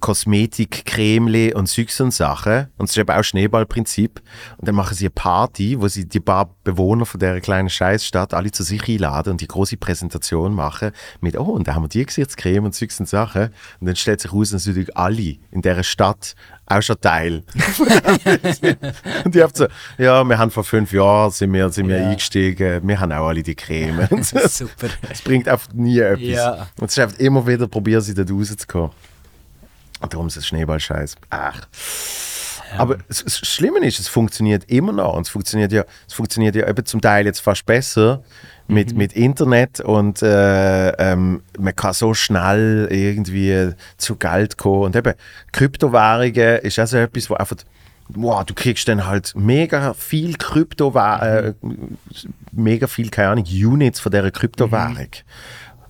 Kosmetik, 0.00 0.84
Cremeli 0.86 1.54
und 1.54 1.66
Zeugs 1.66 2.00
und 2.00 2.12
Sachen. 2.12 2.68
Und 2.76 2.86
es 2.86 2.92
ist 2.92 2.98
eben 2.98 3.10
auch 3.10 3.22
Schneeballprinzip. 3.22 4.22
Und 4.58 4.68
dann 4.68 4.74
machen 4.74 4.94
sie 4.94 5.06
eine 5.06 5.10
Party, 5.10 5.80
wo 5.80 5.88
sie 5.88 6.06
die 6.06 6.20
paar 6.20 6.50
Bewohner 6.64 7.06
von 7.06 7.20
dieser 7.20 7.40
kleinen 7.40 7.68
Scheißstadt 7.68 8.34
alle 8.34 8.50
zu 8.50 8.62
sich 8.62 8.88
einladen 8.88 9.32
und 9.32 9.40
die 9.40 9.48
große 9.48 9.76
Präsentation 9.76 10.54
machen 10.54 10.92
mit, 11.20 11.38
oh, 11.38 11.44
und 11.44 11.68
da 11.68 11.74
haben 11.74 11.84
wir 11.84 11.88
die 11.88 12.06
Gesichtscreme 12.06 12.64
und 12.64 12.74
Zeugs 12.74 13.00
und 13.00 13.08
Sachen. 13.08 13.50
Und 13.80 13.86
dann 13.86 13.96
stellt 13.96 14.20
sich 14.20 14.32
raus, 14.32 14.50
dass 14.50 14.66
natürlich 14.66 14.96
alle 14.96 15.36
in 15.50 15.62
dieser 15.62 15.82
Stadt 15.82 16.34
auch 16.66 16.82
schon 16.82 17.00
Teil. 17.00 17.42
und 19.24 19.34
die 19.34 19.42
haben 19.42 19.52
so, 19.54 19.66
ja, 19.98 20.24
wir 20.24 20.38
haben 20.38 20.50
vor 20.50 20.64
fünf 20.64 20.92
Jahren 20.92 21.30
sind 21.30 21.52
wir, 21.52 21.70
sind 21.70 21.88
wir 21.88 21.98
Ja. 21.98 22.08
eingestiegen, 22.10 22.86
wir 22.86 23.00
haben 23.00 23.12
auch 23.12 23.28
alle 23.28 23.42
die 23.42 23.54
Creme. 23.54 24.08
Super. 24.22 24.88
Es 25.10 25.22
bringt 25.22 25.48
einfach 25.48 25.72
nie 25.72 25.98
etwas. 26.00 26.20
Ja. 26.28 26.68
Und 26.78 26.86
es 26.86 26.96
ist 26.96 26.98
einfach 26.98 27.18
immer 27.18 27.46
wieder, 27.46 27.66
probieren 27.68 28.00
sie 28.00 28.14
dort 28.14 28.30
rauszukommen. 28.30 28.90
Und 30.00 30.12
darum 30.12 30.26
ist 30.26 30.36
es 30.36 30.46
Schneeballscheiß. 30.46 31.16
Ach. 31.30 31.66
Aber 32.76 32.96
das 33.08 33.22
das 33.24 33.38
Schlimme 33.38 33.78
ist, 33.86 34.00
es 34.00 34.08
funktioniert 34.08 34.64
immer 34.68 34.92
noch. 34.92 35.14
Und 35.14 35.22
es 35.22 35.28
funktioniert 35.30 35.72
ja, 35.72 35.84
es 36.06 36.14
funktioniert 36.14 36.56
ja 36.56 36.68
eben 36.68 36.84
zum 36.84 37.00
Teil 37.00 37.24
jetzt 37.26 37.40
fast 37.40 37.64
besser 37.64 38.22
mit, 38.68 38.92
Mhm. 38.92 38.98
mit 38.98 39.12
Internet 39.14 39.80
und 39.80 40.22
äh, 40.22 40.90
ähm, 40.90 41.42
man 41.58 41.76
kann 41.76 41.92
so 41.92 42.14
schnell 42.14 42.88
irgendwie 42.90 43.72
zu 43.96 44.16
Geld 44.16 44.56
kommen. 44.58 44.82
Und 44.84 44.96
eben 44.96 45.14
Kryptowährungen 45.52 46.58
ist 46.60 46.78
auch 46.78 46.86
so 46.86 46.96
etwas, 46.98 47.30
wo 47.30 47.34
einfach 47.34 47.56
Wow, 48.08 48.44
du 48.44 48.54
kriegst 48.54 48.86
dann 48.86 49.04
halt 49.04 49.32
mega 49.34 49.92
viel 49.92 50.36
Krypto, 50.36 50.94
äh, 50.96 51.54
mega 52.52 52.86
viel, 52.86 53.10
keine 53.10 53.30
Ahnung, 53.30 53.44
Units 53.44 53.98
von 53.98 54.12
dieser 54.12 54.30
Kryptowährung. 54.30 55.08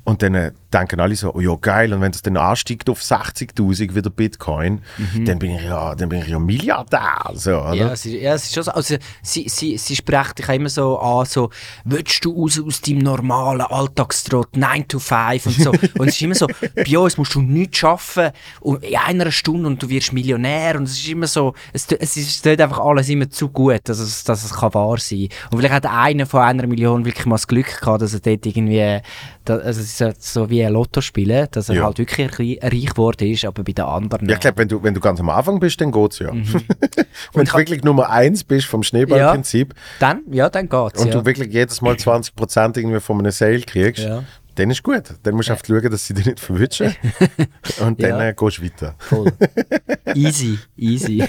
Und 0.05 0.23
dann 0.23 0.35
äh, 0.35 0.53
denken 0.77 1.01
alle 1.01 1.17
so, 1.17 1.35
oh 1.35 1.41
ja 1.41 1.55
geil, 1.61 1.93
und 1.93 2.01
wenn 2.01 2.13
das 2.13 2.23
dann 2.23 2.37
ansteigt 2.37 2.89
auf 2.91 3.01
60'000 3.01 3.95
wieder 3.95 4.11
Bitcoin, 4.11 4.83
dann 5.25 5.39
bin 5.39 5.53
ich 5.57 5.63
ja, 5.63 5.95
dann 5.95 6.09
bin 6.09 6.21
ich 6.21 6.29
ja 6.29 6.39
Milliardär, 6.39 7.31
so, 7.35 7.51
oder? 7.53 7.75
Ja, 7.75 7.93
es 7.93 8.05
ist, 8.07 8.13
ja, 8.15 8.35
es 8.35 8.45
ist 8.45 8.55
schon 8.55 8.63
so. 8.65 8.71
Also, 8.73 8.97
sie, 9.23 9.49
sie, 9.49 9.79
sie 9.79 9.97
spricht 9.97 10.39
dich 10.39 10.49
immer 10.49 10.69
so 10.69 10.99
an, 10.99 11.25
so, 11.27 11.51
willst 11.85 12.25
du 12.25 12.33
raus 12.43 12.61
aus 12.65 12.81
deinem 12.81 12.99
normalen 12.99 13.63
Alltagstrott, 13.63 14.57
9 14.57 14.89
to 14.89 14.99
5 14.99 15.47
und 15.47 15.53
so. 15.55 15.71
und 15.99 16.09
es 16.09 16.17
ist 16.17 16.23
immer 16.23 16.35
so, 16.35 16.47
bei 16.75 16.99
uns 16.99 17.17
musst 17.17 17.35
du 17.35 17.41
nichts 17.43 17.79
schaffen 17.79 18.31
und 18.61 18.83
in 18.85 18.97
einer 18.97 19.31
Stunde 19.31 19.67
und 19.69 19.83
du 19.83 19.89
wirst 19.89 20.13
Millionär 20.13 20.77
und 20.77 20.85
es 20.85 20.99
ist 20.99 21.09
immer 21.09 21.27
so, 21.27 21.55
es, 21.73 21.87
es 21.91 22.17
ist 22.17 22.45
dort 22.45 22.61
einfach 22.61 22.81
alles 22.81 23.09
immer 23.09 23.29
zu 23.31 23.49
gut, 23.49 23.81
dass 23.85 23.99
es, 23.99 24.25
dass 24.25 24.45
es 24.45 24.53
kann 24.53 24.75
wahr 24.75 24.99
sein 24.99 25.29
Und 25.51 25.59
vielleicht 25.59 25.75
hat 25.75 25.87
einer 25.87 26.27
von 26.27 26.41
einer 26.43 26.67
Million 26.67 27.05
wirklich 27.05 27.27
mal 27.27 27.37
das 27.37 27.47
Glück 27.47 27.81
gehabt, 27.81 28.03
dass 28.03 28.15
er 28.15 28.21
dort 28.21 28.45
irgendwie, 28.47 29.01
also 29.49 29.61
es 29.71 29.79
ist 29.79 29.99
so- 29.99 30.13
so 30.19 30.51
wie 30.51 30.66
ein 30.67 30.73
Lotto 30.73 31.01
spielen, 31.01 31.47
dass 31.51 31.69
er 31.69 31.77
Ja. 31.77 31.85
halt 31.85 31.99
wirklich 31.99 32.39
rei- 32.39 32.59
reich 32.63 32.87
geworden 32.87 33.29
ist, 33.31 33.45
aber 33.45 33.63
bei 33.65 33.73
den 33.73 33.85
anderen... 33.85 34.29
Ja, 34.29 34.35
ich 34.35 34.41
glaube, 34.41 34.59
wenn 34.59 34.69
du, 34.69 34.83
wenn 34.83 34.95
du 34.95 35.01
ganz 35.01 35.21
am 35.21 35.29
Anfang 35.31 35.59
bist, 35.61 35.81
dann 35.81 35.93
geht's 35.93 36.19
ja. 36.19 36.29
wenn 36.33 36.37
Mhm. 36.43 36.47
ich 36.57 37.33
du 37.33 37.41
hab- 37.53 37.59
wirklich 37.59 37.83
Nummer 37.85 38.11
eins 38.11 38.45
bist 38.45 38.67
vom 38.67 38.83
Schneeballprinzip 38.83 39.75
dann, 40.01 40.23
ja, 40.31 40.49
dann 40.49 40.69
geht's, 40.69 41.01
und 41.01 41.09
ja. 41.09 41.13
du 41.15 41.25
wirklich 41.25 41.53
jedes 41.53 41.81
Mal 41.81 41.95
20% 41.95 42.77
irgendwie 42.79 43.01
von 43.01 43.19
einem 43.19 43.33
Sale 43.33 43.61
kriegst, 43.61 44.05
Ja. 44.05 44.25
dann 44.57 44.71
ist 44.71 44.83
gut. 44.83 45.03
Dann 45.23 45.35
musst 45.35 45.49
du 45.49 45.53
einfach 45.53 45.67
schauen, 45.67 45.91
dass 45.91 46.07
sie 46.07 46.15
dich 46.15 46.27
nicht 46.27 46.41
verwischen. 46.41 46.95
und 47.81 48.03
dann 48.03 48.11
Ja. 48.11 48.29
äh, 48.29 48.35
gehst 48.35 48.59
du 48.59 48.63
weiter. 48.65 48.95
Voll. 48.99 49.33
easy, 50.15 50.59
easy. 50.77 51.25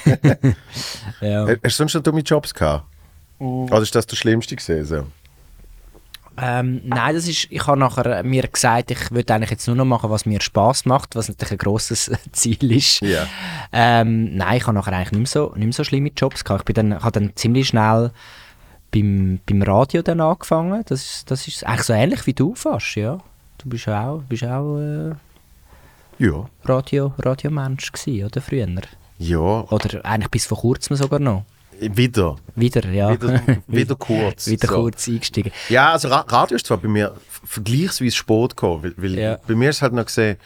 ja. 1.22 1.48
Hast 1.48 1.62
du 1.64 1.70
sonst 1.70 1.94
noch 1.96 2.04
dumme 2.04 2.22
Jobs 2.22 2.54
gehabt? 2.54 2.86
Oder 3.40 3.82
ist 3.82 3.94
das 3.94 4.08
der 4.08 4.16
schlimmste 4.16 4.56
gesehen? 4.56 5.06
Ähm, 6.40 6.82
nein, 6.86 7.16
das 7.16 7.28
ist, 7.28 7.48
ich 7.50 7.66
habe 7.66 7.80
nachher 7.80 8.22
mir 8.24 8.48
gesagt, 8.48 8.92
ich 8.92 9.12
würde 9.12 9.34
eigentlich 9.34 9.50
jetzt 9.52 9.66
nur 9.68 9.76
noch 9.76 9.86
machen, 9.86 10.10
was 10.12 10.26
mir 10.26 10.40
Spaß 10.40 10.86
macht, 10.86 11.16
was 11.16 11.28
natürlich 11.30 11.54
ein 11.54 11.58
grosses 11.58 12.12
Ziel 12.32 12.72
ist. 12.72 13.02
Ja. 13.02 13.26
Ähm, 13.74 14.36
nein, 14.36 14.58
ich 14.58 14.64
habe 14.68 14.76
nachher 14.76 14.94
eigentlich 14.94 15.12
nicht 15.14 15.20
mehr 15.20 15.28
so, 15.28 15.54
nicht 15.56 15.66
mehr 15.66 15.74
so 15.74 15.84
schlimme 15.84 16.12
Jobs 16.16 16.44
gehabt. 16.44 16.62
Ich 16.62 16.66
bin 16.66 16.76
dann, 16.92 17.02
habe 17.04 17.12
dann 17.20 17.32
ziemlich 17.36 17.68
schnell 17.68 18.12
beim, 18.92 19.40
beim 19.48 19.62
Radio 19.64 20.02
dann 20.04 20.22
angefangen. 20.22 20.84
Das, 20.88 21.02
ist- 21.04 21.32
das 21.32 21.48
ist 21.48 21.64
eigentlich 21.66 21.84
so 21.84 21.94
ähnlich 21.94 22.26
wie 22.28 22.34
du 22.34 22.54
fast, 22.56 22.96
ja. 22.96 23.20
Du 23.58 23.70
bist 23.70 23.88
auch, 23.90 24.22
bist 24.30 24.44
auch 24.44 24.78
äh, 24.78 25.16
Ja. 26.20 26.46
Radio, 26.66 27.14
Radiomensch 27.18 27.92
gewesen, 27.92 28.26
oder 28.26 28.42
früher? 28.42 28.68
Ja. 29.18 29.40
Oder 29.40 30.06
eigentlich 30.06 30.30
bis 30.30 30.46
vor 30.46 30.60
kurzem 30.60 30.96
sogar 30.96 31.20
noch. 31.20 31.44
Wieder. 31.80 32.36
Wieder, 32.56 32.88
ja. 32.90 33.12
Wieder, 33.12 33.42
wieder 33.68 33.96
kurz. 33.96 34.48
Wieder 34.48 34.68
So. 34.68 34.76
kurz 34.76 35.08
eingestiegen. 35.08 35.52
Ja, 35.70 35.92
also 35.92 36.08
Ra 36.08 36.26
Radio 36.28 36.56
ist 36.56 36.66
zwar 36.68 36.78
bei 36.78 36.88
mir 36.88 37.14
vergleichsweise 37.44 38.16
spät 38.16 38.50
gekommen, 38.52 38.84
weil, 38.84 38.94
weil 38.98 39.20
Ja. 39.20 39.38
bei 39.48 39.56
mir 39.56 39.70
ist 39.70 39.82
halt 39.82 39.94
noch 39.94 40.06
gesehen, 40.06 40.38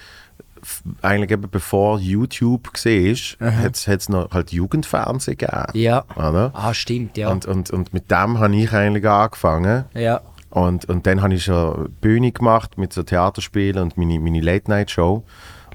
eigentlich 1.02 1.32
eben 1.32 1.50
bevor 1.50 2.00
YouTube 2.00 2.72
gesehen 2.74 3.12
ist, 3.14 3.38
hat 3.40 3.88
es 3.88 4.10
noch 4.10 4.30
halt 4.32 4.52
Jugendfernsehen 4.52 5.38
gegeben. 5.38 5.66
Ja. 5.74 6.04
Oder? 6.16 6.52
Ah, 6.54 6.74
stimmt, 6.74 7.18
ja. 7.18 7.30
Und, 7.30 7.46
und, 7.46 7.72
und 7.72 7.94
mit 7.94 8.12
dem 8.12 8.38
habe 8.40 8.56
ich 8.56 8.72
eigentlich 8.72 9.08
angefangen. 9.08 9.86
ja. 9.94 10.22
Und, 10.52 10.84
und 10.90 11.08
dann 11.08 11.22
habe 11.22 11.34
ich 11.34 11.46
schon 11.46 11.94
Bühne 12.02 12.34
gemacht 12.34 12.78
mit 12.78 12.92
so 12.92 13.04
Theaterspielen 13.04 13.82
und 13.82 13.98
meine, 13.98 14.20
meine 14.20 14.42
Late-Night-Show. 14.42 15.24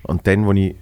Und 0.03 0.27
dann, 0.27 0.45
wo 0.45 0.53
ich, 0.53 0.77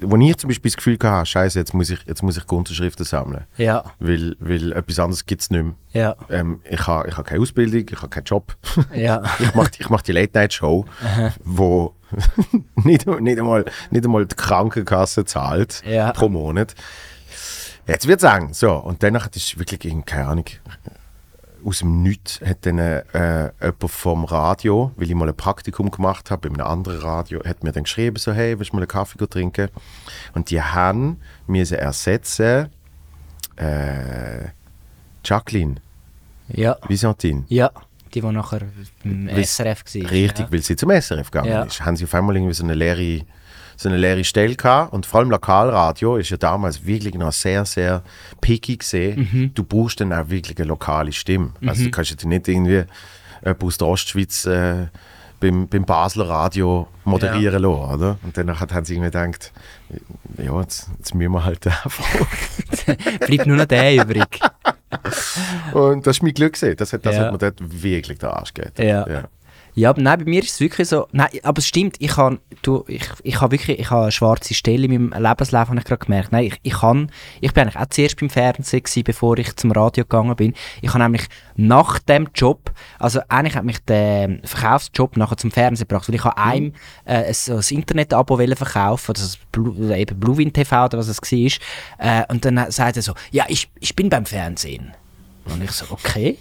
wo 0.00 0.16
ich 0.16 0.36
zum 0.36 0.48
Beispiel 0.48 0.70
das 0.70 0.76
Gefühl 0.76 0.98
hatte, 1.02 1.26
scheiße, 1.26 1.58
jetzt 1.58 1.74
muss 1.74 1.90
ich, 1.90 2.00
jetzt 2.06 2.22
muss 2.22 2.36
ich 2.36 2.50
Unterschriften 2.50 3.04
sammeln. 3.04 3.44
Ja. 3.56 3.84
Weil, 4.00 4.36
weil 4.40 4.72
etwas 4.72 4.98
anderes 4.98 5.26
gibt 5.26 5.42
es 5.42 5.50
nicht 5.50 5.62
mehr. 5.62 5.74
Ja. 5.92 6.16
Ähm, 6.28 6.60
ich 6.68 6.86
habe 6.86 7.08
ich 7.08 7.16
ha 7.16 7.22
keine 7.22 7.40
Ausbildung, 7.40 7.86
ich 7.88 7.96
habe 7.96 8.08
keinen 8.08 8.24
Job. 8.24 8.56
Ja. 8.94 9.22
ich 9.38 9.54
mache 9.54 9.70
ich 9.78 9.88
mach 9.88 10.02
die 10.02 10.12
Late-Night-Show, 10.12 10.84
wo 11.44 11.94
nicht, 12.76 13.06
nicht, 13.06 13.38
einmal, 13.38 13.64
nicht 13.90 14.04
einmal 14.04 14.26
die 14.26 14.34
Krankenkasse 14.36 15.24
zahlt 15.24 15.82
Ja. 15.86 16.12
pro 16.12 16.28
Monat. 16.28 16.74
Jetzt 17.86 18.06
wird 18.06 18.20
sagen, 18.20 18.52
so, 18.52 18.72
und 18.74 19.02
danach 19.02 19.24
hat 19.24 19.36
es 19.36 19.58
wirklich, 19.58 19.80
keine 20.06 20.26
Ahnung, 20.28 20.44
aus 21.64 21.78
dem 21.80 22.02
Nichts 22.02 22.40
hat 22.44 22.64
dann 22.66 22.78
äh, 22.78 23.02
jemand 23.60 23.90
vom 23.90 24.24
Radio, 24.24 24.92
weil 24.96 25.08
ich 25.08 25.14
mal 25.14 25.28
ein 25.28 25.36
Praktikum 25.36 25.90
gemacht 25.90 26.30
habe, 26.30 26.48
bei 26.48 26.54
einem 26.54 26.66
anderen 26.66 26.98
Radio, 27.00 27.42
hat 27.44 27.62
mir 27.64 27.72
dann 27.72 27.84
geschrieben, 27.84 28.16
so, 28.16 28.32
hey, 28.32 28.58
willst 28.58 28.72
du 28.72 28.76
mal 28.76 28.82
einen 28.82 28.88
Kaffee 28.88 29.18
trinken? 29.26 29.68
Und 30.34 30.50
die 30.50 30.60
haben 30.60 31.18
müssen 31.46 31.78
ersetzen 31.78 32.68
äh, 33.56 34.48
Jacqueline 35.24 35.76
Ja. 36.48 36.76
Visantin. 36.88 37.44
Ja. 37.48 37.70
Die, 38.14 38.20
die 38.20 38.26
nachher 38.26 38.60
im 39.04 39.28
SRF 39.42 39.84
war. 39.86 40.10
Richtig, 40.10 40.46
weil 40.52 40.60
sie 40.60 40.76
zum 40.76 40.90
SRF 40.90 41.30
gegangen 41.30 41.50
Ja. 41.50 41.62
ist, 41.62 41.82
haben 41.84 41.96
sie 41.96 42.04
auf 42.04 42.14
einmal 42.14 42.36
irgendwie 42.36 42.52
so 42.54 42.62
eine 42.64 42.74
leere, 42.74 43.24
so 43.82 43.88
eine 43.88 43.98
leere 43.98 44.24
Stelle 44.24 44.54
gehabt. 44.54 44.92
Und 44.92 45.06
vor 45.06 45.20
allem 45.20 45.30
Lokalradio 45.30 46.16
ist 46.16 46.30
ja 46.30 46.36
damals 46.36 46.86
wirklich 46.86 47.14
noch 47.14 47.32
sehr, 47.32 47.64
sehr 47.64 48.02
picky 48.40 48.76
gesehen. 48.76 49.28
Mhm. 49.32 49.54
Du 49.54 49.64
brauchst 49.64 50.00
dann 50.00 50.12
auch 50.12 50.28
wirklich 50.28 50.56
eine 50.58 50.68
lokale 50.68 51.12
Stimme. 51.12 51.50
Also 51.66 51.84
du 51.84 51.90
kannst 51.90 52.10
jetzt 52.10 52.24
nicht 52.24 52.48
irgendwie 52.48 52.84
jemanden 53.44 53.66
aus 53.66 53.78
der 53.78 53.88
Ostschweiz 53.88 54.46
äh, 54.46 54.86
beim, 55.40 55.66
beim 55.66 55.84
Basler 55.84 56.28
Radio 56.28 56.86
moderieren 57.04 57.62
lassen, 57.62 57.94
oder? 57.94 58.18
Und 58.22 58.38
danach 58.38 58.60
haben 58.60 58.84
sie 58.84 58.94
irgendwie 58.94 59.10
gedacht, 59.10 59.52
ja, 60.38 60.60
jetzt, 60.60 60.88
jetzt 60.98 61.14
müssen 61.14 61.32
wir 61.32 61.44
halt 61.44 61.66
einfach. 61.66 62.06
Bleibt 63.26 63.46
nur 63.46 63.56
noch 63.56 63.64
der 63.66 63.96
übrig. 63.96 64.38
Und 65.72 66.06
das 66.06 66.18
ist 66.18 66.22
mein 66.22 66.34
Glück 66.34 66.52
gesehen. 66.52 66.76
Das 66.76 66.92
hat, 66.92 67.04
das 67.04 67.16
Ja. 67.16 67.22
hat 67.24 67.32
mir 67.32 67.38
dort 67.38 67.58
wirklich 67.82 68.18
den 68.18 68.28
Arsch 68.28 68.54
gegeben. 68.54 68.88
Ja. 68.88 69.08
ja. 69.08 69.24
Ja, 69.74 69.90
aber 69.90 70.02
nein, 70.02 70.18
bei 70.18 70.24
mir 70.26 70.42
ist 70.42 70.52
es 70.52 70.60
wirklich 70.60 70.88
so. 70.88 71.08
Nein, 71.12 71.28
aber 71.42 71.58
es 71.58 71.66
stimmt, 71.66 71.96
ich 71.98 72.16
habe 72.18 72.38
du, 72.60 72.84
ich, 72.88 73.04
ich 73.22 73.40
habe 73.40 73.52
wirklich 73.52 73.78
ich 73.78 73.90
habe 73.90 74.02
eine 74.02 74.12
schwarze 74.12 74.52
Stelle 74.52 74.84
in 74.84 75.08
meinem 75.08 75.22
Lebenslauf, 75.22 75.68
habe 75.68 75.78
ich 75.78 75.84
gerade 75.84 76.04
gemerkt. 76.04 76.30
Nein, 76.30 76.44
ich, 76.44 76.58
ich, 76.62 76.74
kann, 76.74 77.10
ich 77.40 77.52
bin 77.54 77.62
eigentlich 77.62 77.82
auch 77.82 77.88
zuerst 77.88 78.20
beim 78.20 78.28
Fernsehen, 78.28 78.82
gewesen, 78.82 79.04
bevor 79.04 79.38
ich 79.38 79.56
zum 79.56 79.72
Radio 79.72 80.04
gegangen 80.04 80.36
bin. 80.36 80.54
Ich 80.82 80.90
habe 80.90 81.02
nämlich 81.02 81.26
nach 81.56 81.98
dem 82.00 82.28
Job, 82.34 82.70
also 82.98 83.20
eigentlich 83.28 83.56
hat 83.56 83.64
mich 83.64 83.78
der 83.84 84.38
Verkaufsjob 84.44 85.16
nachher 85.16 85.38
zum 85.38 85.50
Fernsehen 85.50 85.88
gebracht, 85.88 86.08
weil 86.08 86.16
ich 86.16 86.24
habe 86.24 86.36
einem 86.36 86.74
äh, 87.06 87.24
ein, 87.24 87.34
so 87.34 87.56
ein 87.56 87.64
Internet-Abo 87.78 88.36
verkaufen, 88.36 89.14
das 89.14 89.38
Blue, 89.52 89.96
eben 89.96 90.20
Bluewin 90.20 90.52
TV 90.52 90.84
oder 90.84 90.98
was 90.98 91.08
es 91.08 91.20
war. 91.20 91.52
Äh, 91.98 92.24
und 92.28 92.44
dann 92.44 92.70
sagt 92.70 92.96
er 92.96 93.02
so, 93.02 93.14
ja, 93.30 93.46
ich, 93.48 93.70
ich 93.80 93.96
bin 93.96 94.10
beim 94.10 94.26
Fernsehen. 94.26 94.92
Und 95.46 95.62
ich 95.64 95.72
so, 95.72 95.86
okay. 95.90 96.38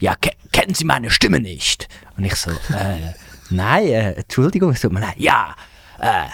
Ja, 0.00 0.14
ke 0.16 0.30
kennen 0.52 0.74
Sie 0.74 0.84
meine 0.84 1.10
Stimme 1.10 1.40
nicht? 1.40 1.88
Und 2.16 2.24
ich 2.24 2.34
so, 2.36 2.50
äh, 2.50 3.14
nein, 3.50 3.86
äh, 3.86 4.12
Entschuldigung, 4.12 4.70
es 4.72 4.80
tut 4.80 4.92
mir. 4.92 5.14
Ja, 5.16 5.54
äh. 5.98 6.26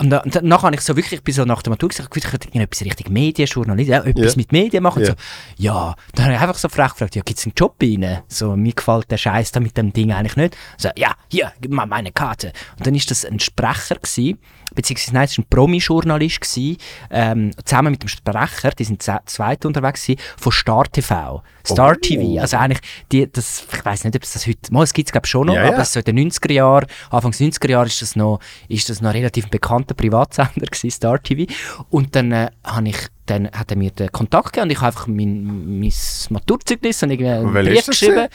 Und, 0.00 0.10
dann, 0.10 0.20
und 0.22 0.34
dann 0.34 0.52
habe 0.62 0.74
ich 0.74 0.80
so 0.80 0.94
wirklich, 0.96 1.14
ich 1.14 1.22
bin 1.24 1.34
so 1.34 1.44
nach 1.44 1.62
der 1.62 1.70
Matur 1.70 1.88
gesagt, 1.88 2.16
ich 2.16 2.22
könnte 2.24 2.48
irgendetwas 2.48 2.82
Richtung 2.82 3.12
Medienjournalist, 3.12 3.88
ja, 3.90 4.02
etwas 4.04 4.32
Ja. 4.34 4.36
mit 4.36 4.52
Medien 4.52 4.82
machen. 4.82 5.02
Ja. 5.02 5.10
Und 5.10 5.18
so, 5.18 5.62
ja, 5.62 5.94
dann 6.14 6.24
habe 6.26 6.34
ich 6.36 6.40
einfach 6.40 6.54
so 6.58 6.68
frech 6.68 6.90
gefragt, 6.92 7.16
ja, 7.16 7.22
gibt 7.22 7.38
es 7.38 7.46
einen 7.46 7.54
Job 7.56 7.82
Ihnen? 7.82 8.18
So, 8.28 8.56
mir 8.56 8.72
gefällt 8.72 9.10
der 9.10 9.16
Scheiß 9.16 9.52
da 9.52 9.60
mit 9.60 9.76
dem 9.76 9.92
Ding 9.92 10.12
eigentlich 10.12 10.36
nicht. 10.36 10.56
So, 10.76 10.88
ja, 10.96 11.14
hier, 11.30 11.52
gib 11.60 11.72
mal 11.72 11.86
meine 11.86 12.12
Karte. 12.12 12.52
Und 12.78 12.86
dann 12.86 12.94
ist 12.94 13.10
das 13.10 13.24
ein 13.24 13.40
Sprecher 13.40 13.96
gewesen, 13.96 14.38
beziehungsweise 14.74 15.14
nein, 15.14 15.24
es 15.24 15.36
war 15.38 15.44
ein 15.44 15.48
Promi-Journalist 15.50 16.40
gewesen, 16.42 16.76
ähm, 17.10 17.50
zusammen 17.64 17.92
mit 17.92 18.02
dem 18.02 18.08
Sprecher, 18.08 18.70
die 18.70 18.84
sind 18.84 19.02
zweit 19.02 19.64
unterwegs 19.64 20.02
gewesen, 20.04 20.20
von 20.36 20.52
Star 20.52 20.84
TV. 20.84 21.42
Star 21.66 21.92
Oh. 21.96 22.00
TV, 22.00 22.40
also 22.40 22.56
eigentlich, 22.56 22.80
die, 23.12 23.30
das, 23.30 23.64
ich 23.72 23.84
weiß 23.84 24.04
nicht, 24.04 24.16
ob 24.16 24.22
es 24.22 24.32
das 24.32 24.46
heute, 24.46 24.72
mal, 24.72 24.84
es 24.84 24.92
gibt 24.94 25.08
es 25.08 25.12
glaube 25.12 25.26
ich 25.26 25.30
schon 25.30 25.46
noch, 25.48 25.54
Ja, 25.54 25.64
ja. 25.66 25.74
aber 25.74 25.84
so 25.84 26.00
in 26.00 26.04
den 26.16 26.30
90er 26.30 26.52
Jahren, 26.52 26.86
Anfangs 27.10 27.38
90er 27.40 27.68
Jahren 27.70 27.86
ist 27.86 28.00
das 28.00 28.16
noch, 28.16 28.40
ist 28.68 28.88
das 28.88 29.00
noch 29.02 29.12
relativ 29.12 29.44
ein 29.44 29.50
bekannter 29.88 29.94
Privatsender 29.94 30.66
gewesen, 30.70 30.90
Star 30.90 31.22
TV. 31.22 31.50
Und 31.90 32.14
dann 32.14 32.32
äh, 32.32 32.50
ich 32.84 32.96
dann 33.26 33.50
hat 33.50 33.70
er 33.70 33.76
mir 33.76 33.90
den 33.90 34.10
Kontakt 34.10 34.52
gegeben 34.52 34.64
und 34.64 34.70
ich 34.70 34.78
habe 34.78 34.86
einfach 34.86 35.06
mein, 35.06 35.78
mein 35.80 35.92
Maturzeugnis 36.30 37.02
und 37.02 37.10
irgendwie 37.10 37.30
einen 37.30 37.52
Brief 37.52 37.86
geschrieben. 37.86 38.28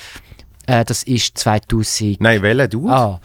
Äh, 0.67 0.85
das 0.85 1.03
ist 1.03 1.35
2000. 1.37 2.21
Nein, 2.21 2.41
welcher 2.43 2.67
du? 2.67 2.87
Ah, 2.87 3.19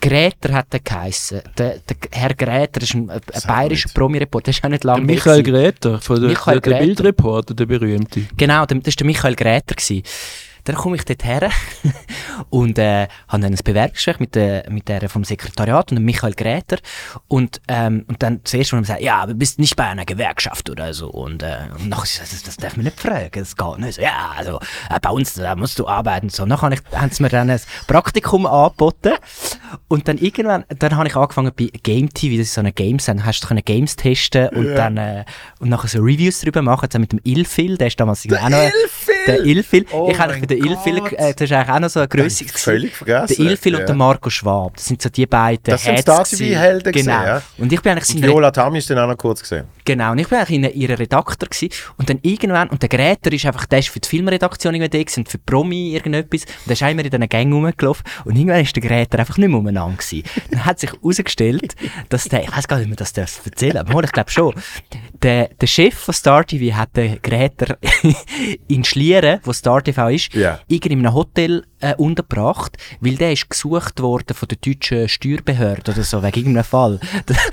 Gräter 0.00 0.52
hat 0.54 0.66
er 0.70 0.78
geheissen. 0.78 1.40
Der, 1.58 1.78
der 1.80 1.96
Herr 2.12 2.34
Gräter 2.34 2.80
ist 2.82 2.94
ein, 2.94 3.10
ein 3.10 3.20
bayerischer. 3.48 3.88
Promi-Reporter, 3.92 4.44
der 4.44 4.54
ist 4.54 4.64
auch 4.64 4.68
nicht 4.68 4.84
lange 4.84 5.04
Der 5.04 5.14
Michael. 5.16 5.42
Gräter, 5.42 6.00
von 6.00 6.20
der, 6.20 6.28
Michael 6.30 6.60
der, 6.60 6.70
der 6.70 6.72
Gräter. 6.72 6.84
Bildreporter, 6.86 7.54
der 7.54 7.66
berühmte. 7.66 8.22
Genau, 8.36 8.64
der- 8.64 8.78
das 8.78 8.92
war 8.92 8.96
der 8.98 9.06
Michael 9.06 9.34
Gräter. 9.34 9.74
Gewesen. 9.74 10.02
Dann 10.68 10.76
komme 10.76 10.96
ich 10.96 11.04
dort 11.06 11.24
her 11.24 11.50
und 12.50 12.78
äh, 12.78 13.08
habe 13.28 13.42
dann 13.42 13.52
ein 13.54 13.58
Bewerbungsgespräch 13.64 14.20
mit 14.20 14.34
der, 14.34 14.70
mit 14.70 14.86
der 14.88 15.08
vom 15.08 15.24
Sekretariat 15.24 15.90
und 15.90 15.96
dem 15.96 16.04
Michael 16.04 16.34
Gräter. 16.34 16.76
Und, 17.26 17.60
ähm, 17.68 18.04
und 18.06 18.22
dann 18.22 18.40
zuerst, 18.44 18.72
wenn 18.72 18.80
man 18.80 18.84
sagt, 18.84 19.00
ja, 19.00 19.24
du 19.24 19.34
bist 19.34 19.58
nicht 19.58 19.76
bei 19.76 19.86
einer 19.86 20.04
Gewerkschaft 20.04 20.68
oder 20.68 20.92
so. 20.92 21.08
Und, 21.08 21.42
äh, 21.42 21.56
und 21.78 21.88
nachher 21.88 22.06
so, 22.06 22.20
das, 22.20 22.42
das 22.42 22.56
darf 22.58 22.76
man 22.76 22.84
nicht 22.84 23.00
fragen, 23.00 23.30
das 23.32 23.56
geht 23.56 23.78
nicht. 23.78 23.94
So, 23.94 24.02
ja, 24.02 24.32
also 24.36 24.58
äh, 24.90 25.00
bei 25.00 25.10
uns 25.10 25.32
da 25.34 25.56
musst 25.56 25.78
du 25.78 25.88
arbeiten. 25.88 26.28
So, 26.28 26.44
nachher 26.44 26.62
habe 26.66 26.74
ich- 26.74 26.98
haben 26.98 27.10
sie 27.10 27.22
mir 27.22 27.30
dann 27.30 27.48
ein 27.48 27.60
Praktikum 27.86 28.44
angeboten. 28.46 29.14
Und 29.88 30.06
dann 30.06 30.18
irgendwann, 30.18 30.64
dann 30.68 30.96
habe 30.96 31.08
ich 31.08 31.16
angefangen 31.16 31.52
bei 31.58 31.70
Game 31.82 32.12
TV, 32.12 32.36
das 32.38 32.48
ist 32.48 32.54
so 32.54 32.60
eine 32.60 32.72
Games, 32.72 33.06
dann 33.06 33.24
hast 33.24 33.40
du 33.48 33.54
Games 33.62 33.96
testen 33.96 34.48
und 34.50 34.74
dann 34.74 34.96
äh, 34.98 35.24
und 35.60 35.70
nachher 35.70 35.88
so 35.88 36.00
Reviews 36.00 36.40
darüber 36.40 36.60
machen, 36.62 36.90
zusammen 36.90 37.08
mit 37.10 37.12
dem 37.12 37.20
Ilfil, 37.24 37.76
der 37.78 37.86
ist 37.88 37.98
damals 37.98 38.24
irgendwie 38.24 38.42
auch 38.42 38.48
noch... 38.50 38.58
Ilfil! 38.62 39.14
Der 39.26 39.44
Ilfil. 39.44 39.86
Oh 39.92 40.08
ich 40.10 40.18
habe 40.18 40.34
der 40.58 40.70
Ilfil, 40.70 41.02
äh, 41.16 41.34
das 41.34 41.42
ist 41.42 41.52
eigentlich 41.52 41.74
auch 41.74 41.80
noch 41.80 41.88
so 41.90 42.00
eine 42.00 42.26
ich 42.26 42.52
völlig 42.52 42.96
vergessen. 42.96 43.36
Der 43.36 43.46
Ilfil 43.46 43.72
Ja. 43.74 43.78
und 43.80 43.88
der 43.88 43.94
Marco 43.96 44.30
Schwab, 44.30 44.76
das 44.76 44.86
sind 44.86 45.02
so 45.02 45.08
die 45.08 45.26
beiden 45.26 45.62
Das 45.64 45.82
sind 45.84 45.96
gewesen. 46.04 46.38
Genau. 46.48 46.92
gewesen, 46.92 47.08
ja. 47.08 47.42
Und 47.58 47.72
ich 47.72 47.80
bin 47.80 47.92
eigentlich 47.92 48.14
Und 48.16 48.22
Viola 48.22 48.50
Tami 48.50 48.78
ist 48.78 48.90
dann 48.90 48.98
auch 48.98 49.06
noch 49.08 49.16
kurz 49.16 49.40
gesehen. 49.40 49.64
Genau, 49.84 50.12
und 50.12 50.18
ich 50.18 50.28
bin 50.28 50.38
eigentlich 50.38 50.74
in 50.74 50.80
ihrer 50.80 50.98
Redakteur 50.98 51.48
gewesen. 51.48 51.70
Und 51.96 52.10
dann 52.10 52.18
irgendwann, 52.22 52.68
und 52.68 52.82
der 52.82 52.88
Gräter 52.88 53.32
ist 53.32 53.46
einfach, 53.46 53.64
der 53.66 53.78
ist 53.78 53.88
für 53.88 54.00
die 54.00 54.08
Filmredaktion 54.08 54.74
irgendwie 54.74 55.04
da 55.04 55.12
und 55.16 55.28
für 55.28 55.38
Promi 55.38 55.94
irgendetwas. 55.94 56.42
Und 56.42 56.66
der 56.66 56.72
ist 56.74 56.82
immer 56.82 57.04
in 57.04 57.10
diesen 57.10 57.28
Gängen 57.28 57.52
rumgelaufen. 57.52 58.04
Und 58.24 58.36
irgendwann 58.36 58.60
ist 58.60 58.76
der 58.76 58.82
Gräter 58.82 59.18
einfach 59.18 59.38
nicht 59.38 59.48
mehr 59.48 59.58
umeinander 59.58 59.96
gewesen. 59.96 60.24
Dann 60.50 60.66
hat 60.66 60.78
sich 60.78 60.92
herausgestellt, 60.92 61.74
dass 62.10 62.24
der, 62.24 62.42
ich 62.42 62.54
weiß 62.54 62.68
gar 62.68 62.76
nicht, 62.76 62.84
ob 62.86 62.90
man 62.90 62.96
das 62.96 63.12
darf 63.12 63.40
erzählen 63.44 63.78
aber 63.78 64.04
ich 64.04 64.12
glaube 64.12 64.30
schon, 64.30 64.54
der, 65.22 65.48
der 65.60 65.66
Chef 65.66 65.94
von 65.94 66.14
Star 66.14 66.44
TV 66.44 66.76
hat 66.76 66.96
den 66.96 67.20
Gräter 67.22 67.78
in 68.68 68.84
Schlieren, 68.84 69.40
wo 69.44 69.52
Star 69.52 69.82
TV 69.82 70.08
ist, 70.08 70.34
Ja. 70.38 70.60
irgendwie 70.68 70.94
in 70.94 71.06
einem 71.06 71.14
Hotel 71.14 71.64
äh, 71.80 71.94
untergebracht, 71.94 72.76
weil 73.00 73.16
der 73.16 73.32
ist 73.32 73.48
gesucht 73.48 74.00
worden 74.00 74.34
von 74.34 74.48
der 74.48 74.58
deutschen 74.58 75.08
Steuerbehörde 75.08 75.92
oder 75.92 76.02
so, 76.02 76.22
wegen 76.22 76.38
irgendeinem 76.38 76.64
Fall. 76.64 77.00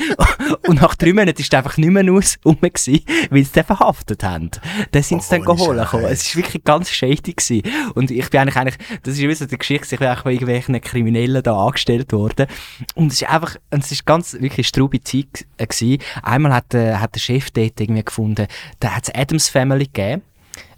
und 0.68 0.82
nach 0.82 0.96
drei 0.96 1.14
Monaten 1.14 1.42
ist 1.42 1.54
er 1.54 1.60
einfach 1.60 1.78
nicht 1.78 1.90
mehr 1.90 2.12
aus 2.12 2.38
rum 2.46 2.60
gewesen, 2.60 3.02
weil 3.30 3.44
sie 3.44 3.52
den 3.52 3.64
verhaftet 3.64 4.24
haben. 4.24 4.52
Dann 4.92 5.04
sind 5.04 5.24
sie 5.24 5.30
dann 5.30 5.48
Ohne 5.48 5.58
geholt. 5.58 5.80
Gekommen. 5.80 6.06
Es 6.06 6.26
ist 6.26 6.36
wirklich 6.36 6.64
ganz 6.64 6.90
shady 6.90 7.34
gewesen. 7.34 7.62
Und 7.94 8.12
ich 8.12 8.30
bin 8.30 8.42
eigentlich, 8.42 8.58
eigentlich 8.58 8.78
das 9.04 9.16
ist 9.16 9.22
wie 9.22 9.34
so 9.34 9.46
die 9.46 9.58
Geschichte, 9.58 9.96
ich 9.96 10.00
bin 10.00 10.08
eigentlich 10.08 10.24
von 10.24 10.32
irgendwelchen 10.32 10.82
Kriminellen 10.82 11.44
da 11.44 11.58
angestellt 11.58 12.12
worden. 12.12 12.48
Und 12.96 13.12
es 13.12 13.22
ist 13.22 13.30
einfach, 13.30 13.56
und 13.72 13.84
es 13.84 13.92
ist 13.92 14.06
ganz 14.06 14.34
wirklich 14.34 14.60
eine 14.60 14.64
straube 14.64 15.02
Zeit 15.02 15.46
äh, 15.58 15.68
gewesen. 15.68 16.02
Einmal 16.24 16.54
hat, 16.54 16.74
äh, 16.74 16.96
hat 16.96 17.16
der 17.16 17.20
Chef 17.20 17.52
dort 17.52 17.80
irgendwie 17.80 18.04
gefunden, 18.04 18.48
da 18.80 18.96
hat 18.96 19.08
es 19.08 19.16
Adams 19.16 19.50
Family 19.50 19.86
gegeben. 19.86 20.22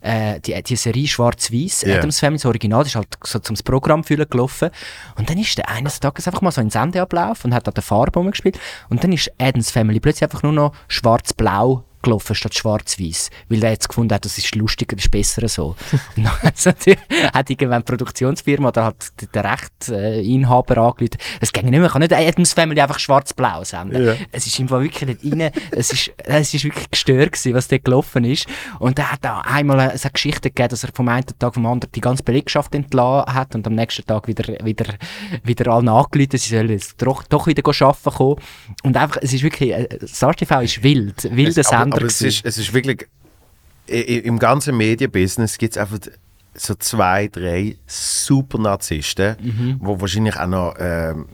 Äh, 0.02 0.40
die, 0.40 0.62
die 0.64 0.76
Serie 0.76 1.08
Schwarz-Weiß, 1.08 1.84
Ja. 1.84 1.98
Adams 1.98 2.20
Family, 2.20 2.38
das 2.38 2.46
Original, 2.46 2.80
das 2.80 2.90
ist 2.90 2.96
halt 2.96 3.08
so 3.24 3.40
zum 3.40 3.56
Programm 3.64 4.04
füllen 4.04 4.30
gelaufen. 4.30 4.70
Und 5.18 5.30
dann 5.30 5.38
ist 5.38 5.58
der 5.58 5.70
eines 5.70 6.00
Tages 6.00 6.28
einfach 6.28 6.42
mal 6.42 6.52
so 6.52 6.62
in 6.62 6.68
den 6.68 6.72
Sendeablauf 6.72 7.46
und 7.46 7.54
hat 7.54 7.68
an 7.68 7.74
der 7.74 7.84
Farbe 7.84 8.20
rumgespielt. 8.20 8.60
Und 8.90 9.04
dann 9.04 9.12
ist 9.12 9.32
Adams 9.38 9.72
Family 9.72 10.00
plötzlich 10.00 10.24
einfach 10.24 10.44
nur 10.44 10.54
noch 10.54 10.74
schwarz-blau 10.88 11.84
gelaufen 12.02 12.36
statt 12.36 12.54
schwarz-weiß, 12.56 13.30
weil 13.50 13.60
der 13.60 13.72
jetzt 13.72 13.88
gefunden 13.90 14.14
hat, 14.14 14.26
das 14.26 14.38
ist 14.38 14.56
lustiger, 14.56 14.96
das 14.96 15.06
ist 15.06 15.12
besser 15.12 15.48
so. 15.48 15.76
Und 16.16 16.26
dann 16.26 16.96
hat 17.34 17.50
irgendwann 17.50 17.82
die 17.82 17.86
Produktionsfirma 17.86 18.70
oder 18.70 18.86
halt 18.86 19.12
der- 19.34 19.44
Rechtsinhaber 19.92 20.78
angerufen, 20.78 21.18
es 21.40 21.52
ging 21.52 21.64
nicht 21.66 21.72
mehr, 21.72 21.82
man 21.82 21.90
kann 21.92 22.02
nicht 22.02 22.14
Adams 22.14 22.54
Family 22.54 22.82
einfach 22.82 23.00
schwarz-blau 23.00 23.64
senden. 23.64 24.06
Ja. 24.06 24.16
Es 24.32 24.46
ist 24.48 24.58
Fall 24.68 24.84
wirklich 24.84 25.20
nicht 25.22 25.34
rein, 25.42 25.52
es 25.72 25.92
ist, 25.94 26.12
es 26.18 26.54
ist 26.54 26.64
wirklich 26.64 26.90
gestört 26.92 27.32
gewesen, 27.34 27.54
was 27.54 27.68
dort 27.68 27.86
gelaufen 27.86 28.24
ist. 28.26 28.48
Und 28.80 29.00
er 29.00 29.12
hat 29.12 29.26
auch 29.26 29.42
einmal 29.46 29.80
eine, 29.80 29.92
eine 29.92 30.12
Geschichte 30.12 30.50
gegeben, 30.50 30.70
dass 30.70 30.84
er 30.84 30.90
vom 30.94 31.08
einen 31.10 31.26
Tag 31.40 31.54
vom 31.54 31.66
anderen 31.66 31.92
die 31.94 32.02
ganze 32.02 32.24
Belegschaft 32.24 32.74
entlassen 32.76 33.34
hat 33.34 33.56
und 33.56 33.66
am 33.68 33.76
nächsten 33.76 34.06
Tag 34.06 34.28
wieder, 34.28 34.54
wieder, 34.66 34.86
wieder 35.44 35.72
allen 35.72 35.88
angerufen, 35.90 36.38
sie 36.38 36.50
sollen 36.56 36.70
jetzt 36.70 37.02
doch, 37.02 37.24
doch 37.24 37.48
wieder 37.48 37.64
arbeiten 37.68 38.12
kommen. 38.12 38.36
Und 38.84 38.98
einfach, 38.98 39.18
es 39.22 39.34
ist 39.34 39.44
wirklich, 39.44 39.72
äh, 39.72 39.88
SARS 40.02 40.36
TV 40.38 40.62
ist 40.62 40.84
wild, 40.84 41.24
wilder 41.36 41.62
Es- 41.62 41.68
aber, 41.68 41.87
Sender 41.92 41.98
aber 41.98 42.06
es, 42.08 42.22
ist, 42.22 42.46
es 42.46 42.58
ist 42.58 42.74
wirklich, 42.74 43.08
im 43.88 44.40
ganzen 44.40 44.76
Medienbusiness 44.78 45.58
gibt 45.58 45.76
es 45.76 45.78
einfach 45.82 46.00
so 46.54 46.76
zwei, 46.76 47.28
drei 47.28 47.78
super 47.86 48.58
Narzissten, 48.58 49.36
Mhm. 49.42 49.78
wo 49.80 50.00
wahrscheinlich 50.02 50.36
auch 50.38 50.48
noch, 50.48 50.76
ähm, 50.80 51.28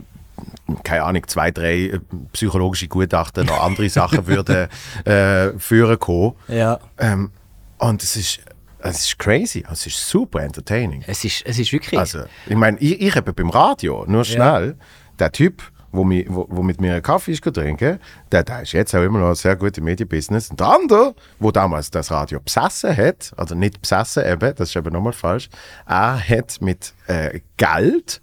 keine 0.82 1.04
Ahnung, 1.04 1.26
zwei, 1.26 1.50
drei 1.50 1.74
äh, 1.86 2.00
psychologische 2.32 2.88
Gutachten 2.88 3.46
noch 3.46 3.62
andere 3.62 3.88
Sachen 3.88 4.26
würden 4.26 4.68
äh, 5.04 5.58
führen 5.58 5.98
kommen. 5.98 6.34
Ja. 6.48 6.78
Ähm, 6.98 7.30
und 7.78 8.02
es 8.02 8.16
ist, 8.16 8.40
es 8.80 9.00
ist 9.06 9.18
crazy, 9.18 9.64
es 9.70 9.86
ist 9.86 10.08
super 10.08 10.42
entertaining. 10.42 11.02
Es 11.06 11.24
ist, 11.24 11.42
es 11.46 11.58
ist 11.58 11.72
wirklich. 11.72 11.98
Also, 11.98 12.24
ich 12.46 12.56
meine, 12.56 12.78
ich, 12.78 13.00
ich 13.00 13.16
habe 13.16 13.32
beim 13.32 13.48
Radio, 13.50 14.04
nur 14.06 14.24
schnell, 14.24 14.76
der 15.18 15.32
Typ, 15.32 15.62
wo, 15.94 16.04
mi, 16.04 16.26
wo, 16.28 16.46
wo 16.48 16.62
mit 16.62 16.80
mir 16.80 16.92
einen 16.92 17.02
Kaffee 17.02 17.32
ist 17.32 17.44
trinken, 17.44 17.98
der, 18.32 18.42
der 18.42 18.62
ist 18.62 18.72
jetzt 18.72 18.94
auch 18.94 19.02
immer 19.02 19.20
noch 19.20 19.34
sehr 19.34 19.56
gut 19.56 19.78
im 19.78 19.84
Medienbusiness. 19.84 20.50
Und 20.50 20.60
der 20.60 20.68
andere, 20.68 21.14
wo 21.38 21.50
damals 21.50 21.90
das 21.90 22.10
Radio 22.10 22.40
besessen 22.40 22.96
hat, 22.96 23.32
also 23.36 23.54
nicht 23.54 23.80
besessen 23.80 24.24
eben, 24.26 24.54
das 24.54 24.70
ist 24.70 24.76
eben 24.76 24.92
nochmal 24.92 25.12
falsch, 25.12 25.48
er 25.86 26.18
hat 26.18 26.60
mit 26.60 26.92
äh, 27.06 27.40
Geld 27.56 28.20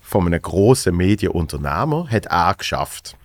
von 0.00 0.26
einem 0.26 0.40
großen 0.40 0.94
Medienunternehmer 0.94 2.08
hat 2.10 2.26
er 2.26 2.54
geschafft. 2.54 3.16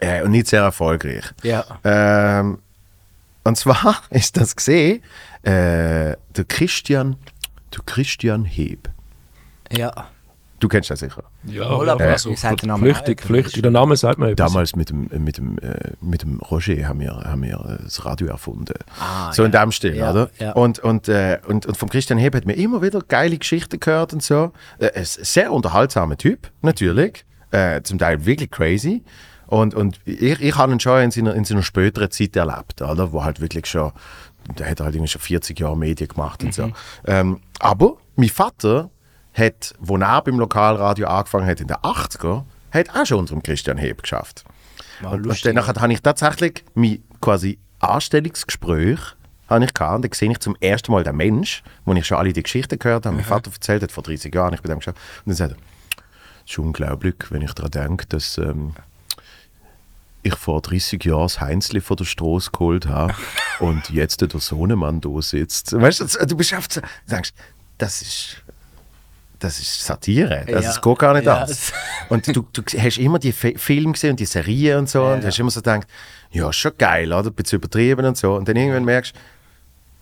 Äh, 0.00 0.22
und 0.22 0.32
nicht 0.32 0.48
sehr 0.48 0.62
erfolgreich. 0.62 1.24
Ja. 1.42 1.64
Ähm, 1.84 2.58
und 3.44 3.56
zwar 3.56 4.02
ist 4.10 4.36
das 4.36 4.56
gesehen, 4.56 5.02
äh, 5.42 6.16
der 6.16 6.44
Christian, 6.48 7.16
der 7.72 7.82
Christian 7.86 8.44
Heb. 8.44 8.88
ja. 9.70 10.08
Du 10.58 10.68
kennst 10.68 10.90
das 10.90 11.00
sicher. 11.00 11.22
Ja, 11.48 11.62
ja, 11.84 11.92
aber 11.92 12.04
also, 12.04 12.30
wie 12.30 12.36
sagt 12.36 12.62
der 12.62 12.68
Name 12.68 12.82
flüchtig, 12.82 13.22
flüchtig. 13.22 13.62
Der 13.62 13.70
Name 13.70 13.96
sagt 13.96 14.18
mir 14.18 14.30
etwas. 14.30 14.52
Damals 14.52 14.76
mit 14.76 14.90
dem, 14.90 15.10
äh, 15.10 15.18
mit 15.18 15.38
dem, 15.38 15.58
äh, 15.58 15.92
mit 16.00 16.22
dem 16.22 16.40
Roger 16.40 16.86
haben 16.88 17.00
wir, 17.00 17.12
haben 17.12 17.42
wir 17.42 17.78
äh, 17.80 17.84
das 17.84 18.04
Radio 18.04 18.26
erfunden. 18.28 18.74
Ah, 19.00 19.32
so 19.32 19.44
in 19.44 19.52
ja. 19.52 19.60
dem 19.64 19.72
Stil, 19.72 19.96
Ja, 19.96 20.10
oder? 20.10 20.30
ja. 20.38 20.52
Und, 20.52 20.78
und, 20.80 21.08
äh, 21.08 21.38
und, 21.46 21.66
und 21.66 21.76
vom 21.76 21.88
Christian 21.88 22.18
Heb 22.18 22.34
hat 22.34 22.46
mir 22.46 22.54
immer 22.54 22.82
wieder 22.82 23.00
geile 23.06 23.38
Geschichten 23.38 23.78
gehört 23.80 24.12
und 24.12 24.22
so. 24.22 24.52
Äh, 24.78 24.90
ein 24.94 25.04
sehr 25.04 25.52
unterhaltsamer 25.52 26.16
Typ, 26.16 26.50
natürlich. 26.62 27.24
Äh, 27.52 27.82
zum 27.82 27.98
Teil 27.98 28.26
wirklich 28.26 28.50
crazy. 28.50 29.02
Und, 29.46 29.74
und 29.74 30.00
ich, 30.04 30.40
ich 30.40 30.56
habe 30.56 30.72
ihn 30.72 30.80
schon 30.80 31.00
in 31.02 31.10
seiner, 31.12 31.34
in 31.34 31.44
seiner 31.44 31.62
späteren 31.62 32.10
Zeit 32.10 32.34
erlebt, 32.34 32.82
oder? 32.82 33.12
Wo 33.12 33.22
halt 33.22 33.40
wirklich 33.40 33.66
schon, 33.66 33.92
der 34.58 34.68
hat 34.68 34.80
halt 34.80 34.94
irgendwie 34.96 35.10
schon 35.10 35.20
40 35.20 35.60
Jahre 35.60 35.76
Medien 35.76 36.08
gemacht 36.08 36.42
und 36.42 36.48
Mhm. 36.48 36.52
so. 36.52 36.70
Ähm, 37.06 37.40
aber 37.60 37.94
mein 38.16 38.28
Vater 38.28 38.90
hat, 39.36 39.74
wo 39.78 39.96
er 39.96 40.22
beim 40.22 40.38
Lokalradio 40.38 41.08
angefangen 41.08 41.46
hat 41.46 41.60
in 41.60 41.68
den 41.68 41.76
80er, 41.76 42.44
hat 42.70 42.90
auch 42.94 43.06
schon 43.06 43.20
unserem 43.20 43.42
Christian 43.42 43.78
Heb 43.78 44.02
geschafft. 44.02 44.44
und, 45.02 45.26
und 45.26 45.44
dann 45.44 45.66
habe 45.66 45.92
ich 45.92 46.02
tatsächlich 46.02 46.64
mein 46.74 47.02
quasi 47.20 47.58
Anstellungsgespräch 47.80 49.00
habe 49.48 49.64
ich 49.64 49.74
gehabt, 49.74 49.96
und 49.96 50.04
dann 50.04 50.12
sehe 50.12 50.30
ich 50.30 50.40
zum 50.40 50.56
ersten 50.60 50.92
Mal 50.92 51.04
den 51.04 51.16
Mensch, 51.16 51.62
wo 51.84 51.92
ich 51.94 52.06
schon 52.06 52.18
alle 52.18 52.32
die 52.32 52.42
Geschichten 52.42 52.78
gehört 52.78 53.06
habe, 53.06 53.14
mein 53.14 53.24
Vater 53.24 53.50
erzählt 53.52 53.82
hat, 53.82 53.92
vor 53.92 54.02
30 54.02 54.34
Jahren, 54.34 54.54
ich 54.54 54.60
bei 54.60 54.68
dem 54.68 54.78
geschafft. 54.78 54.98
Und 55.24 55.30
dann 55.30 55.36
sagt 55.36 55.52
er, 55.52 55.58
es 56.44 56.52
ist 56.52 56.58
unglaublich, 56.58 57.14
wenn 57.30 57.42
ich 57.42 57.52
daran 57.52 57.70
denke, 57.70 58.06
dass 58.06 58.38
ähm, 58.38 58.74
ich 60.22 60.34
vor 60.34 60.62
30 60.62 61.04
Jahren 61.04 61.22
das 61.22 61.40
Heinzli 61.40 61.80
von 61.80 61.96
der 61.96 62.04
Straße 62.04 62.50
geholt 62.50 62.86
habe 62.86 63.14
und 63.60 63.90
jetzt 63.90 64.20
der 64.20 64.40
Sohnemann 64.40 65.00
da 65.00 65.22
sitzt. 65.22 65.72
Weißt 65.72 66.00
du, 66.00 66.26
du 66.26 66.36
bist 66.36 66.52
du 66.52 66.80
denkst, 67.08 67.32
das 67.78 68.02
ist, 68.02 68.42
das 69.38 69.58
ist 69.58 69.84
Satire, 69.84 70.44
das 70.48 70.64
Ja. 70.64 70.70
ist 70.70 70.82
geht 70.82 70.98
gar 70.98 71.12
nicht 71.14 71.26
Ja, 71.26 71.34
anders. 71.34 71.50
es- 71.50 71.72
Und 72.08 72.26
du, 72.36 72.46
du 72.52 72.62
hast 72.78 72.98
immer 72.98 73.18
die 73.18 73.32
Fi- 73.32 73.56
Filme 73.58 73.92
gesehen 73.92 74.10
und 74.10 74.20
die 74.20 74.26
Serien 74.26 74.78
und 74.80 74.88
so 74.88 75.04
und 75.04 75.24
hast 75.24 75.38
immer 75.38 75.50
so 75.50 75.60
gedacht, 75.60 75.86
ja, 76.30 76.48
ist 76.48 76.56
schon 76.56 76.72
geil, 76.78 77.12
oder? 77.12 77.28
Ein 77.30 77.34
bisschen 77.34 77.58
übertrieben 77.58 78.04
und 78.06 78.16
so. 78.16 78.34
Und 78.34 78.48
dann 78.48 78.56
irgendwann 78.56 78.84
merkst 78.84 79.14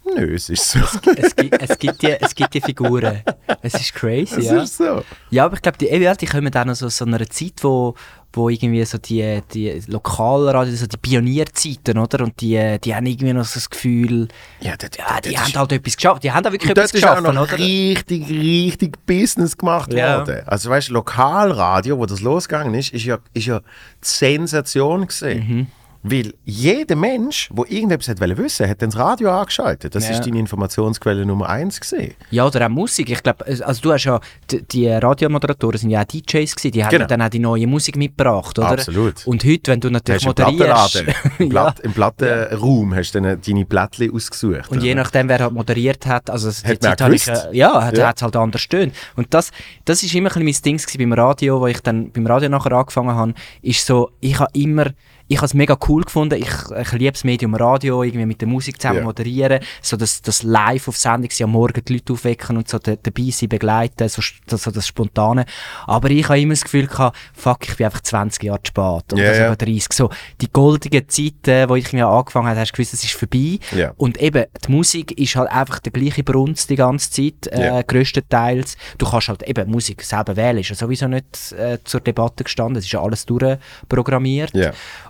du, 0.05 0.15
nö, 0.15 0.35
es 0.35 0.49
ist 0.51 0.71
so. 0.71 0.81
es, 1.17 1.35
gibt, 1.37 1.61
es, 1.63 1.79
gibt 1.79 2.03
die, 2.03 2.11
es 2.21 2.35
gibt 2.35 2.55
die 2.55 2.61
Figuren. 2.61 3.23
Es 3.63 3.75
ist 3.75 3.95
crazy, 3.95 4.41
Es 4.41 4.47
ja. 4.47 4.63
ist 4.63 4.77
so. 4.77 5.03
Ja, 5.31 5.45
aber 5.47 5.55
ich 5.57 5.63
glaube, 5.63 5.79
die, 5.79 5.87
ja, 5.87 6.15
die 6.15 6.27
kommen 6.27 6.51
dann 6.51 6.69
noch 6.69 6.75
so 6.77 6.89
so 6.89 7.05
einer 7.05 7.27
Zeit, 7.29 7.55
wo, 7.63 7.95
wo 8.37 8.49
irgendwie 8.49 8.85
so 8.85 8.99
die, 8.99 9.41
die 9.53 9.83
Lokalradio, 9.87 10.75
so 10.75 10.87
die 10.87 10.97
Pionierzeiten, 10.97 11.99
oder? 11.99 12.25
Und 12.25 12.41
die, 12.41 12.79
die 12.83 12.95
haben 12.95 13.07
irgendwie 13.07 13.33
noch 13.33 13.45
so 13.45 13.55
das 13.55 13.71
Gefühl, 13.71 14.29
Ja, 14.61 14.77
das, 14.77 14.91
ja, 14.99 15.21
die 15.21 15.31
das 15.33 15.41
haben 15.41 15.49
ist- 15.51 15.57
halt 15.57 15.73
etwas 15.73 15.97
geschafft. 15.97 16.23
Die 16.25 16.33
haben 16.33 16.43
da 16.43 16.53
wirklich 16.53 16.71
etwas 16.71 16.91
dort 16.93 16.95
ist 17.03 17.05
auch 17.09 17.17
geschafft, 17.17 17.35
noch 17.35 17.43
oder? 17.53 17.59
richtig, 17.59 18.29
richtig 18.29 19.07
Business 19.07 19.57
gemacht 19.57 19.93
Ja. 19.93 20.19
worden. 20.19 20.43
Also 20.47 20.71
weißt 20.71 20.89
du, 20.89 20.95
Lokalradio, 20.95 21.99
wo 21.99 22.07
das 22.07 22.21
losgegangen 22.21 22.75
ist, 22.75 22.93
ist 22.93 23.05
ja, 23.05 23.19
ist 23.33 23.47
ja 23.47 23.61
die 23.61 23.65
Sensation 24.03 25.07
gesehen. 25.07 25.49
Mhm. 25.49 25.67
Weil 26.07 26.35
jeder 26.45 26.97
Mensch, 26.97 27.49
der 27.51 27.65
irgendetwas 27.71 28.09
hat 28.09 28.21
wissen, 28.21 28.69
hat 28.69 28.83
dann 28.83 28.91
das 28.91 28.99
Radio 28.99 29.31
angeschaltet. 29.31 29.95
Das 29.95 30.05
Ja. 30.07 30.13
ist 30.15 30.27
deine 30.27 30.39
Informationsquelle 30.39 31.25
Nummer 31.25 31.49
eins 31.49 31.81
gesehen. 31.81 32.13
Ja, 32.31 32.47
oder 32.47 32.67
auch 32.67 32.69
Musik. 32.69 33.09
Ich 33.09 33.23
glaube, 33.23 33.47
also 33.47 33.81
du 33.81 33.91
hast 33.91 34.05
ja, 34.05 34.21
die, 34.51 34.63
die 34.63 34.87
Radiomoderatoren 34.89 35.79
sind 35.79 35.89
ja 35.89 36.03
auch 36.03 36.05
DJs 36.05 36.55
gewesen, 36.57 36.73
die 36.73 36.85
haben 36.85 36.91
Genau. 36.91 37.05
ja 37.05 37.07
dann 37.07 37.23
auch 37.23 37.31
die 37.31 37.39
neue 37.39 37.67
Musik 37.67 37.97
mitgebracht, 37.97 38.59
oder? 38.59 38.69
Absolut. 38.73 39.27
Und 39.27 39.45
heute, 39.45 39.73
wenn 39.73 39.81
du 39.81 39.89
natürlich 39.89 40.27
Hast 40.27 40.39
im 40.39 40.45
moderierst... 40.45 40.97
Im, 41.39 41.47
ja. 41.47 41.49
Platt, 41.49 41.81
im 41.81 41.93
Plattenraum 41.95 42.95
hast 42.95 43.15
du 43.15 43.21
dann 43.23 43.41
deine 43.41 43.65
Plättchen 43.65 44.15
ausgesucht. 44.15 44.71
Und 44.71 44.83
je 44.83 44.93
oder? 44.93 45.03
nachdem, 45.03 45.29
wer 45.31 45.39
halt 45.39 45.53
moderiert 45.53 46.05
hat, 46.07 46.29
also 46.29 46.51
die 46.51 46.69
Hat 46.69 46.83
man 46.83 46.99
Zeit 46.99 47.13
ich, 47.15 47.29
äh, 47.29 47.57
ja, 47.57 47.83
hat 47.83 47.97
Ja. 47.97 48.13
es 48.15 48.21
halt 48.23 48.37
anders 48.37 48.61
stöhnt. 48.61 48.95
Und 49.17 49.33
das, 49.33 49.51
das 49.87 50.03
ist 50.03 50.15
immer 50.15 50.31
ein 50.37 50.45
bisschen 50.45 50.75
mein 50.75 50.79
Ding 50.79 50.99
beim 50.99 51.13
Radio, 51.19 51.61
wo 51.61 51.67
ich 51.67 51.81
dann 51.81 52.11
beim 52.13 52.27
Radio 52.27 52.51
nachher 52.51 52.73
angefangen 52.73 53.15
habe, 53.15 53.35
ist 53.63 53.87
so, 53.87 54.11
ich 54.21 54.39
habe 54.39 54.51
immer, 54.53 54.87
ich 55.27 55.37
habe 55.39 55.47
es 55.47 55.55
mega 55.55 55.77
cool 55.89 56.03
gefunden, 56.03 56.35
ich, 56.41 56.51
ich 56.81 56.93
liebe 56.93 57.13
das 57.13 57.25
Medium 57.25 57.55
Radio, 57.55 58.03
irgendwie 58.03 58.27
mit 58.27 58.41
der 58.41 58.49
Musik 58.49 58.81
zusammen 58.81 58.99
Ja. 59.01 59.05
moderieren, 59.05 59.61
so 59.81 59.97
das, 59.97 60.21
das 60.23 60.43
live 60.43 60.87
auf 60.89 60.97
Sendung 60.97 61.31
am 61.43 61.51
Morgen 61.51 61.83
die 61.85 61.95
Leute 61.95 62.13
aufwecken 62.13 62.57
und 62.59 62.69
so 62.69 62.79
da- 62.79 62.97
dabei 62.97 63.31
sein, 63.31 63.49
begleiten, 63.49 64.09
so, 64.09 64.21
das, 64.47 64.63
so 64.63 64.71
das 64.71 64.87
Spontane. 64.87 65.47
Aber 65.87 66.11
ich 66.11 66.29
habe 66.29 66.41
immer 66.41 66.53
das 66.53 66.63
Gefühl 66.65 66.87
gehabt, 66.87 67.17
fuck, 67.33 67.67
ich 67.69 67.77
bin 67.77 67.87
einfach 67.87 68.03
20 68.03 68.43
Jahre 68.43 68.63
zu 68.63 68.69
spät 68.69 69.13
oder 69.13 69.23
ja. 69.25 69.35
sogar 69.35 69.57
30. 69.57 69.93
So, 69.93 70.11
die 70.41 70.51
goldigen 70.53 71.09
Zeiten, 71.09 71.69
wo 71.69 71.77
ich 71.77 71.93
mir 71.93 72.07
angefangen 72.07 72.49
habe, 72.49 72.61
hast 72.61 72.73
du 72.73 72.77
gewusst, 72.77 72.93
es 72.95 73.05
ist 73.05 73.15
vorbei. 73.15 73.59
Ja. 73.75 73.93
Und 73.97 74.21
eben, 74.21 74.45
die 74.67 74.73
Musik 74.73 75.13
ist 75.19 75.37
halt 75.37 75.51
einfach 75.51 75.79
der 75.81 75.93
gleiche 75.93 76.23
Brunst 76.23 76.69
die 76.69 76.77
ganze 76.77 77.11
Zeit, 77.11 77.47
äh, 77.51 77.83
größtenteils. 77.87 78.77
Du 78.99 79.07
kannst 79.09 79.29
halt 79.29 79.43
eben 79.45 79.71
Musik 79.71 80.03
selber 80.03 80.37
wählen, 80.37 80.59
ist 80.59 80.69
ja 80.69 80.75
sowieso 80.75 81.09
nicht 81.09 81.53
äh, 81.53 81.79
zur 81.85 82.01
Debatte 82.01 82.45
gestanden, 82.45 82.77
es 82.77 82.85
ist 82.85 82.93
ja 82.93 83.03
alles 83.03 83.25
durchprogrammiert. 83.27 84.55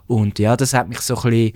Und 0.06 0.38
ja, 0.38 0.56
das 0.56 0.74
hat 0.74 0.88
mich 0.88 1.00
so 1.00 1.16
ein 1.16 1.22
bisschen, 1.30 1.52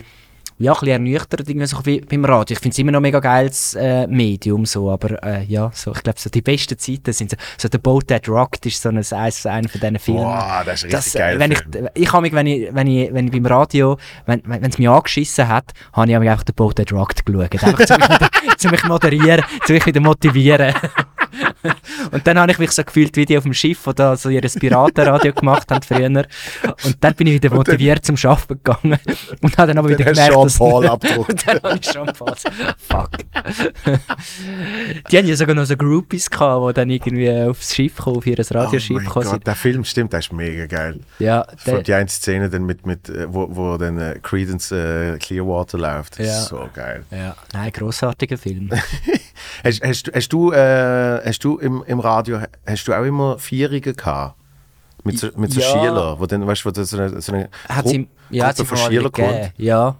ja, 0.57 0.71
ein 0.73 0.79
bisschen 0.79 0.87
ernüchtert 0.93 1.47
irgendwie 1.47 1.67
so 1.67 1.77
beim 1.81 2.25
Radio. 2.25 2.53
Ich 2.53 2.59
finde 2.59 2.73
es 2.73 2.79
immer 2.79 2.91
noch 2.91 2.99
mega 2.99 3.19
geiles 3.21 3.75
äh, 3.75 4.07
Medium, 4.07 4.65
so, 4.65 4.91
aber 4.91 5.23
äh, 5.23 5.43
ja, 5.45 5.71
so, 5.73 5.93
ich 5.93 6.03
glaube, 6.03 6.19
so 6.19 6.29
die 6.29 6.41
besten 6.41 6.77
Zeiten 6.77 7.13
sind 7.13 7.31
so, 7.31 7.37
so 7.57 7.69
«The 7.71 7.77
Boat 7.77 8.07
That 8.07 8.27
Rocked» 8.27 8.65
ist 8.65 8.81
so 8.81 8.89
ein, 8.89 8.97
eins- 8.97 9.45
einer 9.45 9.69
von 9.69 9.79
diesen 9.79 9.99
Filmen. 9.99 10.23
Boah, 10.23 10.63
das 10.65 10.83
ist 10.83 10.85
ein 10.85 10.91
richtig 10.91 11.13
Das, 11.13 11.15
äh, 11.15 11.19
geiler 11.19 11.39
wenn 11.39 11.51
ich, 11.53 11.59
ich 11.93 12.11
habe 12.11 12.21
mich, 12.23 12.33
wenn 12.33 12.47
ich, 12.47 12.69
wenn 12.75 12.87
ich, 12.87 13.13
wenn 13.13 13.25
ich 13.27 13.31
beim 13.31 13.45
Radio, 13.45 13.97
wenn 14.25 14.41
wenn 14.45 14.63
es 14.69 14.77
mich 14.77 14.89
angeschissen 14.89 15.47
hat, 15.47 15.71
habe 15.93 16.11
ich 16.11 16.19
mich 16.19 16.29
einfach 16.29 16.43
den 16.43 16.55
Boat 16.55 16.75
That 16.75 16.91
Rocked 16.91 17.25
geschaut. 17.25 17.53
Einfach 17.63 17.85
zu 17.85 17.95
mich, 17.97 18.09
wieder- 18.09 18.71
mich 18.71 18.83
moderieren, 18.83 19.43
zu 19.65 19.71
mich 19.73 19.85
wieder 19.85 20.01
motivieren. 20.01 20.73
und 22.11 22.25
dann 22.27 22.39
habe 22.39 22.51
ich 22.51 22.59
mich 22.59 22.71
so 22.71 22.83
gefühlt 22.83 23.15
wie 23.15 23.25
die 23.25 23.37
auf 23.37 23.43
dem 23.43 23.53
Schiff, 23.53 23.83
die 23.87 23.93
da 23.95 24.15
so 24.15 24.29
ihr 24.29 24.41
Piratenradio 24.41 25.33
gemacht 25.33 25.69
haben 25.71 25.81
früher. 25.81 25.99
Und 26.09 26.97
dann 27.01 27.13
bin 27.15 27.27
ich 27.27 27.33
wieder 27.33 27.53
motiviert 27.53 28.05
zum 28.05 28.15
Arbeiten 28.23 28.59
gegangen 28.63 28.99
und 29.41 29.57
habe 29.57 29.67
dann 29.67 29.77
aber 29.77 29.89
wieder 29.89 30.05
gemerkt, 30.05 30.33
du 30.35 30.47
Jean-Paul 30.47 30.87
abgedruckt. 30.89 31.29
und 31.29 31.47
dann 31.47 31.61
habe 31.63 31.79
ich 31.81 31.85
schon 31.91 32.05
Paul. 32.07 32.33
Fuck. 32.77 33.09
die 35.11 35.17
haben 35.17 35.27
ja 35.27 35.35
sogar 35.35 35.55
noch 35.55 35.65
so 35.65 35.75
Groupies 35.77 36.29
gehabt, 36.29 36.69
die 36.69 36.73
dann 36.73 36.89
irgendwie 36.89 37.29
aufs 37.31 37.75
Schiff 37.75 37.97
kommen, 37.97 38.17
auf 38.17 38.27
ihr 38.27 38.39
Oh 38.39 38.53
Radioschiff 38.57 39.05
Gott, 39.05 39.25
sind. 39.27 39.45
der 39.47 39.55
Film 39.55 39.83
stimmt, 39.83 40.13
der 40.13 40.19
ist 40.19 40.31
mega 40.33 40.65
geil. 40.65 40.99
Ja, 41.19 41.45
der, 41.65 41.81
die 41.83 41.93
eine 41.93 42.09
Szene 42.09 42.49
dann 42.49 42.65
mit, 42.65 42.85
mit 42.85 43.09
äh, 43.09 43.31
wo, 43.31 43.47
wo 43.51 43.77
dann 43.77 43.97
äh, 43.99 44.19
Credence 44.21 44.71
äh, 44.71 45.17
Clearwater 45.17 45.77
läuft. 45.77 46.19
Das 46.19 46.25
Ja. 46.27 46.39
ist 46.39 46.47
so 46.49 46.69
geil. 46.73 47.03
ja, 47.11 47.35
nein, 47.53 47.71
grossartiger 47.71 48.37
Film. 48.37 48.69
Hast, 49.63 49.83
hast, 49.83 50.07
du- 50.07 50.11
hast 50.13 50.29
du, 50.33 50.51
äh, 50.51 51.21
hast 51.25 51.43
du 51.43 51.57
im, 51.57 51.83
im 51.87 51.99
Radio, 51.99 52.39
hast 52.65 52.87
du 52.87 52.93
auch 52.93 53.03
immer 53.03 53.37
Vierige 53.39 53.93
gehabt? 53.93 54.35
Mit 55.03 55.17
so, 55.17 55.29
mit 55.37 55.51
so 55.53 55.61
Ja. 55.61 55.67
Schülern, 55.67 56.19
wo 56.19 56.25
dann, 56.25 56.45
weißt 56.45 56.65
du, 56.65 56.83
so 56.83 56.97
eine, 56.97 57.21
so 57.21 57.31
eine 57.31 57.49
Hat 57.69 57.85
Gru- 57.85 57.89
sie, 57.89 58.07
ja, 58.31 58.47
Gruppe 58.51 58.65
von 58.65 58.77
Schülern 58.77 59.11
gegeben. 59.11 59.39
kommt? 59.41 59.53
Ja, 59.57 59.95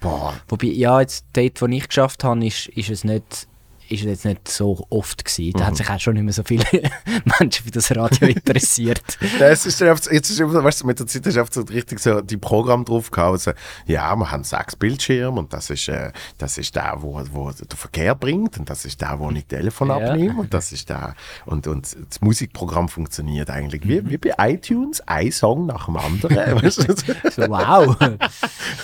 Boah, 0.00 0.32
wobei, 0.48 0.68
ja, 0.68 0.98
jetzt 1.00 1.26
dort, 1.34 1.60
wo 1.60 1.66
ich 1.66 1.86
geschafft 1.86 2.24
habe, 2.24 2.46
ist, 2.46 2.68
ist 2.68 2.88
es 2.88 3.04
nicht 3.04 3.46
ist 3.90 4.00
es 4.00 4.06
jetzt 4.06 4.24
nicht 4.24 4.48
so 4.48 4.86
oft 4.90 5.24
gewesen. 5.24 5.52
Da 5.54 5.60
Mhm. 5.60 5.66
hat 5.66 5.76
sich 5.76 5.90
auch 5.90 6.00
schon 6.00 6.14
nicht 6.14 6.22
mehr 6.24 6.32
so 6.32 6.42
viele 6.42 6.64
Menschen 7.40 7.64
für 7.64 7.70
das 7.70 7.94
Radio 7.94 8.28
interessiert. 8.28 9.02
Ja, 9.38 9.48
es 9.48 9.66
ist 9.66 9.82
einfach, 9.82 10.10
jetzt 10.10 10.30
ist 10.30 10.40
immer 10.40 10.52
so, 10.52 10.62
weißt 10.64 10.82
du, 10.82 10.86
mit 10.86 10.98
der 10.98 11.06
Zeit 11.06 11.26
du 11.26 11.30
einfach 11.30 11.52
so 11.52 11.62
richtig 11.62 11.98
so 12.00 12.20
die 12.20 12.36
Programm 12.36 12.84
drauf 12.84 13.10
gehabt. 13.10 13.32
und 13.32 13.40
So, 13.40 13.52
ja, 13.86 14.14
wir 14.16 14.30
haben 14.30 14.44
sechs 14.44 14.76
Bildschirme 14.76 15.38
und 15.40 15.52
das 15.52 15.70
ist, 15.70 15.88
äh, 15.88 16.12
das 16.38 16.56
ist 16.58 16.74
der, 16.76 16.94
wo, 17.00 17.20
wo 17.32 17.50
den 17.50 17.66
Verkehr 17.76 18.14
bringt 18.14 18.58
und 18.58 18.70
das 18.70 18.84
ist 18.84 19.00
der, 19.00 19.18
wo 19.18 19.30
ich 19.30 19.44
Telefon 19.46 19.88
Ja. 19.88 19.96
abnehme 19.96 20.40
und 20.40 20.54
das 20.54 20.72
ist 20.72 20.88
der. 20.88 21.14
Und, 21.46 21.66
und 21.66 21.96
das 22.08 22.20
Musikprogramm 22.20 22.88
funktioniert 22.88 23.50
eigentlich 23.50 23.82
wie, 23.86 24.08
wie 24.08 24.18
bei 24.18 24.34
iTunes, 24.52 25.00
ein 25.06 25.32
Song 25.32 25.66
nach 25.66 25.86
dem 25.86 25.96
anderen. 25.96 26.36
weißt 26.62 26.88
du? 26.88 26.94
So, 27.30 27.42
wow. 27.48 27.96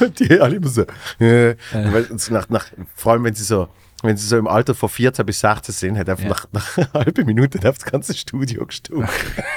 Und 0.00 0.18
die 0.20 0.40
alle 0.40 0.56
immer 0.56 0.68
so. 0.68 0.84
Äh, 1.20 1.56
es 2.14 2.30
nach, 2.30 2.48
nach, 2.48 2.66
vor 2.94 3.12
allem, 3.12 3.24
wenn 3.24 3.34
sie 3.34 3.44
so. 3.44 3.68
Wenn 4.02 4.16
sie 4.16 4.26
so 4.26 4.36
im 4.36 4.46
Alter 4.46 4.74
von 4.74 4.88
14 4.90 5.24
bis 5.24 5.40
16 5.40 5.72
sind, 5.74 5.98
hat 5.98 6.08
einfach 6.08 6.24
Ja. 6.24 6.28
nach, 6.28 6.46
nach 6.52 6.76
einer 6.78 6.92
halben 6.92 7.24
Minute 7.26 7.58
das 7.58 7.78
ganze 7.84 8.14
Studio 8.14 8.66
gestimmt. 8.66 9.08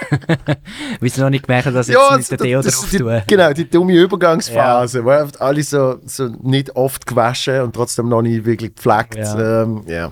Weil 1.00 1.10
sie 1.10 1.22
noch 1.22 1.30
nicht 1.30 1.46
gemerkt 1.46 1.68
haben, 1.68 1.74
dass 1.74 1.88
jetzt 1.88 2.32
mit 2.32 2.40
der 2.40 2.48
Deo 2.48 2.62
das 2.62 2.80
drauf 2.80 2.90
tun. 2.92 3.22
Genau, 3.28 3.52
die 3.54 3.70
dumme 3.70 3.94
Übergangsphase, 3.94 5.04
wo 5.04 5.10
einfach 5.10 5.40
alle 5.42 5.62
so, 5.64 6.00
so 6.06 6.28
nicht 6.42 6.76
oft 6.76 7.06
gewaschen 7.06 7.62
und 7.62 7.74
trotzdem 7.74 8.08
noch 8.08 8.22
nicht 8.22 8.46
wirklich 8.46 8.76
gepflegt. 8.76 9.16
Ja. 9.18 9.64
Ähm, 9.64 9.84
ja. 9.88 10.12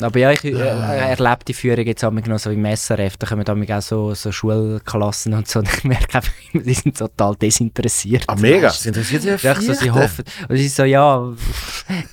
Aber 0.00 0.18
ja, 0.18 0.32
ich 0.32 0.44
äh, 0.44 0.50
erlebe 0.52 1.38
die 1.46 1.54
Führung 1.54 1.84
jetzt 1.86 2.04
auch 2.04 2.10
noch 2.10 2.38
so 2.38 2.50
im 2.50 2.64
SRF. 2.64 3.16
Da 3.16 3.26
kommen 3.26 3.44
dann 3.44 3.70
auch 3.70 3.82
so, 3.82 4.14
so 4.14 4.32
Schulklassen 4.32 5.34
und 5.34 5.48
so. 5.48 5.60
Und 5.60 5.68
ich 5.72 5.84
merke 5.84 6.16
einfach, 6.16 6.32
die 6.52 6.74
sind 6.74 6.98
total 6.98 7.36
desinteressiert. 7.36 8.24
Ah, 8.26 8.34
mega. 8.34 8.68
Das 8.68 8.84
interessiert 8.86 9.22
sich 9.22 9.42
Ja, 9.42 9.54
so, 9.60 9.72
sie 9.72 9.90
hoffen. 9.90 10.24
Und 10.48 10.56
sie 10.56 10.68
so, 10.68 10.84
ja, 10.84 11.32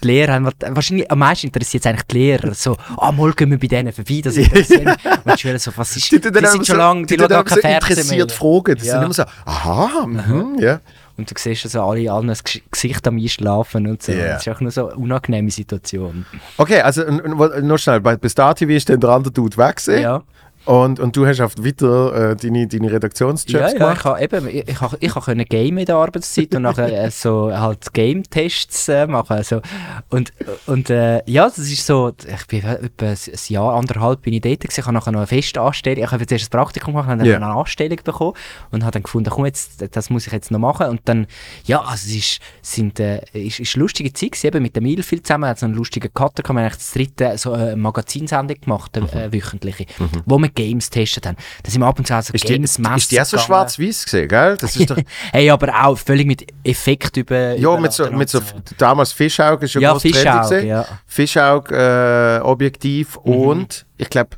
die 0.03 0.07
Lehrer 0.07 0.34
haben, 0.34 0.49
wahrscheinlich 0.69 1.09
am 1.11 1.19
meisten 1.19 1.47
interessiert 1.47 1.84
es 1.86 1.89
eigentlich 1.89 2.03
die 2.07 2.17
Lehrer. 2.17 2.53
So, 2.53 2.77
ah, 2.97 3.11
mal 3.11 3.34
gehen 3.34 3.51
wir 3.51 3.59
bei 3.59 3.67
denen 3.67 3.91
vorbei, 3.93 4.21
das 4.23 4.38
interessiert 4.38 4.86
mich. 4.86 4.95
Und 5.05 5.34
die 5.36 5.38
Schüler 5.39 5.59
so, 5.59 5.71
was 5.75 5.95
ist, 5.97 6.11
die, 6.11 6.19
tun 6.19 6.32
dann 6.34 6.45
sind 6.45 6.65
schon 6.67 6.75
so- 6.75 6.82
lange, 6.82 7.05
die, 7.05 7.17
tun 7.17 7.27
schauen 7.29 7.29
gar 7.29 7.43
dann 7.43 7.61
kein 7.63 7.71
immer 7.71 7.79
so 7.82 7.86
Fernsehen 7.88 8.07
mehr. 8.17 8.23
interessiert 8.23 8.32
fragen. 8.32 8.75
Die 8.82 8.86
Ja. 8.86 8.93
sind 8.93 9.03
immer 9.03 9.13
so, 9.13 9.23
aha, 9.45 10.05
mhm, 10.07 10.57
ja. 10.59 10.79
Und 11.18 11.30
du 11.30 11.36
siehst 11.38 11.70
so 11.70 11.82
alle, 11.84 12.12
allen 12.12 12.28
das 12.28 12.43
Gesicht 12.43 13.07
am 13.07 13.18
Einschlafen 13.18 13.88
und 13.88 14.01
so. 14.01 14.12
Ja. 14.12 14.34
Das 14.34 14.47
ist 14.47 14.53
auch 14.55 14.62
nur 14.62 14.72
so 14.72 14.88
eine 14.88 14.95
unangenehme 14.97 15.51
Situation. 15.51 16.26
Okay, 16.57 16.82
also 16.82 17.03
n- 17.03 17.20
n- 17.20 17.68
noch 17.68 17.78
schnell, 17.78 17.99
bei, 18.01 18.18
Star 18.30 18.55
TV 18.55 18.72
ist 18.72 18.89
dann 18.89 18.99
der 18.99 19.09
andere 19.09 19.32
Dude 19.34 19.57
weg. 19.57 19.82
Ja. 19.88 20.24
Und, 20.66 20.99
und 20.99 21.16
du 21.18 21.26
hast 21.26 21.41
auf 21.41 21.55
weiter 21.57 22.32
äh, 22.32 22.36
deine, 22.36 22.68
deine 22.68 22.91
Redaktionsjobs 22.91 23.51
Ja, 23.51 23.68
ja, 23.68 23.74
gemacht. 23.74 23.97
ich 23.99 24.03
habe 24.05 24.22
eben, 24.22 24.64
ich, 24.68 24.82
habe- 24.82 24.97
ich 24.99 25.14
können 25.14 25.45
gamen 25.49 25.78
in 25.80 25.86
der 25.86 25.95
Arbeitszeit 25.95 26.53
und 26.53 26.62
nachher 26.62 27.05
äh, 27.05 27.09
so 27.09 27.51
halt 27.51 27.91
Game-Tests 27.93 28.88
äh, 28.89 29.07
machen. 29.07 29.38
Also, 29.38 29.62
und 30.09 30.32
und 30.68 30.89
äh, 30.89 31.24
ja, 31.26 31.45
das 31.45 31.57
ist 31.57 31.86
so, 31.86 32.12
ich 32.28 32.47
bin 32.47 32.64
etwa 32.64 33.05
ein 33.07 33.18
Jahr, 33.47 33.74
anderthalb 33.74 34.22
bin 34.22 34.34
ich 34.34 34.41
dort 34.41 34.59
gewesen, 34.59 34.80
ich 34.82 34.86
habe 34.86 34.93
nachher 34.93 35.12
noch 35.12 35.20
eine 35.22 35.28
Festanstellung, 35.28 36.03
ich 36.03 36.12
habe 36.12 36.22
jetzt 36.22 36.32
erst 36.32 36.45
ein 36.45 36.49
Praktikum 36.59 36.93
gemacht, 36.93 37.07
habe 37.09 37.18
dann 37.18 37.28
Ja. 37.28 37.36
eine 37.38 37.47
Anstellung 37.47 37.97
bekommen 38.03 38.34
und 38.70 38.84
habe 38.84 38.91
dann 38.91 39.03
gefunden, 39.03 39.30
komm 39.32 39.45
jetzt, 39.45 39.84
das 39.95 40.09
muss 40.12 40.28
ich 40.28 40.34
jetzt 40.34 40.51
noch 40.51 40.59
machen 40.59 40.88
und 40.88 41.01
dann, 41.05 41.26
ja, 41.66 41.80
also 41.82 42.07
es 42.07 42.16
ist, 42.16 42.39
sind, 42.62 42.99
äh, 42.99 43.22
ist, 43.34 43.59
ist 43.59 43.76
eine 43.76 43.82
lustige 43.82 44.14
Zeit 44.14 44.32
gewesen, 44.34 44.47
eben 44.47 44.62
mit 44.62 44.76
dem 44.76 44.84
Milfil 44.84 45.24
zusammen, 45.24 45.49
hat 45.49 45.57
so 45.59 45.66
einen 45.66 45.76
lustigen 45.76 46.14
Cutter, 46.14 46.43
wir 46.43 46.49
haben 46.49 46.57
eigentlich 46.59 46.76
das 46.78 46.91
dritte 46.91 47.38
so 47.38 47.53
eine 47.53 47.76
Magazinsendung 47.76 48.59
gemacht, 48.62 48.95
Mhm. 48.95 49.07
äh, 49.18 49.34
wöchentliche, 49.34 49.86
wo 50.26 50.38
wir 50.38 50.51
Games 50.54 50.89
getestet 50.89 51.26
haben. 51.28 51.38
Da 51.64 51.72
sind 51.72 51.82
wir 51.82 51.88
ab 51.88 51.97
und 51.99 52.08
zu 52.08 52.14
auch 52.16 52.22
so 52.22 52.34
Ist 52.34 52.47
die, 52.47 52.54
Games 52.54 52.78
ist 52.78 53.12
die 53.12 53.22
auch 53.22 53.26
so 53.26 53.38
schwarz-weiß 53.38 54.06
gesehen, 54.06 54.28
gell? 54.28 54.58
Das 54.58 54.76
ist 54.76 54.89
doch, 54.89 54.97
Hey, 55.32 55.49
aber 55.49 55.86
auch 55.86 55.97
völlig 55.97 56.28
mit 56.28 56.45
Effekt 56.64 57.18
über. 57.18 57.56
ja, 57.58 57.78
mit 57.80 57.93
so, 57.93 58.10
mit 58.12 58.30
so, 58.30 58.39
damals 58.78 59.12
Fischauge 59.12 59.66
ist 59.66 59.74
ja, 59.76 59.82
Ja, 59.82 59.91
groß 59.93 60.02
Fischauge, 60.02 60.66
ja. 60.66 60.86
Fischauge-Objektiv 61.06 63.18
Mhm. 63.24 63.34
und 63.34 63.86
ich 63.97 64.10
glaube, 64.10 64.32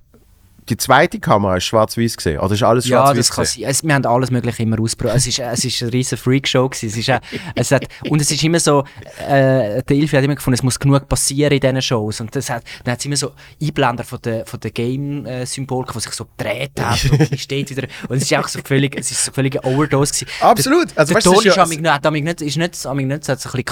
die 0.69 0.77
zweite 0.77 1.19
Kamera 1.19 1.57
ist 1.57 1.65
schwarz-weiß 1.65 2.17
gesehen. 2.17 2.39
Oder 2.39 2.53
ist 2.53 2.63
alles 2.63 2.87
Ja, 2.87 2.99
schwarz-weiß 3.05 3.17
das 3.17 3.35
kann 3.35 3.45
sein. 3.45 3.63
Es, 3.65 3.83
wir 3.83 3.93
haben 3.93 4.05
alles 4.05 4.31
Mögliche 4.31 4.63
immer 4.63 4.79
ausprobiert. 4.79 5.15
Es 5.17 5.27
ist, 5.27 5.39
es 5.39 5.65
ist 5.65 5.81
eine 5.81 5.93
riesen 5.93 6.17
Freakshow 6.17 6.67
gewesen. 6.69 6.87
Es 6.87 6.97
ist 6.97 7.09
auch, 7.09 7.19
es 7.55 7.71
hat, 7.71 7.87
und 8.09 8.21
es 8.21 8.31
ist 8.31 8.43
immer 8.43 8.59
so, 8.59 8.83
äh, 9.27 9.83
der 9.83 9.91
Ilfi 9.95 10.15
hat 10.15 10.23
immer 10.23 10.35
gefunden, 10.35 10.55
es 10.55 10.63
muss 10.63 10.79
genug 10.79 11.07
passieren 11.07 11.51
in 11.53 11.59
diesen 11.59 11.81
Shows. 11.81 12.21
Und 12.21 12.35
das 12.35 12.49
hat, 12.49 12.63
dann 12.83 12.93
hat 12.93 12.99
es 12.99 13.05
immer 13.05 13.15
so 13.17 13.31
Einblender 13.61 14.03
von 14.03 14.19
der, 14.23 14.45
von 14.45 14.59
der 14.59 14.71
Game-Symbolik, 14.71 15.91
die 15.93 15.99
sich 15.99 16.11
so 16.13 16.25
gedreht 16.37 16.71
haben 16.79 17.09
und 17.19 17.39
steht 17.39 17.69
wieder. 17.69 17.87
Und 18.07 18.17
es 18.17 18.23
ist 18.23 18.33
auch 18.37 18.47
so 18.47 18.59
völlig, 18.63 18.95
es 18.97 19.11
ist 19.11 19.25
so 19.25 19.31
völlig 19.31 19.63
eine 19.63 19.73
Overdose 19.75 20.13
gewesen. 20.13 20.27
Absolut. 20.41 20.87
Also, 20.97 21.13
der 21.13 21.21
du, 21.21 21.29
Ton 21.29 21.39
ist 21.39 21.45
ist, 21.45 21.55
ja- 21.55 21.63
amig 21.63 21.81
nicht, 21.81 21.91
hat 21.91 22.11
nicht, 22.11 22.41
ist 22.41 22.57
nicht, 22.57 22.73
hat 22.73 22.75
so 22.75 22.89
ein 22.89 23.07
bisschen 23.07 23.63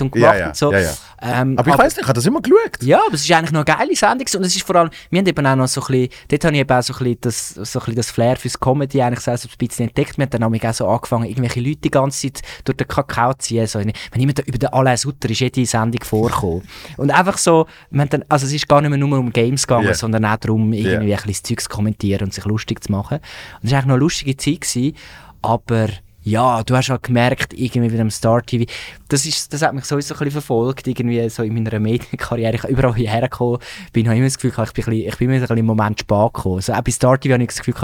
und 0.00 0.14
Ja, 0.16 0.32
gemacht 0.32 0.38
ja, 0.38 0.46
und 0.48 0.56
so. 0.56 0.72
ja, 0.72 0.80
ja. 0.80 0.94
Ähm, 1.22 1.58
Aber 1.58 1.70
ich 1.70 1.78
weiß 1.78 1.96
nicht, 1.96 2.02
ich 2.02 2.08
habe 2.08 2.14
das 2.14 2.24
immer 2.26 2.40
geschaut. 2.40 2.82
Ja, 2.82 3.00
aber 3.06 3.14
es 3.14 3.22
ist 3.24 3.30
eigentlich 3.32 3.52
noch 3.52 3.64
eine 3.66 3.76
geile 3.76 3.94
Sendung 3.94 4.26
und 4.36 4.44
es 4.46 4.56
ist 4.56 4.62
vor 4.66 4.76
allem, 4.76 4.90
wir 5.10 5.18
haben 5.18 5.26
eben 5.26 5.46
auch 5.46 5.56
noch 5.56 5.68
so 5.68 5.82
ein 5.82 5.86
bisschen, 5.88 6.08
dort 6.28 6.44
habe 6.44 6.54
ich 6.54 6.60
eben 6.60 6.70
auch 6.78 6.82
so 6.82 6.94
ein 6.94 6.98
bisschen 6.98 7.18
das, 7.20 7.48
so 7.50 7.60
ein 7.60 7.64
bisschen 7.84 7.94
das 7.96 8.10
Flair 8.10 8.36
fürs 8.36 8.58
Comedy 8.58 9.02
eigentlich 9.02 9.20
so 9.20 9.30
ein 9.30 9.38
bisschen 9.58 9.88
entdeckt. 9.88 10.16
Wir 10.16 10.22
haben 10.26 10.30
dann 10.30 10.44
auch 10.44 10.74
so 10.74 10.88
angefangen, 10.88 11.26
irgendwelche 11.26 11.60
Leute 11.60 11.76
die 11.76 11.90
ganze 11.90 12.32
Zeit 12.32 12.42
durch 12.64 12.76
den 12.78 12.88
Kakao 12.88 13.32
zu 13.34 13.38
ziehen. 13.48 13.66
So, 13.66 13.78
wenn 13.80 13.92
jemand 14.14 14.38
da 14.38 14.42
über 14.44 14.58
den 14.58 14.70
Alain 14.70 14.96
Sutter 14.96 15.28
ist 15.28 15.40
jede 15.40 15.66
Sendung 15.66 16.02
vorgekommen. 16.02 16.62
und 16.96 17.10
einfach 17.10 17.36
so, 17.38 17.66
wir 17.90 18.00
haben 18.00 18.08
dann, 18.10 18.24
also 18.28 18.46
es 18.46 18.52
ist 18.52 18.66
gar 18.68 18.80
nicht 18.80 18.90
mehr 18.90 18.98
nur 18.98 19.18
um 19.18 19.30
Games 19.32 19.66
gegangen, 19.66 19.88
Ja. 19.88 19.94
sondern 19.94 20.24
auch 20.24 20.36
darum, 20.36 20.72
irgendwie 20.72 21.08
Ja. 21.10 21.18
ein 21.18 21.24
bisschen 21.26 21.44
Zeug 21.44 21.60
zu 21.60 21.68
kommentieren 21.68 22.24
und 22.24 22.34
sich 22.34 22.44
lustig 22.46 22.82
zu 22.82 22.92
machen. 22.92 23.18
Und 23.18 23.64
es 23.64 23.70
war 23.72 23.78
eigentlich 23.78 23.86
noch 23.88 23.94
eine 23.94 24.00
lustige 24.00 24.36
Zeit 24.36 24.60
gewesen, 24.62 24.96
aber 25.42 25.88
ja, 26.22 26.62
du 26.62 26.76
hast 26.76 26.90
halt 26.90 27.02
gemerkt, 27.02 27.54
irgendwie 27.54 27.90
mit 27.90 27.98
dem 27.98 28.10
Star 28.10 28.42
TV, 28.42 28.70
das, 29.08 29.24
ist, 29.24 29.52
das 29.52 29.62
hat 29.62 29.74
mich 29.74 29.84
sowieso 29.84 30.14
ein 30.14 30.18
bisschen 30.18 30.32
verfolgt, 30.32 30.86
irgendwie 30.86 31.28
so 31.30 31.42
in 31.42 31.54
meiner 31.54 31.78
Medienkarriere. 31.78 32.56
Ich 32.56 32.64
überall 32.64 32.94
hierher 32.94 33.22
gekommen 33.22 33.58
bin, 33.92 34.06
ich 34.06 34.12
immer 34.12 34.24
das 34.24 34.38
Gefühl 34.38 34.50
ich 34.50 34.56
bin, 34.56 34.64
ein 34.66 34.72
bisschen, 34.74 35.08
ich 35.08 35.16
bin 35.16 35.28
immer 35.28 35.36
ein 35.36 35.40
bisschen 35.40 35.56
im 35.58 35.66
Moment 35.66 36.00
spät 36.00 36.32
gekommen. 36.34 36.60
So, 36.60 36.72
auch 36.72 36.82
bei 36.82 36.90
Star 36.90 37.18
TV 37.18 37.34
habe 37.34 37.42
ich 37.42 37.48
das 37.48 37.58
Gefühl 37.58 37.74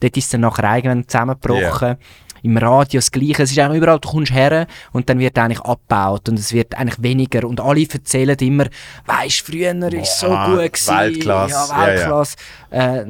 dort 0.00 0.16
ist 0.16 0.24
es 0.24 0.30
dann 0.30 0.40
nachher 0.40 0.76
irgendwann 0.76 1.06
zusammengebrochen. 1.06 1.96
Im 2.44 2.56
Radio 2.58 2.98
das 2.98 3.10
Gleiche. 3.10 3.42
Es 3.42 3.50
ist 3.50 3.58
eigentlich 3.58 3.78
überall, 3.78 3.98
du 3.98 4.08
kommst 4.08 4.32
her 4.32 4.66
und 4.92 5.08
dann 5.08 5.18
wird 5.18 5.36
eigentlich 5.38 5.60
abgebaut 5.60 6.28
und 6.28 6.38
es 6.38 6.52
wird 6.52 6.74
eigentlich 6.76 7.02
weniger. 7.02 7.48
Und 7.48 7.58
alle 7.60 7.86
erzählen 7.90 8.36
immer, 8.38 8.66
weisst 9.06 9.40
früher 9.46 9.74
ist 9.94 10.20
so 10.20 10.26
Boah, 10.28 10.46
gut 10.50 10.72
gewesen. 10.74 10.94
Weltklasse. 10.96 11.54
Ja, 11.54 11.66
Ja, 11.68 11.80
ja. 11.80 11.86
Weltklasse. 11.86 12.36
Äh, 12.70 13.04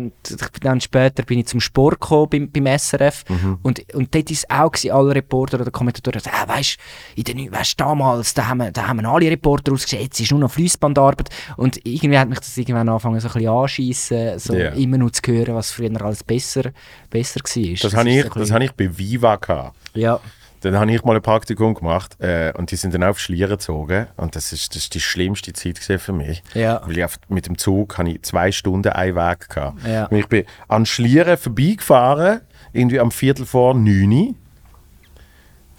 dann 0.60 0.80
später 0.80 1.22
bin 1.24 1.40
ich 1.40 1.46
zum 1.46 1.60
Sport 1.60 2.00
gekommen 2.00 2.28
beim, 2.30 2.50
beim 2.50 2.78
SRF 2.78 3.24
Mhm. 3.28 3.58
und, 3.62 3.94
und 3.94 4.14
dort 4.14 4.30
ist 4.30 4.48
auch 4.50 4.70
gewesen, 4.70 4.92
alle 4.92 5.14
Reporter 5.14 5.60
oder 5.60 5.70
Kommentatoren 5.70 6.20
ah, 6.30 6.46
weisst, 6.48 6.76
in 7.16 7.24
den, 7.24 7.50
weißt, 7.50 7.80
damals, 7.80 8.34
da 8.34 8.46
haben, 8.48 8.72
da 8.72 8.86
haben 8.86 9.04
alle 9.06 9.30
Reporter 9.30 9.72
ausgesehen, 9.72 10.02
jetzt 10.04 10.20
ist 10.20 10.30
nur 10.30 10.40
noch 10.40 10.50
Fließbandarbeit 10.52 11.30
und 11.56 11.78
irgendwie 11.84 12.18
hat 12.18 12.28
mich 12.28 12.38
das 12.40 12.56
irgendwann 12.56 12.88
angefangen 12.88 13.18
so 13.20 13.28
ein 13.28 13.32
bisschen 13.34 13.48
anschiessen, 13.48 14.38
so 14.38 14.54
Ja. 14.54 14.70
immer 14.70 14.98
nur 14.98 15.12
zu 15.12 15.22
hören, 15.26 15.54
was 15.54 15.70
früher 15.72 15.90
alles 16.02 16.22
besser, 16.22 16.70
besser 17.10 17.40
war. 17.40 17.74
Das, 17.82 17.94
habe 17.96 18.10
ist 18.10 18.26
ich, 18.26 18.32
so 18.32 18.40
das 18.40 18.50
habe 18.50 18.64
ich 18.64 18.72
bei 18.72 18.96
Viva 18.96 19.23
gehabt. 19.40 19.76
Ja, 19.94 20.20
Dann 20.60 20.76
habe 20.78 20.90
ich 20.92 21.04
mal 21.04 21.16
ein 21.16 21.22
Praktikum 21.22 21.74
gemacht 21.74 22.16
äh, 22.20 22.52
und 22.56 22.70
die 22.70 22.76
sind 22.76 22.94
dann 22.94 23.02
auf 23.04 23.18
Schlieren 23.20 23.50
gezogen 23.50 24.06
und 24.16 24.34
das 24.34 24.52
ist, 24.52 24.70
das 24.74 24.84
ist 24.84 24.94
die 24.94 25.00
schlimmste 25.00 25.52
Zeit 25.52 25.78
für 26.00 26.12
mich. 26.12 26.42
Ja. 26.54 26.80
Weil 26.86 26.98
ich 26.98 27.04
auf, 27.04 27.16
mit 27.28 27.46
dem 27.46 27.58
Zug 27.58 27.98
habe 27.98 28.10
ich 28.10 28.22
zwei 28.22 28.50
Stunden 28.52 28.88
einen 28.92 29.14
Weg 29.14 29.48
gehabt. 29.50 29.86
Ja. 29.86 30.06
Und 30.06 30.16
ich 30.16 30.26
bin 30.26 30.44
an 30.68 30.86
Schlieren 30.86 31.36
vorbeigefahren, 31.36 32.40
irgendwie 32.72 32.98
am 33.00 33.10
Viertel 33.10 33.44
vor 33.46 33.74
neun. 33.74 34.36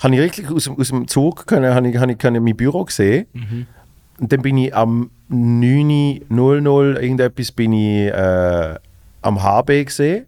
Habe 0.03 0.13
ich 0.15 0.21
wirklich 0.21 0.49
aus, 0.51 0.65
dem- 0.65 0.79
aus 0.79 0.89
dem 0.89 1.07
Zug 1.07 1.47
können, 1.47 1.73
habe 1.73 1.89
ich, 1.89 1.97
habe 1.97 2.11
ich 2.11 2.17
können 2.17 2.43
mein 2.43 2.55
Büro 2.55 2.83
gesehen. 2.85 3.25
Mhm. 3.33 3.67
Und 4.19 4.31
dann 4.31 4.41
bin 4.41 4.57
ich 4.57 4.73
am 4.75 5.09
9.00 5.31 6.99
irgendetwas 7.01 7.51
bin 7.51 7.73
ich 7.73 8.07
äh, 8.11 8.75
am 9.21 9.41
HB 9.43 9.85
gesehen 9.85 10.25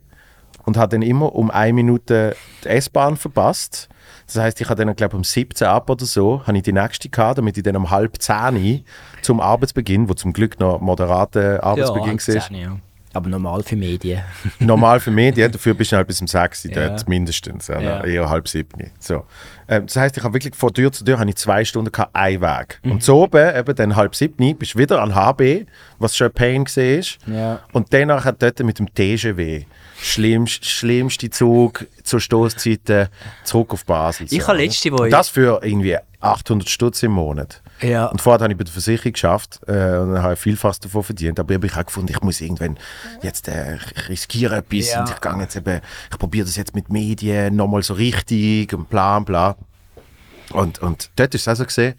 und 0.67 0.75
habe 0.75 0.89
dann 0.89 1.01
immer 1.01 1.33
um 1.33 1.49
eine 1.49 1.71
Minute 1.71 2.35
die 2.65 2.67
S-Bahn 2.67 3.15
verpasst. 3.15 3.87
Das 4.25 4.35
heißt, 4.35 4.59
ich 4.59 4.69
habe 4.69 4.83
dann, 4.83 4.93
glaube 4.97 5.15
um 5.15 5.23
17 5.23 5.65
ab 5.65 5.89
oder 5.89 6.05
so, 6.05 6.41
habe 6.45 6.57
ich 6.57 6.63
die 6.63 6.73
nächste 6.73 7.07
gehabt, 7.07 7.37
damit 7.37 7.55
ich 7.55 7.63
dann 7.63 7.77
um 7.77 7.89
halb 7.89 8.21
10 8.21 8.83
zum 9.21 9.39
Arbeitsbeginn, 9.39 10.09
wo 10.09 10.13
zum 10.13 10.33
Glück 10.33 10.59
noch 10.59 10.81
moderater 10.81 11.63
Arbeitsbeginn 11.63 12.17
ja, 12.17 12.33
war, 12.35 12.49
zehn, 12.49 12.55
ja. 12.55 12.77
Aber 13.13 13.29
normal 13.29 13.63
für 13.63 13.77
Medien. 13.77 14.21
Normal 14.59 14.99
für 14.99 15.09
Medien, 15.09 15.49
dafür 15.49 15.73
bist 15.73 15.93
du 15.93 15.95
halt 15.95 16.05
bis 16.05 16.19
um 16.19 16.27
6 16.27 16.65
Uhr 16.65 16.71
Ja. 16.71 16.89
dort, 16.89 17.07
mindestens. 17.07 17.67
Ja, 17.67 17.79
Ja. 17.79 18.03
Eher 18.03 18.29
halb 18.29 18.49
sieben. 18.49 18.91
So. 18.99 19.23
Ähm, 19.69 19.85
das 19.85 19.95
heisst, 19.95 20.17
ich 20.17 20.23
habe 20.23 20.33
wirklich 20.33 20.53
von 20.53 20.73
Tür 20.73 20.91
zu 20.91 21.05
Tür 21.05 21.17
habe 21.17 21.29
ich 21.29 21.37
zwei 21.37 21.63
Stunden 21.63 21.93
gehabt, 21.93 22.13
ein 22.13 22.41
Weg. 22.41 22.81
Mhm. 22.83 22.91
Und 22.91 23.03
so 23.03 23.23
oben, 23.23 23.55
eben 23.55 23.75
dann 23.75 23.95
halb 23.95 24.13
sieben, 24.13 24.57
bist 24.57 24.73
du 24.73 24.79
wieder 24.79 25.01
an 25.01 25.15
HB, 25.15 25.65
was 25.97 26.17
schon 26.17 26.27
ein 26.27 26.33
Pain 26.33 26.65
war. 26.65 27.33
Ja. 27.33 27.59
Und 27.71 27.93
danach 27.93 28.25
hat 28.25 28.41
dort 28.41 28.59
mit 28.59 28.77
dem 28.77 28.93
TGW 28.93 29.63
schlimmst, 30.01 30.65
schlimmste 30.65 31.29
Zug 31.29 31.85
zur 32.03 32.19
Stoßzeiten 32.19 33.07
zurück 33.43 33.73
auf 33.73 33.85
Basel. 33.85 34.27
Ich 34.29 34.41
so, 34.43 34.47
habe 34.47 34.57
letzte, 34.63 34.91
wo 34.91 34.97
Und 34.97 35.07
ich- 35.07 35.11
das 35.11 35.29
für 35.29 35.59
irgendwie 35.63 35.97
800 36.19 36.69
Stutz 36.69 37.03
im 37.03 37.11
Monat. 37.11 37.61
Ja. 37.81 38.07
Und 38.07 38.21
vorher 38.21 38.41
habe 38.41 38.51
ich 38.53 38.57
bei 38.57 38.63
der 38.63 38.73
Versicherung 38.73 39.13
geschafft 39.13 39.59
äh, 39.67 39.71
und 39.71 40.13
dann 40.13 40.23
habe 40.23 40.33
ich 40.33 40.39
vielfach 40.39 40.75
davon 40.79 41.03
verdient. 41.03 41.39
Aber 41.39 41.53
ich 41.53 41.61
habe 41.71 41.81
auch 41.81 41.85
gefunden, 41.85 42.11
ich 42.11 42.21
muss 42.21 42.41
irgendwann 42.41 42.77
jetzt 43.21 43.47
äh, 43.47 43.75
ich 43.95 44.09
riskiere 44.09 44.55
etwas 44.57 44.91
Ja. 44.91 45.01
und 45.01 45.09
ich 45.11 45.21
gehe 45.21 45.39
jetzt 45.39 45.55
eben, 45.55 45.81
ich 46.11 46.17
probiere 46.17 46.45
das 46.47 46.55
jetzt 46.55 46.73
mit 46.73 46.89
Medien 46.89 47.55
nochmal 47.55 47.83
so 47.83 47.93
richtig 47.93 48.73
und 48.73 48.89
bla 48.89 49.19
bla. 49.19 49.55
Und, 50.51 50.79
und 50.81 51.11
dort 51.17 51.35
ist 51.35 51.41
es 51.41 51.47
auch 51.47 51.55
so 51.57 51.65
gesehen, 51.65 51.93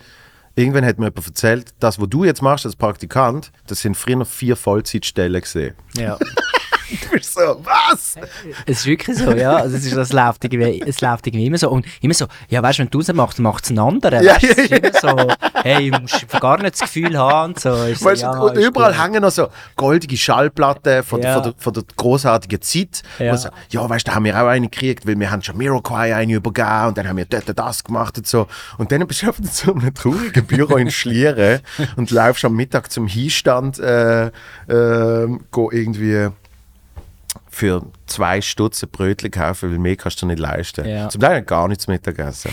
irgendwann 0.57 0.85
hat 0.85 0.99
mir 0.99 1.07
jemand 1.07 1.27
erzählt, 1.27 1.75
das, 1.79 2.01
was 2.01 2.09
du 2.09 2.25
jetzt 2.25 2.43
machst 2.43 2.67
als 2.67 2.75
Praktikant, 2.75 3.53
das 3.69 3.81
sind 3.83 3.97
früher 3.97 4.25
vier 4.25 4.57
Vollzeitstellen 4.57 5.41
gesehen. 5.41 5.75
ja. 5.97 6.19
Du 7.03 7.11
bist 7.11 7.34
so, 7.34 7.61
was? 7.64 8.14
Es 8.66 8.80
ist 8.80 8.86
wirklich 8.86 9.18
so, 9.18 9.32
ja. 9.32 9.57
Also 9.57 9.76
es, 9.76 9.84
ist, 9.84 9.97
es, 9.97 10.12
läuft 10.12 10.45
irgendwie, 10.45 10.82
es 10.86 11.01
läuft 11.01 11.26
irgendwie 11.26 11.47
immer 11.47 11.59
so. 11.59 11.70
Und 11.70 11.86
immer 12.01 12.14
so, 12.14 12.26
ja, 12.49 12.62
weißt 12.62 12.78
du, 12.78 12.82
wenn 12.84 12.91
du 12.91 13.01
es 13.01 13.12
machst, 13.12 13.39
macht 13.39 13.64
es 13.64 13.70
ein 13.70 13.78
anderer. 13.78 14.22
Ja, 14.22 14.34
weißt, 14.34 14.43
du, 14.43 14.49
es 14.49 14.59
ist 14.59 14.70
ja, 14.70 14.76
immer 14.78 14.93
so, 15.01 15.34
hey, 15.62 15.91
du 15.91 16.01
musst 16.01 16.41
gar 16.41 16.59
nicht 16.59 16.74
das 16.74 16.80
Gefühl 16.80 17.18
haben. 17.18 17.53
Und 17.53 17.61
so. 17.61 17.70
Weißt, 17.70 18.22
ja, 18.22 18.30
und 18.39 18.57
überall 18.57 18.93
gut. 18.93 19.03
hängen 19.03 19.22
noch 19.22 19.30
so 19.30 19.49
goldige 19.76 20.16
Schallplatten 20.16 21.03
von, 21.03 21.22
Ja. 21.22 21.34
von, 21.34 21.43
der, 21.43 21.55
von 21.59 21.72
der 21.72 21.82
großartigen 21.97 22.61
Zeit. 22.62 23.03
Ja. 23.18 23.36
So, 23.36 23.49
ja, 23.70 23.89
weißt 23.89 24.07
du, 24.07 24.11
da 24.11 24.14
haben 24.16 24.24
wir 24.24 24.41
auch 24.41 24.47
eine 24.47 24.68
gekriegt, 24.68 25.07
weil 25.07 25.18
wir 25.18 25.30
haben 25.30 25.43
schon 25.43 25.57
Miroquai 25.57 26.14
eine 26.14 26.34
übergeben 26.34 26.89
und 26.89 26.99
dann 26.99 27.09
haben 27.09 27.16
wir 27.16 27.24
dort 27.26 27.59
das 27.59 27.84
gemacht 27.84 28.16
und 28.18 28.26
so. 28.26 28.47
Und 28.78 28.93
dann 28.93 29.07
bist 29.07 29.22
du 29.22 29.26
in 29.26 29.45
so 29.45 29.74
einem 29.74 29.93
traurigen 29.95 30.45
Büro 30.47 30.76
in 30.76 30.91
Schlieren 30.91 31.61
und 31.97 32.11
läufst 32.11 32.45
am 32.45 32.55
Mittag 32.55 32.91
zum 32.91 33.07
Hinstand 33.07 33.78
äh, 33.78 34.26
äh, 34.26 35.26
irgendwie 35.72 36.28
für 37.59 37.83
zwei 38.07 38.41
Stutz 38.41 38.85
ein 38.85 38.91
Brötchen 38.91 39.33
kaufen, 39.33 39.73
weil 39.73 39.79
mehr 39.79 39.97
kannst 39.97 40.23
du 40.23 40.27
nicht 40.27 40.39
leisten. 40.39 40.87
Ja. 40.87 41.09
Zum 41.09 41.21
Teil 41.21 41.31
habe 41.31 41.41
ich 41.41 41.47
gar 41.47 41.67
nichts 41.67 41.89
Mittagessen. 41.89 42.53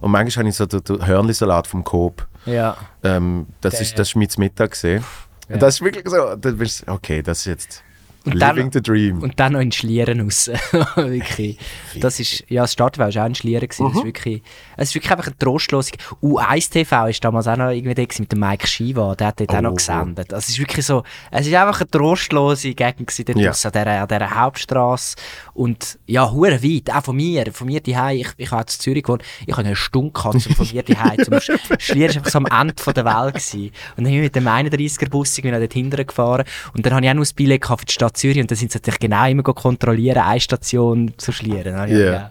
Und 0.00 0.10
manchmal 0.10 0.42
habe 0.42 0.48
ich 0.48 0.56
so 0.56 0.66
den, 0.66 0.82
den 0.82 1.06
Hörnli-Salat 1.06 1.68
vom 1.68 1.84
Coop. 1.84 2.26
Ja. 2.46 2.76
Ähm, 3.04 3.46
das, 3.60 3.80
ist, 3.80 3.98
das 3.98 4.08
ist 4.08 4.16
mein 4.16 4.28
Mittag 4.38 4.72
gesehen. 4.72 5.04
Und 5.48 5.62
das 5.62 5.74
ist 5.74 5.82
wirklich 5.82 6.08
so, 6.08 6.36
bist 6.36 6.88
okay, 6.88 7.22
das 7.22 7.40
ist 7.40 7.46
jetzt 7.46 7.84
Und 8.24 8.38
dann- 8.40 8.56
living 8.56 8.70
the 8.72 8.82
dream. 8.82 9.22
Und 9.22 9.40
dann 9.40 9.54
noch 9.54 9.60
in 9.60 9.72
Schlieren 9.72 10.20
raus. 10.20 10.50
wirklich. 10.96 11.58
Das 12.00 12.20
ist, 12.20 12.44
ja, 12.48 12.62
das 12.62 12.72
Start 12.72 12.98
war 12.98 13.08
auch 13.08 13.26
in 13.26 13.34
Schlieren. 13.34 13.66
Gewesen. 13.68 13.84
Mhm. 13.84 13.88
Das 13.88 13.98
ist 13.98 14.04
wirklich, 14.04 14.42
es 14.76 14.88
ist 14.90 14.94
wirklich 14.94 15.10
einfach 15.12 15.26
eine 15.26 15.38
trostlose. 15.38 15.92
U1 16.22 16.70
TV 16.70 17.06
ist 17.06 17.24
damals 17.24 17.46
auch 17.48 17.56
noch 17.56 17.70
irgendwie 17.70 17.94
da 17.94 18.02
mit 18.18 18.32
dem 18.32 18.40
Mike 18.40 18.66
Shiva, 18.66 19.14
der 19.14 19.28
hat 19.28 19.40
dort 19.40 19.50
auch 19.54 19.58
Oh. 19.58 19.62
noch 19.62 19.74
gesendet. 19.76 20.32
Also 20.34 20.44
es 20.44 20.48
ist 20.50 20.58
wirklich 20.58 20.84
so, 20.86 21.02
es 21.30 21.46
ist 21.46 21.54
einfach 21.54 21.80
eine 21.80 21.90
trostlose 21.90 22.74
Gegend 22.74 23.06
gewesen, 23.08 23.24
dort 23.26 23.38
Ja. 23.38 23.50
an 23.50 23.72
dieser, 23.72 24.02
an 24.02 24.08
dieser 24.08 24.34
Hauptstraße. 24.40 25.16
Und 25.54 25.98
ja, 26.06 26.30
hure 26.30 26.62
weit, 26.62 26.90
auch 26.94 27.04
von 27.04 27.16
mir, 27.16 27.50
von 27.52 27.66
mir 27.66 27.80
daheim. 27.80 28.18
Ich, 28.18 28.28
ich 28.36 28.50
habe 28.50 28.62
in 28.62 28.68
Zürich 28.68 29.02
gewohnt, 29.02 29.22
ich 29.46 29.56
habe 29.56 29.66
eine 29.66 29.76
Stunde 29.76 30.12
gehabt, 30.12 30.34
um 30.34 30.40
von 30.54 30.66
mir 30.72 30.82
daheim 30.84 31.16
Sch- 31.18 31.58
Schlieren 31.80 32.10
ist 32.10 32.16
einfach 32.18 32.30
so 32.30 32.38
am 32.38 32.46
Ende 32.46 32.74
von 32.82 32.94
der 32.94 33.04
Welt 33.04 33.34
gewesen. 33.34 33.70
Und 33.96 34.04
dann 34.04 34.04
bin 34.04 34.14
ich 34.14 34.20
mit 34.22 34.36
dem 34.36 34.46
31er 34.46 35.08
Bus 35.08 35.36
irgendwie 35.38 35.52
noch 35.54 35.60
dort 35.60 35.72
hinten 35.72 36.06
gefahren. 36.06 36.44
Und 36.74 36.84
dann 36.84 36.94
habe 36.94 37.04
ich 37.04 37.10
auch 37.10 37.14
noch 37.14 37.24
ein 37.24 37.34
Billett 37.34 37.62
gehabt 37.62 37.80
für 37.80 37.86
die 37.86 37.92
Stadt 37.92 38.09
Zürich 38.12 38.38
und 38.40 38.50
dann 38.50 38.56
sind 38.56 38.72
sie 38.72 38.78
natürlich 38.78 39.00
genau 39.00 39.28
immer 39.28 39.42
go 39.42 39.52
kontrollieren, 39.54 40.18
eine 40.22 40.40
Station 40.40 41.12
zu 41.16 41.32
Schlieren. 41.32 41.74
Ja, 41.74 41.86
Ja. 41.86 41.98
ja. 42.12 42.30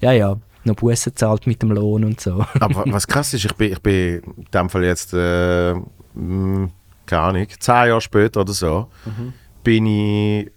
ja, 0.00 0.12
ja. 0.12 0.36
Noch 0.64 0.76
Bussen 0.76 1.16
zahlt 1.16 1.46
mit 1.48 1.60
dem 1.62 1.72
Lohn 1.72 2.04
und 2.04 2.20
so. 2.20 2.44
Aber 2.60 2.84
was 2.86 3.06
krass 3.08 3.34
ist, 3.34 3.44
ich 3.44 3.52
bin, 3.54 3.72
ich 3.72 3.80
bin 3.80 4.20
in 4.36 4.46
dem 4.54 4.70
Fall 4.70 4.84
jetzt, 4.84 5.12
äh, 5.12 5.74
mh, 6.14 6.68
keine 7.06 7.22
Ahnung, 7.22 7.46
zehn 7.58 7.74
Jahre 7.88 8.00
später 8.00 8.42
oder 8.42 8.52
so, 8.52 8.86
Mhm. 9.04 9.32
bin, 9.64 9.86
ich, 9.86 10.50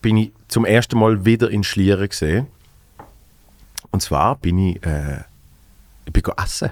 bin 0.00 0.16
ich 0.16 0.32
zum 0.48 0.64
ersten 0.64 0.98
Mal 0.98 1.24
wieder 1.24 1.48
in 1.50 1.62
Schlieren 1.62 2.08
gesehen. 2.08 2.48
Und 3.92 4.02
zwar 4.02 4.34
bin 4.36 4.58
ich, 4.58 4.84
äh, 4.84 5.20
ich 6.04 6.12
bin 6.12 6.22
essen. 6.42 6.70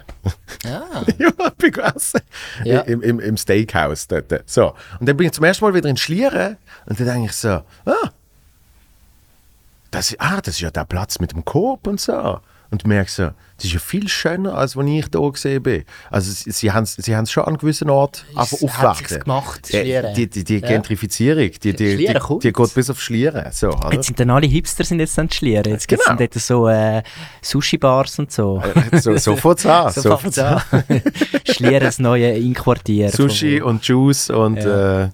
Ah. 0.64 1.02
ja, 1.18 1.28
ich 1.28 1.72
bin 1.72 1.74
essen. 1.74 2.20
Ja. 2.64 2.80
Im, 2.80 3.02
im, 3.02 3.20
Im 3.20 3.36
Steakhouse 3.36 4.08
dort. 4.08 4.42
So. 4.46 4.74
Und 4.98 5.08
dann 5.08 5.16
bin 5.16 5.26
ich 5.26 5.32
zum 5.32 5.44
ersten 5.44 5.64
Mal 5.64 5.74
wieder 5.74 5.88
in 5.88 5.96
Schlieren 5.96 6.56
und 6.86 6.98
dann 6.98 7.06
denke 7.06 7.26
ich 7.26 7.32
so, 7.32 7.48
ah, 7.48 8.10
das, 9.90 10.14
ah, 10.18 10.40
das 10.40 10.54
ist 10.54 10.60
ja 10.60 10.70
der 10.70 10.84
Platz 10.84 11.18
mit 11.18 11.32
dem 11.32 11.44
Coop 11.44 11.86
und 11.86 12.00
so. 12.00 12.40
Und 12.72 12.86
merke 12.86 13.10
so, 13.10 13.24
das 13.56 13.64
ist 13.64 13.72
ja 13.72 13.78
viel 13.80 14.06
schöner, 14.08 14.54
als 14.54 14.76
wenn 14.76 14.86
ich 14.86 15.08
da 15.08 15.18
gesehen 15.28 15.62
bin. 15.62 15.82
Also 16.08 16.30
sie, 16.30 16.52
sie 16.52 16.70
haben 16.70 16.84
es 16.84 16.94
sie 16.94 17.16
haben's 17.16 17.32
schon 17.32 17.44
an 17.44 17.58
gewissen 17.58 17.90
Ort 17.90 18.24
einfach 18.36 18.94
sich's 18.96 19.18
gemacht, 19.18 19.66
Schlieren. 19.68 20.14
die, 20.14 20.30
die, 20.30 20.44
die 20.44 20.58
Ja. 20.60 20.68
Gentrifizierung, 20.68 21.50
die, 21.50 21.58
die, 21.58 21.96
die, 21.96 22.06
die, 22.06 22.52
geht 22.52 22.74
bis 22.74 22.88
auf 22.88 23.02
Schlieren. 23.02 23.50
So? 23.50 23.70
Jetzt 23.90 24.06
sind 24.06 24.20
dann 24.20 24.30
alle 24.30 24.46
Hipster 24.46 24.84
sind 24.84 25.00
jetzt 25.00 25.18
dann 25.18 25.28
Schlieren. 25.30 25.72
Jetzt 25.72 25.88
gibt 25.88 26.00
es 26.00 26.06
Genau. 26.06 26.16
dann 26.18 26.28
dort 26.30 26.40
so 26.42 26.68
äh, 26.68 27.02
Sushi-Bars 27.42 28.20
und 28.20 28.30
so. 28.30 28.62
so, 28.92 29.16
so 29.16 29.36
fängt's 29.36 29.66
an. 29.66 29.92
So 29.92 30.00
So 30.02 30.16
fängt's 30.16 30.36
fängt's 30.38 30.38
an. 30.38 31.02
Schlieren, 31.52 31.80
das 31.80 31.98
neue 31.98 32.30
Inquartier. 32.36 33.10
Sushi 33.10 33.60
und 33.60 33.84
Juice 33.84 34.30
und, 34.30 34.56
Ja. 34.62 35.02
äh, 35.04 35.08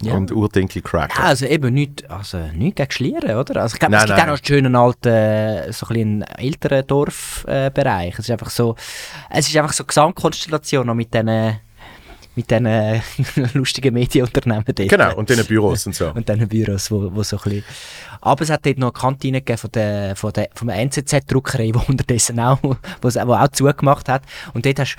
Ja. 0.00 0.14
und 0.14 0.32
Urdinkel 0.32 0.82
Cracker. 0.82 1.20
Ja, 1.20 1.28
also 1.28 1.46
eben 1.46 1.74
nicht, 1.74 2.08
also 2.10 2.38
nicht 2.54 2.76
gegen 2.76 2.90
Schlieren, 2.90 3.36
oder? 3.36 3.62
Also 3.62 3.74
ich 3.74 3.80
glaube, 3.80 3.96
es 3.96 4.04
gibt 4.04 4.18
auch 4.18 4.26
noch 4.26 4.34
einen 4.34 4.44
schönen 4.44 4.74
alten, 4.74 5.72
so 5.72 5.86
ein 5.88 6.22
älteren 6.22 6.86
Dorfbereich. 6.86 8.06
Äh, 8.06 8.12
es 8.12 8.18
ist 8.20 8.30
einfach 8.30 8.50
so, 8.50 8.74
es 9.30 9.48
ist 9.48 9.56
einfach 9.56 9.72
so 9.72 9.82
eine 9.82 9.88
Gesamtkonstellation 9.88 10.86
noch 10.86 10.94
mit 10.94 11.12
diesen 11.12 11.58
mit 12.34 12.50
diesen 12.50 13.02
lustigen 13.54 13.94
Medienunternehmen 13.94 14.64
dort. 14.64 14.88
Genau, 14.88 15.14
und 15.16 15.28
den 15.28 15.44
Büros 15.44 15.86
und 15.86 15.94
so. 15.94 16.10
und 16.14 16.28
diesen 16.28 16.48
Büros, 16.48 16.90
wo, 16.90 17.14
wo 17.14 17.22
so 17.22 17.36
ein 17.36 17.42
bisschen... 17.42 17.64
Aber 18.22 18.42
es 18.42 18.50
hat 18.50 18.64
dort 18.64 18.78
noch 18.78 18.94
eine 18.94 19.00
Kantine 19.00 19.40
gegeben 19.40 19.58
von 19.58 19.70
der, 19.72 20.16
von 20.16 20.32
der, 20.32 20.48
von 20.54 20.68
der 20.68 20.76
NZZ-Druckerei, 20.78 21.66
die 21.72 21.72
unterdessen 21.88 22.40
auch, 22.40 22.58
wo's- 23.02 23.16
wo 23.26 23.34
auch 23.34 23.48
zugemacht 23.48 24.08
hat. 24.08 24.22
Und 24.54 24.64
dort 24.64 24.78
hast 24.80 24.96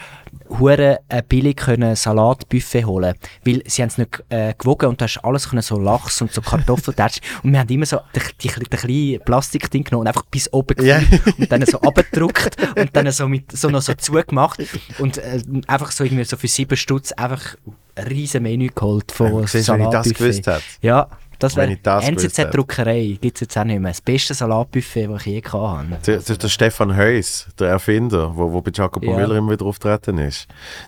du 0.49 0.59
hure 0.59 0.99
äh, 1.09 1.24
billig 1.28 1.55
können 1.57 1.95
Salatbuffet 1.95 2.86
holen. 2.86 3.15
Weil 3.45 3.63
sie 3.65 3.82
haben 3.82 3.89
es 3.89 3.97
nicht 3.97 4.24
äh, 4.30 4.53
gewogen 4.57 4.88
und 4.89 5.01
du 5.01 5.05
hast 5.05 5.17
alles 5.24 5.49
können, 5.49 5.61
so 5.61 5.80
Lachs 5.80 6.21
und 6.21 6.32
so 6.32 6.41
Kartoffeln 6.41 6.95
und 7.43 7.51
wir 7.51 7.59
haben 7.59 7.69
immer 7.69 7.86
so 7.86 7.99
die, 8.15 8.19
die, 8.41 8.47
die, 8.49 8.59
die 8.69 8.78
kleine 8.78 9.19
Plastikding 9.19 9.84
genommen 9.84 10.01
und 10.01 10.07
einfach 10.07 10.26
bis 10.30 10.51
oben 10.53 10.76
gefüllt 10.76 11.39
und 11.39 11.51
dann 11.51 11.65
so 11.65 11.80
abgedruckt 11.82 12.57
und 12.78 12.95
dann 12.95 13.09
so, 13.11 13.28
mit, 13.28 13.51
so 13.51 13.69
noch 13.69 13.82
so 13.82 13.93
zugemacht. 13.93 14.61
Und 14.99 15.17
äh, 15.17 15.41
einfach 15.67 15.91
so 15.91 16.03
irgendwie 16.03 16.24
so 16.26 16.36
für 16.38 16.47
sieben 16.47 16.76
Stutz 16.78 17.11
einfach 17.13 17.55
ein 17.95 18.07
riesen 18.07 18.43
Menü 18.43 18.69
geholt 18.74 19.11
von 19.11 19.28
Ja, 19.28 19.47
du, 19.67 19.74
wenn 19.74 19.82
ich 19.82 19.88
das 19.91 20.07
gewusst 20.19 20.47
hätte. 20.47 20.61
Ja, 20.82 21.07
das 21.43 21.55
wäre 21.55 21.77
das. 21.81 22.05
NZZ-Druckerei, 22.07 23.17
gibt 23.21 23.37
es 23.37 23.41
jetzt 23.41 23.57
auch 23.57 23.63
nicht 23.63 23.79
mehr. 23.79 23.91
Das 23.91 24.01
beste 24.01 24.33
Salatbuffet, 24.33 25.07
das 25.09 25.21
ich 25.21 25.33
je 25.33 25.41
gehabt 25.41 25.53
habe. 25.53 25.87
Der, 26.05 26.17
der, 26.19 26.37
der 26.37 26.47
Stefan 26.47 26.95
Heuss, 26.97 27.47
der 27.59 27.69
Erfinder, 27.69 28.35
wo, 28.35 28.51
wo 28.51 28.61
bei 28.61 28.71
Jacopo 28.73 29.05
Ja. 29.05 29.15
Müller 29.17 29.35
immer 29.37 29.51
wieder 29.51 29.65
auftreten 29.65 30.17
ist, 30.17 30.47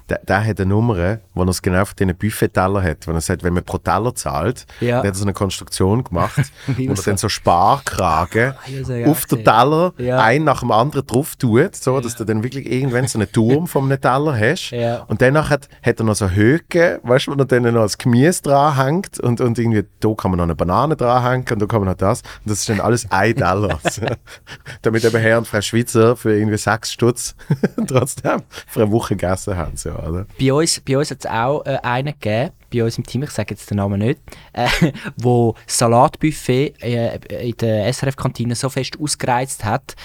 der, 0.09 0.19
der 0.19 0.45
hat 0.45 0.59
eine 0.59 0.69
Nummer, 0.69 1.19
wo 1.33 1.43
er 1.43 1.47
es 1.49 1.61
genau 1.61 1.85
für 1.85 1.95
diesen 1.95 2.15
Buffet-Teller 2.15 2.81
hat. 2.83 3.07
Wenn 3.07 3.15
er 3.15 3.21
sagt, 3.21 3.43
wenn 3.43 3.53
man 3.53 3.63
pro 3.63 3.77
Teller 3.77 4.13
zahlt, 4.15 4.65
Ja. 4.79 4.97
dann 5.01 5.07
hat 5.07 5.13
er 5.15 5.15
so 5.15 5.25
eine 5.25 5.33
Konstruktion 5.33 6.03
gemacht, 6.03 6.41
wo 6.67 6.91
er 6.93 6.95
dann 7.03 7.17
so 7.17 7.29
Sparkragen 7.29 8.53
Ja, 8.67 8.79
das 8.79 8.89
ich 8.89 9.05
auf 9.07 9.25
den. 9.25 9.43
Teller 9.43 9.93
Ja. 9.97 10.19
ein 10.23 10.43
nach 10.43 10.61
dem 10.61 10.71
anderen 10.71 11.05
drauf 11.05 11.35
tut, 11.35 11.75
so 11.75 11.99
dass 11.99 12.15
du 12.15 12.23
dann 12.23 12.43
wirklich 12.43 12.71
irgendwann 12.71 13.07
so 13.07 13.19
einen 13.19 13.31
Turm 13.31 13.67
von 13.75 13.85
einem 13.85 13.99
Teller 14.01 14.37
hast. 14.37 14.73
Und 15.07 15.21
danach 15.21 15.49
hat, 15.49 15.67
hat 15.83 15.99
er 15.99 16.05
noch 16.05 16.15
so 16.15 16.29
Höcke, 16.29 16.99
weißt 17.03 17.27
du, 17.27 17.31
wo 17.31 17.35
er 17.37 17.45
dann 17.45 17.63
noch 17.63 17.81
das 17.83 17.97
Gemüse 17.97 18.41
dranhängt 18.41 19.19
und, 19.19 19.41
und 19.41 19.57
irgendwie, 19.59 19.83
da 19.99 20.13
kann 20.17 20.31
man 20.31 20.39
noch 20.39 20.44
eine 20.45 20.55
Banane 20.55 20.95
dranhängen 20.95 21.45
und 21.51 21.61
da 21.61 21.65
kann 21.65 21.81
man 21.81 21.89
noch 21.89 21.97
das. 21.97 22.21
Und 22.21 22.51
das 22.51 22.59
ist 22.59 22.69
dann 22.69 22.79
alles 22.79 23.09
ein. 23.11 23.35
So. 23.37 24.01
Damit 24.81 25.03
eben 25.03 25.21
Herr 25.21 25.37
und 25.37 25.47
Frau 25.47 25.61
Schweizer 25.61 26.15
für 26.15 26.35
irgendwie 26.37 26.57
sechs 26.57 26.91
Stutz 26.93 27.35
trotzdem 27.87 28.43
für 28.67 28.83
eine 28.83 28.91
Woche 28.91 29.15
gegessen 29.15 29.55
haben. 29.55 29.77
So, 29.77 29.91
oder? 29.91 30.25
Bei 30.39 30.53
uns, 30.53 30.79
bei 30.79 30.97
uns 30.97 31.11
hat 31.11 31.19
es 31.19 31.25
auch 31.25 31.65
äh, 31.65 31.77
einen 31.83 32.13
gegeben, 32.13 32.51
bei 32.71 32.83
uns 32.83 32.97
im 32.97 33.05
Team, 33.05 33.23
ich 33.23 33.31
sage 33.31 33.53
jetzt 33.53 33.69
den 33.69 33.77
Namen 33.77 33.99
nicht, 33.99 34.19
äh, 34.53 34.67
wo 35.17 35.55
Salatbuffet 35.67 36.75
äh, 36.81 37.17
in 37.49 37.57
der 37.57 37.91
SRF-Kantine 37.91 38.55
so 38.55 38.69
fest 38.69 38.97
ausgereizt 38.99 39.63
hat, 39.63 39.95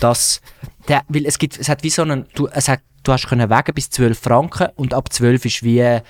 dass 0.00 0.40
der, 0.88 1.02
weil 1.08 1.26
es 1.26 1.38
gibt, 1.38 1.58
es 1.58 1.68
hat 1.68 1.82
wie 1.82 1.90
so 1.90 2.02
einen, 2.02 2.26
du, 2.34 2.48
es 2.48 2.68
hat, 2.68 2.80
du 3.02 3.12
hast 3.12 3.28
können 3.28 3.50
wägen 3.50 3.74
bis 3.74 3.90
12 3.90 4.18
Franken 4.18 4.68
und 4.76 4.94
ab 4.94 5.12
12 5.12 5.44
ist 5.44 5.62
wie 5.62 6.00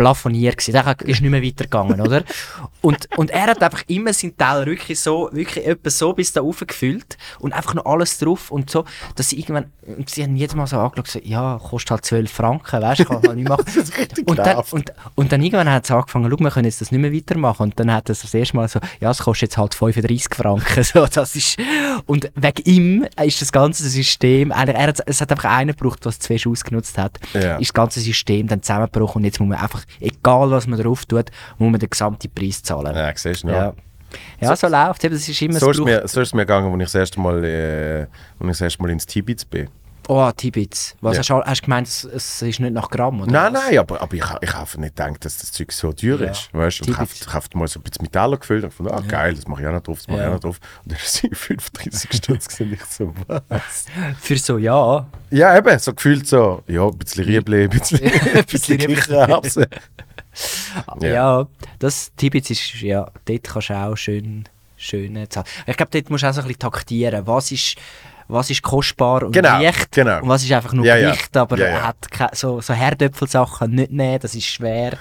plafoniert 0.00 0.56
gewesen. 0.56 0.72
Der 0.72 1.08
ist 1.08 1.20
nicht 1.20 1.30
mehr 1.30 1.42
weitergegangen, 1.42 2.00
oder? 2.00 2.22
Und, 2.82 3.08
und 3.18 3.28
er 3.30 3.48
hat 3.48 3.62
einfach 3.62 3.82
immer 3.88 4.14
seinen 4.14 4.38
Teller 4.38 4.64
wirklich 4.64 4.98
so, 4.98 5.28
wirklich 5.32 5.66
etwa 5.66 5.90
so 5.90 6.14
bis 6.14 6.32
da 6.32 6.40
gefüllt 6.40 7.18
und 7.40 7.52
einfach 7.52 7.74
noch 7.74 7.84
alles 7.84 8.18
drauf 8.18 8.50
und 8.50 8.70
so, 8.70 8.86
dass 9.16 9.28
sie 9.28 9.38
irgendwann, 9.38 9.66
und 9.86 10.08
sie 10.08 10.22
haben 10.22 10.34
jedes 10.34 10.54
Mal 10.54 10.66
so 10.66 10.78
angeschaut, 10.78 11.08
so, 11.08 11.18
ja, 11.22 11.60
kostet 11.62 11.90
halt 11.90 12.04
12 12.06 12.30
Franken, 12.32 12.80
weißt 12.80 13.00
du, 13.00 13.04
kann 13.04 13.22
halt 13.22 13.36
nicht 13.36 13.48
machen. 13.50 13.66
und, 14.24 14.38
dann, 14.38 14.62
und, 14.70 14.92
und 15.14 15.30
dann 15.32 15.42
irgendwann 15.42 15.68
hat 15.70 15.84
es 15.84 15.90
angefangen, 15.90 16.30
schau, 16.30 16.38
wir 16.42 16.50
können 16.50 16.64
jetzt 16.64 16.80
das 16.80 16.90
nicht 16.90 17.02
mehr 17.02 17.12
weitermachen. 17.12 17.64
Und 17.64 17.78
dann 17.78 17.92
hat 17.92 18.08
er 18.08 18.14
das 18.14 18.32
erste 18.32 18.56
Mal 18.56 18.66
so, 18.68 18.80
ja, 18.98 19.10
es 19.10 19.18
kostet 19.18 19.50
jetzt 19.50 19.58
halt 19.58 19.74
35 19.74 20.34
Franken. 20.34 20.84
So, 20.90 21.06
das 21.06 21.36
ist, 21.36 21.58
und 22.06 22.32
wegen 22.34 22.62
ihm 22.64 23.06
ist 23.22 23.42
das 23.42 23.52
ganze 23.52 23.86
System, 23.90 24.52
eigentlich, 24.52 24.76
er 24.76 24.86
hat, 24.88 25.02
es 25.04 25.20
hat 25.20 25.30
einfach 25.30 25.50
einen 25.50 25.76
gebraucht, 25.76 26.02
der 26.04 26.10
es 26.10 26.18
zuerst 26.18 26.46
ausgenutzt 26.46 26.96
hat, 26.96 27.20
Ja. 27.34 27.56
ist 27.58 27.68
das 27.68 27.74
ganze 27.74 28.00
System 28.00 28.46
dann 28.48 28.62
zusammengebrochen 28.62 29.20
und 29.20 29.24
jetzt 29.24 29.38
muss 29.38 29.50
man 29.50 29.58
einfach, 29.58 29.82
egal 29.98 30.50
was 30.50 30.66
man 30.66 30.80
drauf 30.80 31.04
tut, 31.06 31.30
muss 31.58 31.70
man 31.70 31.80
den 31.80 31.90
gesamten 31.90 32.30
Preis 32.32 32.62
zahlen. 32.62 32.94
Ja, 32.94 33.12
siehst 33.14 33.44
du. 33.44 33.48
Ja. 33.48 33.74
Ja, 34.40 34.56
so, 34.56 34.66
läuft 34.66 35.04
es. 35.04 35.28
ist 35.28 35.40
immer 35.42 35.58
So 35.60 35.70
ist, 35.70 35.76
braucht- 35.76 35.86
mir, 35.86 36.08
so 36.08 36.20
ist 36.20 36.28
es 36.28 36.34
mir 36.34 36.42
gegangen, 36.42 36.72
als 36.72 36.80
ich 36.80 36.86
das 36.86 36.94
erste 36.96 37.20
Mal, 37.20 37.44
äh, 37.44 38.00
als 38.00 38.08
ich 38.40 38.46
das 38.48 38.60
erste 38.62 38.82
Mal 38.82 38.90
ins 38.90 39.06
Tibets 39.06 39.44
bin. 39.44 39.68
Oh, 40.12 40.28
Tibits. 40.36 40.96
Was 41.00 41.14
Ja. 41.14 41.18
hast, 41.20 41.30
du, 41.30 41.34
hast 41.44 41.60
du 41.60 41.64
gemeint, 41.66 41.86
es, 41.86 42.02
es 42.02 42.42
ist 42.42 42.58
nicht 42.58 42.72
nach 42.72 42.90
Gramm, 42.90 43.20
oder? 43.20 43.30
Nein, 43.30 43.54
was? 43.54 43.62
nein, 43.62 43.78
aber, 43.78 44.00
aber 44.02 44.12
ich, 44.14 44.24
ich 44.40 44.52
habe 44.52 44.80
nicht 44.80 44.96
gedacht, 44.96 45.24
dass 45.24 45.38
das 45.38 45.52
Zeug 45.52 45.70
so 45.70 45.92
teuer 45.92 46.18
Ja. 46.20 46.30
ist. 46.32 46.52
Weißt? 46.52 46.80
Und 46.82 46.88
ich 46.90 46.96
habe 46.98 47.44
ich 47.48 47.54
mal 47.54 47.68
so 47.68 47.78
ein 47.78 47.84
bisschen 47.84 48.10
Teller 48.10 48.36
gefüllt 48.36 48.64
und 48.64 48.70
gefunden, 48.70 48.92
ah 48.92 49.02
geil, 49.06 49.34
das 49.36 49.46
mache 49.46 49.62
ich 49.62 49.68
auch 49.68 49.72
noch 49.72 49.82
drauf, 49.82 49.98
das 49.98 50.08
mache 50.08 50.20
ich 50.22 50.26
auch 50.26 50.32
noch 50.32 50.40
drauf. 50.40 50.58
Und 50.84 50.90
dann 50.92 50.98
es 51.04 51.20
35 51.20 52.12
Stutz 52.12 52.48
gesehen, 52.48 52.72
ich 52.72 52.84
so, 52.86 53.14
was? 53.28 53.86
Für 54.20 54.36
so, 54.36 54.58
ja. 54.58 55.06
Ja, 55.30 55.56
eben, 55.56 55.78
so 55.78 55.94
gefühlt 55.94 56.26
so, 56.26 56.64
ja, 56.66 56.84
ein 56.86 56.98
bisschen 56.98 57.24
Riebli, 57.24 57.62
ein 57.64 57.70
bisschen, 57.70 58.00
ein 58.02 58.44
bisschen. 58.46 58.78
Kichererbsen. 58.78 59.66
Ja. 61.02 61.08
Ja. 61.08 61.46
das 61.78 62.12
Tibets 62.16 62.50
ist, 62.50 62.80
ja, 62.80 63.08
dort 63.26 63.44
kannst 63.44 63.70
du 63.70 63.74
auch 63.74 63.94
schön, 63.94 64.48
schön 64.76 65.14
äh, 65.14 65.28
zahlen. 65.28 65.46
Ich 65.66 65.76
glaube, 65.76 65.90
dort 65.92 66.10
musst 66.10 66.24
du 66.24 66.28
auch 66.28 66.32
so 66.34 66.40
ein 66.40 66.46
bisschen 66.48 66.58
taktieren. 66.58 67.26
Was 67.28 67.52
ist, 67.52 67.76
was 68.32 68.50
ist 68.50 68.62
kostbar 68.62 69.22
und 69.24 69.32
Genau, 69.32 69.60
leicht 69.60 69.92
genau. 69.92 70.20
und 70.22 70.28
was 70.28 70.42
ist 70.42 70.52
einfach 70.52 70.72
nur 70.72 70.84
Ja, 70.84 70.96
ja. 70.96 71.10
Gewicht, 71.10 71.36
aber 71.36 71.58
Ja, 71.58 71.68
ja. 71.68 71.82
hat 71.82 72.36
so, 72.36 72.60
so 72.60 72.72
Herdöpfelsachen 72.74 73.70
nicht 73.72 73.92
nehmen, 73.92 74.18
das 74.20 74.34
ist 74.34 74.46
schwer. 74.46 74.92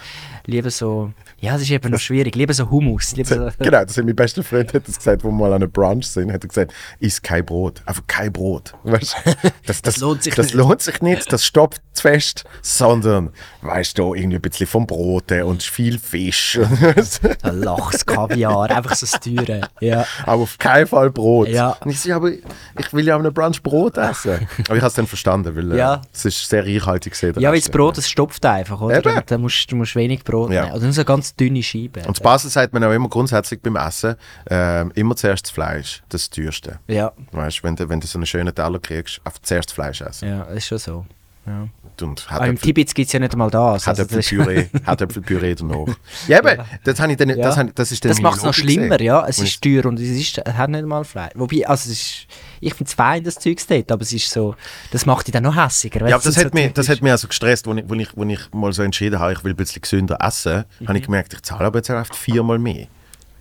Lieber 0.45 0.69
so, 0.71 1.11
ja, 1.41 1.53
das 1.53 1.61
ist 1.63 1.71
eben 1.71 1.91
noch 1.91 1.99
schwierig. 1.99 2.35
Lieber 2.35 2.53
so 2.53 2.69
Hummus. 2.69 3.15
Lieber 3.15 3.29
so, 3.29 3.49
Genau, 3.63 3.83
das 3.83 3.97
hat 3.97 4.05
mein 4.05 4.15
bester 4.15 4.43
Freund 4.43 4.73
hat 4.73 4.87
das 4.87 4.97
gesagt, 4.97 5.23
wo 5.23 5.29
wir 5.29 5.33
mal 5.33 5.53
an 5.53 5.61
einem 5.63 5.71
Brunch 5.71 6.07
sind, 6.07 6.31
hat 6.31 6.43
er 6.43 6.47
gesagt, 6.47 6.73
iss 6.99 7.21
kein 7.21 7.45
Brot, 7.45 7.81
einfach 7.85 8.03
kein 8.07 8.31
Brot. 8.31 8.73
Weißt, 8.83 9.15
das, 9.65 9.81
das, 9.81 9.97
lohnt 9.97 10.23
sich 10.23 10.35
das 10.35 10.47
nicht. 10.47 10.55
lohnt 10.55 10.81
sich 10.81 11.01
nicht, 11.01 11.31
das 11.31 11.45
stoppt 11.45 11.81
zu 11.93 12.01
fest, 12.03 12.43
sondern, 12.61 13.29
weißt 13.61 13.97
du, 13.97 14.13
irgendwie 14.13 14.37
ein 14.37 14.41
bisschen 14.41 14.67
vom 14.67 14.85
Brot 14.87 15.31
und 15.31 15.63
viel 15.63 15.97
Fisch. 15.99 16.59
Lachs, 17.43 18.05
Kaviar, 18.05 18.69
einfach 18.71 18.95
so 18.95 19.05
das 19.05 19.19
Teure. 19.19 19.61
Ja. 19.79 20.05
aber 20.25 20.43
auf 20.43 20.57
keinen 20.57 20.87
Fall 20.87 21.09
Brot. 21.09 21.47
Ja. 21.49 21.77
Und 21.83 21.91
ich 21.91 22.03
ja, 22.05 22.15
aber 22.15 22.31
ich 22.31 22.93
will 22.93 23.05
ja 23.05 23.15
an 23.15 23.21
einem 23.21 23.33
Brunch 23.33 23.61
Brot 23.63 23.97
essen. 23.97 24.31
aber 24.67 24.75
ich 24.75 24.81
habe 24.81 24.87
es 24.87 24.93
dann 24.93 25.07
verstanden, 25.07 25.55
weil 25.55 25.71
äh, 25.73 25.77
Ja. 25.77 26.01
es 26.13 26.25
ist 26.25 26.47
sehr 26.49 26.65
reichhaltig 26.65 27.13
gesehen. 27.13 27.35
Ja, 27.39 27.51
weil 27.51 27.59
das 27.59 27.69
Brot, 27.69 27.97
das 27.97 28.09
stopft 28.09 28.45
einfach, 28.45 28.81
oder? 28.81 28.97
Eben. 28.97 29.15
Und 29.17 29.31
dann 29.31 29.41
musst, 29.41 29.71
du 29.71 29.75
musst 29.75 29.95
wenig 29.95 30.23
Brot 30.23 30.51
Ja. 30.51 30.63
nehmen. 30.63 30.75
Oder 30.75 30.83
nur 30.83 30.93
so 30.93 31.03
ganz 31.05 31.28
dünne 31.35 31.63
Scheiben. 31.63 32.05
Und 32.05 32.15
zu 32.17 32.23
Basel 32.23 32.49
sagt 32.49 32.73
man 32.73 32.83
auch 32.83 32.91
immer 32.91 33.09
grundsätzlich 33.09 33.61
beim 33.61 33.75
Essen, 33.75 34.15
ähm, 34.49 34.91
immer 34.95 35.15
zuerst 35.15 35.45
das 35.45 35.51
Fleisch, 35.51 36.01
das 36.09 36.29
teuerste. 36.29 36.79
ja, 36.87 37.11
Weißt, 37.31 37.63
wenn 37.63 37.75
du, 37.75 37.89
wenn 37.89 37.99
du 37.99 38.07
so 38.07 38.17
einen 38.17 38.25
schönen 38.25 38.53
Teller 38.53 38.79
kriegst, 38.79 39.21
einfach 39.23 39.39
zuerst 39.41 39.69
das 39.69 39.73
Fleisch 39.75 40.01
essen. 40.01 40.29
ja, 40.29 40.43
ist 40.43 40.67
schon 40.67 40.77
so. 40.77 41.05
Ja. 41.45 41.67
Und 42.01 42.27
Aber 42.29 42.47
im 42.47 42.57
Tibet 42.59 42.93
gibt 42.95 43.07
es 43.07 43.13
ja 43.13 43.19
nicht 43.19 43.33
einmal 43.33 43.49
das. 43.49 43.87
Also 43.87 44.03
ist- 44.03 44.11
Herdöpfelpüree, 44.31 44.67
Herdöpfelpüree 44.85 45.55
danach. 45.55 45.87
Ja, 46.27 46.39
eben, 46.39 46.63
das, 46.83 46.99
habe 46.99 47.11
ich 47.11 47.17
dann, 47.17 47.29
Ja. 47.29 47.35
das, 47.37 47.57
habe, 47.57 47.71
das 47.73 47.91
ist 47.91 48.05
dann 48.05 48.09
Das 48.11 48.21
macht 48.21 48.37
es 48.37 48.43
noch 48.43 48.53
schlimmer, 48.53 48.89
gesehen. 48.97 49.05
ja. 49.05 49.25
Es 49.27 49.39
ist 49.39 49.61
teuer 49.61 49.85
und 49.85 49.99
es, 49.99 50.07
ist, 50.09 50.37
hat 50.37 50.69
nicht 50.69 50.85
mal 50.85 51.03
Fleisch. 51.03 51.31
Wobei, 51.35 51.67
also 51.67 51.89
es 51.91 51.97
ist, 51.99 52.27
ich 52.61 52.73
finde 52.73 52.89
es 52.89 52.93
fein, 52.93 53.23
das 53.23 53.35
Zeug 53.35 53.57
dort, 53.67 53.91
aber 53.91 54.01
es 54.01 54.13
ist 54.13 54.29
so, 54.31 54.55
das 54.91 55.05
macht 55.05 55.27
dich 55.27 55.33
dann 55.33 55.43
noch 55.43 55.55
hässiger. 55.55 56.07
Ja, 56.07 56.15
aber 56.15 56.23
das, 56.23 56.37
hat 56.37 56.53
mich, 56.53 56.73
das 56.73 56.89
hat 56.89 57.01
mich 57.01 57.11
also 57.11 57.27
gestresst, 57.27 57.67
als 57.67 57.77
ich, 57.77 57.83
wo 57.87 57.93
ich, 57.95 58.39
ich 58.39 58.53
mal 58.53 58.73
so 58.73 58.83
entschieden 58.83 59.19
habe, 59.19 59.33
ich 59.33 59.43
will 59.43 59.53
ein 59.53 59.57
bisschen 59.57 59.81
gesünder 59.81 60.17
essen, 60.21 60.65
Mhm. 60.79 60.87
habe 60.87 60.97
ich 60.97 61.05
gemerkt, 61.05 61.33
ich 61.33 61.41
zahle 61.43 61.65
aber 61.65 61.79
jetzt 61.79 61.89
einfach 61.89 62.13
viermal 62.15 62.59
mehr. 62.59 62.87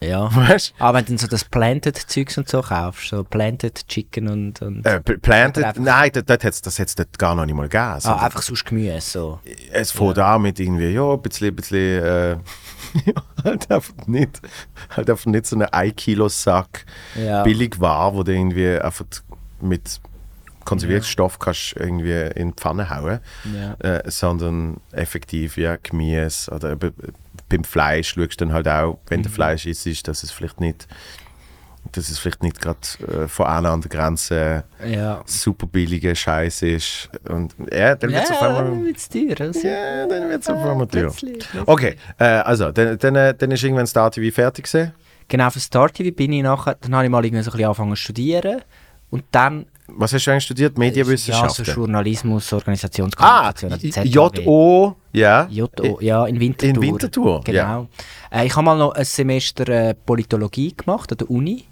Ja. 0.01 0.31
Weißt 0.35 0.75
Aber 0.79 0.99
wenn 0.99 1.07
du 1.07 1.19
so 1.19 1.27
das 1.27 1.45
Planted-Zeugs 1.45 2.39
und 2.39 2.49
so 2.49 2.63
kaufst, 2.63 3.09
so 3.09 3.25
Planted 3.25 3.89
Chicken 3.89 4.29
und, 4.29 4.63
und 4.63 4.87
äh, 4.87 5.01
pl- 5.05 5.19
Planted, 5.19 5.77
nein, 5.81 6.11
das, 6.13 6.25
das, 6.25 6.45
hat's- 6.45 6.63
das 6.63 6.79
hat 6.79 6.87
es 6.87 6.95
dort 6.95 7.19
gar 7.19 7.35
noch 7.35 7.45
nicht 7.45 7.57
mal 7.57 7.69
gegeben. 7.69 7.99
ah, 8.05 8.25
einfach 8.25 8.43
sonst 8.43 8.65
Gemüse. 8.65 9.01
So. 9.01 9.41
Es 9.73 9.91
fängt 9.91 10.19
an 10.21 10.43
mit 10.43 10.61
irgendwie, 10.61 10.91
ja, 10.91 11.03
ein 11.15 11.21
bisschen, 11.21 11.49
ein 11.49 11.57
bisschen 11.57 11.77
äh, 12.05 12.31
ja, 12.31 12.39
halt 13.45 13.71
einfach 13.71 13.95
nicht, 14.07 14.41
halt 14.97 15.11
einfach 15.11 15.27
nicht 15.27 15.47
so 15.47 15.57
einen 15.57 15.69
1 15.69 15.97
Kilo 15.97 16.29
Sack 16.29 16.85
Ja. 17.15 17.43
billig 17.43 17.81
war, 17.81 18.15
wo 18.15 18.23
du 18.23 18.33
irgendwie 18.33 18.79
einfach 18.81 19.05
mit 19.61 20.01
Konservierungsstoff 20.65 21.39
kannst 21.39 21.77
irgendwie 21.77 22.31
in 22.39 22.49
die 22.49 22.55
Pfanne 22.55 22.91
hauen, 22.91 23.21
Ja. 23.55 23.75
äh, 23.81 24.11
sondern 24.11 24.79
effektiv, 24.93 25.57
ja, 25.57 25.77
Gemüse 25.83 26.51
oder 26.53 26.77
beim 27.49 27.65
Fleisch 27.65 28.15
schaust 28.15 28.41
du 28.41 28.45
dann 28.45 28.53
halt 28.53 28.69
auch, 28.69 28.99
wenn 29.07 29.21
Mhm. 29.21 29.23
der 29.25 29.33
Fleisch 29.33 29.65
ist, 29.65 29.87
ist, 29.87 30.07
dass 30.09 30.23
es 30.23 30.31
vielleicht 30.31 30.61
nicht 30.61 30.87
dass 31.93 32.09
es 32.11 32.19
vielleicht 32.19 32.43
nicht 32.43 32.61
gerade 32.61 32.79
äh, 33.07 33.29
von 33.29 33.47
einer 33.47 33.71
an 33.71 33.81
der 33.81 33.91
Grenze 33.91 34.65
Ja. 34.87 35.23
super 35.27 35.67
billige 35.67 36.15
Scheiß 36.15 36.63
ist. 36.63 37.09
Und 37.29 37.55
ja, 37.73 37.95
dann 37.97 38.11
wird 38.13 38.25
es 38.25 38.31
auf 38.31 38.41
Ja, 38.43 38.57
einmal... 38.59 38.85
wird's 38.85 39.09
teuer. 39.09 39.35
Also. 39.41 39.67
Ja, 39.67 40.07
dann 40.07 40.29
wird 40.29 40.43
es 40.43 40.49
auf 40.49 40.63
einmal 40.65 40.87
teuer. 40.87 41.13
Okay, 41.67 41.97
äh, 42.19 42.25
also, 42.25 42.71
dann, 42.73 42.99
dann, 42.99 43.17
äh, 43.17 43.35
dann 43.35 43.51
ist 43.51 43.63
irgendwann 43.63 43.87
Star 43.87 44.11
TV 44.11 44.35
fertig 44.35 44.65
gewesen. 44.67 44.93
Genau, 45.29 45.51
für 45.51 45.61
Star 45.61 45.91
TV 45.91 46.15
bin 46.15 46.33
ich 46.33 46.43
nachher, 46.43 46.77
dann 46.81 46.95
habe 46.95 47.05
ich 47.05 47.11
mal 47.11 47.25
irgendwie 47.25 47.43
so 47.43 47.51
ein 47.51 47.53
bisschen 47.53 47.67
angefangen 47.67 47.91
zu 47.91 47.97
studieren 47.97 48.63
und 49.11 49.25
dann 49.31 49.67
Was 49.89 50.13
hast 50.13 50.27
du 50.27 50.31
eigentlich 50.31 50.45
studiert? 50.45 50.73
ja, 50.75 50.79
Medienwissenschaften? 50.79 51.65
so 51.67 51.73
Journalismus, 51.73 52.51
ah, 52.53 52.57
Organisationskommunikation, 52.57 53.73
also 53.73 53.89
ZHW. 53.89 54.09
J.O. 54.09 54.95
Ja. 55.13 55.47
JO, 55.51 55.99
ja, 56.01 56.27
in 56.27 56.41
Winterthur. 56.41 56.69
In 56.77 56.81
Winterthur, 56.83 57.41
Genau. 57.45 57.89
Äh, 58.31 58.47
ich 58.47 58.55
habe 58.57 58.65
mal 58.65 58.77
noch 58.79 58.93
ein 58.93 59.05
Semester 59.05 59.69
äh, 59.69 59.95
Politologie 59.95 60.75
gemacht 60.77 61.11
an 61.13 61.19
der 61.19 61.31
Uni. 61.31 61.65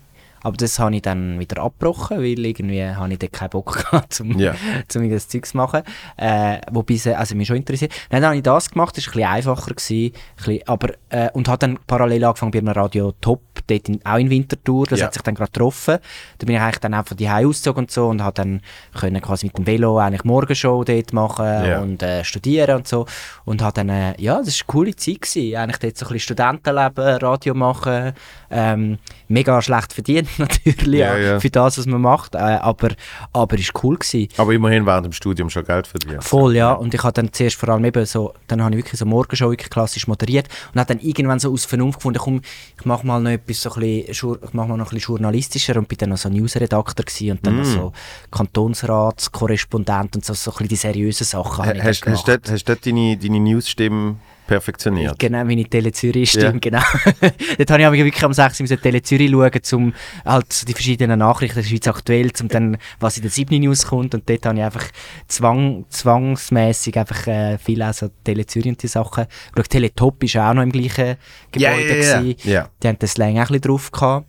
Aber 0.47 0.57
das 0.57 0.78
habe 0.78 0.94
ich 0.94 1.03
dann 1.03 1.40
wieder 1.40 1.61
abgebrochen, 1.61 2.18
weil 2.18 2.38
irgendwie 2.47 2.84
habe 2.84 3.12
ich 3.12 3.18
dort 3.18 3.32
keinen 3.32 3.51
Bock 3.51 3.76
gehabt, 3.90 4.20
um, 4.20 4.38
Ja. 4.38 4.55
um 4.94 5.11
das 5.11 5.26
Zeug 5.28 5.44
zu 5.44 5.57
machen. 5.57 5.82
Äh, 6.16 6.59
wobei 6.70 6.94
es 6.94 7.07
also 7.09 7.34
mich 7.34 7.49
schon 7.49 7.57
interessiert. 7.57 7.92
Dann 8.11 8.24
habe 8.24 8.36
ich 8.36 8.42
das 8.44 8.70
gemacht, 8.70 8.97
das 8.97 9.07
war 9.09 9.12
ein 9.14 9.16
bisschen 9.40 9.53
einfacher. 9.53 9.74
Gewesen, 9.74 10.12
ein 10.14 10.36
bisschen, 10.36 10.68
aber, 10.68 10.88
äh, 11.09 11.30
und 11.32 11.49
habe 11.49 11.59
dann 11.59 11.78
parallel 11.88 12.24
angefangen 12.24 12.53
bei 12.53 12.59
einem 12.61 12.68
Radio 12.68 13.12
Top, 13.20 13.40
dort 13.66 13.88
in, 13.88 14.05
auch 14.07 14.18
in 14.18 14.30
Winterthur. 14.30 14.86
Das 14.86 15.01
Ja. 15.01 15.07
hat 15.07 15.14
sich 15.14 15.22
dann 15.22 15.34
gerade 15.34 15.51
getroffen. 15.51 15.99
Da 16.38 16.47
bin 16.47 16.55
ich 16.55 16.61
eigentlich 16.62 16.78
dann 16.78 16.94
auch 16.94 17.07
von 17.07 17.16
die 17.16 17.28
ausgezogen 17.28 17.84
und 17.84 17.90
so 17.90 18.07
und 18.07 18.22
habe 18.22 18.34
dann 18.34 18.61
können 18.94 19.20
quasi 19.20 19.47
mit 19.47 19.59
dem 19.59 19.66
Velo 19.66 19.99
eigentlich 19.99 20.22
Morgenshow 20.22 20.84
dort 20.84 21.12
machen 21.12 21.44
Ja. 21.47 21.80
und 21.80 22.03
äh, 22.05 22.22
studieren 22.22 22.76
und 22.76 22.86
so. 22.86 23.07
Und 23.44 23.62
habe 23.62 23.74
dann, 23.74 23.88
äh, 23.88 24.14
ja, 24.20 24.38
das 24.38 24.61
war 24.61 24.64
eine 24.64 24.66
coole 24.66 24.94
Zeit 24.94 25.22
gewesen. 25.22 25.57
Eigentlich 25.57 25.78
dort 25.78 25.97
so 25.99 26.07
ein 26.07 26.12
bisschen 26.12 26.36
Studentenleben, 26.36 27.16
Radio 27.18 27.55
machen, 27.55 28.12
ähm, 28.51 28.99
mega 29.28 29.61
schlecht 29.61 29.92
verdient 29.92 30.36
natürlich, 30.39 31.01
Ja, 31.01 31.16
ja. 31.16 31.41
für 31.41 31.51
das, 31.51 31.78
was 31.78 31.87
man 31.87 32.01
macht, 32.01 32.34
äh, 32.34 32.39
aber, 32.39 32.91
aber 33.32 33.59
ist 33.59 33.72
cool 33.82 33.97
gewesen. 33.97 34.28
Aber 34.37 34.53
immerhin 34.53 34.87
während 34.87 35.07
dem 35.07 35.12
Studium 35.12 35.51
schon 35.51 35.64
Geld 35.64 35.87
verdient. 35.87 36.22
Voll, 36.24 36.57
ja. 36.57 36.72
Und 36.72 36.95
ich 36.95 37.03
habe 37.03 37.12
dann 37.12 37.32
zuerst 37.32 37.57
vor 37.57 37.68
allem 37.70 37.84
eben 37.84 38.05
so, 38.07 38.34
dann 38.47 38.62
habe 38.62 38.74
ich 38.74 38.78
wirklich 38.84 38.99
so 38.99 39.07
Morgenshow 39.07 39.51
wirklich 39.51 39.70
klassisch 39.70 40.07
moderiert 40.07 40.49
und 40.72 40.80
habe 40.80 40.95
dann 40.95 41.05
irgendwann 41.05 41.39
so 41.39 41.53
aus 41.53 41.64
Vernunft 41.64 41.99
gefunden, 41.99 42.18
komm, 42.22 42.41
ich 42.78 42.84
mache 42.84 43.07
mal 43.07 43.20
noch 43.20 43.30
etwas 43.30 43.61
so 43.62 43.72
ein 43.74 43.80
bisschen, 43.80 44.37
ich 44.45 44.53
mache 44.53 44.68
mal 44.68 44.76
noch 44.76 44.87
ein 44.87 44.95
bisschen 44.95 45.14
journalistischer 45.14 45.76
und 45.76 45.89
bin 45.89 45.99
dann 45.99 46.11
noch 46.11 46.18
so 46.18 46.28
Newsredakteur 46.28 47.05
gewesen 47.05 47.30
und 47.32 47.47
dann 47.47 47.57
noch 47.59 47.64
so 47.64 47.93
Kantonsratskorrespondent 48.30 50.16
und 50.16 50.24
so, 50.24 50.34
so 50.34 50.51
ein 50.51 50.55
bisschen 50.55 50.68
die 50.68 50.76
seriösen 50.76 51.24
Sachen 51.26 51.64
habe 51.66 51.76
ich 51.78 51.84
Hast, 51.84 52.05
du 52.07 52.11
dort- 52.26 52.51
hast 52.51 52.64
dort 52.68 52.84
deine, 52.87 53.16
deine 53.16 53.41
News-Stimme 53.41 54.16
perfektioniert? 54.47 55.18
Genau, 55.18 55.44
meine 55.44 55.64
Tele 55.64 55.92
Zürich 55.92 56.32
Ja. 56.34 56.40
Stimme, 56.40 56.61
genau. 56.61 56.82
Dort 57.59 57.70
habe 57.70 57.80
ich 57.80 57.86
aber 57.86 57.97
wirklich 57.97 58.24
am 58.24 58.32
6. 58.32 58.61
müssen 58.61 58.80
Tele 58.80 59.03
Zürich 59.03 59.30
schauen, 59.30 59.61
um 59.72 59.94
halt 60.24 60.68
die 60.68 60.72
verschiedenen 60.72 61.18
Nachrichten 61.18 61.61
der 61.61 61.66
Schweiz 61.68 61.86
aktuell, 61.88 62.30
um 62.40 62.49
dann, 62.49 62.76
was 63.01 63.16
in 63.16 63.22
der 63.22 63.30
7 63.30 63.61
News 63.61 63.86
kommt 63.86 64.14
und 64.14 64.28
dort 64.28 64.47
habe 64.47 64.59
ich 64.59 64.64
einfach 64.64 64.86
zwang, 65.28 65.84
zwangsmässig 65.88 66.99
einfach 66.99 67.26
äh, 67.26 67.59
viel 67.59 67.82
also 67.82 68.09
Tele 68.24 68.47
Zürich 68.47 68.68
und 68.68 68.82
die 68.82 68.88
Sachen. 68.88 69.26
Schau, 69.57 69.62
Tele 69.62 69.94
Top 69.94 70.22
ist 70.22 70.36
auch 70.36 70.55
noch 70.55 70.62
im 70.62 70.72
gleichen 70.72 71.16
Ja, 71.57 71.72
Gebäude 71.72 71.88
ja, 71.88 72.05
ja. 72.05 72.20
gewesen. 72.20 72.51
Ja. 72.51 72.68
Die 72.82 72.88
haben 72.88 72.99
den 72.99 73.09
Slang 73.09 73.34
auch 73.34 73.40
ein 73.40 73.47
bisschen 73.47 73.61
drauf 73.62 73.90
gehabt. 73.92 74.26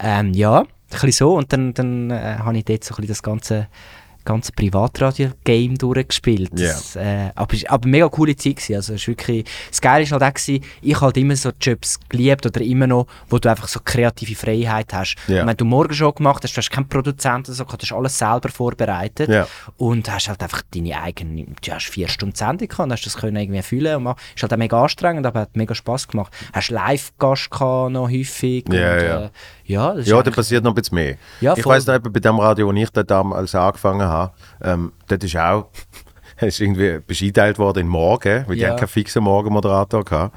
Ähm, 0.00 0.32
ja, 0.32 0.60
ein 0.60 0.66
bisschen 0.90 1.12
so 1.12 1.36
und 1.36 1.52
dann, 1.52 1.74
dann 1.74 2.10
äh, 2.10 2.36
habe 2.38 2.56
ich 2.56 2.64
dort 2.64 2.84
so 2.84 2.94
ein 2.94 2.96
bisschen 2.96 3.08
das 3.08 3.22
ganze 3.22 3.68
ganze 4.28 4.52
Privatradio-Game 4.52 5.76
durchgespielt. 5.76 6.50
Ja. 6.58 6.68
Das, 6.68 6.96
äh, 6.96 7.30
aber 7.34 7.54
es 7.54 7.64
war 7.64 7.72
aber 7.72 7.88
mega 7.88 8.08
coole 8.08 8.36
Zeit. 8.36 8.56
Gewesen. 8.56 8.74
Also, 8.76 8.94
es 8.94 9.00
ist 9.02 9.08
wirklich, 9.08 9.44
das 9.70 9.80
Geile 9.80 10.04
war 10.10 10.20
halt 10.20 10.30
auch, 10.30 10.34
gewesen, 10.40 10.64
ich 10.82 11.00
halt 11.00 11.16
immer 11.16 11.36
so 11.36 11.50
Jobs 11.60 11.98
geliebt 12.08 12.46
oder 12.46 12.60
immer 12.60 12.86
noch, 12.86 13.06
wo 13.28 13.38
du 13.38 13.48
einfach 13.50 13.68
so 13.68 13.80
kreative 13.84 14.34
Freiheit 14.34 14.92
hast. 14.92 15.16
Und 15.28 15.46
wenn 15.46 15.56
du 15.56 15.64
morgen 15.64 15.94
schon 15.94 16.14
gemacht 16.14 16.42
hast, 16.44 16.54
du 16.54 16.58
hast 16.58 16.70
keinen 16.70 16.88
Produzenten, 16.88 17.52
so, 17.52 17.64
du 17.64 17.72
hast 17.80 17.92
alles 17.92 18.18
selber 18.18 18.48
vorbereitet 18.48 19.28
Ja. 19.28 19.46
und 19.76 20.10
hast 20.10 20.28
halt 20.28 20.42
einfach 20.42 20.62
deine 20.74 21.00
eigene, 21.00 21.44
du 21.44 21.72
hast 21.72 21.86
vier 21.88 22.08
Stunden 22.08 22.34
Sendung 22.36 22.68
gehabt 22.68 22.86
und 22.86 22.92
hast 22.92 23.06
das 23.06 23.16
können 23.16 23.36
irgendwie 23.36 23.62
fühlen 23.62 23.96
und 23.96 24.02
machen. 24.04 24.18
Ist 24.34 24.42
halt 24.42 24.52
auch 24.52 24.56
mega 24.58 24.82
anstrengend, 24.82 25.26
aber 25.26 25.40
hat 25.40 25.56
mega 25.56 25.74
Spass 25.74 26.08
gemacht. 26.08 26.32
Hast 26.52 26.70
Live-Gast 26.70 27.50
noch 27.60 28.10
häufig. 28.10 28.64
Ja, 28.70 28.92
und, 28.94 29.02
ja. 29.02 29.24
Äh, 29.24 29.30
ja, 29.68 29.94
das 29.94 30.06
Ja, 30.08 30.22
da 30.22 30.30
passiert 30.30 30.64
noch 30.64 30.72
ein 30.72 30.74
bisschen 30.74 30.94
mehr. 30.96 31.16
Ja, 31.40 31.54
ich 31.56 31.64
weiss 31.64 31.86
noch, 31.86 31.98
bei 31.98 32.20
dem 32.20 32.38
Radio, 32.40 32.66
wo 32.68 32.72
ich 32.72 32.90
damals 32.90 33.54
angefangen 33.54 34.02
habe, 34.06 34.32
ähm, 34.62 34.92
dort 35.06 35.22
ist 35.22 35.36
auch, 35.36 35.68
ist 36.40 36.60
irgendwie 36.60 36.98
bist 37.06 37.22
eingeteilt 37.22 37.58
worden 37.58 37.80
in 37.80 37.88
Morgen, 37.88 38.44
weil 38.48 38.56
die 38.56 38.62
Ja. 38.62 38.70
haben 38.70 38.76
keinen 38.78 38.88
fixen 38.88 39.22
Morgenmoderator 39.22 40.04
gehabt, 40.04 40.36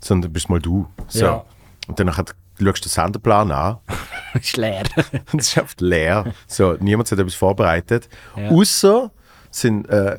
sondern 0.00 0.32
bist 0.32 0.50
mal 0.50 0.58
du. 0.60 0.86
So. 1.08 1.24
Ja. 1.24 1.44
Und 1.86 1.98
dann 1.98 2.12
schaust 2.12 2.34
du 2.58 2.64
den 2.64 2.88
Sendeplan 2.88 3.50
an 3.52 3.78
ist 4.34 4.56
leer. 4.56 4.82
es 5.38 5.48
ist 5.48 5.58
einfach 5.58 5.74
leer. 5.78 6.24
So, 6.46 6.76
niemand 6.80 7.10
hat 7.10 7.18
etwas 7.18 7.34
vorbereitet. 7.34 8.08
Ja. 8.36 8.48
Außer 8.50 9.10
sind 9.50 9.88
äh, 9.88 10.18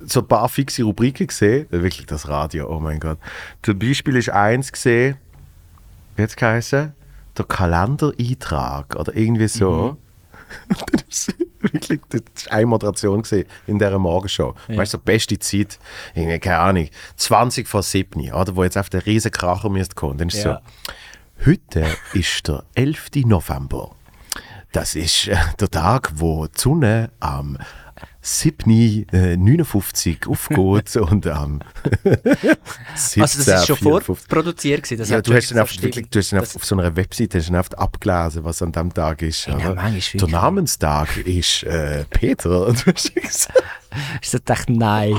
so 0.00 0.20
ein 0.20 0.28
paar 0.28 0.48
fixe 0.48 0.82
Rubriken 0.84 1.26
gesehen. 1.26 1.66
Wirklich 1.70 2.06
das 2.06 2.28
Radio, 2.28 2.70
oh 2.74 2.80
mein 2.80 2.98
Gott. 3.00 3.18
Zum 3.62 3.78
Beispiel 3.78 4.16
ist 4.16 4.30
eins 4.30 4.72
gesehen, 4.72 5.16
wie 6.16 6.22
hat 6.22 6.30
es 6.30 6.36
geheißen? 6.36 6.94
Der 7.40 7.46
Kalendereintrag 7.56 8.96
oder 8.96 9.16
irgendwie 9.16 9.48
so. 9.48 9.96
das 10.68 11.28
ist 11.28 11.34
wirklich, 11.60 12.00
das 12.10 12.20
ist 12.34 12.52
eine 12.52 12.66
Moderation 12.66 13.22
gesehen 13.22 13.46
in 13.66 13.78
dieser 13.78 13.98
Morgenshow. 13.98 14.54
Weißt 14.68 14.92
du, 14.92 14.98
so 14.98 15.02
beste 15.02 15.38
Zeit, 15.38 15.78
irgendwie, 16.14 16.38
keine 16.38 16.58
Ahnung, 16.58 16.88
20 17.16 17.66
vor 17.68 17.82
7, 17.82 18.32
oder, 18.32 18.56
wo 18.56 18.64
jetzt 18.64 18.76
auf 18.76 18.90
der 18.90 19.06
riesen 19.06 19.30
Kracher 19.30 19.70
müsste 19.70 19.94
kommen. 19.94 20.18
Dann 20.18 20.28
ist 20.28 20.42
Ja. 20.44 20.60
so, 21.38 21.46
heute 21.46 21.86
ist 22.12 22.46
der 22.48 22.64
11. 22.74 23.10
November. 23.24 23.92
Das 24.72 24.94
ist 24.94 25.28
äh, 25.28 25.36
der 25.58 25.70
Tag, 25.70 26.12
wo 26.16 26.46
die 26.46 26.60
Sonne 26.60 27.10
am 27.20 27.56
7. 28.22 29.06
Äh, 29.12 29.36
59 29.36 30.18
aufgeht 30.28 30.96
und 30.96 31.26
am 31.26 31.60
17. 32.94 33.22
Also 33.22 33.44
das 33.44 33.60
ist 33.62 33.66
schon 33.66 33.76
54. 33.76 34.06
vorproduziert 34.06 34.82
gewesen. 34.82 35.10
Ja, 35.10 35.20
du 35.20 35.34
hast 35.34 35.50
dann 35.50 35.66
stimmt. 35.66 35.82
wirklich, 35.82 36.10
du 36.10 36.18
hast 36.18 36.32
dann 36.32 36.40
auf, 36.40 36.56
auf 36.56 36.64
so 36.64 36.76
einer 36.76 36.94
Webseite 36.96 37.38
hast 37.38 37.48
dann 37.48 37.56
abgelesen, 37.56 38.44
was 38.44 38.62
an 38.62 38.72
dem 38.72 38.92
Tag 38.92 39.22
ist. 39.22 39.46
Ja. 39.46 39.56
Der 39.56 40.28
Namenstag 40.28 41.16
ist 41.18 41.62
äh, 41.64 42.04
Peter. 42.10 42.66
Und 42.66 42.86
du 42.86 42.92
hast 42.92 43.14
gesagt, 43.14 43.52
Ich 44.22 44.30
dachte, 44.44 44.72
nein. 44.72 45.16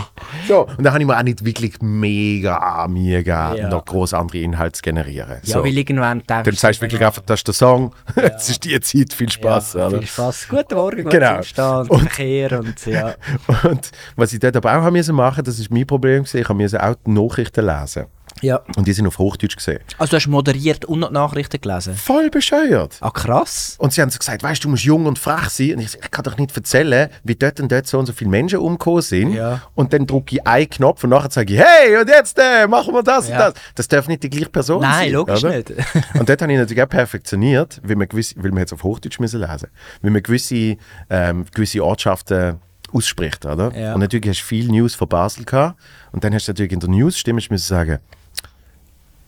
so, 0.48 0.68
und 0.78 0.84
da 0.84 0.92
habe 0.94 1.02
ich 1.02 1.08
mir 1.08 1.18
auch 1.18 1.24
nicht 1.24 1.44
wirklich 1.44 1.74
mega 1.82 2.88
Mühe 2.88 3.24
gegeben, 3.24 3.56
Ja. 3.58 3.70
noch 3.70 3.86
groß 3.86 4.14
andere 4.14 4.40
Inhalte 4.40 4.74
zu 4.74 4.82
generieren. 4.82 5.38
Ja, 5.44 5.56
so. 5.58 5.64
weil 5.64 5.78
irgendwann 5.78 6.20
denkst 6.24 6.44
Dann 6.46 6.56
sagst 6.56 6.80
du 6.82 6.86
wirklich 6.86 7.06
einfach, 7.06 7.22
das 7.26 7.40
ist 7.42 7.48
der 7.48 7.54
Song, 7.54 7.94
es 8.16 8.50
ist 8.50 8.64
die 8.64 8.80
Zeit, 8.80 9.14
viel 9.14 9.30
Spaß. 9.32 9.74
ja, 9.74 9.90
viel 9.90 10.06
Spaß. 10.06 10.48
Guten 10.50 10.76
Morgen, 10.76 11.10
Genau. 11.10 11.34
Verstand, 11.36 11.90
Und- 11.90 12.00
Verkehr 12.02 12.60
und 12.60 12.86
ja. 12.86 13.16
Und 13.64 13.92
was 14.16 14.34
ich 14.34 14.40
dort 14.40 14.56
aber 14.56 14.70
auch 14.78 14.84
haben 14.84 14.94
müssen 14.94 15.16
machen, 15.16 15.44
das 15.44 15.60
ist 15.60 15.72
mein 15.72 15.86
Problem 15.86 16.24
gewesen, 16.24 16.38
ich 16.42 16.48
habe 16.50 16.58
müssen 16.58 16.80
auch 16.80 16.96
die 17.06 17.12
Nachrichten 17.12 17.66
lesen. 17.66 18.06
Ja. 18.42 18.62
Und 18.76 18.88
die 18.88 18.94
sind 18.94 19.08
auf 19.08 19.18
Hochdeutsch 19.18 19.56
gesehen. 19.56 19.80
Also 19.98 20.12
du 20.12 20.18
hast 20.18 20.28
moderiert 20.28 20.86
und 20.86 21.00
noch 21.00 21.12
Nachrichten 21.12 21.60
gelesen? 21.62 21.96
Voll 21.96 22.30
bescheuert. 22.30 22.98
Ah, 23.02 23.12
krass. 23.12 23.76
Und 23.78 23.94
sie 23.94 24.02
haben 24.02 24.10
so 24.10 24.18
gesagt, 24.20 24.44
weißt 24.44 24.64
du, 24.64 24.68
du 24.68 24.72
musst 24.72 24.84
jung 24.84 25.06
und 25.06 25.20
frech 25.20 25.50
sein. 25.50 25.74
Und 25.76 25.80
ich, 25.82 25.96
ich 25.96 26.12
kann 26.12 26.24
doch 26.24 26.38
nicht 26.38 26.56
erzählen, 26.56 27.10
wie 27.24 27.36
dort 27.36 27.60
und 27.60 27.72
dort 27.72 27.88
so 27.88 28.00
und 28.00 28.06
so 28.06 28.14
viele 28.14 28.30
Menschen 28.30 28.60
umgekommen 28.60 29.02
sind. 29.02 29.34
Ja. 29.34 29.62
Und 29.76 29.94
dann 29.94 30.08
drücke 30.08 30.36
ich 30.36 30.48
einen 30.48 30.70
Knopf 30.70 31.04
und 31.04 31.12
nachher 31.12 31.32
sage 31.32 31.54
ich, 31.54 31.60
hey, 31.60 31.98
und 31.98 32.10
jetzt 32.10 32.38
äh, 32.40 32.68
machen 32.68 32.94
wir 32.94 33.04
das 33.04 33.30
Ja. 33.30 33.48
und 33.48 33.56
das. 33.56 33.64
Das 33.76 33.88
darf 33.88 34.08
nicht 34.08 34.24
die 34.24 34.30
gleiche 34.30 34.50
Person 34.50 34.82
sein. 34.82 34.92
Nein, 34.92 35.12
logisch 35.12 35.44
oder? 35.44 35.56
nicht. 35.58 35.70
und 36.20 36.30
dort 36.30 36.42
habe 36.42 36.52
ich 36.52 36.60
natürlich 36.60 36.84
auch 36.84 36.90
perfektioniert, 36.90 37.80
weil 37.84 37.96
man, 37.96 38.08
gewisse, 38.08 38.36
weil 38.38 38.52
man 38.52 38.60
jetzt 38.60 38.74
auf 38.74 38.84
Hochdeutsch 38.84 39.20
müssen 39.20 39.40
lesen 39.40 39.70
weil 40.02 40.12
man 40.12 40.24
gewisse, 40.24 40.78
ähm, 41.10 41.46
gewisse 41.54 41.84
Ortschaften 41.84 42.60
ausspricht. 42.94 43.46
Oder? 43.46 43.72
Ja. 43.76 43.94
Und 43.94 44.02
natürlich 44.02 44.30
hast 44.30 44.42
du 44.42 44.46
viel 44.46 44.68
News 44.68 44.96
von 44.96 45.08
Basel 45.08 45.46
gehabt. 45.46 45.80
Und 46.12 46.24
dann 46.24 46.34
hast 46.34 46.48
du 46.48 46.52
natürlich 46.52 46.72
in 46.72 46.80
der 46.80 46.90
News-Stimme 46.90 47.42
sagen, 47.58 48.00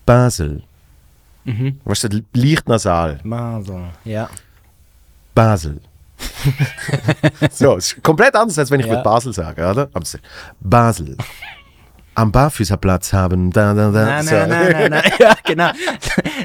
Basel. 0.06 0.64
Mhm. 1.46 1.80
Weißt 1.84 2.06
du, 2.06 2.24
leicht 2.34 2.68
nasal. 2.70 3.20
Also, 3.30 3.82
ja. 4.06 4.30
Basel. 5.36 5.82
so, 7.52 7.78
es 7.78 7.94
ist 7.94 8.04
komplett 8.04 8.36
anders, 8.36 8.58
als 8.58 8.72
wenn 8.72 8.80
ich 8.80 8.86
Ja. 8.86 8.96
mit 8.96 9.04
Basel 9.04 9.34
sage, 9.34 9.68
oder? 9.70 9.90
Basel. 10.62 11.18
Am 12.16 12.32
Barfüßerplatz 12.32 13.12
haben. 13.12 13.52
Da, 13.52 13.74
da, 13.74 13.90
da. 13.92 14.06
Nein, 14.06 14.24
so. 14.26 14.36
nein, 14.36 14.50
nein, 14.50 14.72
nein, 14.72 14.92
nein. 14.92 15.12
Ja, 15.20 15.34
genau. 15.44 15.72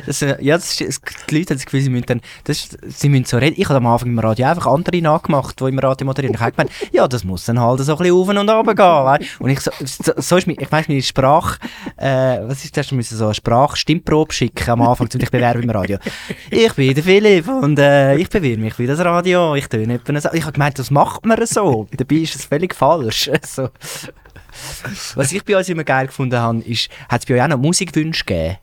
Das, 0.09 0.22
äh, 0.22 0.36
ja, 0.40 0.56
das 0.56 0.80
ist, 0.80 1.02
die 1.28 1.36
Leute 1.36 1.50
haben 1.50 1.59
das 1.59 1.66
Gefühl, 1.66 1.82
sie 1.82 1.90
müssen, 1.90 2.06
dann, 2.06 2.20
das 2.44 2.70
sie 2.86 3.11
müssen 3.11 3.26
so 3.26 3.36
reden. 3.36 3.56
Ich 3.59 3.68
habe 3.68 3.76
am 3.76 3.86
Anfang 3.86 4.09
im 4.09 4.18
Radio 4.18 4.46
einfach 4.46 4.66
andere 4.66 5.02
nachgemacht, 5.02 5.61
die 5.61 5.64
im 5.64 5.78
Radio 5.78 6.06
moderieren. 6.06 6.34
Ich 6.34 6.40
habe 6.40 6.52
gemeint, 6.52 6.70
ja, 6.92 7.06
das 7.06 7.24
muss 7.24 7.44
dann 7.44 7.61
halt 7.61 7.80
so 7.80 7.92
ein 7.92 7.98
bisschen 7.98 8.14
auf 8.14 8.26
und 8.26 8.38
runter 8.38 8.74
gehen. 8.74 8.78
wei? 8.78 9.18
Und 9.38 9.50
ich 9.50 9.61
so, 9.61 9.70
so, 10.16 10.36
ist 10.38 10.46
mein, 10.46 10.56
ich 10.59 10.72
weiss, 10.72 10.88
meine 10.88 11.02
Sprache, 11.02 11.59
äh, 11.98 12.38
was 12.40 12.64
ist 12.64 12.74
das? 12.74 12.90
Musst 12.90 13.11
so 13.11 13.26
eine 13.26 13.34
Sprachstimmprobe 13.34 14.32
schicken 14.32 14.70
am 14.70 14.80
Anfang, 14.80 15.11
um 15.12 15.18
dich 15.18 15.30
bewerben 15.30 15.62
im 15.62 15.70
Radio. 15.70 15.98
Ich 16.50 16.72
bin 16.72 16.94
der 16.94 17.04
Philipp 17.04 17.46
und 17.46 17.78
äh, 17.78 18.16
ich 18.16 18.30
bewerbe 18.30 18.62
mich 18.62 18.72
für 18.72 18.86
das 18.86 19.00
Radio. 19.00 19.56
Ich 19.56 19.68
töne 19.68 20.00
so. 20.06 20.30
Ich 20.32 20.42
habe 20.42 20.52
gemeint, 20.52 20.78
das 20.78 20.90
macht 20.90 21.26
man 21.26 21.44
so. 21.44 21.86
Dabei 21.94 22.16
ist 22.16 22.34
es 22.34 22.46
völlig 22.46 22.74
falsch. 22.74 23.30
So. 23.44 23.70
Was 25.14 25.32
ich 25.32 25.44
bei 25.44 25.56
uns 25.56 25.68
immer 25.68 25.84
geil 25.84 26.06
gefunden 26.06 26.38
habe, 26.38 26.61
ist, 26.61 26.88
hat 27.09 27.20
es 27.20 27.26
bei 27.26 27.34
euch 27.34 27.42
auch 27.42 27.48
noch 27.48 27.59
Musikwünsche 27.59 28.24
gegeben? 28.24 28.56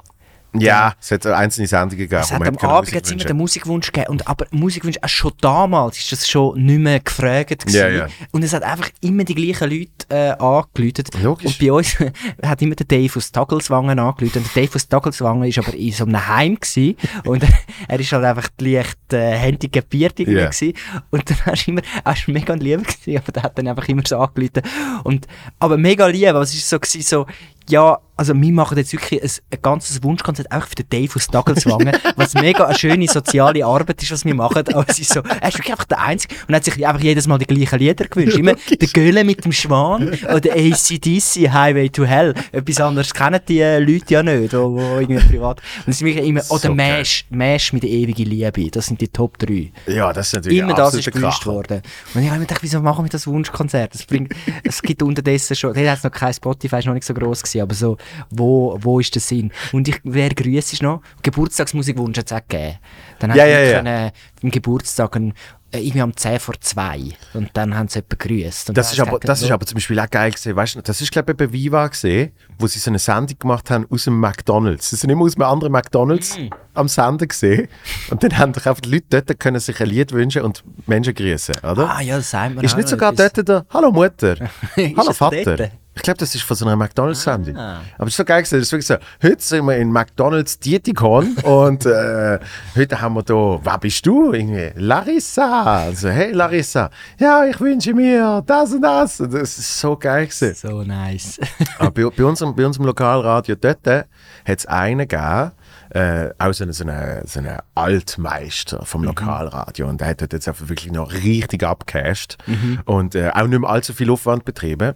Ja, 0.62 0.94
es 1.00 1.12
hat 1.12 1.26
einzelne 1.26 1.68
Sendungen 1.68 1.98
gegeben. 1.98 2.22
Es 2.22 2.32
hat 2.32 2.42
am 2.42 2.58
Abend 2.58 2.94
hat's 2.94 3.12
immer 3.12 3.24
den 3.24 3.38
Musikwunsch 3.38 3.92
gegeben. 3.92 4.12
Und, 4.12 4.28
aber 4.28 4.46
Musikwunsch, 4.52 4.98
auch 5.02 5.10
schon 5.10 5.32
damals 5.42 5.98
ist 5.98 6.12
das 6.12 6.28
schon 6.28 6.64
nicht 6.64 6.80
mehr 6.80 7.00
gefragt. 7.00 7.72
Ja, 7.72 7.88
ja. 7.88 8.08
Und 8.32 8.44
es 8.44 8.54
hat 8.54 8.64
einfach 8.64 8.90
immer 9.02 9.24
die 9.24 9.36
gleichen 9.36 9.70
Leute 9.70 9.92
äh, 10.10 10.32
angeläutet. 10.32 11.10
Logisch. 11.22 11.46
Und 11.46 11.60
bei 11.60 11.72
uns 11.72 11.98
hat 12.44 12.62
immer 12.62 12.76
der 12.76 12.86
Dave 12.86 13.12
aus 13.16 13.32
Taggelswangen 13.32 14.00
angeläutet. 14.00 14.44
Und 14.44 14.56
der 14.56 14.64
Dave 14.64 14.76
aus 14.76 14.88
Taggelswangen 14.88 15.56
war 15.56 15.64
aber 15.66 15.78
in 15.78 15.92
so 15.92 16.06
einem 16.06 16.28
Heim. 16.28 16.56
Gewesen. 16.56 16.96
Und 17.24 17.44
er 17.88 18.00
ist 18.00 18.12
halt 18.12 18.24
einfach 18.24 18.50
leicht 18.60 18.98
äh. 19.14 19.36
Ja. 19.46 20.50
gewesen. 20.50 20.74
Und 21.12 21.30
dann 21.30 21.38
hast 21.46 21.66
du 21.66 21.72
immer, 21.72 21.82
hast 22.04 22.28
du 22.28 22.32
mega 22.32 22.54
lieb 22.54 22.84
gewesen, 22.84 23.18
aber 23.18 23.32
der 23.32 23.44
hat 23.44 23.58
dann 23.58 23.68
einfach 23.68 23.88
immer 23.88 24.04
so 24.06 24.18
angeläutet. 24.18 24.66
Und, 25.04 25.28
aber 25.60 25.78
mega 25.78 26.08
lieb, 26.08 26.28
aber 26.28 26.42
es 26.42 26.54
ist 26.54 26.70
so 26.70 26.80
gewesen, 26.80 27.02
so, 27.02 27.26
ja, 27.70 28.00
also 28.18 28.34
wir 28.34 28.54
machen 28.54 28.78
jetzt 28.78 28.94
wirklich 28.94 29.22
ein, 29.22 29.30
ein 29.52 29.62
ganzes 29.62 30.02
Wunschkonzert 30.02 30.52
auch 30.52 30.66
für 30.66 30.76
den 30.76 30.88
Dave 30.90 31.14
aus 31.16 31.28
Taggelswangen, 31.28 31.98
was 32.16 32.34
mega 32.34 32.66
eine 32.66 32.78
schöne 32.78 33.08
soziale 33.08 33.66
Arbeit 33.66 34.02
ist, 34.02 34.12
was 34.12 34.24
wir 34.24 34.34
machen. 34.34 34.64
Aber 34.74 34.86
es 34.88 35.00
ist 35.00 35.14
so, 35.14 35.22
er 35.22 35.48
ist 35.48 35.58
wirklich 35.58 35.72
einfach 35.72 35.86
der 35.86 36.02
Einzige 36.02 36.36
und 36.48 36.56
hat 36.56 36.64
sich 36.64 36.86
einfach 36.86 37.02
jedes 37.02 37.28
Mal 37.28 37.38
die 37.40 37.46
gleichen 37.46 37.80
Lieder 37.80 38.06
gewünscht. 38.06 38.38
Immer 38.38 38.56
der 38.56 38.88
Göhle 38.88 39.24
mit 39.24 39.44
dem 39.44 39.52
Schwan 39.52 40.10
oder 40.24 40.54
ACDC, 40.54 41.52
Highway 41.52 41.90
to 41.90 42.06
Hell. 42.06 42.34
Etwas 42.52 42.80
anderes 42.80 43.14
kennen 43.14 43.40
die 43.48 43.60
äh, 43.60 43.80
Leute 43.80 44.14
ja 44.14 44.24
nicht, 44.24 44.54
wo, 44.54 44.74
wo 44.74 45.00
irgendwie 45.00 45.24
privat... 45.28 45.62
Und 45.86 45.92
es 45.92 45.98
ist 45.98 46.06
wirklich 46.06 46.26
immer, 46.26 46.42
oder. 46.50 46.74
Mash, 46.74 47.26
Mash 47.30 47.74
mit 47.74 47.84
der 47.84 47.90
ewigen 47.90 48.26
Liebe, 48.26 48.70
das 48.72 48.88
sind 48.88 49.02
die 49.02 49.08
Top 49.08 49.38
3. 49.40 49.72
Ja, 49.88 50.14
das 50.14 50.28
ist 50.28 50.36
natürlich 50.36 50.60
Immer 50.60 50.74
das 50.74 50.94
ist 50.94 51.12
gewünscht 51.12 51.46
worden. 51.46 51.82
Und 52.14 52.22
ich 52.22 52.30
habe 52.30 52.40
mir 52.40 52.46
gedacht, 52.46 52.64
wieso 52.64 52.82
machen 52.82 53.04
wir 53.06 53.10
das 53.10 53.28
Wunschkonzert? 53.28 53.94
Es, 53.94 54.06
bringt, 54.06 54.34
es 54.64 54.82
gibt 54.82 55.04
unterdessen 55.04 55.56
schon, 55.56 55.74
da 55.74 55.82
hat 55.82 55.98
es 55.98 56.04
noch 56.04 56.12
kein 56.12 56.34
Spotify, 56.34 56.78
ist 56.78 56.86
noch 56.86 56.94
nicht 56.94 57.06
so 57.06 57.14
groß 57.14 57.44
gewesen, 57.44 57.55
aber 57.62 57.74
so, 57.76 57.98
wo, 58.30 58.78
wo 58.82 59.00
ist 59.00 59.14
der 59.16 59.22
Sinn? 59.22 59.52
Und 59.74 59.88
ich, 59.88 60.00
wer 60.04 60.30
grüßt 60.30 60.74
ist 60.74 60.82
noch? 60.84 61.02
Geburtstagsmusikwunsch 61.24 62.18
hat 62.18 62.26
es 62.28 62.34
auch 62.34 62.42
gegeben. 62.48 62.78
Dann 63.20 63.36
Ja, 63.36 63.44
haben 63.44 63.50
ja, 63.52 63.58
wir 63.60 63.70
ja. 63.72 64.12
können, 64.42 64.52
Geburtstag 64.52 65.16
ein, 65.16 65.34
äh, 65.72 65.80
irgendwie 65.80 66.02
am 66.02 66.16
10 66.16 66.40
vor 66.40 66.54
2 66.60 67.00
und 67.34 67.50
dann 67.54 67.76
haben 67.76 67.88
sie 67.88 68.00
jemanden 68.00 68.18
grüßt. 68.18 68.70
Und 68.70 68.78
Das 68.78 68.94
ist, 68.94 69.00
aber, 69.00 69.20
das 69.20 69.42
ist 69.42 69.52
aber 69.52 69.66
zum 69.66 69.76
Beispiel 69.76 70.00
auch 70.00 70.10
geil 70.10 70.32
gesehen. 70.32 70.56
Weißt 70.56 70.76
du, 70.76 70.82
das 70.82 71.02
ist, 71.02 71.12
glaube 71.12 71.32
ich, 71.32 71.38
bei 71.38 71.52
Viva 71.52 71.88
gesehen, 71.88 72.32
wo 72.60 72.68
sie 72.68 72.80
so 72.80 72.92
eine 72.92 73.00
Sendung 73.00 73.38
gemacht 73.40 73.70
haben 73.72 73.86
aus 73.90 74.04
dem 74.04 74.20
McDonalds. 74.20 74.90
Sie 74.90 74.96
sind 74.96 75.10
immer 75.10 75.24
aus 75.26 75.36
einem 75.36 75.44
anderen 75.50 75.72
McDonalds 75.74 76.38
Mm. 76.38 76.50
am 76.76 76.88
Senden 76.88 77.28
gesehen. 77.28 77.68
Und 78.10 78.22
dann 78.24 78.38
haben 78.38 78.54
doch 78.54 78.66
einfach 78.66 78.82
die 78.82 78.90
Leute 78.92 79.22
dort 79.24 79.40
können 79.40 79.60
sich 79.60 79.80
ein 79.82 79.88
Lied 79.88 80.12
wünschen 80.12 80.44
und 80.44 80.64
Menschen 80.88 81.14
grüßen, 81.14 81.56
oder? 81.64 81.90
Ah 81.90 82.02
ja, 82.02 82.18
das 82.18 82.30
sagt 82.30 82.56
man 82.56 82.64
ist 82.64 82.76
nicht 82.78 82.88
sogar 82.90 83.14
etwas. 83.14 83.34
dort 83.34 83.48
der 83.48 83.66
Hallo 83.74 83.92
Mutter, 83.92 84.36
Hallo 84.78 85.14
Vater. 85.14 85.72
Ich 85.96 86.02
glaube, 86.02 86.18
das 86.18 86.36
ist 86.36 86.44
von 86.44 86.58
so 86.58 86.66
einer 86.66 86.76
McDonalds-Sendung. 86.76 87.56
Ah. 87.58 87.82
Aber 87.98 88.08
es 88.08 88.14
ist 88.14 88.18
so 88.18 88.26
geil 88.26 88.42
gewesen. 88.42 88.60
Das 88.60 88.68
ist 88.68 88.72
wirklich 88.74 88.88
so, 88.88 88.96
heute 89.24 89.42
sind 89.42 89.66
wir 89.66 89.78
in 89.78 89.92
McDonalds 89.92 90.60
Dietikon 90.60 91.36
und 91.44 91.86
äh, 91.86 92.38
heute 92.76 93.02
haben 93.02 93.16
wir 93.16 93.24
da, 93.24 93.60
wer 93.64 93.78
bist 93.80 94.06
du? 94.06 94.34
Irgendwie, 94.34 94.72
Larissa. 94.76 95.64
Also, 95.64 96.10
hey 96.10 96.34
Larissa, 96.34 96.90
ja, 97.18 97.46
ich 97.46 97.60
wünsche 97.62 97.94
mir 97.94 98.44
das 98.46 98.74
und 98.74 98.82
das. 98.82 99.22
Und 99.22 99.34
Das 99.34 99.58
ist 99.58 99.80
so 99.80 99.96
geil 99.96 100.28
gewesen. 100.28 100.54
So 100.54 100.84
nice. 100.84 101.40
Aber 101.80 101.92
bei, 102.10 102.10
bei, 102.10 102.26
unserem, 102.26 102.54
bei 102.54 102.66
unserem 102.66 102.88
Lokalradio 102.88 103.56
dort 103.56 103.88
hat 103.88 104.08
es 104.46 104.66
einen 104.66 105.08
gegeben, 105.08 105.52
äh, 105.92 106.30
auch 106.38 106.52
so 106.52 106.66
einen, 106.66 106.74
so 106.74 106.84
so 107.26 107.40
Altmeister 107.74 108.86
vom 108.86 109.06
Lokalradio. 109.06 109.88
Und 109.88 110.02
der 110.02 110.10
hat 110.10 110.22
dort 110.22 110.34
jetzt 110.34 110.50
einfach 110.50 110.68
wirklich 110.68 110.92
noch 110.92 111.14
richtig 111.14 111.64
abgecasht 111.64 112.38
und 112.84 113.16
äh, 113.16 113.32
auch 113.34 113.48
nicht 113.48 113.60
mehr 113.60 113.70
allzu 113.70 113.94
viel 113.94 114.10
Aufwand 114.10 114.44
betrieben. 114.44 114.94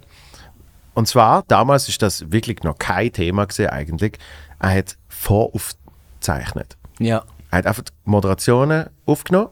Und 0.94 1.08
zwar, 1.08 1.44
damals 1.48 1.88
ist 1.90 2.02
das 2.02 2.32
wirklich 2.32 2.64
noch 2.64 2.78
kein 2.78 3.12
Thema 3.14 3.46
gewesen, 3.46 3.68
eigentlich. 3.68 4.18
Er 4.60 4.76
hat 4.76 4.98
voraufgezeichnet. 5.08 6.78
ja. 7.00 7.24
Er 7.52 7.58
hat 7.60 7.66
einfach 7.66 7.82
die 7.82 7.92
Moderationen 8.06 8.90
aufgenommen 9.08 9.50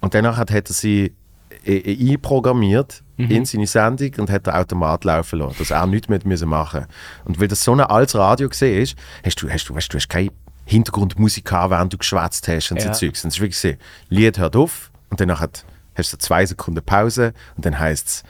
und 0.00 0.14
danach 0.14 0.36
hat 0.38 0.52
er 0.52 0.62
sie 0.68 1.16
äh, 1.64 1.76
äh, 1.78 2.12
einprogrammiert 2.12 3.02
in 3.16 3.44
seine 3.44 3.66
Sendung 3.66 4.12
und 4.18 4.30
hat 4.30 4.46
den 4.46 4.54
Automat 4.54 5.02
laufen 5.02 5.40
lassen, 5.40 5.56
dass 5.58 5.72
er 5.72 5.84
nichts 5.88 6.08
mehr 6.08 6.20
müssen 6.22 6.48
machen 6.48 6.86
Und 7.24 7.40
weil 7.40 7.48
das 7.48 7.64
so 7.64 7.72
ein 7.72 7.80
altes 7.80 8.14
Radio 8.14 8.48
gesehen 8.48 8.80
ist, 8.80 8.94
hast 9.24 9.42
du, 9.42 9.50
hast 9.50 9.68
du, 9.68 9.74
weißt, 9.74 9.92
du 9.92 9.96
hast 9.96 10.08
keine 10.08 10.30
Hintergrundmusik 10.66 11.44
gehabt, 11.46 11.72
während 11.72 11.92
du 11.92 11.98
geschwätzt 11.98 12.46
hast 12.46 12.70
und 12.70 12.76
Ja. 12.80 12.94
so 12.94 13.00
Zeugs. 13.06 13.24
Und 13.24 13.30
es 13.30 13.34
ist 13.34 13.40
wirklich 13.40 13.58
so, 13.58 13.72
Lied 14.08 14.38
hört 14.38 14.54
auf 14.54 14.92
und 15.10 15.18
danach 15.20 15.40
hat, 15.40 15.64
hast 15.96 16.12
du 16.12 16.18
zwei 16.18 16.46
Sekunden 16.46 16.84
Pause 16.84 17.32
und 17.56 17.66
dann 17.66 17.76
heißt 17.76 18.06
es, 18.06 18.22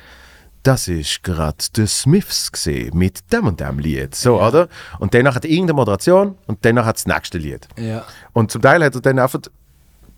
das 0.63 0.89
ist 0.89 1.23
gerade 1.23 1.57
The 1.75 1.87
Smiths 1.87 2.53
gesehen 2.53 2.97
mit 2.97 3.33
dem 3.33 3.47
und 3.47 3.61
dem 3.61 3.79
Lied. 3.79 4.15
So, 4.15 4.43
oder? 4.43 4.69
Und 4.99 5.15
danach 5.15 5.35
hat 5.35 5.45
irgendeine 5.45 5.75
Moderation 5.75 6.37
und 6.47 6.59
danach 6.63 6.87
hat 6.87 6.97
das 6.97 7.07
nächste 7.07 7.39
Lied. 7.39 7.69
Ja. 7.79 8.05
Und 8.33 8.51
zum 8.51 8.63
Teil 8.63 8.85
hat 8.85 8.95
er 8.95 9.01
dann 9.01 9.19
einfach 9.19 9.41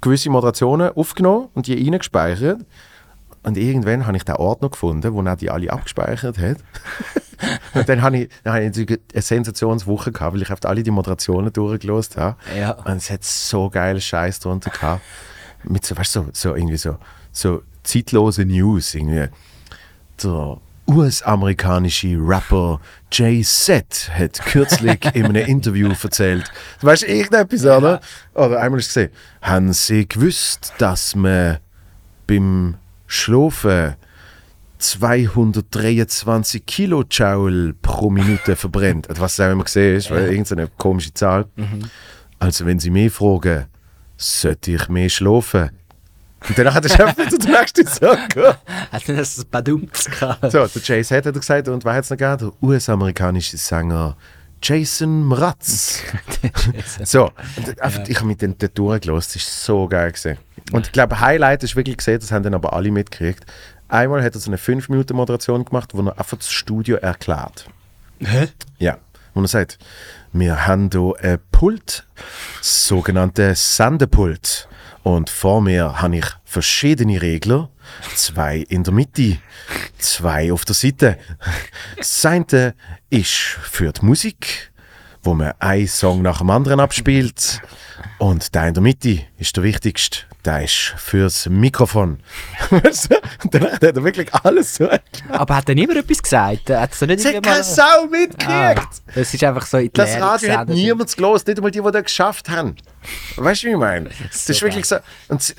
gewisse 0.01 0.31
Moderationen 0.31 0.91
aufgenommen 0.95 1.49
und 1.55 1.67
die 1.67 1.75
reingespeichert. 1.75 2.61
Und 3.43 3.57
irgendwann 3.57 4.07
habe 4.07 4.17
ich 4.17 4.25
den 4.25 4.37
Ordner 4.37 4.69
gefunden, 4.69 5.15
wo 5.15 5.23
er 5.23 5.37
die 5.37 5.51
alle 5.51 5.73
abgespeichert 5.73 6.39
hat. 6.39 6.59
und 7.75 7.89
dann 7.89 8.03
habe 8.03 8.19
ich, 8.19 8.31
dann 8.45 8.55
habe 8.55 8.65
ich 8.65 8.89
eine 8.89 9.23
Sensationswoche 9.23 10.13
gehabt, 10.13 10.35
weil 10.35 10.43
ich 10.43 10.51
einfach 10.51 10.69
alle 10.69 10.83
die 10.83 10.91
Moderationen 10.91 11.53
durchgelost 11.53 12.19
habe. 12.19 12.37
Ja. 12.59 12.73
Und 12.73 12.99
es 12.99 13.11
hat 13.11 13.25
so 13.25 13.71
geile 13.71 14.01
Scheiß 14.01 14.41
drunter 14.41 14.71
gehabt. 14.71 15.03
Mit 15.65 15.87
so, 15.87 15.97
weißt 15.97 16.17
du, 16.17 16.21
so, 16.21 16.29
so 16.33 16.55
irgendwie 16.55 16.77
so, 16.77 16.97
so 17.33 17.63
zeitlose 17.83 18.45
News. 18.45 18.95
Irgendwie. 18.95 19.29
Der 20.23 20.59
US-amerikanische 20.87 22.17
Rapper 22.21 22.81
Jay 23.13 23.43
Z 23.43 24.11
hat 24.13 24.45
kürzlich 24.45 24.99
in 25.15 25.27
einem 25.27 25.47
Interview 25.47 25.89
erzählt. 25.89 26.51
Du 26.81 26.87
weißt 26.89 27.05
irgendetwas, 27.05 27.65
oder? 27.65 28.01
Oder 28.35 28.61
einmal 28.61 28.81
ist 28.81 28.89
gesehen, 28.89 29.11
haben 29.41 29.73
Sie 29.73 30.09
gewusst, 30.09 30.73
dass 30.79 31.15
man 31.15 31.59
beim 32.27 32.77
Schlafen 33.07 33.95
223 34.79 36.65
Kilojoule 36.67 37.75
pro 37.75 38.11
Minute 38.11 38.57
verbrennt. 38.57 39.07
Was 39.11 39.39
auch 39.41 39.53
immer 39.53 39.65
gesehen 39.65 39.97
ist, 39.97 40.11
weil 40.11 40.31
irgendeine 40.31 40.69
komische 40.77 41.15
Zahl. 41.15 41.47
Also 42.39 42.67
wenn 42.67 42.79
Sie 42.79 42.91
mich 42.91 43.13
fragen, 43.13 43.67
sollte 44.17 44.73
ich 44.73 44.89
mehr 44.89 45.09
schlafen? 45.09 45.71
Und 46.49 46.59
danach 46.59 46.75
hat 46.75 46.85
er 46.85 46.97
schon 46.97 47.17
wieder 47.17 47.39
den 47.39 47.51
nächsten 47.51 47.87
Song 47.87 48.17
gehabt. 48.29 48.61
Hat 48.91 49.09
denn 49.09 49.17
das 49.17 49.45
Badumts 49.45 50.07
gehabt? 50.07 50.51
So, 50.51 50.67
der 50.67 50.83
Jay 50.83 51.03
Z 51.03 51.27
hat 51.27 51.35
er 51.35 51.41
gesagt, 51.41 51.69
und 51.69 51.85
wer 51.85 51.95
hat 51.95 52.05
es 52.05 52.11
noch 52.11 52.17
gegeben? 52.17 52.53
Der 52.61 52.69
US-amerikanische 52.69 53.57
Sänger 53.57 54.17
Jason 54.63 55.25
Mraz. 55.25 56.03
so, 57.05 57.31
einfach, 57.81 58.07
ich 58.09 58.17
habe 58.17 58.27
mit 58.27 58.43
den 58.43 58.57
dort 58.59 58.77
durchgelassen, 58.77 59.33
das 59.35 59.37
ist 59.37 59.65
so 59.65 59.89
geil 59.89 60.13
gewesen. 60.13 60.39
Und 60.73 60.87
ich 60.87 60.93
glaube, 60.93 61.21
Highlight 61.21 61.63
ist 61.63 61.77
wirklich 61.77 61.97
gesehen, 61.97 62.21
das 62.21 62.31
haben 62.31 62.43
dann 62.43 62.55
aber 62.55 62.73
alle 62.73 62.91
mitgekriegt. 62.91 63.45
Einmal 63.89 64.23
hat 64.23 64.35
er 64.35 64.41
so 64.41 64.51
eine 64.51 64.59
5-Minuten-Moderation 64.59 65.65
gemacht, 65.65 65.95
wo 65.95 66.03
er 66.03 66.19
einfach 66.19 66.37
das 66.37 66.51
Studio 66.51 66.97
erklärt. 66.97 67.67
Hä? 68.21 68.49
Ja, 68.79 68.99
und 69.35 69.45
er 69.45 69.49
sagt, 69.49 69.79
wir 70.33 70.67
haben 70.67 70.91
hier 70.93 71.15
ein 71.23 71.39
Pult, 71.51 72.07
sogenanntes 72.61 73.77
Sendepult. 73.77 74.69
Und 75.03 75.31
vor 75.31 75.63
mir 75.63 76.03
habe 76.03 76.19
ich 76.19 76.27
verschiedene 76.45 77.23
Regler, 77.23 77.71
zwei 78.15 78.59
in 78.59 78.85
der 78.85 78.93
Mitte, 78.93 79.39
zwei 79.99 80.53
auf 80.53 80.65
der 80.65 80.75
Seite. 80.75 81.19
Das 81.97 82.25
eine 82.25 82.75
ist 83.09 83.35
für 83.35 83.93
die 83.93 84.05
Musik, 84.05 84.70
wo 85.23 85.35
man 85.35 85.53
einen 85.59 85.87
Song 85.89 86.23
nach 86.23 86.39
dem 86.39 86.51
anderen 86.51 86.81
abspielt. 86.81 87.61
Und 88.19 88.55
der 88.55 88.69
in 88.69 88.75
der 88.75 88.83
Mitte 88.83 89.21
ist 89.39 89.57
der 89.57 89.63
wichtigste, 89.63 90.21
der 90.45 90.65
ist 90.65 90.95
fürs 90.97 91.49
Mikrofon. 91.49 92.21
Weißt 92.71 93.11
du? 93.11 93.17
Und 93.45 93.55
dann 93.55 93.73
hat 93.73 93.83
er 93.83 94.05
wirklich 94.05 94.33
alles 94.35 94.75
so 94.77 94.89
Aber 95.29 95.57
hat 95.57 95.69
er 95.69 95.75
niemand 95.75 95.99
etwas 95.99 96.23
gesagt? 96.23 96.71
Hat 96.71 96.91
er 97.01 97.07
nicht 97.07 97.25
hat 97.25 97.43
keine 97.43 97.65
Sau 97.65 98.07
mitgekriegt. 98.11 98.49
Ah, 98.49 98.89
das 99.15 99.35
ist 99.35 99.45
einfach 99.45 99.67
so 99.67 99.79
in 99.79 99.85
die 99.85 99.93
Das 99.93 100.15
Lehre 100.15 100.23
Radio 100.23 100.57
hat 100.57 100.69
niemand 100.69 101.17
gelost, 101.17 101.47
nicht 101.47 101.59
einmal 101.59 101.71
die, 101.71 101.81
die 101.81 101.91
das 101.91 102.05
geschafft 102.05 102.49
haben. 102.49 102.77
Weißt 103.37 103.63
du, 103.63 103.67
wie 103.69 103.73
ich 103.73 103.77
meine? 103.79 104.11
Das 104.31 104.49
ist 104.49 104.63
wirklich 104.63 104.87
so. 104.87 104.97
Und 105.29 105.41
es 105.41 105.55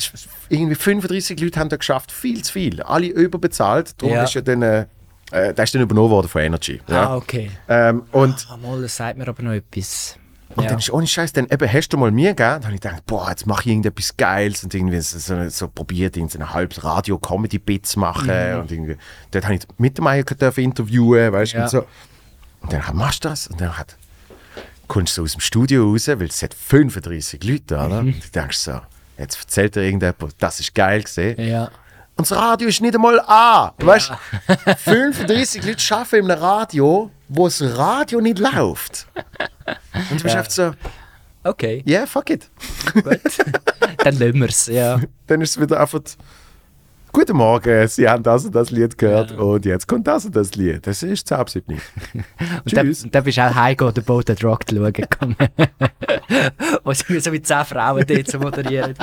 irgendwie 0.50 0.76
35 0.76 1.40
Leute 1.40 1.60
haben 1.60 1.70
das 1.70 1.80
geschafft, 1.80 2.12
viel 2.12 2.44
zu 2.44 2.54
viel. 2.54 2.82
Alle 2.82 3.08
überbezahlt. 3.08 3.94
Darum 4.02 4.16
Ja. 4.16 4.24
ist 4.24 4.34
ja 4.34 4.42
dann, 4.42 4.86
äh, 5.32 5.54
der 5.54 5.64
ist 5.64 5.74
dann 5.76 5.82
übernommen 5.82 6.10
worden 6.12 6.28
von 6.28 6.42
Energy. 6.42 6.80
Ja. 6.88 7.10
Ah, 7.10 7.16
okay. 7.18 7.52
Ähm, 7.68 8.04
und, 8.12 8.48
Ah, 8.50 8.58
mal, 8.58 8.82
das 8.82 8.96
sagt 8.96 9.18
mir 9.18 9.28
aber 9.28 9.42
noch 9.44 9.52
etwas. 9.54 10.18
und 10.56 10.64
ja. 10.64 10.70
dann 10.72 10.80
ist 10.80 10.90
ohne 10.92 11.08
Scheiß, 11.08 11.32
dann 11.34 11.48
eben 11.50 11.72
hast 11.72 11.90
du 11.90 11.98
mal 11.98 12.12
mir 12.12 12.30
gegeben, 12.36 12.50
dann 12.62 12.64
habe 12.66 12.76
ich 12.76 12.82
gedacht, 12.82 13.06
boah, 13.06 13.30
jetzt 13.30 13.46
mache 13.48 13.62
ich 13.62 13.68
irgendetwas 13.68 14.16
Geiles 14.18 14.64
und 14.64 14.74
irgendwie 14.74 15.00
so, 15.00 15.18
so, 15.20 15.50
so 15.50 15.68
probiert, 15.68 16.16
so 16.16 16.38
eine 16.38 16.54
halb 16.54 16.84
Radio-Comedy-Bit 16.84 17.86
zu 17.86 18.00
machen. 18.00 18.30
Und 18.30 18.72
irgendwie, 18.72 18.98
dort 19.32 19.46
habe 19.46 19.56
ich 19.56 19.62
mit 19.78 19.98
dem 19.98 20.04
Meier 20.04 20.24
dürfen 20.24 20.64
interviewen, 20.64 21.32
weißt 21.34 21.54
du, 21.54 21.58
Ja. 21.58 21.64
und 21.64 21.70
so. 21.70 21.86
Und 22.62 22.74
dann 22.74 22.82
machst 22.96 23.24
du 23.26 23.30
das 23.30 23.48
und 23.48 23.60
dann 23.62 23.78
hat, 23.78 23.96
kommst 24.88 25.18
du 25.18 25.24
aus 25.24 25.32
dem 25.32 25.40
Studio 25.42 25.90
raus, 25.90 26.08
weil 26.08 26.24
es 26.24 26.42
hat 26.44 26.54
35 26.54 27.44
Leute, 27.44 27.76
oder? 27.78 28.00
Und 28.00 28.24
du 28.24 28.30
denkst 28.30 28.58
so, 28.58 28.80
jetzt 29.18 29.40
erzählt 29.40 29.76
dir 29.76 29.84
irgendjemand, 29.84 30.36
das 30.38 30.60
ist 30.60 30.76
geil 30.76 31.02
gesehen. 31.02 31.40
Ja. 31.42 31.72
Und 32.22 32.30
das 32.30 32.38
Radio 32.38 32.68
ist 32.68 32.82
nicht 32.82 32.94
einmal 32.94 33.20
an. 33.22 33.72
Du 33.80 33.88
weißt, 33.88 34.12
35 34.78 35.66
Leute 35.66 35.96
arbeiten 35.96 36.16
in 36.18 36.30
einem 36.30 36.40
Radio, 36.44 37.10
wo 37.28 37.46
das 37.48 37.64
Radio 37.64 38.22
nicht 38.22 38.38
läuft. 38.38 39.08
Und 40.12 40.20
du 40.20 40.24
bist 40.24 40.36
einfach 40.36 40.52
so, 40.52 40.72
Okay, 41.44 41.84
yeah, 41.88 42.06
fuck 42.06 42.30
it. 42.30 42.48
gut. 42.94 43.04
Dann 44.04 44.20
lassen 44.20 44.40
wir 44.40 44.50
es, 44.50 44.68
ja. 44.68 45.02
Dann 45.26 45.42
ist 45.42 45.58
es 45.58 45.60
wieder 45.60 45.80
einfach, 45.80 46.02
guten 47.12 47.38
Morgen, 47.38 47.88
Sie 47.88 48.08
haben 48.08 48.24
das 48.24 48.46
und 48.46 48.56
das 48.56 48.72
Lied 48.72 48.98
gehört 48.98 49.32
und 49.34 49.66
jetzt 49.66 49.88
kommt 49.88 50.08
das 50.08 50.26
und 50.26 50.36
das 50.36 50.56
Lied. 50.56 50.86
Das 50.86 51.04
ist 51.04 51.28
zu 51.28 51.38
Absicht 51.38 51.68
nicht. 51.68 51.82
Und 52.14 52.78
dann, 52.78 52.86
Tschüss. 52.88 53.06
dann 53.12 53.24
bist 53.24 53.38
du 53.38 53.42
auch 53.48 53.56
heimgegangen, 53.56 53.94
den 53.96 54.04
Boat 54.04 54.30
at 54.30 54.44
Rock 54.44 54.68
zu 54.68 54.76
schauen. 54.76 54.94
gegangen. 54.94 55.36
Wo 56.84 56.94
sind 56.94 57.24
so 57.24 57.32
mit 57.32 57.46
10 57.46 57.66
Frauen 57.66 58.06
dort 58.08 58.28
zu 58.28 58.40
moderieren. 58.40 58.94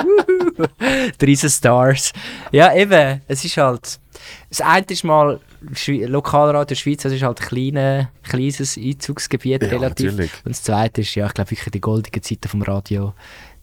30 1.18 1.52
Stars. 1.52 2.12
Ja, 2.52 2.74
eben, 2.74 3.20
es 3.28 3.44
ist 3.44 3.56
halt... 3.56 4.00
Das 4.48 4.60
eine 4.60 4.86
ist 4.88 5.04
mal 5.04 5.38
Schwe 5.74 6.06
Lokalradio 6.06 6.76
Schweiz, 6.76 7.02
das 7.02 7.12
ist 7.12 7.22
halt 7.22 7.40
ein 7.40 7.48
kleine, 7.48 8.08
kleines 8.22 8.76
Einzugsgebiet 8.76 9.62
Ja, 9.62 9.68
relativ. 9.68 10.12
natürlich. 10.12 10.32
Und 10.44 10.50
das 10.50 10.62
zweite 10.62 11.00
ist, 11.02 11.14
ja, 11.14 11.26
ich 11.26 11.34
glaube 11.34 11.50
wirklich 11.50 11.70
die 11.70 11.80
goldenen 11.80 12.22
Zeiten 12.22 12.48
vom 12.48 12.62
Radio, 12.62 13.14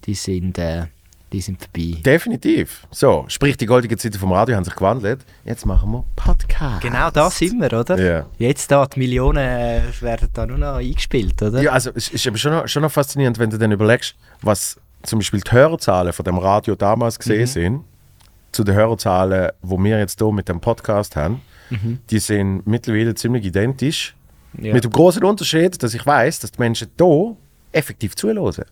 die 0.06 0.14
sind, 0.14 0.58
äh, 0.58 0.86
die 1.36 1.42
sind 1.42 1.60
vorbei. 1.62 1.98
Definitiv. 2.02 2.88
So, 2.92 3.26
sprich, 3.28 3.58
die 3.58 3.66
goldenen 3.66 3.98
Zeiten 3.98 4.18
vom 4.18 4.32
Radio 4.32 4.56
haben 4.56 4.64
sich 4.64 4.74
gewandelt. 4.76 5.20
Jetzt 5.44 5.66
machen 5.66 5.92
wir 5.92 6.06
Podcast. 6.16 6.82
Genau 6.82 7.12
da 7.12 7.30
sind 7.30 7.60
wir, 7.60 7.74
oder? 7.78 8.00
Ja. 8.00 8.26
Jetzt 8.38 8.72
da, 8.72 8.86
die 8.86 9.00
Millionen 9.00 9.38
äh, 9.46 9.82
werden 10.00 10.30
da 10.34 10.46
nur 10.46 10.58
noch 10.58 10.76
eingespielt, 10.76 11.42
oder? 11.42 11.62
Ja, 11.62 11.72
also 11.72 11.92
es 11.94 12.08
ist 12.10 12.26
aber 12.26 12.38
schon 12.38 12.54
noch, 12.54 12.68
schon 12.70 12.82
noch 12.84 12.92
faszinierend, 12.92 13.38
wenn 13.38 13.50
du 13.50 13.58
dann 13.58 13.72
überlegst, 13.74 14.16
was 14.42 14.80
zum 15.04 15.20
Beispiel 15.20 15.42
die 15.42 15.52
Hörerzahlen 15.52 16.14
von 16.14 16.24
dem 16.24 16.38
Radio 16.38 16.76
damals 16.76 17.20
gesehen 17.20 17.42
Mhm. 17.42 17.46
sind, 17.48 17.84
zu 18.54 18.64
den 18.64 18.76
Hörerzahlen, 18.76 19.52
wo 19.62 19.78
wir 19.84 20.00
jetzt 20.00 20.20
hier 20.20 20.32
mit 20.32 20.48
dem 20.48 20.62
Podcast 20.62 21.16
haben. 21.18 21.42
Die 22.10 22.20
sind 22.20 22.66
mittlerweile 22.66 23.14
ziemlich 23.16 23.44
identisch. 23.44 24.16
Ja. 24.62 24.74
Mit 24.74 24.86
dem 24.86 24.92
großen 24.92 25.22
Unterschied, 25.24 25.84
dass 25.84 25.94
ich 25.94 26.06
weiß, 26.06 26.40
dass 26.40 26.52
die 26.54 26.60
Menschen 26.60 26.88
hier 26.98 27.36
effektiv 27.74 28.16
zuhören. 28.16 28.64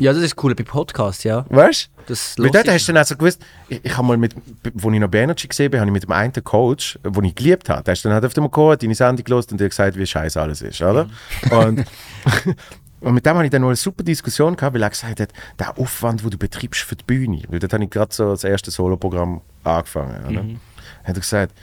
Ja, 0.00 0.12
das 0.12 0.22
ist 0.22 0.42
cool 0.42 0.54
bei 0.54 0.64
Podcasts, 0.64 1.22
ja. 1.24 1.44
Weißt 1.48 1.86
du? 1.86 1.94
Das 2.06 2.36
Weil 2.36 2.50
dort 2.50 2.68
hast 2.68 2.88
du 2.88 2.92
dann 2.92 3.02
auch 3.02 3.06
so 3.06 3.16
gewusst, 3.16 3.40
ich, 3.68 3.80
ich 3.82 3.96
habe 3.96 4.06
mal 4.06 4.16
mit, 4.16 4.34
wo 4.74 4.90
ich 4.90 5.00
noch 5.00 5.08
bei 5.08 5.20
Energy 5.20 5.48
gesehen 5.48 5.70
bin, 5.70 5.80
habe 5.80 5.88
ich 5.88 5.92
mit 5.92 6.02
dem 6.02 6.12
einen 6.12 6.32
Coach, 6.44 6.98
den 7.02 7.24
ich 7.24 7.34
geliebt 7.34 7.68
habe, 7.68 7.82
der 7.82 7.92
ist 7.92 8.04
dann 8.04 8.12
halt 8.12 8.24
auf 8.24 8.34
dem 8.34 8.44
gekommen, 8.44 8.76
deine 8.78 8.94
Sendung 8.94 9.24
gelost 9.24 9.52
und 9.52 9.60
dir 9.60 9.68
gesagt, 9.68 9.96
wie 9.96 10.06
scheiße 10.06 10.40
alles 10.40 10.62
ist, 10.62 10.82
oder? 10.82 11.08
Und, 11.50 11.84
und 13.00 13.14
mit 13.14 13.24
dem 13.24 13.34
habe 13.34 13.44
ich 13.44 13.50
dann 13.50 13.62
noch 13.62 13.68
eine 13.68 13.76
super 13.76 14.02
Diskussion 14.02 14.56
gehabt, 14.56 14.74
weil 14.74 14.82
er 14.82 14.90
gesagt 14.90 15.20
hat, 15.20 15.30
der 15.58 15.78
Aufwand, 15.78 16.22
den 16.22 16.30
du 16.30 16.38
betreibst 16.38 16.82
für 16.82 16.96
die 16.96 17.04
Bühne, 17.04 17.42
weil 17.48 17.60
dort 17.60 17.72
habe 17.72 17.84
ich 17.84 17.90
gerade 17.90 18.12
so 18.12 18.30
das 18.30 18.44
erste 18.44 18.70
Soloprogramm 18.70 19.40
angefangen, 19.62 20.26
oder? 20.26 20.44
Hat 21.04 21.16
er 21.16 21.20
gesagt, 21.20 21.54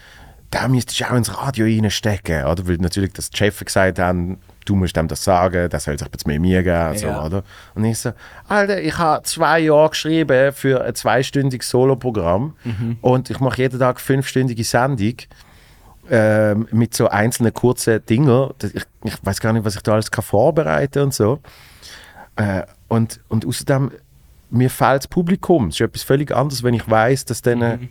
da 0.50 0.68
müsstest 0.68 1.00
du 1.00 1.10
auch 1.10 1.16
ins 1.16 1.36
Radio 1.36 1.66
reinstecken, 1.66 2.46
oder? 2.46 2.68
Weil 2.68 2.78
natürlich 2.78 3.14
das 3.14 3.30
die 3.30 3.38
Chefs 3.38 3.64
gesagt 3.64 4.00
haben, 4.00 4.38
du 4.66 4.76
musst 4.76 4.96
dem 4.96 5.08
das 5.08 5.24
sagen, 5.24 5.70
das 5.70 5.84
soll 5.86 5.98
sich 5.98 6.06
ein 6.08 6.12
bisschen 6.12 6.30
mehr 6.32 6.40
Mühe 6.40 6.64
geben, 6.64 6.98
so, 6.98 7.08
Ja. 7.08 7.26
oder? 7.26 7.44
Und 7.76 7.86
ich 7.86 7.98
so, 8.00 8.12
Alter, 8.48 8.82
ich 8.82 8.98
habe 8.98 9.24
zwei 9.24 9.60
Jahre 9.60 9.90
geschrieben 9.90 10.52
für 10.54 10.84
ein 10.84 10.96
zweistündiges 10.96 11.70
Soloprogramm 11.70 12.56
und 13.02 13.30
ich 13.30 13.40
mache 13.40 13.62
jeden 13.64 13.80
Tag 13.80 14.00
fünfstündige 14.00 14.64
Sendung 14.64 15.16
ähm, 16.10 16.68
mit 16.72 16.94
so 16.94 17.08
einzelnen 17.10 17.54
kurzen 17.54 18.06
Dingen. 18.06 18.50
Ich, 18.62 18.84
ich 19.04 19.14
weiß 19.26 19.40
gar 19.40 19.54
nicht, 19.54 19.64
was 19.66 19.76
ich 19.76 19.82
da 19.82 19.94
alles 19.94 20.12
kann 20.12 20.24
vorbereiten 20.24 21.04
und 21.04 21.14
so. 21.14 21.40
Äh, 22.36 22.64
und, 22.88 23.20
und 23.30 23.46
außerdem, 23.46 23.92
mir 24.50 24.70
fehlt 24.70 25.00
das 25.04 25.08
Publikum. 25.08 25.68
Es 25.68 25.76
ist 25.76 25.82
etwas 25.82 26.04
völlig 26.04 26.32
anderes, 26.36 26.64
wenn 26.64 26.74
ich 26.74 26.90
weiß, 26.90 27.26
dass 27.26 27.42
dann 27.42 27.60
Mhm. 27.60 27.90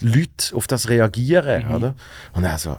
Leute 0.00 0.56
auf 0.56 0.66
das 0.66 0.88
reagieren. 0.88 1.68
Oder? 1.68 1.94
Und 2.32 2.46
also, 2.46 2.78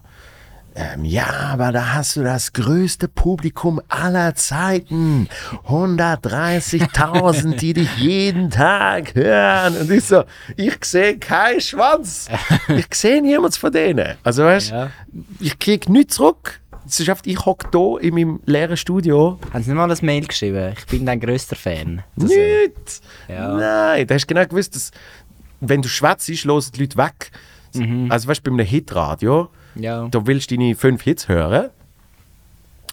ähm, 0.76 1.05
ja, 1.05 1.26
aber 1.51 1.71
da 1.71 1.93
hast 1.93 2.15
du 2.15 2.24
das 2.24 2.53
größte 2.53 3.07
Publikum 3.07 3.80
aller 3.89 4.34
Zeiten. 4.36 5.28
130.000, 5.67 7.55
die 7.57 7.74
dich 7.74 7.95
jeden 7.97 8.49
Tag 8.49 9.15
hören. 9.15 9.78
Und 9.78 9.91
ich 9.91 10.03
so, 10.05 10.24
ich 10.55 10.84
sehe 10.84 11.17
keinen 11.17 11.61
Schwanz. 11.61 12.28
Ich 12.69 12.88
sehe 12.93 13.21
niemanden 13.21 13.57
von 13.57 13.71
denen. 13.71 14.15
Also 14.24 14.43
weißt 14.43 14.71
Ja. 14.71 14.89
ich 15.39 15.57
kriege 15.59 15.91
nichts 15.91 16.15
zurück. 16.15 16.59
Es 16.86 16.99
ist 16.99 17.09
einfach, 17.09 17.24
ich 17.26 17.45
hocke 17.45 17.67
hier 17.71 18.01
in 18.09 18.13
meinem 18.15 18.39
leeren 18.45 18.76
Studio. 18.78 19.39
Haben 19.53 19.63
Sie 19.63 19.69
nicht 19.71 19.78
mal 19.78 19.89
ein 19.89 19.97
Mail 20.05 20.26
geschrieben? 20.28 20.74
Ich 20.78 20.86
bin 20.88 21.05
dein 21.05 21.19
grösster 21.19 21.55
Fan. 21.55 22.03
Nichts. 22.17 23.01
Ja. 23.30 23.53
Nein, 23.55 24.05
du 24.05 24.13
hast 24.13 24.28
genau 24.28 24.45
gewusst, 24.45 24.76
dass, 24.76 24.91
wenn 25.61 25.82
du 25.82 25.88
schwätzt, 25.88 26.28
hören 26.28 26.71
die 26.76 26.82
Leute 26.82 26.97
weg. 26.97 27.32
Also 28.09 28.28
weißt 28.28 28.45
du, 28.45 28.51
bei 28.51 28.55
einem 28.57 28.65
Hitradio, 28.67 29.49
ja. 29.76 30.07
da 30.09 30.26
willst 30.26 30.51
du 30.51 30.57
deine 30.57 30.76
fünf 30.76 31.03
Hits 31.03 31.28
hören. 31.28 31.69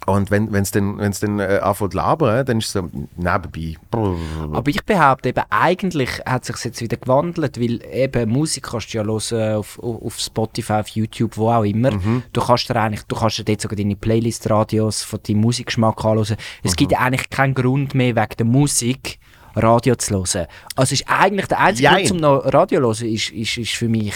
Und 0.07 0.31
wenn 0.31 0.53
es 0.55 0.70
dann, 0.70 0.99
wenn's 0.99 1.20
dann 1.20 1.39
äh, 1.41 1.61
anfängt 1.62 1.93
zu 1.93 1.99
labern, 1.99 2.45
dann 2.47 2.59
ist 2.59 2.66
es 2.66 2.72
so 2.72 2.89
nebenbei. 3.16 3.77
Aber 3.90 4.69
ich 4.69 4.82
behaupte 4.85 5.28
eben, 5.28 5.43
eigentlich 5.51 6.11
hat 6.24 6.47
sich 6.47 6.57
jetzt 6.65 6.81
wieder 6.81 6.97
gewandelt, 6.97 7.61
weil 7.61 7.81
eben 7.93 8.31
Musik 8.31 8.65
kannst 8.65 8.93
du 8.93 8.98
ja 8.98 9.05
hören 9.05 9.57
auf, 9.57 9.78
auf 9.78 10.19
Spotify, 10.19 10.73
auf 10.74 10.89
YouTube, 10.89 11.36
wo 11.36 11.51
auch 11.51 11.65
immer. 11.65 11.90
Du 12.32 12.40
kannst 12.40 12.69
dir 12.70 12.77
eigentlich, 12.77 13.02
du 13.05 13.15
kannst 13.15 13.39
dir 13.39 13.44
dort 13.44 13.61
sogar 13.61 13.77
deine 13.77 13.94
Playlist-Radios 13.94 15.02
von 15.02 15.20
deinem 15.23 15.43
Musikgeschmack 15.43 16.02
anschauen. 16.05 16.36
Es 16.62 16.77
gibt 16.77 16.98
eigentlich 16.98 17.28
keinen 17.28 17.55
Grund 17.55 17.94
mehr 17.94 18.16
wegen 18.16 18.36
der 18.39 18.47
Musik 18.47 19.19
Radio 19.55 19.97
zu 19.97 20.15
hören. 20.15 20.47
Also 20.77 20.94
ist 20.94 21.05
eigentlich 21.09 21.47
der 21.47 21.61
einzige 21.61 21.85
Jein. 21.85 21.94
Grund 21.97 22.09
zum 22.09 22.16
noch 22.19 22.52
Radio 22.52 22.93
zu 22.94 23.05
hören, 23.05 23.15
ist, 23.15 23.31
ist, 23.31 23.59
ist 23.59 23.73
für 23.73 23.89
mich, 23.89 24.15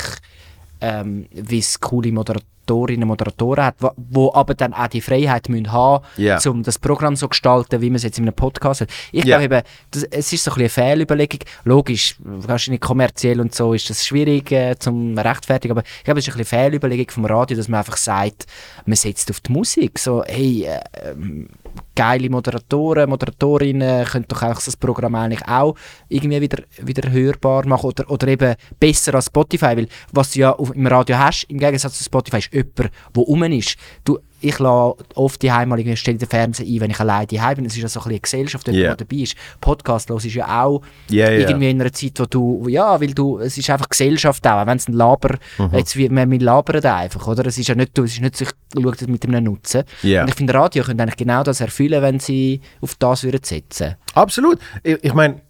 ähm, 0.81 1.27
wie 1.33 1.59
es 1.59 1.81
coole 1.81 2.13
Moderatorinnen 2.13 3.03
und 3.03 3.09
Moderatoren 3.09 3.65
hat, 3.67 3.75
wo, 3.79 3.91
wo 3.97 4.33
aber 4.35 4.55
dann 4.55 4.73
auch 4.73 4.87
die 4.89 5.01
Freiheit 5.03 5.49
müssen 5.51 5.71
haben, 5.73 6.05
Ja. 6.17 6.39
um 6.47 6.63
das 6.63 6.79
Programm 6.79 7.15
so 7.15 7.27
zu 7.27 7.31
gestalten, 7.31 7.81
wie 7.83 7.91
man 7.91 7.97
es 7.97 8.03
jetzt 8.05 8.19
in 8.19 8.25
einem 8.25 8.35
Podcast 8.35 8.81
hat. 8.83 8.89
Ich 9.13 9.25
Ja. 9.25 9.39
glaube 9.39 9.45
eben, 9.57 9.67
das, 9.91 10.03
es 10.05 10.33
ist 10.33 10.45
so 10.45 10.51
ein 10.53 10.61
eine 10.61 10.69
Fehlüberlegung. 10.71 11.41
Logisch, 11.65 12.17
wahrscheinlich 12.21 12.81
kommerziell 12.81 13.41
und 13.41 13.55
so 13.55 13.75
ist 13.75 13.91
das 13.91 14.07
schwierig 14.07 14.51
äh, 14.53 14.77
zum 14.79 15.17
rechtfertigen, 15.19 15.73
aber 15.73 15.83
ich 15.99 16.05
glaube, 16.05 16.21
es 16.21 16.27
ist 16.27 16.33
ein 16.35 16.37
eine 16.37 16.45
Fehlüberlegung 16.47 17.11
vom 17.11 17.25
Radio, 17.27 17.57
dass 17.57 17.69
man 17.69 17.79
einfach 17.81 17.99
sagt, 17.99 18.47
man 18.87 18.97
setzt 18.97 19.31
auf 19.31 19.41
die 19.41 19.53
Musik. 19.53 19.99
So, 19.99 20.25
hey, 20.27 20.65
äh, 20.65 20.81
ähm, 21.11 21.49
geile 21.95 22.31
Moderatoren, 22.31 23.09
Moderatorinnen 23.09 24.05
können 24.05 24.25
doch 24.29 24.43
auch 24.43 24.61
das 24.61 24.77
Programm 24.77 25.15
eigentlich 25.15 25.47
auch 25.47 25.75
irgendwie 26.09 26.41
wieder, 26.41 26.63
wieder 26.83 27.11
hörbar 27.11 27.67
machen 27.67 27.87
oder, 27.87 28.11
oder 28.11 28.29
eben 28.29 28.55
besser 28.81 29.15
als 29.15 29.27
Spotify, 29.27 29.77
weil 29.77 29.89
was 30.13 30.33
du 30.33 30.41
ja 30.41 30.53
auf, 30.53 30.75
im 30.75 30.87
Radio 30.87 31.19
hast, 31.19 31.45
im 31.45 31.59
Gegensatz 31.59 31.99
zu 31.99 32.05
Spotify, 32.05 32.39
ist 32.39 32.53
jemand, 32.53 32.79
der 32.79 32.91
rum 33.23 33.43
ist. 33.45 33.77
Du, 34.05 34.19
ich 34.45 34.59
lasse 34.59 34.97
oft 35.15 35.43
die 35.43 35.49
mal 35.49 35.79
irgendwie 35.79 35.97
stelle 35.97 36.19
den 36.19 36.29
Fernseher 36.29 36.67
ein, 36.67 36.81
wenn 36.81 36.91
ich 36.91 37.01
alleine 37.01 37.27
daheim 37.27 37.57
bin. 37.57 37.65
Es 37.67 37.75
ist 37.77 37.83
ja 37.83 37.89
so 37.89 38.01
ein 38.01 38.03
bisschen 38.05 38.11
eine 38.13 38.21
Gesellschaft, 38.21 38.67
die 38.67 38.73
Ja. 38.73 38.95
dabei 38.95 39.17
ist. 39.17 39.35
Podcast 39.61 40.09
los 40.11 40.25
ist 40.25 40.35
ja 40.35 40.63
auch 40.65 40.83
ja. 41.09 41.31
irgendwie 41.31 41.71
in 41.71 41.81
einer 41.81 41.93
Zeit, 41.93 42.19
wo 42.21 42.25
du, 42.27 42.69
ja, 42.69 43.01
weil 43.01 43.15
du, 43.15 43.39
es 43.39 43.57
ist 43.59 43.69
einfach 43.71 43.89
Gesellschaft 43.89 44.47
auch, 44.47 44.67
wenn 44.67 44.77
es 44.77 44.89
ein 44.89 44.93
Laber, 44.95 45.37
Mhm. 45.59 45.71
jetzt 45.75 45.97
wir, 45.97 46.11
wir 46.11 46.39
labern 46.41 46.81
da 46.81 46.97
einfach, 46.97 47.27
oder? 47.27 47.47
Es 47.47 47.59
ist 47.59 47.69
ja 47.69 47.75
nicht, 47.75 47.97
du- 47.97 48.05
es 48.05 48.13
ist 48.15 48.21
nicht 48.21 48.37
so, 48.37 48.45
ich 48.45 48.51
schaue 48.83 48.93
das 48.93 49.09
mit 49.09 49.25
einem 49.25 49.45
Nutzen. 49.45 49.85
Und 50.23 50.29
ich 50.29 50.35
finde, 50.35 50.55
Radio 50.55 50.85
könnte 50.85 51.03
eigentlich 51.03 51.17
genau 51.17 51.43
das 51.43 51.61
erfüllen, 51.61 52.03
wenn 52.03 52.21
sie 52.21 52.61
auf 52.81 52.95
das 52.97 53.23
würden 53.25 53.43
setzen. 53.43 53.95
Absolut. 54.15 54.59
Ich, 54.83 54.99
ich 55.03 55.15
meine, 55.15 55.41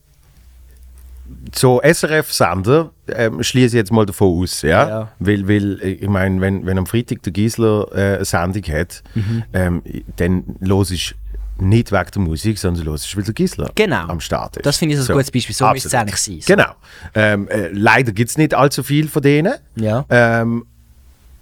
so 1.55 1.81
SRF-Sender 1.83 2.91
ähm, 3.09 3.43
schließe 3.43 3.69
ich 3.77 3.81
jetzt 3.81 3.93
mal 3.93 4.07
davon 4.07 4.43
aus, 4.43 4.63
ja? 4.63 4.89
Ja. 4.89 5.13
Weil, 5.19 5.49
weil 5.49 5.81
äh, 5.83 5.91
ich 5.93 6.09
meine, 6.09 6.41
wenn, 6.41 6.67
wenn 6.67 6.79
am 6.79 6.87
Freitag 6.87 7.23
der 7.23 7.33
Giesler 7.33 7.87
äh, 7.95 8.17
eine 8.17 8.25
Sendung 8.25 8.63
hat, 8.65 9.03
Mhm. 9.15 9.43
ähm, 9.53 9.83
dann 10.17 10.45
los 10.61 10.91
ich 10.91 11.15
nicht 11.59 11.93
wegen 11.93 12.11
der 12.13 12.23
Musik, 12.23 12.59
sondern 12.59 12.85
los 12.85 13.05
ich, 13.05 13.17
weil 13.17 13.23
der 13.25 13.35
Giesler 13.35 13.71
Genau. 13.75 14.07
am 14.09 14.21
Start 14.21 14.57
ist. 14.57 14.67
Das 14.67 14.77
finde 14.79 14.97
ich 14.97 15.01
so 15.01 15.13
ein 15.13 15.17
gutes 15.17 15.31
Beispiel. 15.31 15.55
So 15.55 15.71
müsste 15.71 15.89
es 15.89 15.95
eigentlich 15.95 16.17
sein. 16.17 16.41
So. 16.41 16.53
Genau. 16.55 16.73
Ähm, 17.15 17.49
äh, 17.49 17.69
leider 17.69 18.11
gibt 18.13 18.31
es 18.31 18.37
nicht 18.39 18.55
allzu 18.55 18.83
viel 18.83 19.09
von 19.09 19.23
denen. 19.23 19.55
Ja. 19.77 20.05
Ähm, 20.11 20.67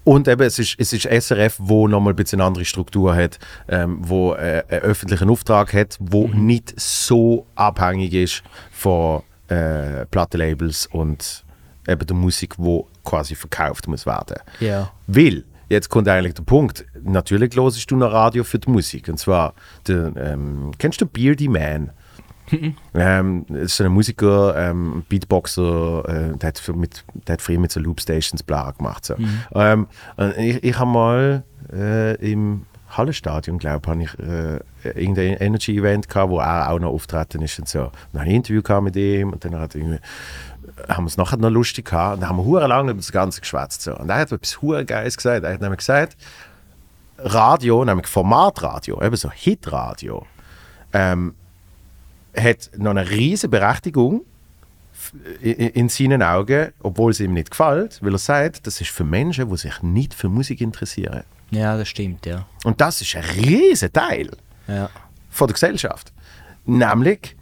und 0.04 0.26
eben, 0.28 0.42
es 0.42 0.58
ist, 0.58 0.74
es 0.78 0.92
ist 0.92 1.06
SRF, 1.06 1.56
wo 1.58 1.88
nochmal 1.88 2.12
ein 2.12 2.16
bisschen 2.16 2.40
eine 2.40 2.48
andere 2.48 2.64
Struktur 2.64 3.14
hat, 3.14 3.38
ähm, 3.68 3.98
wo 4.02 4.34
äh, 4.34 4.62
einen 4.68 4.80
öffentlichen 4.82 5.30
Auftrag 5.30 5.72
hat, 5.72 5.96
wo 6.00 6.26
Mhm. 6.26 6.44
nicht 6.46 6.74
so 6.78 7.46
abhängig 7.54 8.12
ist 8.12 8.42
von 8.72 9.22
äh, 9.48 10.06
Plattenlabels 10.06 10.86
und 10.86 11.44
eben 11.88 12.06
der 12.06 12.16
Musik, 12.16 12.54
wo 12.58 12.88
quasi 13.04 13.34
verkauft 13.34 13.88
muss 13.88 14.06
werden. 14.06 14.36
Ja. 14.60 14.90
Weil, 15.06 15.44
jetzt 15.68 15.88
kommt 15.88 16.08
eigentlich 16.08 16.34
der 16.34 16.42
Punkt, 16.42 16.84
natürlich 17.02 17.56
hörst 17.56 17.90
du 17.90 17.96
noch 17.96 18.12
Radio 18.12 18.44
für 18.44 18.58
die 18.58 18.70
Musik. 18.70 19.08
Und 19.08 19.18
zwar, 19.18 19.54
der, 19.86 20.12
ähm, 20.16 20.72
kennst 20.78 21.00
du 21.00 21.06
Beardy 21.06 21.48
Man? 21.48 21.90
ähm, 22.94 23.46
das 23.48 23.62
ist 23.62 23.76
so 23.76 23.84
ein 23.84 23.92
Musiker, 23.92 24.54
ähm, 24.56 25.04
Beatboxer, 25.08 26.04
äh, 26.06 26.36
der, 26.36 26.48
hat 26.48 26.76
mit, 26.76 27.04
der 27.26 27.34
hat 27.34 27.42
früher 27.42 27.58
mit 27.58 27.72
so 27.72 27.80
Loopstations 27.80 28.42
bla 28.42 28.72
gemacht. 28.72 29.04
So. 29.04 29.14
Ähm, 29.54 29.86
und 30.16 30.36
ich 30.36 30.62
ich 30.62 30.78
habe 30.78 30.90
mal 30.90 31.44
äh, 31.72 32.14
im 32.16 32.66
Hallenstadion, 32.96 33.58
glaube 33.58 34.02
ich, 34.02 34.18
äh, 34.18 34.60
irgendein 34.84 35.36
Energy-Event 35.38 36.08
gehabt, 36.08 36.30
wo 36.30 36.38
er 36.38 36.70
auch 36.70 36.78
noch 36.78 36.90
auftreten 36.90 37.42
ist 37.42 37.58
und 37.58 37.68
so. 37.68 37.84
Und 37.84 37.92
dann 38.12 38.22
habe 38.22 38.30
ein 38.30 38.36
Interview 38.36 38.80
mit 38.80 38.96
ihm 38.96 39.30
und 39.30 39.44
dann 39.44 39.58
hat 39.58 39.74
irgendwie 39.74 39.98
haben 40.88 41.04
wir 41.04 41.08
es 41.08 41.16
nachher 41.16 41.36
noch 41.36 41.50
lustig 41.50 41.86
gehabt 41.86 42.14
und 42.14 42.20
dann 42.20 42.30
haben 42.30 42.36
wir 42.36 42.44
hure 42.44 42.66
lange 42.66 42.92
über 42.92 43.00
das 43.00 43.12
Ganze 43.12 43.40
geschwätzt. 43.40 43.82
So. 43.82 43.96
Und 43.96 44.08
er 44.08 44.16
hat 44.16 44.32
etwas 44.32 44.62
hure 44.62 44.84
Geiles 44.84 45.16
gesagt. 45.16 45.44
Er 45.44 45.54
hat 45.54 45.60
nämlich 45.60 45.78
gesagt, 45.78 46.16
Radio, 47.18 47.84
nämlich 47.84 48.06
Formatradio, 48.06 49.02
eben 49.02 49.16
so 49.16 49.30
Hitradio, 49.30 50.26
ähm, 50.92 51.34
hat 52.36 52.70
noch 52.76 52.90
eine 52.90 53.08
riesige 53.08 53.50
Berechtigung 53.50 54.22
in 55.40 55.88
seinen 55.88 56.22
Augen, 56.22 56.72
obwohl 56.82 57.10
es 57.10 57.20
ihm 57.20 57.34
nicht 57.34 57.50
gefällt, 57.50 58.02
weil 58.02 58.14
er 58.14 58.18
sagt, 58.18 58.66
das 58.66 58.80
ist 58.80 58.90
für 58.90 59.04
Menschen, 59.04 59.50
die 59.50 59.56
sich 59.56 59.82
nicht 59.82 60.14
für 60.14 60.28
Musik 60.28 60.60
interessieren. 60.60 61.24
Ja, 61.52 61.76
das 61.76 61.88
stimmt, 61.88 62.26
ja. 62.26 62.46
Und 62.64 62.80
das 62.80 63.00
ist 63.02 63.14
ein 63.14 63.24
riesiger 63.24 63.92
Teil 63.92 64.30
ja. 64.66 64.88
von 65.30 65.46
der 65.46 65.52
Gesellschaft. 65.52 66.12
Nämlich, 66.64 67.36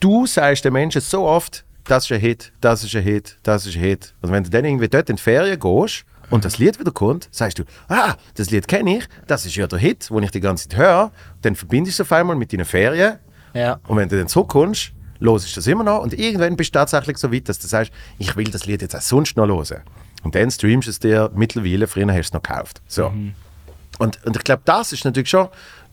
du 0.00 0.26
sagst 0.26 0.64
den 0.64 0.72
Menschen 0.72 1.00
so 1.00 1.22
oft, 1.22 1.64
das 1.84 2.04
ist 2.04 2.12
ein 2.12 2.20
Hit, 2.20 2.52
das 2.60 2.82
ist 2.82 2.94
ein 2.96 3.02
Hit, 3.02 3.38
das 3.44 3.64
ist 3.64 3.76
ein 3.76 3.82
Hit. 3.82 4.12
Und 4.20 4.32
wenn 4.32 4.42
du 4.42 4.50
dann 4.50 4.64
irgendwie 4.64 4.88
dort 4.88 5.08
in 5.08 5.16
die 5.16 5.22
Ferien 5.22 5.58
gehst 5.58 6.04
und 6.30 6.44
das 6.44 6.58
Lied 6.58 6.80
wieder 6.80 6.90
kommt, 6.90 7.28
sagst 7.30 7.60
du, 7.60 7.64
ah, 7.88 8.14
das 8.34 8.50
Lied 8.50 8.66
kenne 8.66 8.98
ich, 8.98 9.04
das 9.28 9.46
ist 9.46 9.54
ja 9.54 9.68
der 9.68 9.78
Hit, 9.78 10.10
den 10.10 10.22
ich 10.24 10.30
die 10.32 10.40
ganze 10.40 10.68
Zeit 10.68 10.78
höre. 10.78 11.12
Dann 11.42 11.54
verbindest 11.54 12.00
du 12.00 12.02
es 12.02 12.08
auf 12.08 12.12
einmal 12.12 12.34
mit 12.34 12.52
deinen 12.52 12.64
Ferien. 12.64 13.18
Ja. 13.54 13.78
Und 13.86 13.96
wenn 13.96 14.08
du 14.08 14.18
dann 14.18 14.28
zurückkommst, 14.28 14.92
hörst 15.20 15.50
du 15.50 15.54
das 15.54 15.66
immer 15.68 15.84
noch. 15.84 16.02
Und 16.02 16.12
irgendwann 16.12 16.56
bist 16.56 16.74
du 16.74 16.78
tatsächlich 16.78 17.18
so 17.18 17.32
weit, 17.32 17.48
dass 17.48 17.60
du 17.60 17.68
sagst, 17.68 17.92
ich 18.18 18.34
will 18.36 18.50
das 18.50 18.66
Lied 18.66 18.82
jetzt 18.82 18.96
auch 18.96 19.00
sonst 19.00 19.36
noch 19.36 19.46
hören. 19.46 19.82
Und 20.22 20.34
dann 20.34 20.50
streamst 20.50 20.86
du 20.86 20.90
es 20.90 20.98
dir 20.98 21.30
mittlerweile, 21.34 21.86
früher 21.86 22.06
hast 22.08 22.14
du 22.14 22.20
es 22.20 22.32
noch 22.32 22.42
gekauft. 22.42 22.82
So. 22.86 23.12
Und, 23.98 24.24
und 24.24 24.36
ich 24.36 24.44
glaube, 24.44 24.62
das 24.64 24.92
ist 24.92 25.04
natürlich 25.04 25.30
schon 25.30 25.48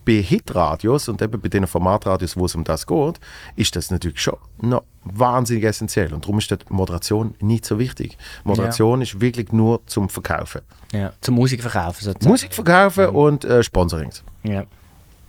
bei 0.05 0.21
Hitradios 0.21 1.09
und 1.09 1.21
eben 1.21 1.39
bei 1.41 1.49
den 1.49 1.67
Formatradios, 1.67 2.37
wo 2.37 2.45
es 2.45 2.55
um 2.55 2.63
das 2.63 2.87
geht, 2.87 3.19
ist 3.57 3.75
das 3.75 3.91
natürlich 3.91 4.21
schon 4.21 4.37
noch 4.61 4.83
wahnsinnig 5.03 5.65
essentiell. 5.65 6.13
Und 6.13 6.23
darum 6.23 6.37
ist 6.37 6.49
dort 6.49 6.69
Moderation 6.71 7.35
nicht 7.41 7.65
so 7.65 7.77
wichtig. 7.77 8.17
Moderation 8.45 9.01
ist 9.01 9.19
wirklich 9.19 9.51
nur 9.51 9.85
zum 9.85 10.07
Verkaufen. 10.07 10.61
ja. 10.93 11.11
Zum 11.19 11.35
Musik 11.35 11.61
verkaufen 11.61 12.05
sozusagen. 12.05 12.29
Musik 12.29 12.53
verkaufen 12.53 13.07
und 13.07 13.43
äh, 13.43 13.61
Sponsorings. 13.63 14.23
Ja. 14.43 14.63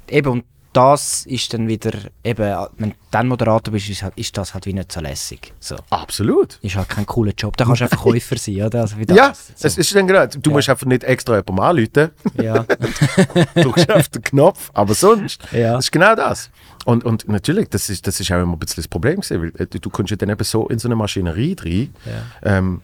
Eben, 0.09 0.31
und 0.31 0.45
das 0.79 1.27
ist 1.27 1.53
dann 1.53 1.67
wieder, 1.69 1.93
eben, 2.25 2.67
wenn 2.79 2.91
du 2.91 2.97
dann 3.11 3.27
Moderator 3.29 3.73
bist, 3.73 3.89
ist, 3.89 4.03
halt- 4.03 4.13
ist 4.17 4.37
das 4.37 4.55
halt 4.55 4.67
wie 4.67 4.73
nicht 4.73 4.93
so 4.93 5.01
lässig. 5.01 5.53
So. 5.61 5.77
Absolut. 5.91 6.59
Ist 6.63 6.77
halt 6.77 6.89
kein 6.89 7.07
cooler 7.07 7.33
Job. 7.37 7.57
Da 7.57 7.65
kannst 7.65 7.81
du 7.81 7.85
einfach 7.85 7.99
Käufer 8.03 8.37
sein, 8.39 8.63
oder? 8.63 8.83
Also 8.83 8.97
das. 9.05 9.17
Ja, 9.17 9.33
so. 9.35 9.67
es 9.67 9.79
ist 9.79 9.95
dann 9.95 10.07
genau. 10.07 10.27
Du 10.27 10.51
musst 10.51 10.69
einfach 10.69 10.87
nicht 10.87 11.05
extra 11.05 11.37
jemandem 11.37 11.59
anrufen, 11.61 12.11
ja. 12.43 12.65
drückst 13.55 13.91
auf 13.91 14.09
den 14.09 14.23
Knopf, 14.23 14.71
aber 14.75 14.95
sonst, 14.95 15.41
Ja. 15.53 15.75
das 15.75 15.87
ist 15.87 15.93
genau 15.93 16.15
das. 16.15 16.51
Und, 16.85 17.05
und 17.05 17.29
natürlich, 17.29 17.69
das 17.69 17.91
ist, 17.91 18.07
das 18.07 18.19
ist 18.21 18.31
auch 18.33 18.41
immer 18.43 18.53
ein 18.55 18.59
bisschen 18.59 18.77
das 18.83 18.89
Problem 18.89 19.21
gewesen, 19.21 19.43
weil 19.43 19.63
äh, 19.63 19.67
du, 19.67 19.79
du 19.79 19.91
kommst 19.91 20.11
ja 20.11 20.17
dann 20.17 20.31
eben 20.31 20.45
so 20.45 20.69
in 20.69 20.79
so 20.79 20.89
eine 20.89 20.97
Maschinerie 20.97 21.57
rein. 21.61 21.95
Ähm, 22.43 22.81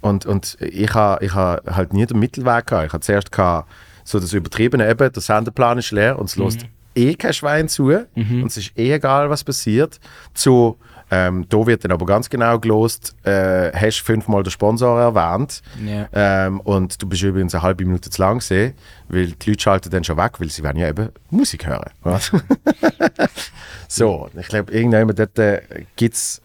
Und, 0.00 0.26
und 0.26 0.56
ich 0.60 0.92
habe 0.92 1.24
ich 1.24 1.32
ha 1.34 1.60
halt 1.66 1.92
nie 1.94 2.04
den 2.06 2.18
Mittelweg 2.18 2.66
gehabt. 2.66 2.86
Ich 2.88 2.92
habe 2.92 3.00
zuerst 3.00 3.32
gehabt, 3.32 3.70
so 4.04 4.20
das 4.20 4.34
Übertriebene 4.34 4.86
eben, 4.88 5.10
der 5.10 5.22
Sendeplan 5.22 5.78
ist 5.78 5.90
leer 5.92 6.18
und 6.18 6.26
es 6.28 6.36
lässt 6.36 6.66
eh 6.94 7.14
kein 7.14 7.32
Schwein 7.32 7.68
zu 7.68 7.86
und 7.86 8.46
es 8.46 8.56
ist 8.56 8.78
eh 8.78 8.92
egal, 8.92 9.30
was 9.30 9.42
passiert. 9.44 9.98
Zu, 10.32 10.78
ähm, 11.10 11.44
da 11.48 11.66
wird 11.66 11.84
dann 11.84 11.92
aber 11.92 12.06
ganz 12.06 12.30
genau 12.30 12.58
gelost, 12.58 13.14
äh, 13.24 13.70
hast 13.72 14.00
fünfmal 14.00 14.42
den 14.42 14.50
Sponsor 14.50 14.98
erwähnt 15.00 15.62
Ja. 15.84 16.08
ähm, 16.12 16.60
und 16.60 17.00
du 17.02 17.06
bist 17.08 17.22
übrigens 17.22 17.54
eine 17.54 17.62
halbe 17.62 17.84
Minute 17.84 18.08
zu 18.10 18.20
lang 18.22 18.38
gesehen, 18.38 18.72
weil 19.08 19.26
die 19.32 19.50
Leute 19.50 19.62
schalten 19.62 19.90
dann 19.90 20.02
schon 20.04 20.16
weg, 20.16 20.40
weil 20.40 20.48
sie 20.50 20.64
wollen 20.64 20.76
ja 20.78 20.88
eben 20.88 21.10
Musik 21.30 21.66
hören. 21.66 21.90
oder? 22.04 22.20
so, 23.88 24.28
ich 24.38 24.48
glaube, 24.48 24.72
irgendwann 24.72 25.14
dort 25.14 25.38
äh, 25.38 25.60
gibt 25.96 26.14
es, 26.14 26.42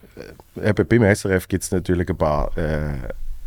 äh, 0.61 0.69
eben 0.69 0.87
beim 0.87 1.15
SRF 1.15 1.47
gibt 1.47 1.63
es 1.63 1.71
natürlich 1.71 2.09
ein 2.09 2.17
paar 2.17 2.51
äh, 2.57 2.93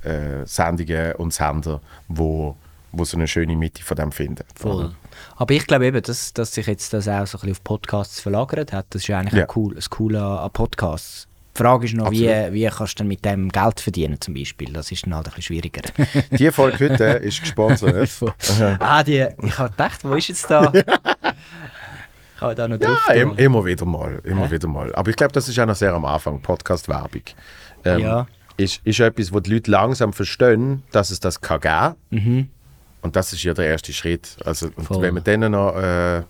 äh, 0.05 0.47
Sendungen 0.47 1.13
und 1.17 1.33
Sender, 1.33 1.81
wo, 2.09 2.57
wo 2.91 3.05
so 3.05 3.17
eine 3.17 3.29
schöne 3.29 3.55
Mitte 3.55 3.83
von 3.83 3.97
dem 3.97 4.13
finden. 4.13 4.45
Voll. 4.55 4.93
Aber 5.37 5.55
ich 5.55 5.67
glaube 5.67 5.87
eben, 5.87 6.03
dass, 6.03 6.33
dass 6.33 6.55
sich 6.55 6.67
jetzt 6.67 6.93
das 6.93 7.09
auch 7.09 7.27
so 7.27 7.39
ein 7.39 7.41
bisschen 7.41 7.51
auf 7.53 7.65
Podcasts 7.65 8.21
verlagert 8.21 8.73
hat, 8.73 8.87
das 8.91 9.03
ist 9.03 9.09
ja 9.09 9.19
eigentlich 9.19 9.41
Ja. 9.41 9.47
cool, 9.57 9.75
das 9.75 9.91
Coole 9.91 10.23
an, 10.23 10.51
Podcasts. 10.53 11.29
Die 11.55 11.59
Frage 11.63 11.85
ist 11.85 11.95
noch, 11.95 12.11
wie, 12.11 12.31
Absolut. 12.31 12.53
wie 12.55 12.67
kannst 12.67 12.95
du 12.95 13.03
dann 13.03 13.09
mit 13.09 13.25
dem 13.27 13.51
Geld 13.51 13.81
verdienen 13.81 14.19
zum 14.21 14.33
Beispiel? 14.33 14.73
Das 14.73 14.91
ist 14.91 15.05
dann 15.05 15.15
halt 15.15 15.27
ein 15.27 15.35
bisschen 15.35 15.43
schwieriger. 15.55 15.83
Die 16.31 16.51
Folge 16.51 16.89
heute 16.91 17.05
ist 17.05 17.41
gesponsert. 17.41 18.09
ah, 18.79 19.03
die, 19.03 19.27
ich 19.43 19.59
habe 19.59 19.69
gedacht, 19.71 20.03
wo 20.03 20.15
ist 20.15 20.29
jetzt 20.29 20.51
da? 20.51 20.73
ich 20.75 22.41
habe 22.41 22.55
da 22.55 22.67
noch 22.69 22.79
drauf. 22.79 22.99
Ja, 23.09 23.15
da. 23.15 23.21
im, 23.21 23.37
immer 23.37 23.65
wieder 23.67 23.85
mal, 23.85 24.21
immer 24.25 24.51
wieder 24.51 24.67
mal. 24.67 24.95
Aber 24.95 25.11
ich 25.11 25.17
glaube, 25.17 25.33
das 25.33 25.47
ist 25.49 25.59
auch 25.59 25.67
noch 25.67 25.75
sehr 25.77 25.93
am 25.93 26.05
Anfang, 26.07 26.41
Podcast-Werbung. 26.41 27.23
Ähm, 27.85 28.01
Ja. 28.01 28.27
Ist, 28.57 28.81
ist 28.85 29.01
etwas, 29.01 29.33
wo 29.33 29.41
die 29.41 29.53
Leute 29.55 29.71
langsam 29.71 30.13
verstehen, 30.13 30.83
dass 30.93 31.11
es 31.11 31.21
das 31.21 31.41
kann 31.41 31.61
geben. 31.61 31.95
Mhm. 32.11 32.49
Und 33.03 33.17
das 33.17 33.33
ist 33.33 33.43
ja 33.43 33.53
der 33.55 33.67
erste 33.67 33.93
Schritt. 33.93 34.37
Also, 34.45 34.71
wenn 34.89 35.15
man 35.15 35.25
dann 35.25 35.51
noch, 35.51 35.77
äh, 35.77 36.21
ich 36.21 36.25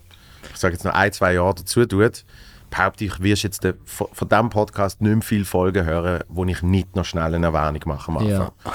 sage 0.55 0.73
jetzt 0.73 0.83
noch 0.83 0.93
ein, 0.93 1.11
zwei 1.13 1.33
Jahre 1.35 1.55
dazu 1.55 1.85
tut, 1.85 2.25
behaupte 2.69 3.05
ich, 3.05 3.21
wirst 3.21 3.43
jetzt 3.43 3.63
de, 3.63 3.75
von, 3.85 4.07
von 4.11 4.27
diesem 4.27 4.49
Podcast 4.49 4.99
nicht 5.01 5.13
mehr 5.13 5.21
viele 5.21 5.45
Folgen 5.45 5.85
hören, 5.85 6.23
wo 6.27 6.43
ich 6.45 6.61
nicht 6.63 6.95
noch 6.95 7.05
schnell 7.05 7.35
eine 7.35 7.45
Erwähnung 7.47 7.81
mache 7.85 8.09
am 8.11 8.17
Anfang. 8.17 8.51
Ja. 8.65 8.73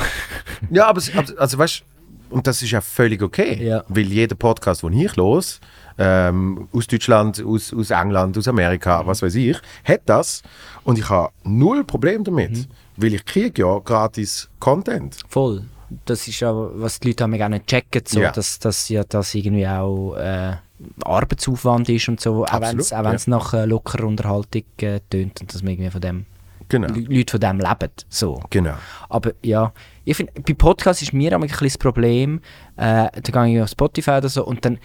Ja, 0.71 0.87
aber, 0.87 1.03
also 1.37 1.59
weißt 1.59 1.83
und 2.31 2.47
das 2.47 2.61
ist 2.61 2.71
ja 2.73 2.83
völlig 2.83 3.23
okay, 3.23 3.57
Ja. 3.67 3.85
weil 3.89 4.05
jeder 4.05 4.37
Podcast, 4.37 4.83
den 4.83 4.93
ich 4.93 5.17
los, 5.17 5.61
ähm, 5.97 6.69
aus 6.73 6.87
Deutschland, 6.87 7.43
aus, 7.45 7.73
aus 7.73 7.91
England, 7.91 8.37
aus 8.37 8.47
Amerika, 8.47 9.05
was 9.07 9.23
weiß 9.23 9.35
ich, 9.37 9.57
hat 9.83 10.03
das 10.05 10.43
und 10.85 10.99
ich 10.99 11.09
habe 11.09 11.33
null 11.45 11.85
Problem 11.85 12.23
damit, 12.25 12.51
Mhm. 12.51 12.67
weil 12.99 13.15
ich 13.15 13.25
kriege 13.25 13.63
ja 13.63 13.79
gratis 13.79 14.49
Content. 14.61 15.17
Voll. 15.29 15.65
Das 16.05 16.29
ist 16.29 16.41
ja, 16.41 16.53
was 16.55 17.01
die 17.01 17.09
Leute 17.09 17.25
haben 17.25 17.33
gerne 17.33 17.65
checken, 17.65 18.03
so, 18.07 18.21
Ja. 18.21 18.31
dass, 18.33 18.59
dass 18.59 18.89
ja 18.91 19.05
das 19.05 19.35
irgendwie 19.35 19.67
auch 19.67 20.15
äh, 20.17 20.57
Arbeitsaufwand 21.05 21.89
ist 21.89 22.09
und 22.09 22.21
so, 22.21 22.45
auch 22.45 22.61
wenn 22.61 22.79
es 22.79 22.91
wenn's 22.93 23.27
nach 23.27 23.55
äh, 23.55 23.65
lockerer 23.65 24.05
Unterhaltung 24.07 24.63
äh, 24.81 25.01
tönt 25.11 25.41
und 25.41 25.53
dass 25.55 25.63
man 25.63 25.73
irgendwie 25.73 25.91
von 25.91 26.01
dem, 26.01 26.27
Genau. 26.71 26.89
Leu- 26.89 27.07
Leute 27.17 27.31
von 27.33 27.41
dem 27.41 27.59
leben. 27.61 27.93
So. 28.11 28.43
Genau. 28.51 28.75
Aber 29.09 29.33
ja, 29.43 29.73
ich 30.05 30.17
finde, 30.17 30.33
bei 30.43 30.53
Podcasts 30.53 31.01
ist 31.03 31.15
mir 31.15 31.33
ein 31.35 31.41
bisschen 31.41 31.67
das 31.67 31.79
Problem, 31.79 32.41
äh, 32.77 33.09
da 33.11 33.45
gehe 33.45 33.57
ich 33.57 33.63
auf 33.63 33.71
Spotify 33.71 34.11
oder 34.13 34.29
so 34.29 34.45
und 34.45 34.65
dann 34.67 34.79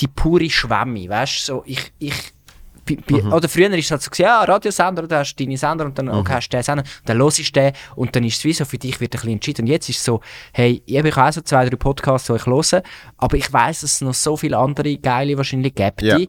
die 0.00 0.08
pure 0.08 0.48
Schwemme, 0.48 1.08
weißt 1.08 1.40
du, 1.48 1.52
so, 1.56 1.62
ich, 1.66 1.92
ich, 1.98 2.14
bei, 2.86 2.96
bei, 3.06 3.22
Mhm. 3.22 3.32
oder 3.32 3.48
früher 3.48 3.70
ist 3.74 3.84
es 3.86 3.90
halt 3.90 4.02
so, 4.02 4.10
ja, 4.22 4.42
Radiosender, 4.44 5.02
oder 5.04 5.18
hast 5.18 5.34
du 5.36 5.44
deine 5.44 5.56
Sender 5.56 5.84
und 5.86 5.98
dann 5.98 6.06
Mhm. 6.06 6.12
okay, 6.14 6.34
hast 6.34 6.48
du 6.48 6.56
den 6.56 6.62
Sender, 6.62 6.84
dann 7.04 7.18
hörst 7.18 7.38
du 7.38 7.52
den 7.52 7.72
und 7.96 8.14
dann 8.14 8.24
ist 8.24 8.38
es 8.38 8.44
wie 8.44 8.52
so, 8.52 8.64
für 8.64 8.78
dich 8.78 9.00
wird 9.00 9.12
ein 9.14 9.18
bisschen 9.18 9.32
entschieden. 9.32 9.62
Und 9.62 9.66
jetzt 9.68 9.88
ist 9.88 9.98
es 9.98 10.04
so, 10.04 10.20
hey, 10.52 10.82
ich 10.86 10.98
habe 10.98 11.14
auch 11.16 11.32
so 11.32 11.40
zwei, 11.40 11.68
drei 11.68 11.76
Podcasts, 11.76 12.28
die 12.28 12.34
ich 12.34 12.46
höre, 12.46 12.82
aber 13.18 13.36
ich 13.36 13.52
weiß, 13.52 13.80
dass 13.80 13.92
es 13.94 14.00
noch 14.00 14.14
so 14.14 14.36
viele 14.36 14.56
andere 14.58 14.96
geile 14.98 15.36
wahrscheinlich 15.36 15.74
gibt, 15.74 16.02
Ja. 16.02 16.18
w- 16.18 16.28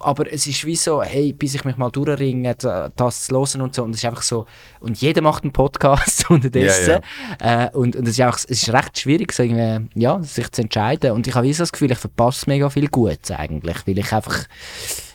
aber 0.00 0.32
es 0.32 0.46
ist 0.46 0.64
wie 0.64 0.76
so, 0.76 1.02
hey, 1.02 1.32
bis 1.32 1.54
ich 1.54 1.64
mich 1.64 1.76
mal 1.76 1.90
durchringe, 1.90 2.54
da- 2.54 2.90
das 2.94 3.26
zu 3.26 3.34
hören 3.34 3.60
und 3.62 3.74
so, 3.74 3.82
und 3.84 3.90
es 3.90 3.98
ist 3.98 4.04
einfach 4.04 4.22
so, 4.22 4.46
und 4.80 5.00
jeder 5.00 5.22
macht 5.22 5.42
einen 5.44 5.52
Podcast 5.52 6.28
unterdessen, 6.30 7.00
Äh, 7.40 7.70
und, 7.70 7.96
und 7.96 8.04
es 8.08 8.14
ist 8.18 8.20
einfach, 8.20 8.38
es 8.38 8.62
ist 8.62 8.72
recht 8.72 8.98
schwierig, 8.98 9.32
so 9.32 9.42
irgendwie, 9.42 9.88
ja, 10.00 10.22
sich 10.22 10.50
zu 10.52 10.62
entscheiden, 10.62 11.12
und 11.12 11.26
ich 11.26 11.34
habe 11.34 11.46
wie 11.46 11.52
so 11.52 11.62
das 11.62 11.72
Gefühl, 11.72 11.90
ich 11.92 11.98
verpasse 11.98 12.44
mega 12.48 12.68
viel 12.70 12.88
Gutes 12.88 13.30
eigentlich, 13.30 13.76
weil 13.86 13.98
ich 13.98 14.12
einfach, 14.12 14.44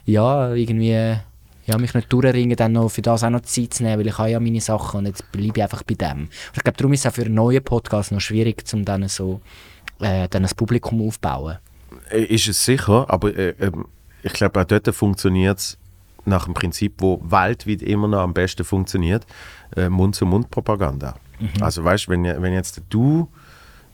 ja, 0.05 0.53
irgendwie, 0.53 1.15
ja, 1.65 1.77
mich 1.77 1.93
nicht 1.93 2.11
durchringen, 2.11 2.55
dann 2.57 2.71
noch 2.71 2.89
für 2.89 3.01
das 3.01 3.23
auch 3.23 3.29
noch 3.29 3.41
Zeit 3.41 3.73
zu 3.75 3.83
nehmen, 3.83 3.99
weil 3.99 4.07
ich 4.07 4.17
habe 4.17 4.31
ja 4.31 4.39
meine 4.39 4.59
Sachen 4.61 4.99
und 4.99 5.05
jetzt 5.05 5.31
bleibe 5.31 5.53
ich 5.57 5.63
einfach 5.63 5.83
bei 5.83 5.93
dem. 5.93 6.21
Und 6.23 6.29
ich 6.57 6.63
glaube, 6.63 6.77
darum 6.77 6.93
ist 6.93 7.01
es 7.01 7.11
auch 7.11 7.15
für 7.15 7.21
einen 7.25 7.35
neuen 7.35 7.63
Podcast 7.63 8.11
noch 8.11 8.19
schwierig, 8.21 8.63
um 8.73 8.83
dann 8.85 9.07
so, 9.07 9.41
äh, 9.99 10.27
dann 10.29 10.45
ein 10.45 10.51
Publikum 10.55 11.05
aufzubauen. 11.07 11.57
Äh, 12.09 12.23
Ist 12.23 12.47
es 12.47 12.65
sicher, 12.65 13.05
aber 13.07 13.35
äh, 13.37 13.53
ähm, 13.59 13.85
ich 14.23 14.33
glaube, 14.33 14.59
auch 14.61 14.65
dort 14.65 14.93
funktioniert 14.93 15.59
es 15.59 15.77
nach 16.25 16.45
dem 16.45 16.53
Prinzip, 16.53 16.95
wo 16.99 17.21
weltweit 17.23 17.81
immer 17.81 18.07
noch 18.07 18.19
am 18.19 18.33
besten 18.33 18.63
funktioniert, 18.63 19.25
äh, 19.75 19.89
Mund-zu-Mund-Propaganda. 19.89 21.15
Mhm. 21.39 21.63
Also 21.63 21.83
weißt 21.83 22.07
du, 22.07 22.11
wenn, 22.11 22.23
wenn 22.23 22.53
jetzt 22.53 22.81
du 22.89 23.29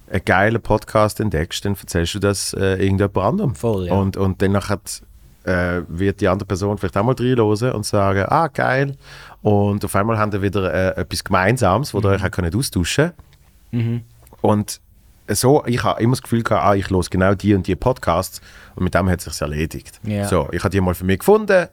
einen 0.09 0.25
geilen 0.25 0.61
Podcast 0.61 1.19
entdeckst, 1.19 1.65
dann 1.65 1.75
erzählst 1.75 2.15
du 2.15 2.19
das 2.19 2.53
äh, 2.53 2.83
irgendjemand 2.83 3.17
anderem. 3.17 3.55
Voll, 3.55 3.87
ja. 3.87 3.93
Und, 3.93 4.17
und 4.17 4.41
dann 4.41 4.51
nachher, 4.51 4.79
äh, 5.43 5.81
wird 5.87 6.21
die 6.21 6.27
andere 6.27 6.47
Person 6.47 6.77
vielleicht 6.77 6.97
auch 6.97 7.03
mal 7.03 7.15
reinhören 7.17 7.73
und 7.73 7.85
sagen, 7.85 8.25
ah, 8.27 8.47
geil. 8.47 8.95
Und 9.41 9.85
auf 9.85 9.95
einmal 9.95 10.17
haben 10.17 10.31
wir 10.31 10.41
wieder 10.41 10.73
äh, 10.73 11.01
etwas 11.01 11.23
Gemeinsames, 11.23 11.93
wo 11.93 11.99
ihr 11.99 12.09
euch 12.09 12.23
auch 12.23 12.31
könnt 12.31 12.55
austauschen 12.55 13.11
Mhm. 13.71 14.03
Und 14.41 14.79
so, 15.29 15.63
ich 15.65 15.83
habe 15.83 16.01
immer 16.01 16.13
das 16.13 16.21
Gefühl 16.21 16.43
gehabt, 16.43 16.63
ah, 16.63 16.75
ich 16.75 16.89
höre 16.89 17.01
genau 17.09 17.33
die 17.33 17.53
und 17.53 17.67
die 17.67 17.75
Podcasts 17.75 18.41
und 18.75 18.83
mit 18.83 18.93
dem 18.93 19.09
hat 19.09 19.19
es 19.19 19.25
sich 19.25 19.41
erledigt. 19.41 19.99
Ja. 20.03 20.27
So, 20.27 20.47
ich 20.51 20.63
habe 20.63 20.69
die 20.69 20.81
mal 20.81 20.93
für 20.93 21.05
mich 21.05 21.19
gefunden 21.19 21.67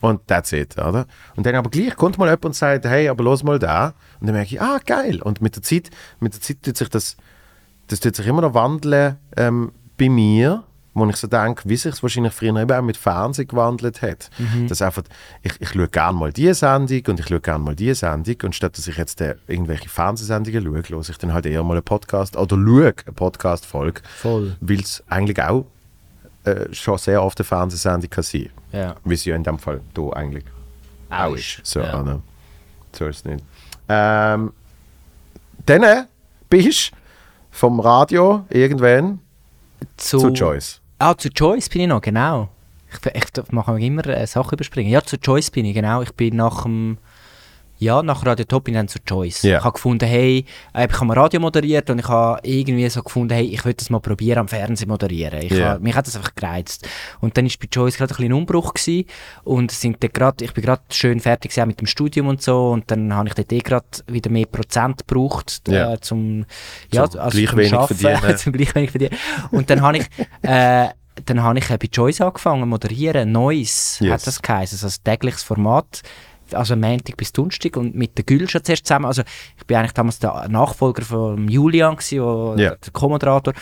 und 0.00 0.26
that's 0.26 0.52
it, 0.52 0.76
oder? 0.76 1.06
Und 1.36 1.46
dann 1.46 1.54
aber 1.54 1.70
gleich 1.70 1.96
kommt 1.96 2.18
mal 2.18 2.26
jemand 2.26 2.44
und 2.44 2.54
sagt, 2.54 2.84
hey, 2.84 3.08
aber 3.08 3.24
los 3.24 3.42
mal 3.42 3.58
da. 3.58 3.94
Und 4.20 4.26
dann 4.26 4.34
merke 4.34 4.54
ich, 4.54 4.60
ah, 4.60 4.78
geil. 4.84 5.22
Und 5.22 5.40
mit 5.40 5.56
der 5.56 5.62
Zeit, 5.62 5.90
mit 6.20 6.34
der 6.34 6.40
Zeit 6.40 6.62
tut 6.62 6.76
sich 6.76 6.88
das, 6.88 7.16
das 7.86 8.00
tut 8.00 8.16
sich 8.16 8.26
immer 8.26 8.42
noch 8.42 8.54
wandeln 8.54 9.16
ähm, 9.36 9.72
bei 9.98 10.08
mir, 10.08 10.64
wo 10.96 11.04
ich 11.06 11.16
so 11.16 11.26
denke, 11.26 11.68
wie 11.68 11.76
sich 11.76 11.92
es 11.92 12.02
wahrscheinlich 12.02 12.32
früher 12.32 12.56
eben 12.56 12.72
auch 12.72 12.82
mit 12.82 12.96
Fernsehen 12.96 13.46
gewandelt 13.46 14.00
hat. 14.00 14.30
Dass 14.68 14.80
einfach, 14.80 15.02
ich, 15.42 15.52
ich 15.60 15.68
schaue 15.68 15.88
gerne 15.88 16.18
mal 16.18 16.32
diese 16.32 16.54
Sendung 16.54 17.02
und 17.08 17.20
ich 17.20 17.28
schaue 17.28 17.40
gerne 17.40 17.62
mal 17.62 17.76
diese 17.76 17.94
Sendung 17.96 18.36
und 18.44 18.54
statt 18.54 18.78
dass 18.78 18.88
ich 18.88 18.96
jetzt 18.96 19.20
äh, 19.20 19.34
irgendwelche 19.46 19.90
Fernsehsendungen 19.90 20.64
schaue, 20.64 20.88
höre 20.88 21.08
ich 21.10 21.18
dann 21.18 21.34
halt 21.34 21.44
eher 21.44 21.62
mal 21.62 21.74
einen 21.74 21.82
Podcast 21.82 22.34
oder 22.36 22.56
schaue 22.56 22.94
eine 23.04 23.12
Podcast-Folge, 23.14 24.00
Voll. 24.16 24.56
weil 24.60 24.80
es 24.80 25.04
eigentlich 25.08 25.40
auch 25.42 25.66
äh, 26.44 26.72
schon 26.72 26.96
sehr 26.96 27.22
oft 27.22 27.38
eine 27.38 27.44
Fernsehsendung 27.44 28.08
kann 28.08 28.24
sein 28.24 28.48
Ja. 28.72 28.96
wie 29.04 29.16
sie 29.16 29.30
ja 29.30 29.36
in 29.36 29.44
dem 29.44 29.58
Fall 29.58 29.82
da 29.92 30.08
eigentlich 30.14 30.44
auch 31.10 31.34
ist. 31.34 31.60
So, 31.62 31.80
ja. 31.80 32.00
oder? 32.00 32.20
so 32.92 33.06
ist 33.06 33.18
es 33.18 33.24
nicht. 33.26 33.44
Ähm, 33.88 34.52
dann 35.66 35.82
äh, 35.82 36.04
bist 36.48 36.90
du 36.92 36.96
vom 37.50 37.80
Radio 37.80 38.44
irgendwann 38.48 39.18
zu 39.96 40.28
Joyce. 40.30 40.80
Ah, 40.98 41.14
zu 41.14 41.28
Joyce 41.28 41.68
bin 41.68 41.82
ich 41.82 41.88
noch, 41.88 42.00
genau. 42.00 42.48
Ich, 42.90 43.14
ich 43.14 43.52
mache 43.52 43.78
immer 43.78 44.06
äh, 44.06 44.26
Sachen 44.26 44.54
überspringen. 44.54 44.90
Ja, 44.90 45.02
zu 45.02 45.16
Joyce 45.16 45.50
bin 45.50 45.66
ich, 45.66 45.74
genau. 45.74 46.00
Ich 46.00 46.12
bin 46.14 46.36
nach 46.36 46.62
dem, 46.62 46.96
ja, 47.78 48.02
nach 48.02 48.24
Radio 48.24 48.44
Top 48.44 48.64
bin 48.64 48.74
ich 48.74 48.78
dann 48.78 48.88
zu 48.88 48.98
Joyce. 49.06 49.42
Ja. 49.42 49.58
Ich 49.58 49.64
habe 49.64 49.72
gefunden, 49.74 50.06
hey, 50.06 50.44
äh, 50.74 50.86
ich 50.86 50.92
habe 50.94 51.04
mal 51.06 51.18
Radio 51.18 51.40
moderiert 51.40 51.88
und 51.90 51.98
ich 51.98 52.08
habe 52.08 52.40
irgendwie 52.42 52.88
so 52.88 53.02
gefunden, 53.02 53.34
hey, 53.34 53.46
ich 53.46 53.64
will 53.64 53.74
das 53.74 53.90
mal 53.90 54.00
probieren 54.00 54.38
am 54.40 54.48
Fernsehen 54.48 54.88
moderieren. 54.88 55.40
Ich 55.42 55.52
Ja. 55.52 55.70
habe, 55.70 55.80
mich 55.82 55.94
hat 55.94 56.06
das 56.06 56.16
einfach 56.16 56.34
gereizt. 56.34 56.88
Und 57.20 57.36
dann 57.36 57.46
ist 57.46 57.58
bei 57.58 57.66
Joyce 57.70 57.96
gerade 57.98 58.14
ein 58.18 58.26
ein 58.26 58.32
Umbruch 58.32 58.74
gewesen 58.74 59.04
und 59.44 59.70
sind 59.70 60.02
dann 60.02 60.10
grad, 60.12 60.42
ich 60.42 60.52
bin 60.52 60.64
gerade 60.64 60.82
schön 60.90 61.20
fertig 61.20 61.52
gewesen 61.52 61.68
mit 61.68 61.80
dem 61.80 61.86
Studium 61.86 62.26
und 62.28 62.42
so 62.42 62.70
und 62.70 62.90
dann 62.90 63.14
habe 63.14 63.28
ich 63.28 63.34
dort 63.34 63.52
eh 63.52 63.58
gerade 63.60 63.86
wieder 64.08 64.30
mehr 64.30 64.46
Prozent 64.46 65.06
gebraucht, 65.06 65.62
Ja. 65.68 65.92
äh, 65.92 66.00
zum, 66.00 66.44
ja, 66.92 67.08
Zum 67.08 67.20
also 67.20 67.36
gleich 67.38 67.48
zum 67.50 67.58
wenig 67.58 67.74
Arbeiten, 67.74 67.94
verdienen. 67.96 68.36
zum 68.38 68.52
gleich 68.52 68.74
wenig 68.74 68.90
verdienen. 68.90 69.16
Und 69.52 69.70
dann 69.70 69.82
habe 69.82 69.98
ich, 69.98 70.06
äh, 70.42 70.88
dann 71.24 71.42
habe 71.42 71.58
ich 71.58 71.70
äh, 71.70 71.78
bei 71.78 71.88
Joyce 71.92 72.20
angefangen 72.22 72.62
zu 72.62 72.66
moderieren. 72.66 73.30
Neues 73.32 73.98
Yes. 74.00 74.12
hat 74.12 74.26
das 74.26 74.42
geheißen, 74.42 74.78
also 74.82 74.86
ein 74.98 75.04
tägliches 75.04 75.42
Format. 75.42 76.02
Also 76.52 76.76
Montag 76.76 77.16
bis 77.16 77.32
Donnerstag 77.32 77.76
und 77.76 77.94
mit 77.94 78.16
der 78.16 78.24
Gül 78.24 78.48
schon 78.48 78.62
zuerst 78.64 78.86
zusammen. 78.86 79.06
Also 79.06 79.22
ich 79.56 79.66
bin 79.66 79.76
eigentlich 79.76 79.92
damals 79.92 80.18
der 80.18 80.48
Nachfolger 80.48 81.02
von 81.02 81.48
Julian, 81.48 81.96
gewesen, 81.96 82.58
Ja. 82.58 82.74
der 82.76 82.92
Co-Moderator. 82.92 83.54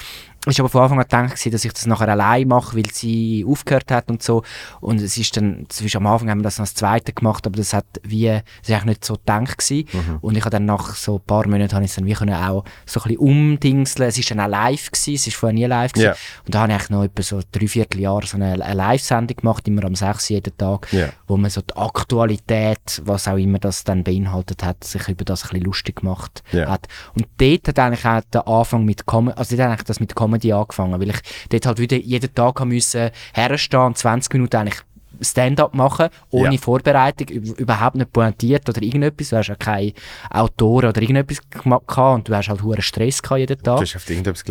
Ist 0.53 0.61
aber 0.61 0.69
von 0.69 0.83
Anfang 0.83 0.99
an 0.99 1.05
gedacht, 1.05 1.33
dass 1.55 1.65
ich 1.65 1.73
das 1.73 1.87
nachher 1.87 2.09
allein 2.09 2.49
mache, 2.49 2.77
weil 2.77 2.87
sie 2.93 3.45
aufgehört 3.49 3.91
hat 3.91 4.11
und 4.11 4.23
so. 4.23 4.43
Und 4.81 5.01
es 5.01 5.17
ist 5.17 5.37
dann, 5.37 5.67
zwischen 5.69 5.99
am 5.99 6.07
Anfang 6.07 6.29
haben 6.31 6.39
wir 6.41 6.45
das 6.45 6.61
als 6.61 6.75
Zweite 6.75 7.13
gemacht, 7.13 7.47
aber 7.47 7.57
das 7.57 7.73
hat 7.73 7.87
wie, 8.03 8.27
das 8.29 8.43
ist 8.69 8.71
eigentlich 8.71 8.85
nicht 8.85 9.05
so 9.05 9.15
gedacht 9.15 9.59
gewesen. 9.59 10.19
Und 10.21 10.37
ich 10.37 10.43
habe 10.43 10.51
dann 10.51 10.67
nach 10.67 10.95
so 10.95 11.17
ein 11.17 11.21
paar 11.27 11.47
Monaten 11.49 11.73
habe 11.75 11.85
ich 11.85 11.91
es 11.91 11.97
dann 11.97 12.07
wie 12.07 12.13
können 12.13 12.35
auch 12.35 12.65
so 12.87 13.01
ein 13.01 13.05
bisschen 13.05 13.19
umdingseln. 13.19 14.09
Es 14.09 14.19
ist 14.19 14.31
dann 14.31 14.41
auch 14.41 14.49
live 14.49 14.91
gewesen, 14.91 15.15
es 15.15 15.27
ist 15.27 15.37
vorher 15.37 15.55
nie 15.55 15.65
live 15.65 15.93
gewesen. 15.93 16.09
Ja. 16.09 16.17
Und 16.47 16.55
da 16.55 16.61
habe 16.61 16.73
ich 16.75 16.91
noch 16.91 17.05
etwa 17.05 17.23
so 17.23 17.41
drei 17.51 17.67
Vierteljahr 17.69 18.23
so 18.27 18.37
eine, 18.37 18.53
eine 18.53 18.75
Live-Sendung 18.75 19.37
gemacht, 19.37 19.67
immer 19.69 19.85
am 19.85 19.95
6 19.95 20.29
jeden 20.29 20.57
Tag, 20.57 20.93
Ja. 20.93 21.09
wo 21.27 21.37
man 21.37 21.51
so 21.51 21.61
die 21.63 21.75
Aktualität, 21.77 23.03
was 23.05 23.29
auch 23.29 23.37
immer 23.37 23.59
das 23.59 23.85
dann 23.85 24.05
beinhaltet 24.05 24.63
hat, 24.63 24.85
sich 24.85 25.09
über 25.09 25.25
das 25.25 25.45
ein 25.45 25.49
bisschen 25.51 25.65
lustig 25.65 25.97
gemacht 25.97 26.43
Ja. 26.53 26.69
hat. 26.69 26.87
Und 27.15 27.27
dort 27.39 27.69
hat 27.69 27.79
eigentlich 27.79 28.05
auch 28.05 28.21
der 28.33 28.47
Anfang 28.49 28.85
mit 28.85 29.07
Comedy, 29.07 29.37
also 29.39 29.57
dort 29.57 29.69
eigentlich 29.69 29.85
das 29.85 30.01
mit 30.01 30.15
Comedy 30.15 30.34
angefangen, 30.53 31.01
weil 31.01 31.11
ich 31.11 31.49
dort 31.51 31.67
halt 31.67 31.79
wieder 31.79 31.97
jeden 31.97 32.35
Tag 32.35 32.65
müssen 32.65 33.11
herstehen 33.33 33.81
und 33.81 33.99
20 33.99 34.33
Minuten 34.33 34.57
eigentlich 34.57 34.83
Stand-up 35.21 35.75
machen, 35.75 36.09
ohne 36.31 36.55
Ja. 36.55 36.61
Vorbereitung, 36.61 37.29
üb- 37.29 37.57
überhaupt 37.57 37.97
nicht 37.97 38.13
pointiert 38.13 38.69
oder 38.69 38.83
irgendetwas. 38.83 39.29
Du 39.31 39.37
hast 39.37 39.49
ja 39.49 39.55
keine 39.55 39.93
Autoren 40.31 40.89
oder 40.91 41.01
irgendetwas 41.01 41.39
gemacht 41.51 41.85
und 41.97 42.29
du 42.29 42.35
hast 42.35 42.49
halt 42.49 42.63
hohen 42.63 42.83
Stress 42.83 43.23
gehabt 43.23 43.39
jeden 43.41 43.63
Tag. 43.63 43.77
Du 43.77 43.83
hast 43.83 43.97
auf 43.97 44.09
irgendetwas. 44.11 44.45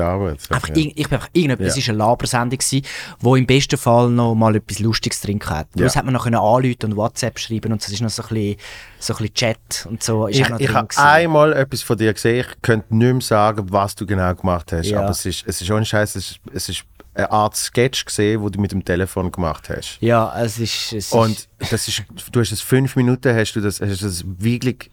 Einfach, 0.49 0.69
ja. 0.69 0.75
ich 0.75 1.07
bin 1.09 1.13
einfach 1.17 1.29
irgendetwas, 1.33 1.75
Ja. 1.75 1.81
es 1.81 1.87
war 1.87 1.93
eine 1.93 1.97
Labersendung, 2.03 2.59
gewesen, 2.59 2.85
wo 3.19 3.35
im 3.35 3.45
besten 3.45 3.77
Fall 3.77 4.09
noch 4.09 4.35
mal 4.35 4.55
etwas 4.55 4.79
Lustiges 4.79 5.21
drin. 5.21 5.39
Plus 5.39 5.65
Ja. 5.75 5.95
hat 5.95 6.05
man 6.05 6.13
noch 6.13 6.25
anrufen 6.25 6.75
und 6.83 6.95
WhatsApp 6.95 7.37
schreiben 7.39 7.71
und 7.71 7.81
es 7.81 7.89
ist 7.89 8.01
noch 8.01 8.09
so 8.09 8.23
ein 8.23 8.29
bisschen, 8.29 8.55
so 8.99 9.13
ein 9.13 9.17
bisschen 9.17 9.33
Chat 9.33 9.85
und 9.89 10.01
so. 10.03 10.27
Ist 10.27 10.39
Ich, 10.39 10.49
ich 10.59 10.69
habe 10.73 10.87
einmal 10.97 11.53
etwas 11.53 11.81
von 11.81 11.97
dir 11.97 12.13
gesehen. 12.13 12.39
Ich 12.47 12.61
könnte 12.61 12.95
nicht 12.95 13.11
mehr 13.13 13.21
sagen, 13.21 13.65
was 13.71 13.95
du 13.95 14.05
genau 14.05 14.33
gemacht 14.35 14.71
hast. 14.71 14.93
Aber 14.93 15.09
es 15.09 15.25
ist, 15.25 15.43
es 15.47 15.61
ist 15.61 15.69
ohne 15.71 15.85
Scheiß, 15.85 16.15
es 16.15 16.31
ist, 16.31 16.39
es 16.53 16.69
ist 16.69 16.83
eine 17.15 17.31
Art 17.31 17.55
Sketch 17.55 18.05
gesehen, 18.05 18.41
wo 18.41 18.49
du 18.49 18.59
mit 18.59 18.71
dem 18.71 18.83
Telefon 18.83 19.31
gemacht 19.31 19.69
hast. 19.69 19.97
Ja, 20.01 20.33
es 20.41 20.57
ist... 20.59 20.93
Es 20.93 21.11
Und 21.11 21.47
das 21.69 21.87
ist, 21.87 22.03
du 22.31 22.39
hast 22.39 22.51
es 22.51 22.61
fünf 22.61 22.95
Minuten, 22.95 23.35
hast 23.35 23.53
du 23.53 23.61
das, 23.61 23.79
hast 23.81 24.01
das 24.01 24.23
wirklich 24.39 24.89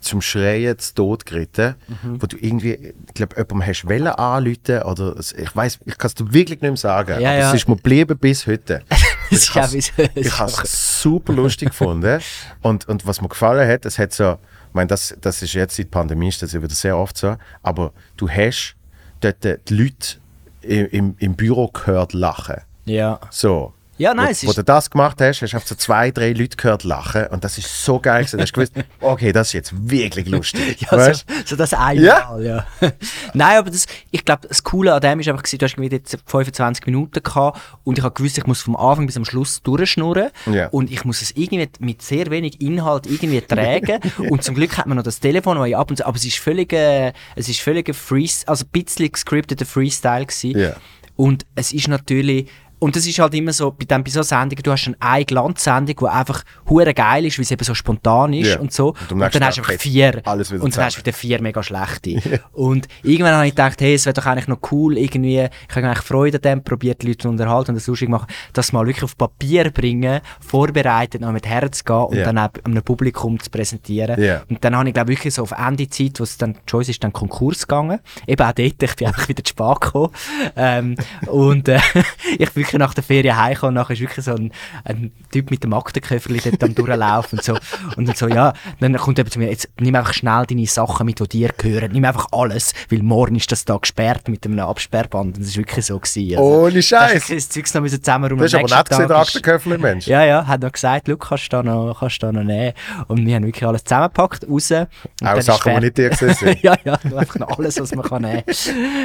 zum 0.00 0.20
Schreien 0.20 0.78
zu 0.78 0.94
Tod 0.94 1.24
geritten, 1.24 1.76
Mhm. 1.88 2.20
wo 2.22 2.26
du 2.26 2.36
irgendwie, 2.36 2.92
ich 3.08 3.14
glaube, 3.14 3.36
jemandem 3.36 3.66
hast 3.66 3.84
wollen 3.88 4.06
anrufen 4.08 4.82
oder 4.82 5.16
ich 5.18 5.56
weiß, 5.56 5.78
ich 5.86 5.96
kann 5.98 6.08
es 6.08 6.14
dir 6.14 6.30
wirklich 6.32 6.60
nicht 6.60 6.70
mehr 6.70 6.76
sagen, 6.76 7.20
Ja, 7.20 7.30
aber 7.30 7.38
ja. 7.38 7.48
es 7.48 7.54
ist 7.54 7.68
mir 7.68 7.76
geblieben 7.76 8.18
bis 8.18 8.46
heute. 8.46 8.82
Ich 9.30 9.54
habe 9.56 9.76
es 9.76 11.02
super 11.02 11.32
lustig 11.32 11.70
gefunden. 11.70 12.20
Und, 12.60 12.86
und 12.88 13.06
was 13.06 13.20
mir 13.22 13.28
gefallen 13.28 13.66
hat, 13.66 13.84
es 13.86 13.98
hat 13.98 14.12
so, 14.12 14.32
ich 14.68 14.74
meine, 14.74 14.86
das, 14.88 15.16
das 15.20 15.40
ist 15.42 15.54
jetzt 15.54 15.76
seit 15.76 15.86
der 15.86 15.90
Pandemie, 15.90 16.28
ist 16.28 16.42
das 16.42 16.52
wieder 16.54 16.68
sehr 16.68 16.96
oft 16.96 17.16
so, 17.16 17.36
aber 17.62 17.92
du 18.18 18.28
hast 18.28 18.76
dort 19.20 19.42
die 19.42 19.74
Leute 19.74 20.18
im, 20.64 21.14
im, 21.18 21.34
Büro 21.34 21.68
gehört 21.68 22.12
lachen. 22.12 22.62
ja. 22.84 23.20
So. 23.30 23.72
Ja, 23.96 24.12
nein, 24.12 24.26
wo, 24.26 24.30
es 24.32 24.44
wo 24.46 24.50
ist- 24.50 24.58
du 24.58 24.64
das 24.64 24.90
gemacht 24.90 25.20
hast, 25.20 25.40
hast 25.42 25.52
du 25.52 25.58
so 25.64 25.74
zwei, 25.76 26.10
drei 26.10 26.32
Leute 26.32 26.56
gehört 26.56 26.82
lachen 26.84 27.26
und 27.28 27.44
das 27.44 27.58
ist 27.58 27.84
so 27.84 28.00
geil 28.00 28.24
gewesen. 28.24 28.38
Da 28.38 28.42
hast 28.42 28.52
du 28.56 28.60
gewusst, 28.60 28.72
okay, 29.00 29.32
das 29.32 29.48
ist 29.48 29.52
jetzt 29.52 29.72
wirklich 29.90 30.26
lustig. 30.28 30.86
Ja, 30.90 31.14
so, 31.14 31.22
so 31.44 31.56
das 31.56 31.72
einmal, 31.74 32.02
Ja. 32.04 32.38
ja. 32.38 32.66
Nein, 33.34 33.58
aber 33.58 33.70
das, 33.70 33.86
ich 34.10 34.24
glaube, 34.24 34.48
das 34.48 34.64
Coole 34.64 34.92
an 34.94 35.00
dem 35.00 35.20
ist 35.20 35.28
einfach, 35.28 35.42
du 35.44 35.58
hast 35.64 35.76
jetzt 35.78 36.18
25 36.26 36.86
Minuten 36.86 37.22
gehabt 37.22 37.60
und 37.84 37.98
ich 37.98 38.04
habe 38.04 38.14
gewusst, 38.14 38.36
ich 38.38 38.46
muss 38.46 38.62
vom 38.62 38.76
Anfang 38.76 39.06
bis 39.06 39.16
am 39.16 39.24
Schluss 39.24 39.62
durchschnurren 39.62 40.30
Ja. 40.46 40.68
und 40.68 40.90
ich 40.90 41.04
muss 41.04 41.22
es 41.22 41.30
irgendwie 41.36 41.68
mit 41.78 42.02
sehr 42.02 42.30
wenig 42.30 42.60
Inhalt 42.60 43.06
irgendwie 43.06 43.40
tragen 43.40 44.00
und 44.30 44.42
zum 44.42 44.54
Glück 44.54 44.76
hat 44.76 44.86
man 44.86 44.96
noch 44.96 45.04
das 45.04 45.20
Telefon, 45.20 45.58
wo 45.58 45.64
ich 45.64 45.76
ab 45.76 45.90
und 45.90 45.96
zu, 45.96 46.06
aber 46.06 46.16
es 46.16 46.24
ist 46.24 46.38
völlig, 46.38 46.72
äh, 46.72 47.12
es 47.36 47.48
ist 47.48 47.60
völlig 47.60 47.88
ein 47.88 47.94
Freestyle, 47.94 48.48
also 48.48 48.64
ein 48.64 48.70
bisschen 48.84 49.10
gescripteter 49.12 49.64
Freestyle 49.66 50.26
gewesen. 50.26 50.58
Ja. 50.58 50.72
Und 51.16 51.46
es 51.54 51.72
ist 51.72 51.86
natürlich, 51.86 52.50
und 52.84 52.94
das 52.96 53.06
ist 53.06 53.18
halt 53.18 53.32
immer 53.34 53.52
so, 53.52 53.70
bei, 53.70 53.84
dem, 53.86 54.04
bei 54.04 54.10
so 54.10 54.22
Sendungen, 54.22 54.62
du 54.62 54.70
hast 54.70 54.84
dann 54.86 54.96
eine 55.00 55.24
Glanzsendung, 55.24 55.96
die 55.98 56.06
einfach 56.06 56.42
hure 56.68 56.92
geil 56.92 57.24
ist, 57.24 57.38
weil 57.38 57.44
sie 57.46 57.54
eben 57.54 57.64
so 57.64 57.74
spontan 57.74 58.32
ist 58.34 58.48
Ja. 58.54 58.60
und 58.60 58.72
so. 58.72 58.88
Und 59.10 59.12
Und, 59.12 59.34
dann 59.34 59.44
hast 59.44 59.56
du 59.58 59.62
einfach 59.62 59.72
vier. 59.80 60.16
und 60.60 60.76
dann 60.76 60.84
hast 60.84 60.96
du 60.96 61.00
wieder 61.00 61.12
vier 61.14 61.40
mega 61.40 61.62
schlechte. 61.62 62.20
Und 62.52 62.86
irgendwann 63.02 63.34
habe 63.34 63.46
ich 63.46 63.52
gedacht, 63.52 63.80
hey, 63.80 63.94
es 63.94 64.04
wäre 64.06 64.12
doch 64.14 64.26
eigentlich 64.26 64.48
noch 64.48 64.58
cool, 64.70 64.98
irgendwie, 64.98 65.48
ich 65.68 65.76
habe 65.76 65.86
eigentlich 65.86 66.04
Freude 66.04 66.36
an 66.38 66.42
dem, 66.42 66.62
probiert 66.64 67.02
die 67.02 67.06
Leute 67.08 67.18
zu 67.18 67.28
unterhalten 67.28 67.70
und 67.70 67.76
das 67.76 67.86
lustig 67.86 68.08
machen, 68.08 68.26
das 68.52 68.72
mal 68.72 68.86
wirklich 68.86 69.04
auf 69.04 69.16
Papier 69.16 69.70
bringen, 69.70 70.20
vorbereitet, 70.40 71.20
noch 71.20 71.32
mit 71.32 71.46
Herz 71.46 71.84
gehen 71.84 71.96
und 71.96 72.16
Ja. 72.16 72.24
dann 72.24 72.38
auch 72.38 72.50
einem 72.64 72.82
Publikum 72.82 73.40
zu 73.40 73.50
präsentieren. 73.50 74.16
Und 74.48 74.62
dann 74.64 74.76
habe 74.76 74.88
ich, 74.88 74.94
glaube 74.94 75.12
ich, 75.12 75.18
wirklich 75.18 75.34
so 75.34 75.42
auf 75.42 75.52
Ende 75.52 75.88
Zeit, 75.88 76.20
wo 76.20 76.24
es 76.24 76.36
dann, 76.36 76.56
Joyce 76.68 76.90
ist 76.90 77.02
dann 77.04 77.12
Konkurs 77.12 77.66
gegangen. 77.66 78.00
Eben 78.26 78.42
auch 78.44 78.52
dort, 78.52 78.82
ich 78.82 78.96
bin 78.96 79.06
einfach 79.06 79.28
wieder 79.28 79.42
zu 79.42 79.50
spät 79.50 79.80
gekommen. 79.80 80.10
Ähm, 80.56 80.96
und 81.26 81.68
äh, 81.68 81.78
ich 82.38 82.50
bin 82.50 82.62
wirklich 82.64 82.73
nach 82.78 82.94
der 82.94 83.04
Ferien 83.04 83.36
heimgekommen 83.36 83.76
und 83.76 83.82
nachher 83.82 83.94
ist 83.94 84.00
wirklich 84.00 84.24
so 84.24 84.32
ein, 84.32 84.52
ein 84.84 85.12
Typ 85.30 85.50
mit 85.50 85.64
dem 85.64 85.72
Aktenköfferli 85.72 86.40
dort 86.44 86.62
am 86.62 86.74
durchlaufen 86.74 87.38
und 87.38 87.44
so. 87.44 87.56
Und 87.96 88.06
dann 88.06 88.16
so, 88.16 88.28
ja, 88.28 88.52
dann 88.80 88.96
kommt 88.96 89.18
er 89.18 89.26
zu 89.26 89.38
mir, 89.38 89.50
jetzt 89.50 89.68
nimm 89.80 89.94
einfach 89.94 90.14
schnell 90.14 90.44
deine 90.46 90.66
Sachen 90.66 91.06
mit, 91.06 91.20
die 91.20 91.28
dir 91.28 91.50
gehören. 91.56 91.92
Nimm 91.92 92.04
einfach 92.04 92.28
alles, 92.32 92.72
weil 92.90 93.02
morgen 93.02 93.36
ist 93.36 93.50
das 93.52 93.64
da 93.64 93.76
gesperrt 93.76 94.28
mit 94.28 94.44
einem 94.44 94.60
Absperrband. 94.60 95.36
Und 95.36 95.40
das 95.40 95.48
ist 95.48 95.56
wirklich 95.56 95.86
so 95.86 95.98
gewesen. 95.98 96.38
Ohne 96.38 96.66
hast 96.66 96.74
du 96.74 96.82
Scheiß. 96.82 97.26
Das 97.28 97.48
Zeugs 97.48 97.74
noch 97.74 97.82
müssen 97.82 98.02
zusammenräumen. 98.02 98.42
Das 98.42 98.52
ist 98.52 98.58
aber 98.58 98.76
nett 98.76 98.88
gesehen, 98.88 99.08
der 99.08 99.16
Aktenköffel, 99.18 99.78
Mensch. 99.78 100.06
ja, 100.06 100.24
ja, 100.24 100.46
hat 100.46 100.62
noch 100.62 100.72
gesagt, 100.72 101.08
Luke, 101.08 101.26
kannst 101.28 101.52
du 101.52 101.56
da 101.56 101.62
noch, 101.62 101.96
kannst 101.98 102.22
du 102.22 102.26
da 102.26 102.32
noch 102.32 102.44
nehmen. 102.44 102.74
Und 103.08 103.26
wir 103.26 103.34
haben 103.34 103.46
wirklich 103.46 103.66
alles 103.66 103.84
zusammengepackt, 103.84 104.48
raus. 104.48 104.72
Auch 104.72 105.40
Sachen, 105.40 105.74
die 105.74 105.80
nicht 105.80 105.98
dir 105.98 106.10
gesehen 106.10 106.34
sind. 106.34 106.54
ja, 106.62 106.74
ja, 106.84 106.94
einfach 106.94 107.38
noch 107.38 107.58
alles, 107.58 107.80
was 107.80 107.94
man 107.94 108.04
kann 108.04 108.22
nehmen 108.22 108.42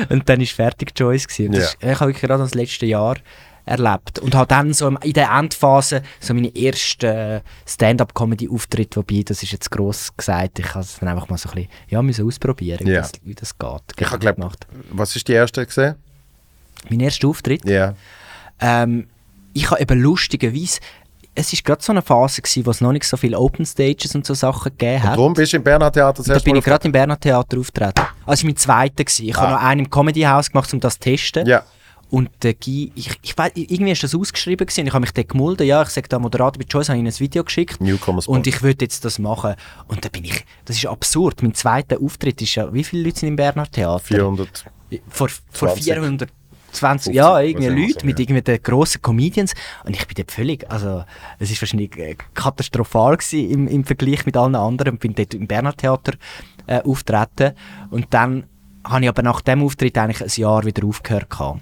Und 0.10 0.28
dann 0.28 0.42
ist 0.42 0.52
fertig 0.52 0.94
Joyce 0.96 1.28
gewesen. 1.28 1.54
Ja. 1.54 1.60
ist, 1.62 1.78
ich 1.80 1.88
habe 1.88 2.08
wirklich 2.08 2.22
gerade 2.22 2.44
das 2.44 2.54
letzte 2.54 2.86
Jahr 2.86 3.18
erlebt. 3.70 4.20
Und 4.20 4.36
habe 4.36 4.48
dann 4.48 4.74
so 4.74 4.88
in 4.88 5.14
der 5.14 5.30
Endphase 5.32 6.02
so 6.20 6.34
meine 6.34 6.54
ersten 6.56 7.42
Stand-up-Comedy-Auftritte, 7.68 8.98
wobei, 8.98 9.24
das 9.24 9.44
ist 9.44 9.52
jetzt 9.52 9.70
gross 9.72 10.16
gesagt, 10.16 10.60
ich 10.60 10.70
habe 10.70 10.82
es 10.82 10.98
dann 11.00 11.10
einfach 11.10 11.30
mal 11.30 11.38
so 11.38 11.50
ein 11.50 11.56
bisschen, 11.56 11.70
ja, 11.90 12.02
müssen 12.02 12.26
ausprobieren, 12.26 12.86
wie, 12.88 12.94
das, 12.94 13.12
wie 13.24 13.36
das 13.36 13.58
geht. 13.58 13.82
Ich 13.98 14.08
habe, 14.10 14.20
glaube 14.20 14.50
was 14.92 15.16
ist 15.16 15.28
die 15.28 15.34
erste 15.34 15.66
gesehen? 15.66 15.96
Mein 16.90 17.00
erster 17.02 17.28
Auftritt, 17.28 17.66
Ja. 17.66 17.94
ähm, 18.60 19.08
ich 19.54 19.70
habe 19.70 19.82
eben 19.82 20.00
lustigerweise, 20.02 20.80
es 21.36 21.54
ist 21.54 21.64
gerade 21.64 21.82
so 21.82 21.92
eine 21.94 22.02
Phase 22.02 22.42
gewesen, 22.42 22.66
wo 22.66 22.72
es 22.72 22.82
noch 22.82 22.92
nicht 22.92 23.06
so 23.06 23.16
viele 23.18 23.38
Open 23.38 23.66
Stages 23.66 24.14
und 24.16 24.26
so 24.26 24.34
Sachen 24.34 24.72
gegeben 24.78 25.04
hat. 25.04 25.14
Darum 25.18 25.34
bist 25.34 25.54
du 25.54 25.58
im 25.58 25.64
Bernhard 25.64 25.94
Theater 25.94 26.24
das 26.24 26.26
Da 26.26 26.40
bin 26.40 26.56
ich 26.56 26.64
gerade 26.66 26.86
im 26.86 26.92
Berner 26.92 27.20
Theater 27.20 27.58
auftreten. 27.60 28.02
Also 28.26 28.46
mein 28.46 28.58
zweiter 28.58 29.04
gewesen. 29.06 29.26
Ich 29.28 29.36
habe 29.36 29.48
Ah. 29.48 29.52
noch 29.52 29.62
einen 29.62 29.82
im 29.86 29.90
Comedy 29.90 30.22
House 30.24 30.52
gemacht, 30.52 30.74
um 30.74 30.80
das 30.80 30.96
zu 30.96 31.00
testen. 31.02 31.48
Ja. 31.48 31.64
Und 32.10 32.30
der 32.42 32.56
Guy, 32.56 32.92
ich, 32.96 33.12
ich 33.22 33.38
weiß, 33.38 33.52
irgendwie 33.56 33.92
ist 33.92 34.04
das 34.04 34.16
ausgeschrieben 34.16 34.66
gewesen. 34.66 34.88
Ich 34.88 34.94
habe 34.94 35.02
mich 35.02 35.12
dort 35.12 35.30
gemulden. 35.30 35.68
Ja, 35.68 35.84
ich 35.84 35.90
sage 35.90 36.08
da 36.08 36.18
Moderator 36.18 36.60
bei 36.60 36.66
Joyce, 36.68 36.90
habe 36.90 36.98
ich 36.98 37.02
ihnen 37.04 37.14
ein 37.14 37.20
Video 37.20 37.44
geschickt. 37.44 37.80
Newcomer 37.80 38.22
Spot. 38.22 38.34
Und 38.34 38.48
ich 38.48 38.64
würde 38.64 38.86
jetzt 38.86 39.06
das 39.06 39.20
machen. 39.20 39.56
Und 39.88 40.04
da 40.04 40.10
bin 40.10 40.26
ich, 40.26 40.46
das 40.66 40.78
ist 40.78 40.88
absurd. 40.88 41.44
Mein 41.44 41.54
zweiter 41.54 42.02
Auftritt 42.02 42.42
ist 42.42 42.56
ja, 42.56 42.74
wie 42.74 42.84
viele 42.84 43.04
Leute 43.04 43.20
sind 43.20 43.30
im 43.30 43.36
Berner 43.36 43.70
Theater? 43.70 44.00
400. 44.00 44.66
vor, 45.10 45.30
vor 45.52 45.70
20. 45.70 45.84
420 45.84 46.40
50, 46.72 47.14
ja, 47.14 47.40
irgendwie 47.40 47.68
Leute 47.68 48.00
so, 48.02 48.06
mit 48.06 48.20
ja. 48.20 48.24
irgendwelchen 48.24 48.64
grossen 48.64 49.02
Comedians 49.02 49.54
und 49.86 49.96
ich 49.96 50.06
bin 50.06 50.16
dort 50.16 50.32
völlig, 50.32 50.70
also 50.70 51.04
es 51.40 51.52
ist 51.52 51.62
wahrscheinlich 51.62 51.98
äh, 51.98 52.16
katastrophal 52.34 53.18
gewesen 53.18 53.50
im, 53.50 53.68
im 53.68 53.84
Vergleich 53.84 54.26
mit 54.26 54.38
allen 54.38 54.56
anderen 54.56 54.94
und 54.94 55.00
bin 55.00 55.16
dort 55.16 55.34
im 55.34 55.48
Berner 55.48 55.76
Theater 55.76 56.14
äh, 56.68 56.82
auftreten 56.82 57.54
und 57.90 58.08
dann 58.12 58.46
habe 58.84 59.04
ich 59.04 59.10
aber 59.10 59.24
nach 59.24 59.42
dem 59.42 59.64
Auftritt 59.64 59.98
eigentlich 59.98 60.22
ein 60.22 60.42
Jahr 60.42 60.64
wieder 60.64 60.86
aufgehört 60.86 61.30
gehabt. 61.30 61.62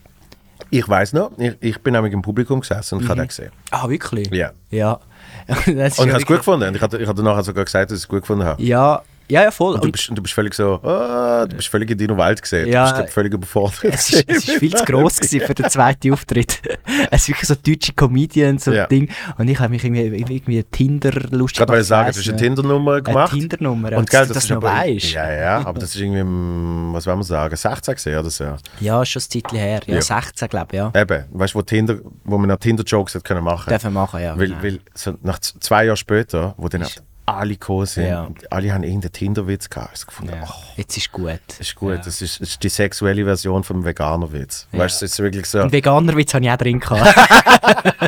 Ich 0.70 0.88
weiß 0.88 1.14
noch, 1.14 1.32
ich, 1.38 1.56
ich 1.62 1.82
bin 1.82 1.94
nämlich 1.94 2.14
im 2.14 2.22
Publikum 2.22 2.60
gesessen 2.62 2.96
und 2.96 3.02
ich 3.02 3.08
Mhm. 3.08 3.12
habe 3.12 3.22
den 3.22 3.28
gesehen. 3.28 3.52
Ah, 3.72 3.88
wirklich? 3.90 4.30
Ja. 4.32 4.52
Ja. 4.70 5.00
Und 5.48 5.68
ich 5.68 5.76
habe 5.78 6.18
es 6.18 6.26
gut 6.26 6.38
gefunden. 6.38 6.68
Und 6.68 6.76
ich 6.76 6.82
hatte, 6.82 6.98
ich 6.98 7.08
nachher 7.24 7.44
sogar 7.44 7.64
gesagt, 7.66 7.92
dass 7.92 7.98
ich 7.98 8.04
es 8.04 8.08
gut 8.08 8.22
gefunden 8.22 8.44
habe. 8.44 8.62
Ja, 8.62 9.02
ja, 9.30 9.44
ja, 9.44 9.52
voll. 9.52 9.76
Und 9.76 9.84
du 9.84 9.92
bist, 9.92 10.10
und 10.10 10.16
du 10.18 10.22
bist 10.22 10.34
völlig 10.34 10.54
so, 10.54 10.76
ah, 10.84 11.46
du 11.46 11.56
bist 11.56 11.68
völlig 11.68 11.90
in 11.92 11.98
deiner 11.98 12.18
Welt 12.18 12.42
gesehen. 12.42 12.68
Ja. 12.70 12.92
Du 12.92 13.02
bist 13.02 13.14
völlig 13.14 13.34
überfordert. 13.34 13.84
es 13.84 14.10
ist, 14.14 14.24
es 14.28 14.48
ist 14.48 14.52
viel 14.60 14.74
zu 14.74 14.86
gross 14.86 15.18
gewesen 15.20 15.42
für 15.46 15.54
den 15.54 15.70
zweiten 15.70 16.14
Auftritt. 16.14 16.62
es 17.12 17.22
ist 17.24 17.28
wirklich 17.30 17.48
so 17.48 17.56
deutsche 17.56 17.94
Comedians 17.94 18.68
und 18.68 18.76
Ja. 18.76 18.88
Ding. 18.88 19.10
Und 19.38 19.48
ich 19.48 19.60
habe 19.60 19.70
mich 19.70 19.84
irgendwie, 19.84 20.18
irgendwie 20.18 20.64
Tinder 20.64 21.12
lustig 21.32 21.60
Gerade 21.60 21.74
weil 21.74 21.82
ich 21.82 21.88
gemacht, 21.88 21.88
sagen, 21.88 22.12
du 22.14 22.20
hast 22.20 22.30
eine. 22.30 22.38
Tinder-Nummer 22.38 23.02
gemacht. 23.02 23.32
Eine 23.34 23.42
Tindernummer, 23.42 23.90
Und 23.90 23.98
und 23.98 24.10
gell, 24.10 24.20
dass 24.22 24.30
das 24.30 24.48
das 24.48 24.50
noch 24.50 24.64
weißt. 24.64 25.12
Ja, 25.12 25.32
ja, 25.32 25.58
aber 25.66 25.80
das 25.80 25.90
ist 25.96 26.02
irgendwie, 26.02 26.20
im, 26.20 26.90
was 26.94 27.06
wollen 27.06 27.20
wir 27.20 27.24
sagen, 27.24 27.56
16 27.56 27.94
gesehen 27.96 28.20
oder 28.20 28.30
so. 28.30 28.46
Ja, 28.80 29.06
schon 29.06 29.22
ein 29.22 29.30
Zeitchen 29.30 29.58
her. 29.58 29.82
Ja, 29.86 29.96
Ja. 29.96 30.02
16, 30.02 30.48
glaube 30.48 30.68
ich, 30.72 30.78
ja. 30.78 30.92
Eben, 30.96 31.26
weißt 31.32 31.54
du, 31.54 31.58
wo, 31.58 31.62
Tinder, 31.62 31.98
wo 32.24 32.38
man 32.38 32.48
noch 32.48 32.58
Tinder-Jokes 32.58 33.16
hat 33.16 33.24
können 33.24 33.44
machen 33.44 33.70
Dürfen 33.70 33.94
machen, 33.94 34.22
ja. 34.22 34.38
Weil, 34.38 34.48
genau. 34.48 34.64
weil 34.64 34.80
so 34.94 35.16
nach 35.22 35.40
zwei 35.40 35.86
Jahren 35.86 35.98
später, 35.98 36.54
wo 36.58 36.68
dann 36.70 36.86
alle 37.28 37.54
gekommen 37.56 37.86
sind, 37.86 38.08
Ja. 38.08 38.30
alle 38.50 38.74
haben 38.74 38.84
irgendeinen 38.84 39.12
Tinder-Witz 39.12 39.70
gehabt. 39.70 39.98
Ich 40.00 40.06
gefunden, 40.08 40.34
ja. 40.34 40.48
oh, 40.50 40.54
Jetzt 40.78 40.96
ist 40.98 41.12
gut. 41.12 41.40
ist 41.60 41.76
gut, 41.76 42.00
das, 42.00 42.22
ist, 42.22 42.40
das 42.40 42.50
ist 42.50 42.64
die 42.64 42.70
sexuelle 42.70 43.26
Version 43.26 43.64
vom 43.64 43.84
Veganer-Witz. 43.84 44.68
Weißt 44.72 45.02
du, 45.02 45.06
ist 45.06 45.20
wirklich 45.20 45.46
so. 45.46 45.62
Und 45.62 45.72
Veganerwitz 45.74 46.34
habe 46.34 46.46
ich 46.46 46.52
auch 46.52 46.58
drin 46.58 46.80
gehabt. 46.80 47.16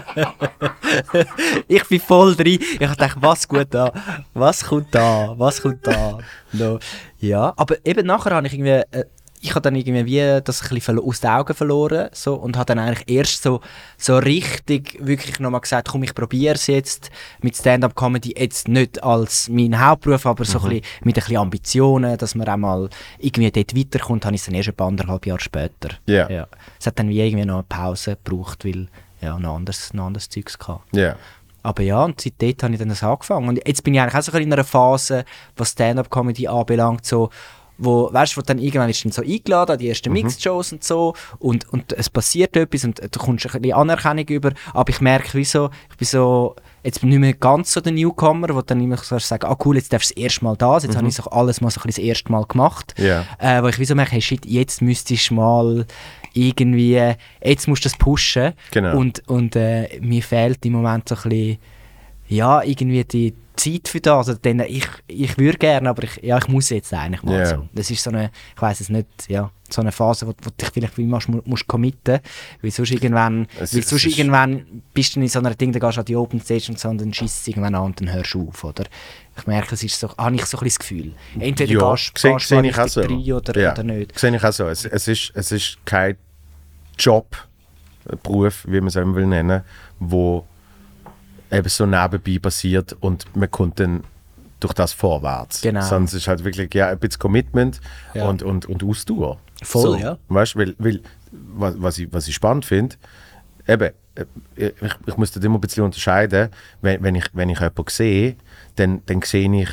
ich 1.68 1.84
bin 1.88 2.00
voll 2.00 2.36
drin. 2.36 2.60
Ich 2.80 2.80
dachte, 2.80 3.16
was 3.20 3.48
gut 3.48 3.68
da? 3.72 3.92
Was 4.34 4.64
kommt 4.64 4.96
da? 4.96 5.34
Was 5.38 5.62
kommt 5.62 5.86
da? 5.86 6.18
No. 6.54 6.80
Ja, 7.20 7.54
aber 7.58 7.76
eben 7.86 8.08
nachher 8.08 8.32
habe 8.36 8.48
ich 8.48 8.54
irgendwie. 8.54 8.82
Ich 9.42 9.52
habe 9.52 9.62
dann 9.62 9.76
irgendwie 9.76 10.06
wie 10.06 10.42
das 10.44 10.62
ein 10.62 10.70
bisschen 10.70 11.00
aus 11.00 11.22
den 11.22 11.30
Augen 11.30 11.54
verloren 11.54 12.10
so, 12.12 12.36
und 12.36 12.58
habe 12.58 12.66
dann 12.66 12.80
eigentlich 12.80 13.10
erst 13.10 13.44
so, 13.44 13.62
so 13.98 14.18
richtig 14.18 14.98
wirklich 15.00 15.40
nochmal 15.40 15.62
gesagt, 15.62 15.90
komm, 15.90 16.04
ich 16.04 16.14
probiere 16.14 16.56
es 16.56 16.68
jetzt 16.68 17.10
mit 17.42 17.56
Stand-Up-Comedy, 17.56 18.36
jetzt 18.38 18.68
nicht 18.68 19.02
als 19.04 19.48
mein 19.50 19.80
Hauptberuf, 19.80 20.26
aber 20.26 20.46
so 20.46 20.60
ein 20.60 20.70
bisschen 20.70 20.86
mit 21.04 21.18
ein 21.18 21.24
bisschen 21.24 21.38
Ambitionen, 21.38 22.18
dass 22.18 22.36
man 22.36 22.50
auch 22.50 22.58
mal 22.58 22.90
irgendwie 23.18 23.52
dort 23.52 23.76
weiterkommt, 23.76 24.26
habe 24.26 24.36
ich 24.36 24.42
es 24.42 24.46
dann 24.46 24.56
erst 24.56 24.70
ein 24.70 24.76
paar 24.76 24.88
anderthalb 24.88 25.26
Jahre 25.26 25.40
später. 25.40 25.90
Ja. 26.06 26.30
Ja. 26.30 26.48
Es 26.80 26.88
hat 26.88 27.00
dann 27.00 27.10
wie 27.10 27.22
irgendwie 27.22 27.46
noch 27.46 27.56
eine 27.56 27.64
Pause 27.64 28.18
gebraucht, 28.24 28.66
weil 28.66 28.88
ja, 29.22 29.38
noch 29.40 29.56
anderes, 29.56 29.94
noch 29.94 30.08
anderes 30.08 30.30
Zeugs 30.30 30.58
gehabt. 30.58 30.96
Ja. 30.96 31.16
Aber 31.62 31.84
ja, 31.84 32.06
und 32.06 32.22
seitdem 32.22 32.56
habe 32.62 32.74
ich 32.74 32.80
dann 32.80 32.90
das 32.90 33.04
angefangen. 33.04 33.50
Und 33.50 33.68
jetzt 33.68 33.84
bin 33.84 33.94
ich 33.94 34.00
eigentlich 34.00 34.16
auch 34.16 34.22
so 34.22 34.32
ein 34.32 34.34
bisschen 34.34 34.48
in 34.48 34.54
einer 34.54 34.64
Phase, 34.64 35.26
was 35.58 35.72
Stand-Up-Comedy 35.72 36.48
anbelangt, 36.48 37.06
so, 37.06 37.30
wo, 37.80 38.10
weißt 38.14 38.34
du, 38.34 38.38
wo 38.38 38.42
dann 38.42 38.60
irgendwann 38.60 38.90
ist 38.90 39.04
dann 39.04 39.12
so 39.12 39.22
eingeladen 39.22 39.72
an 39.74 39.80
die 39.80 39.90
ersten 39.90 40.12
Mixed-Shows 40.14 40.74
und 40.74 40.84
so 40.84 41.14
und, 41.40 41.68
und 41.72 41.94
es 41.94 42.10
passiert 42.10 42.56
etwas 42.58 42.84
und 42.84 43.00
du 43.02 43.20
kommst 43.20 43.46
ein 43.54 43.62
bisschen 43.62 43.78
Anerkennung 43.78 44.26
über, 44.28 44.52
aber 44.74 44.90
ich 44.90 45.02
merke, 45.02 45.38
wie 45.38 45.46
so, 45.46 45.70
ich 45.90 45.98
bin 45.98 46.06
so, 46.08 46.56
jetzt 46.84 47.00
bin 47.02 47.10
ich 47.10 47.16
nicht 47.18 47.22
mehr 47.22 47.34
ganz 47.34 47.74
so 47.74 47.82
der 47.82 47.94
Newcomer, 47.94 48.50
wo 48.54 48.62
dann 48.62 48.82
immer 48.82 48.98
so 48.98 49.18
sagen, 49.18 49.48
ah 49.48 49.58
cool, 49.66 49.78
jetzt 49.78 49.92
darfst 49.94 50.12
du 50.12 50.16
das 50.16 50.24
erste 50.24 50.44
Mal 50.44 50.56
da 50.58 50.80
sein, 50.80 50.90
jetzt 50.90 50.98
habe 50.98 51.08
ich 51.08 51.16
so 51.16 51.24
alles 51.24 51.62
mal 51.62 51.70
so 51.72 51.80
ein 51.80 51.88
bisschen 51.88 52.04
das 52.04 52.10
erste 52.10 52.32
Mal 52.32 52.46
gemacht, 52.46 52.94
Ja. 52.98 53.26
äh, 53.40 53.64
wo 53.64 53.68
ich 53.68 53.80
wie 53.80 53.86
so 53.86 53.96
merke, 53.96 54.12
hey 54.12 54.22
shit, 54.22 54.46
jetzt 54.46 54.82
müsstest 54.82 55.30
du 55.30 55.36
mal 55.36 55.86
irgendwie, 56.34 57.14
jetzt 57.44 57.68
musst 57.68 57.86
du 57.86 57.90
das 57.90 57.98
pushen. 57.98 58.54
Genau. 58.72 58.98
und, 58.98 59.28
und 59.28 59.56
äh, 59.56 60.00
mir 60.02 60.22
fehlt 60.22 60.66
im 60.66 60.74
Moment 60.74 61.10
so 61.10 61.16
ein 61.16 61.22
bisschen, 61.30 61.58
ja, 62.30 62.62
irgendwie 62.64 63.04
die 63.04 63.34
Zeit 63.56 63.90
für 63.90 64.00
das. 64.00 64.30
Also, 64.30 64.40
dann, 64.42 64.62
ich, 64.62 64.88
ich 65.08 65.38
würde 65.38 65.58
gerne, 65.58 65.90
aber 65.90 66.04
ich, 66.04 66.18
ja, 66.24 66.38
ich 66.38 66.48
muss 66.48 66.70
jetzt 66.70 66.94
eigentlich 66.94 67.24
mal 67.24 67.40
Ja. 67.40 67.46
so. 67.46 67.68
Das 67.74 67.92
ist 67.92 68.02
so 68.02 68.10
eine, 68.10 68.32
ich 68.56 68.62
weiß 68.62 68.80
es 68.80 68.88
nicht, 68.90 69.08
ja, 69.28 69.52
so 69.70 69.82
eine 69.82 69.92
Phase, 69.92 70.26
wo, 70.28 70.34
wo 70.42 70.50
dich 70.50 70.70
vielleicht 70.70 70.98
wie 70.98 71.04
musst, 71.04 71.28
musst 71.28 71.68
committen, 71.68 72.20
weil 72.62 72.72
sonst 72.72 72.92
irgendwann, 72.92 73.48
Es 73.60 73.76
weil 73.76 73.84
sonst 73.84 74.06
irgendwann 74.06 74.84
bist 74.94 75.16
du 75.16 75.20
in 75.20 75.28
so 75.28 75.40
einer 75.40 75.54
Ding, 75.56 75.72
dann 75.74 75.82
gehst 75.82 75.98
du 75.98 76.02
an 76.02 76.06
die 76.06 76.16
Open 76.16 76.40
Stage 76.40 76.68
und 76.70 76.80
so 76.80 76.88
und 76.90 77.02
dann 77.02 77.14
schießt 77.14 77.42
es 77.42 77.48
irgendwann 77.48 77.76
an 77.76 77.84
und 77.84 78.00
dann 78.00 78.14
hörst 78.14 78.34
du 78.34 78.48
auf, 78.48 78.64
oder? 78.64 78.86
Ich 79.38 79.46
merke, 79.46 79.76
es 79.76 79.84
ist 79.84 80.00
so, 80.00 80.10
habe 80.18 80.36
ich 80.36 80.46
so 80.46 80.58
ein 80.58 80.64
das 80.66 80.80
Gefühl. 80.80 81.12
Entweder 81.40 81.74
Ja, 81.74 81.92
gehst, 81.92 82.18
sehe- 82.18 82.34
gehst 82.36 82.54
auch 82.54 82.64
richtig 82.64 82.92
so. 82.92 83.02
rein 83.02 83.32
oder, 83.34 83.60
Ja. 83.62 83.72
oder 83.74 83.84
nicht. 83.84 84.18
Sehe 84.18 84.36
ich 84.36 84.44
auch 84.44 84.54
so. 84.54 84.68
Es, 84.68 84.86
es, 84.86 85.08
ist, 85.08 85.32
es 85.36 85.52
ist 85.52 85.78
kein 85.86 86.16
Job, 86.98 87.36
Beruf, 88.24 88.66
wie 88.68 88.80
man 88.80 88.88
es 88.88 88.96
eben 88.96 89.14
will 89.16 89.28
nennen, 89.28 89.62
wo 90.00 90.46
eben 91.52 91.70
so 91.70 91.86
nebenbei 91.86 92.40
passiert 92.40 92.96
und 93.00 93.26
man 93.36 93.50
kommt 93.50 93.80
dann 93.80 94.04
durch 94.60 94.74
das 94.74 94.94
vorwärts. 94.94 95.62
Genau. 95.62 96.04
Es 96.04 96.14
ist 96.14 96.28
halt 96.28 96.44
wirklich 96.44 96.74
ja, 96.74 96.90
ein 96.90 97.00
bisschen 97.00 97.20
Commitment 97.20 97.80
Ja. 98.14 98.28
und, 98.28 98.44
und, 98.44 98.66
und 98.66 98.84
Ausdauer. 98.84 99.38
Voll, 99.64 100.00
ja. 100.00 100.18
Weißt 100.28 100.56
du, 100.56 100.60
weil, 100.60 100.76
weil 100.78 101.02
was, 101.32 101.76
was, 101.78 101.98
ich, 101.98 102.12
was 102.12 102.28
ich 102.28 102.36
spannend 102.36 102.66
finde, 102.66 102.96
eben, 103.68 103.92
äh, 104.16 104.26
ich, 104.82 104.92
ich 105.06 105.18
muss 105.18 105.32
das 105.32 105.44
immer 105.44 105.58
ein 105.58 105.62
bisschen 105.62 105.84
unterscheiden, 105.84 106.50
wenn, 106.82 107.02
wenn, 107.04 107.16
ich, 107.16 107.26
wenn 107.34 107.50
ich 107.50 107.60
jemanden 107.60 107.86
sehe, 107.90 108.36
dann, 108.76 109.02
dann 109.06 109.22
sehe 109.22 109.54
ich 109.62 109.70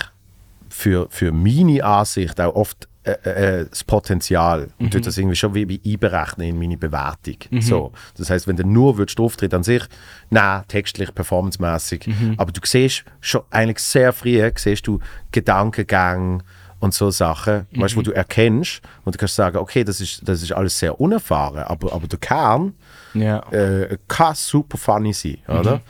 für, 0.68 1.08
für 1.10 1.32
meine 1.32 1.82
Ansicht 1.84 2.40
auch 2.40 2.54
oft 2.54 2.88
äh, 3.06 3.60
äh, 3.60 3.66
das 3.70 3.84
Potenzial 3.84 4.68
und 4.78 4.90
tue 4.90 5.00
das 5.00 5.16
irgendwie 5.16 5.36
schon 5.36 5.54
wie, 5.54 5.80
einberechnen 5.86 6.48
in 6.48 6.58
meine 6.58 6.76
Bewertung. 6.76 7.36
So. 7.60 7.92
Das 8.16 8.30
heißt, 8.30 8.46
wenn 8.48 8.56
du 8.56 8.66
nur 8.66 8.98
würdest, 8.98 9.20
Auftritt 9.20 9.54
an 9.54 9.62
sich, 9.62 9.82
nein, 10.30 10.62
textlich, 10.68 11.14
performancemäßig, 11.14 12.08
aber 12.36 12.50
du 12.52 12.60
siehst 12.64 13.04
schon 13.20 13.42
eigentlich 13.50 13.78
sehr 13.78 14.12
früh, 14.12 14.50
siehst 14.56 14.86
du 14.86 14.98
Gedankengänge 15.30 16.40
und 16.80 16.92
so 16.94 17.10
Sachen, 17.10 17.66
weißt, 17.74 17.96
wo 17.96 18.02
du 18.02 18.10
erkennst 18.12 18.82
und 19.04 19.14
du 19.14 19.18
kannst 19.18 19.34
sagen, 19.36 19.56
okay, 19.58 19.82
das 19.84 20.00
ist, 20.00 20.20
das 20.28 20.42
ist 20.42 20.52
alles 20.52 20.78
sehr 20.78 21.00
unerfahren, 21.00 21.62
aber, 21.64 21.92
aber 21.92 22.06
der 22.06 22.18
Kern 22.18 22.74
Ja. 23.14 23.38
äh, 23.50 23.96
kann 24.08 24.34
super 24.34 24.76
funny 24.76 25.12
sein, 25.12 25.38
oder? 25.48 25.80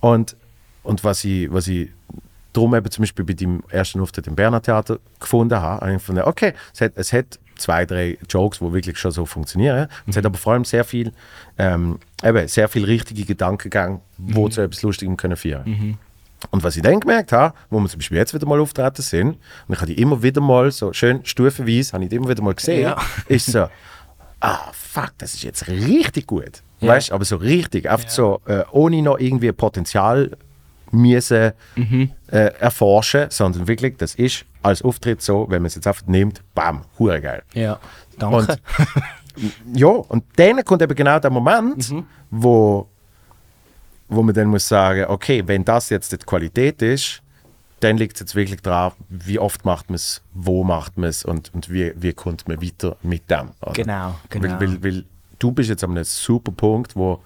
Und, 0.00 0.36
und 0.82 1.04
was 1.04 1.24
ich, 1.24 1.52
was 1.52 1.68
ich 1.68 1.90
darum 2.52 2.74
eben 2.74 2.90
zum 2.90 3.02
Beispiel 3.02 3.24
bei 3.24 3.34
dem 3.34 3.62
ersten 3.70 4.00
Auftritt 4.00 4.26
im 4.26 4.34
Berner 4.34 4.62
Theater 4.62 4.98
gefunden 5.18 5.60
habe, 5.60 5.80
habe 5.82 5.92
ich 5.92 5.98
gefunden, 5.98 6.22
okay, 6.22 6.54
es 6.74 6.80
hat, 6.80 6.92
es 6.96 7.12
hat 7.12 7.38
zwei, 7.56 7.84
drei 7.84 8.18
Jokes, 8.28 8.58
die 8.58 8.72
wirklich 8.72 8.98
schon 8.98 9.10
so 9.10 9.26
funktionieren. 9.26 9.88
Und 10.06 10.10
es 10.10 10.16
hat 10.16 10.26
aber 10.26 10.38
vor 10.38 10.54
allem 10.54 10.64
sehr 10.64 10.84
viel, 10.84 11.12
ähm, 11.58 11.98
eben, 12.24 12.48
sehr 12.48 12.68
viel 12.68 12.84
richtige 12.84 13.24
Gedankengänge, 13.24 14.00
wo 14.18 14.48
zu 14.48 14.62
etwas 14.62 14.82
Lustigem 14.82 15.16
können 15.16 15.36
führen. 15.36 15.98
Und 16.50 16.62
was 16.62 16.74
ich 16.76 16.82
dann 16.82 16.98
gemerkt 17.00 17.32
habe, 17.32 17.54
wo 17.68 17.78
wir 17.78 17.88
zum 17.88 17.98
Beispiel 17.98 18.16
jetzt 18.16 18.32
wieder 18.32 18.46
mal 18.46 18.60
auftreten 18.60 19.02
sind, 19.02 19.36
und 19.68 19.74
ich 19.74 19.76
habe 19.76 19.92
die 19.94 20.00
immer 20.00 20.22
wieder 20.22 20.40
mal 20.40 20.70
so 20.70 20.92
schön 20.92 21.20
stufenweise, 21.24 21.92
habe 21.92 22.04
ich 22.04 22.10
die 22.10 22.16
immer 22.16 22.28
wieder 22.30 22.42
mal 22.42 22.54
gesehen, 22.54 22.82
Ja. 22.82 22.96
ist 23.28 23.52
so, 23.52 23.68
ah, 24.40 24.72
fuck, 24.72 25.12
das 25.18 25.34
ist 25.34 25.42
jetzt 25.42 25.68
richtig 25.68 26.26
gut. 26.26 26.62
Ja. 26.80 26.94
Weißt 26.94 27.12
aber 27.12 27.26
so 27.26 27.36
richtig, 27.36 27.90
einfach 27.90 28.08
so, 28.08 28.40
äh, 28.46 28.62
ohne 28.72 29.02
noch 29.02 29.18
irgendwie 29.18 29.52
Potenzial 29.52 30.30
müssen 30.92 31.52
Mhm. 31.76 32.10
äh, 32.30 32.52
erforschen, 32.58 33.26
sondern 33.30 33.66
wirklich, 33.68 33.96
das 33.96 34.14
ist 34.14 34.44
als 34.62 34.82
Auftritt 34.82 35.22
so, 35.22 35.46
wenn 35.48 35.62
man 35.62 35.66
es 35.66 35.74
jetzt 35.76 35.86
einfach 35.86 36.06
nimmt, 36.06 36.42
bam, 36.54 36.82
hure 36.98 37.20
geil. 37.20 37.42
Ja, 37.54 37.78
danke. 38.18 38.36
Und, 38.36 38.60
ja, 39.74 39.86
und 39.88 40.24
dann 40.36 40.64
kommt 40.64 40.82
eben 40.82 40.94
genau 40.94 41.18
der 41.18 41.30
Moment, 41.30 41.90
Mhm. 41.90 42.06
wo, 42.30 42.88
wo 44.08 44.22
man 44.22 44.34
dann 44.34 44.48
muss 44.48 44.66
sagen, 44.68 45.04
okay, 45.08 45.42
wenn 45.46 45.64
das 45.64 45.88
jetzt 45.90 46.12
die 46.12 46.16
Qualität 46.18 46.82
ist, 46.82 47.22
dann 47.80 47.96
liegt 47.96 48.14
es 48.16 48.20
jetzt 48.20 48.34
wirklich 48.34 48.60
daran, 48.60 48.92
wie 49.08 49.38
oft 49.38 49.64
macht 49.64 49.88
man 49.88 49.94
es, 49.94 50.20
wo 50.34 50.64
macht 50.64 50.98
man 50.98 51.08
es 51.08 51.24
und, 51.24 51.54
und 51.54 51.70
wie, 51.72 51.92
wie 51.96 52.12
kommt 52.12 52.46
man 52.46 52.60
weiter 52.62 52.96
mit 53.02 53.30
dem. 53.30 53.50
oder? 53.62 53.72
Genau, 53.72 54.16
genau. 54.28 54.60
Weil, 54.60 54.60
weil, 54.60 54.82
weil 54.84 55.04
du 55.38 55.50
bist 55.52 55.70
jetzt 55.70 55.82
an 55.84 55.92
einem 55.92 56.04
super 56.04 56.52
Punkt, 56.52 56.94
wo 56.94 57.22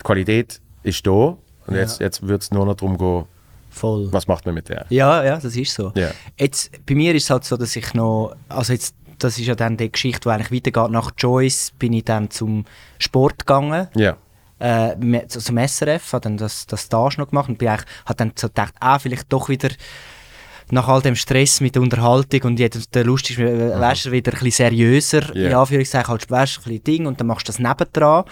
die 0.00 0.04
Qualität 0.04 0.60
ist 0.84 1.06
da 1.06 1.36
und 1.68 1.74
Ja. 1.74 1.82
jetzt, 1.82 2.00
jetzt 2.00 2.26
wird 2.26 2.42
es 2.42 2.50
nur 2.50 2.66
noch 2.66 2.74
darum 2.74 2.98
gehen, 2.98 3.24
Voll. 3.70 4.08
was 4.12 4.26
macht 4.26 4.44
man 4.46 4.54
mit 4.54 4.68
der. 4.68 4.86
Ja, 4.88 5.22
ja, 5.24 5.36
das 5.38 5.54
ist 5.56 5.72
so. 5.74 5.92
Ja. 5.94 6.10
Jetzt, 6.38 6.70
bei 6.86 6.94
mir 6.94 7.14
ist 7.14 7.24
es 7.24 7.30
halt 7.30 7.44
so, 7.44 7.56
dass 7.56 7.76
ich 7.76 7.94
noch, 7.94 8.34
also 8.48 8.72
jetzt, 8.72 8.94
das 9.18 9.38
ist 9.38 9.46
ja 9.46 9.54
dann 9.54 9.76
die 9.76 9.90
Geschichte, 9.90 10.20
die 10.20 10.28
eigentlich 10.30 10.52
weitergeht. 10.52 10.90
Nach 10.92 11.10
Joyce 11.16 11.72
bin 11.78 11.92
ich 11.92 12.04
dann 12.04 12.30
zum 12.30 12.64
Sport 12.98 13.40
gegangen, 13.40 13.88
Ja. 13.94 14.16
äh, 14.58 15.26
zum 15.28 15.58
SRF, 15.58 16.12
habe 16.12 16.22
dann 16.22 16.36
das, 16.36 16.66
das 16.66 16.82
Stage 16.82 17.16
noch 17.18 17.28
gemacht 17.28 17.48
und 17.48 17.58
bin 17.58 17.68
eigentlich, 17.68 17.86
habe 18.06 18.16
dann 18.16 18.32
so 18.36 18.48
gedacht, 18.48 18.74
ah, 18.80 18.98
vielleicht 18.98 19.32
doch 19.32 19.48
wieder 19.48 19.68
nach 20.70 20.86
all 20.86 21.00
dem 21.00 21.14
Stress 21.16 21.60
mit 21.62 21.74
der 21.76 21.82
Unterhaltung 21.82 22.42
und 22.42 22.58
jeder, 22.58 22.78
der 22.92 23.04
Lust 23.04 23.30
ist, 23.30 23.38
äh, 23.38 23.80
weißt 23.80 24.06
du, 24.06 24.12
wieder 24.12 24.32
ein 24.32 24.38
bisschen 24.40 24.68
seriöser, 24.68 25.34
in 25.34 25.50
Ja. 25.50 25.60
Anführungszeichen, 25.60 26.08
halt, 26.08 26.30
weißt 26.30 26.56
du, 26.56 26.60
ein 26.60 26.64
bisschen 26.64 26.84
Ding 26.84 27.06
und 27.06 27.18
dann 27.18 27.26
machst 27.26 27.48
du 27.48 27.52
das 27.52 27.58
nebendran 27.58 28.24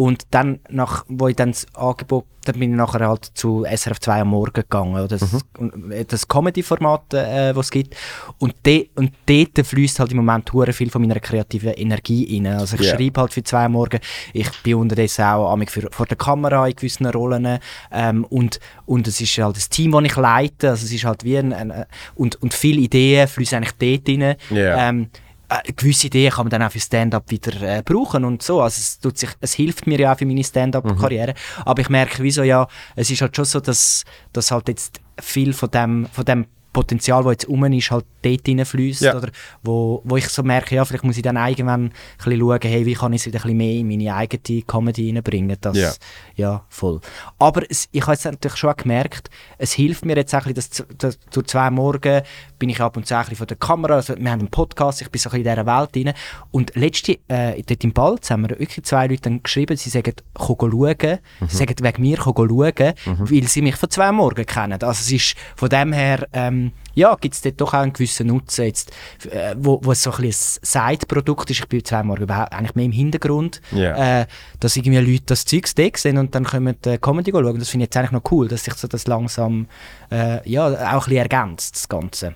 und 0.00 0.22
dann, 0.30 0.60
nach, 0.70 1.04
wo 1.08 1.28
ich 1.28 1.36
dann 1.36 1.50
das 1.50 1.66
Angebot, 1.74 2.24
dann 2.46 2.58
bin 2.58 2.70
ich 2.70 2.76
nachher 2.78 3.06
halt 3.06 3.26
zu 3.34 3.66
SRF 3.70 4.00
2 4.00 4.22
am 4.22 4.28
Morgen 4.28 4.54
gegangen, 4.54 4.94
oder 4.94 5.08
das, 5.08 5.30
Mhm. 5.58 5.92
das 6.08 6.26
Comedy-Format, 6.26 7.12
äh, 7.12 7.54
was 7.54 7.66
es 7.66 7.70
gibt 7.70 7.94
und, 8.38 8.54
de, 8.64 8.88
und 8.94 9.12
dort 9.26 9.66
fließt 9.66 10.00
halt 10.00 10.12
im 10.12 10.16
Moment 10.16 10.50
hure 10.54 10.72
viel 10.72 10.88
von 10.88 11.02
meiner 11.02 11.20
kreativen 11.20 11.74
Energie 11.74 12.22
rein, 12.42 12.46
also 12.58 12.76
ich 12.76 12.82
Ja. 12.86 12.96
schreibe 12.96 13.20
halt 13.20 13.34
für 13.34 13.42
zwei 13.42 13.66
am 13.66 13.72
Morgen, 13.72 14.00
ich 14.32 14.48
bin 14.62 14.76
unterdessen 14.76 15.22
auch 15.24 15.52
amig 15.52 15.70
für, 15.70 15.86
vor 15.90 16.06
der 16.06 16.16
Kamera 16.16 16.66
in 16.66 16.74
gewissen 16.76 17.04
Rollen 17.06 17.58
ähm, 17.92 18.24
und, 18.24 18.58
und 18.86 19.06
es 19.06 19.20
ist 19.20 19.36
halt 19.36 19.56
das 19.56 19.68
Team, 19.68 19.92
das 19.92 20.04
ich 20.04 20.16
leite, 20.16 20.70
also 20.70 20.86
es 20.86 20.92
ist 20.92 21.04
halt 21.04 21.24
wie 21.24 21.36
ein, 21.36 21.52
ein 21.52 21.84
und, 22.14 22.40
und 22.40 22.54
viele 22.54 22.80
Ideen 22.80 23.28
fließen 23.28 23.58
eigentlich 23.58 24.02
dort 24.02 24.08
rein. 24.08 24.36
Ja. 24.48 24.88
Ähm, 24.88 25.10
äh, 25.50 25.72
gewisse 25.72 26.06
Ideen 26.06 26.30
kann 26.32 26.46
man 26.46 26.50
dann 26.50 26.62
auch 26.62 26.70
für 26.70 26.80
Stand-up 26.80 27.30
wieder 27.30 27.60
äh, 27.62 27.82
brauchen 27.82 28.24
und 28.24 28.42
so. 28.42 28.60
Also 28.60 28.78
es, 28.78 29.00
tut 29.00 29.18
sich, 29.18 29.30
es 29.40 29.54
hilft 29.54 29.86
mir 29.86 29.98
ja 29.98 30.12
auch 30.12 30.18
für 30.18 30.26
meine 30.26 30.44
Stand-up-Karriere. 30.44 31.34
Aber 31.64 31.82
ich 31.82 31.88
merke, 31.88 32.22
wieso 32.22 32.42
ja, 32.42 32.68
es 32.96 33.10
ist 33.10 33.20
halt 33.20 33.34
schon 33.36 33.44
so, 33.44 33.60
dass, 33.60 34.04
dass 34.32 34.50
halt 34.50 34.68
jetzt 34.68 35.00
viel 35.20 35.52
von 35.52 35.70
dem, 35.70 36.06
von 36.12 36.24
dem 36.24 36.46
Potenzial, 36.72 37.22
das 37.24 37.32
jetzt 37.32 37.48
rum 37.48 37.64
ist, 37.64 37.90
halt 37.90 38.04
dort 38.22 38.48
reinfließt. 38.48 39.02
Ja. 39.02 39.16
Oder 39.16 39.30
wo, 39.62 40.02
wo 40.04 40.16
ich 40.16 40.28
so 40.28 40.42
merke, 40.42 40.74
ja, 40.74 40.84
vielleicht 40.84 41.04
muss 41.04 41.16
ich 41.16 41.22
dann 41.22 41.36
irgendwann 41.36 41.86
ein 41.86 41.92
bisschen 42.16 42.40
schauen, 42.40 42.60
hey, 42.62 42.86
wie 42.86 42.94
kann 42.94 43.12
ich 43.12 43.22
es 43.22 43.26
wieder 43.26 43.38
ein 43.38 43.42
bisschen 43.42 43.56
mehr 43.56 43.74
in 43.74 43.88
meine 43.88 44.14
eigene 44.14 44.62
Comedy 44.62 45.12
reinbringen. 45.12 45.56
Das, 45.60 45.76
Ja. 45.76 45.92
ja, 46.36 46.64
voll. 46.68 47.00
Aber 47.38 47.62
es, 47.68 47.88
ich 47.92 48.02
habe 48.02 48.12
jetzt 48.12 48.24
natürlich 48.24 48.56
schon 48.56 48.74
gemerkt, 48.76 49.30
es 49.58 49.72
hilft 49.72 50.04
mir 50.04 50.16
jetzt 50.16 50.34
auch 50.34 50.46
ein 50.46 50.54
bisschen, 50.54 50.86
dass, 50.98 51.16
dass 51.16 51.18
durch 51.30 51.46
zwei 51.46 51.70
Morgen 51.70 52.22
bin 52.58 52.68
ich 52.68 52.80
ab 52.80 52.96
und 52.96 53.06
zu 53.06 53.14
ein 53.16 53.22
bisschen 53.22 53.36
vor 53.36 53.46
der 53.46 53.56
Kamera, 53.56 53.94
also 53.94 54.14
wir 54.16 54.30
haben 54.30 54.40
einen 54.40 54.50
Podcast, 54.50 55.00
ich 55.02 55.10
bin 55.10 55.18
so 55.18 55.30
ein 55.30 55.42
bisschen 55.42 55.46
in 55.46 55.64
dieser 55.64 55.78
Welt 55.96 56.06
rein. 56.06 56.14
Und 56.50 56.74
letzte, 56.76 57.18
äh, 57.28 57.62
dort 57.62 57.82
im 57.84 57.92
Balz 57.92 58.30
haben 58.30 58.42
mir 58.42 58.50
wirklich 58.50 58.84
zwei 58.84 59.06
Leute 59.06 59.22
dann 59.22 59.42
geschrieben, 59.42 59.76
sie 59.76 59.90
sagen, 59.90 60.12
komm 60.34 60.70
schauen, 60.70 61.18
sie 61.48 61.56
sagen 61.56 61.74
wegen 61.80 62.02
mir, 62.02 62.18
komm 62.18 62.34
schauen, 62.48 62.94
weil 63.06 63.48
sie 63.48 63.62
mich 63.62 63.76
von 63.76 63.90
zwei 63.90 64.12
Morgen 64.12 64.44
kennen. 64.44 64.82
Also 64.82 64.90
es 64.90 65.10
ist 65.10 65.34
von 65.56 65.68
dem 65.68 65.92
her, 65.92 66.28
ähm, 66.32 66.59
ja, 66.94 67.14
gibt 67.20 67.34
es 67.34 67.40
dort 67.42 67.60
doch 67.60 67.74
auch 67.74 67.78
einen 67.80 67.92
gewissen 67.92 68.26
Nutzen, 68.26 68.64
jetzt, 68.66 68.90
äh, 69.30 69.54
wo, 69.56 69.80
wo 69.82 69.92
es 69.92 70.02
so 70.02 70.10
ein 70.12 70.30
Side-Produkt 70.30 71.50
ist. 71.50 71.60
Ich 71.60 71.68
bin 71.68 71.84
zwei 71.84 72.02
Morgen 72.02 72.22
überhaupt 72.22 72.52
eigentlich 72.52 72.74
mehr 72.74 72.84
im 72.86 72.92
Hintergrund, 72.92 73.60
Ja. 73.72 74.20
äh, 74.22 74.26
dass 74.60 74.76
irgendwie 74.76 74.98
Leute 74.98 75.24
das 75.26 75.44
Zeug 75.44 75.66
sehen 75.66 76.18
und 76.18 76.34
dann 76.34 76.44
können 76.44 76.76
die 76.84 76.98
Comedy 76.98 77.30
schauen. 77.32 77.58
Das 77.58 77.68
finde 77.70 77.84
ich 77.84 77.88
jetzt 77.88 77.96
eigentlich 77.96 78.12
noch 78.12 78.30
cool, 78.32 78.48
dass 78.48 78.64
sich 78.64 78.74
so 78.74 78.88
das 78.88 79.06
langsam 79.06 79.66
äh, 80.10 80.48
ja, 80.48 80.66
auch 80.66 80.72
ein 80.72 80.98
bisschen 80.98 81.16
ergänzt, 81.16 81.74
das 81.76 81.88
Ganze. 81.88 82.34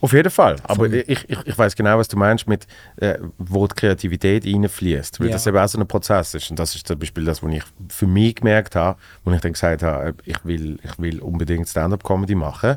Auf 0.00 0.12
jeden 0.12 0.30
Fall. 0.30 0.56
Aber 0.64 0.84
ich, 0.92 1.08
ich, 1.08 1.26
ich 1.46 1.56
weiß 1.56 1.74
genau, 1.76 1.96
was 1.96 2.08
du 2.08 2.18
meinst 2.18 2.46
mit, 2.46 2.66
äh, 2.96 3.14
wo 3.38 3.66
die 3.66 3.74
Kreativität 3.74 4.44
reinfließt. 4.44 5.18
Weil 5.18 5.28
Ja. 5.28 5.32
das 5.32 5.46
eben 5.46 5.56
auch 5.56 5.66
so 5.66 5.80
ein 5.80 5.88
Prozess 5.88 6.34
ist. 6.34 6.50
Und 6.50 6.58
das 6.58 6.74
ist 6.74 6.86
zum 6.86 6.98
Beispiel 6.98 7.24
das, 7.24 7.42
was 7.42 7.50
ich 7.50 7.62
für 7.88 8.06
mich 8.06 8.34
gemerkt 8.34 8.76
habe, 8.76 8.98
wo 9.24 9.32
ich 9.32 9.40
dann 9.40 9.54
gesagt 9.54 9.82
habe, 9.82 10.08
äh, 10.08 10.12
ich 10.26 10.44
will, 10.44 10.78
ich 10.82 10.98
will 10.98 11.20
unbedingt 11.20 11.66
Stand-up-Comedy 11.70 12.34
machen. 12.34 12.76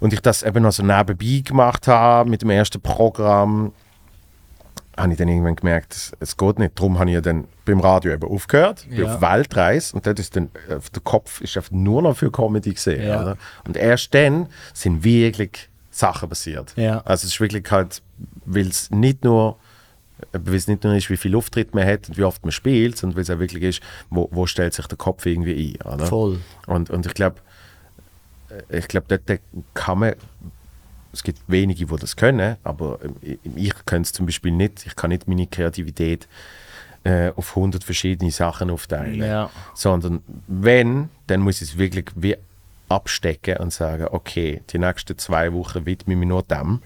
Und 0.00 0.12
ich 0.12 0.20
das 0.20 0.42
eben 0.42 0.62
noch 0.62 0.72
so 0.72 0.82
nebenbei 0.82 1.42
gemacht 1.44 1.88
habe 1.88 2.28
mit 2.28 2.42
dem 2.42 2.50
ersten 2.50 2.80
Programm, 2.80 3.72
habe 4.96 5.12
ich 5.12 5.18
dann 5.18 5.28
irgendwann 5.28 5.56
gemerkt, 5.56 5.94
es, 5.94 6.12
es 6.20 6.36
geht 6.36 6.58
nicht. 6.58 6.78
Darum 6.78 6.98
habe 6.98 7.10
ich 7.10 7.14
ja 7.14 7.20
dann 7.20 7.48
beim 7.64 7.80
Radio 7.80 8.12
eben 8.12 8.28
aufgehört, 8.30 8.86
bin 8.88 9.00
Ja. 9.04 9.14
auf 9.14 9.20
Weltreise 9.20 9.94
und 9.96 10.06
dort 10.06 10.18
ist 10.18 10.36
dann, 10.36 10.44
äh, 10.68 10.78
der 10.94 11.02
Kopf 11.02 11.40
ist 11.40 11.56
einfach 11.56 11.72
nur 11.72 12.02
noch 12.02 12.16
für 12.16 12.30
Comedy 12.30 12.74
gesehen. 12.74 13.06
Ja. 13.06 13.36
Und 13.66 13.76
erst 13.76 14.14
dann 14.14 14.48
sind 14.72 15.02
wirklich 15.02 15.68
Sachen 15.90 16.28
passiert. 16.28 16.72
Ja. 16.76 16.98
Also 17.04 17.26
es 17.26 17.32
ist 17.34 17.40
wirklich 17.40 17.68
halt, 17.70 18.02
weil 18.44 18.68
es 18.68 18.90
nicht 18.90 19.24
nur 19.24 19.58
äh, 20.32 20.38
weil 20.44 20.54
es 20.56 20.68
nicht 20.68 20.84
nur 20.84 20.94
ist, 20.94 21.10
wie 21.10 21.16
viel 21.16 21.34
Auftritt 21.34 21.74
man 21.74 21.84
hat 21.86 22.08
und 22.08 22.16
wie 22.16 22.24
oft 22.24 22.44
man 22.44 22.52
spielt, 22.52 22.96
sondern 22.96 23.16
weil 23.16 23.22
es 23.22 23.30
auch 23.30 23.38
wirklich 23.40 23.62
ist, 23.64 23.80
wo, 24.10 24.28
wo 24.30 24.46
stellt 24.46 24.74
sich 24.74 24.86
der 24.86 24.98
Kopf 24.98 25.26
irgendwie 25.26 25.76
ein. 25.82 25.92
Oder? 25.92 26.06
Voll. 26.06 26.38
Und, 26.66 26.90
und 26.90 27.06
ich 27.06 27.14
glaube, 27.14 27.36
ich 28.68 28.88
glaube, 28.88 29.06
dort 29.08 29.40
kann 29.74 29.98
man, 29.98 30.14
es 31.12 31.22
gibt 31.22 31.40
wenige, 31.46 31.86
die 31.86 31.96
das 31.96 32.16
können, 32.16 32.56
aber 32.64 32.98
ich 33.22 33.72
kann 33.86 34.02
es 34.02 34.12
zum 34.12 34.26
Beispiel 34.26 34.52
nicht, 34.52 34.86
ich 34.86 34.96
kann 34.96 35.10
nicht 35.10 35.28
meine 35.28 35.46
Kreativität 35.46 36.26
äh, 37.04 37.30
auf 37.36 37.56
100 37.56 37.84
verschiedene 37.84 38.30
Sachen 38.30 38.70
aufteilen. 38.70 39.22
Ja. 39.22 39.50
Sondern 39.74 40.22
wenn, 40.46 41.10
dann 41.26 41.40
muss 41.40 41.60
ich 41.62 41.72
es 41.72 41.78
wirklich 41.78 42.06
wie 42.16 42.36
abstecken 42.94 43.56
und 43.58 43.72
sagen, 43.72 44.06
okay, 44.10 44.62
die 44.70 44.78
nächsten 44.78 45.16
zwei 45.18 45.52
Wochen 45.52 45.84
widme 45.86 46.14
ich 46.14 46.18
mich 46.18 46.28
nur 46.28 46.42
dem. 46.42 46.80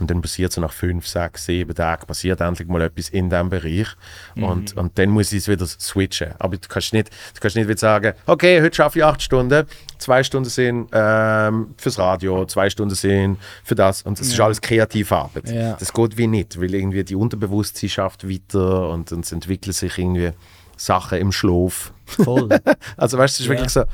Und 0.00 0.10
dann 0.10 0.20
passiert 0.22 0.52
so 0.52 0.60
nach 0.60 0.72
fünf, 0.72 1.06
sechs, 1.06 1.46
sieben 1.46 1.74
Tagen 1.74 2.06
passiert 2.06 2.40
endlich 2.40 2.68
mal 2.68 2.82
etwas 2.82 3.08
in 3.08 3.30
diesem 3.30 3.50
Bereich. 3.50 3.88
Und, 4.36 4.76
und 4.76 4.98
dann 4.98 5.10
muss 5.10 5.32
ich 5.32 5.38
es 5.38 5.48
wieder 5.48 5.66
switchen. 5.66 6.32
Aber 6.38 6.56
du 6.56 6.68
kannst 6.68 6.92
nicht, 6.92 7.08
du 7.34 7.40
kannst 7.40 7.56
nicht 7.56 7.68
wieder 7.68 7.78
sagen, 7.78 8.12
okay, 8.26 8.60
heute 8.62 8.74
schaffe 8.76 8.98
ich 8.98 9.04
acht 9.04 9.22
Stunden, 9.22 9.66
zwei 9.98 10.22
Stunden 10.22 10.48
sind 10.48 10.88
ähm, 10.92 11.74
fürs 11.76 11.98
Radio, 11.98 12.44
zwei 12.46 12.68
Stunden 12.70 12.94
sind 12.94 13.38
für 13.62 13.74
das. 13.74 14.02
Und 14.02 14.20
das 14.20 14.26
ist 14.28 14.38
alles 14.40 14.60
kreative 14.60 15.16
Arbeit. 15.16 15.50
Ja. 15.50 15.74
Das 15.74 15.92
geht 15.92 16.16
wie 16.18 16.26
nicht, 16.26 16.60
weil 16.60 16.74
irgendwie 16.74 17.04
die 17.04 17.14
Unterbewusstsein 17.16 17.90
schafft 17.90 18.28
weiter 18.28 18.90
und, 18.90 19.10
und 19.12 19.24
es 19.24 19.32
entwickeln 19.32 19.72
sich 19.72 19.96
irgendwie 19.98 20.30
Sachen 20.76 21.18
im 21.18 21.32
Schlaf. 21.32 21.92
Voll. 22.06 22.48
Also 22.96 23.16
weißt 23.18 23.38
du, 23.38 23.42
es 23.42 23.46
ist 23.46 23.46
Ja. 23.46 23.50
wirklich 23.52 23.70
so. 23.70 23.84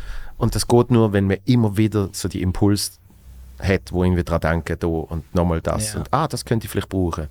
Und 0.40 0.54
das 0.54 0.66
geht 0.66 0.90
nur, 0.90 1.12
wenn 1.12 1.26
man 1.26 1.36
immer 1.44 1.76
wieder 1.76 2.08
so 2.12 2.26
die 2.28 2.40
Impuls 2.42 2.98
hat, 3.60 3.92
wo 3.92 4.02
irgendwie 4.04 4.24
dran 4.24 4.40
denken, 4.40 4.76
da 4.78 4.86
und 4.86 5.34
nochmal 5.34 5.60
das 5.60 5.92
Ja. 5.92 6.00
und 6.00 6.08
ah, 6.12 6.26
das 6.26 6.44
könnte 6.44 6.64
ich 6.66 6.70
vielleicht 6.70 6.88
brauchen. 6.88 7.28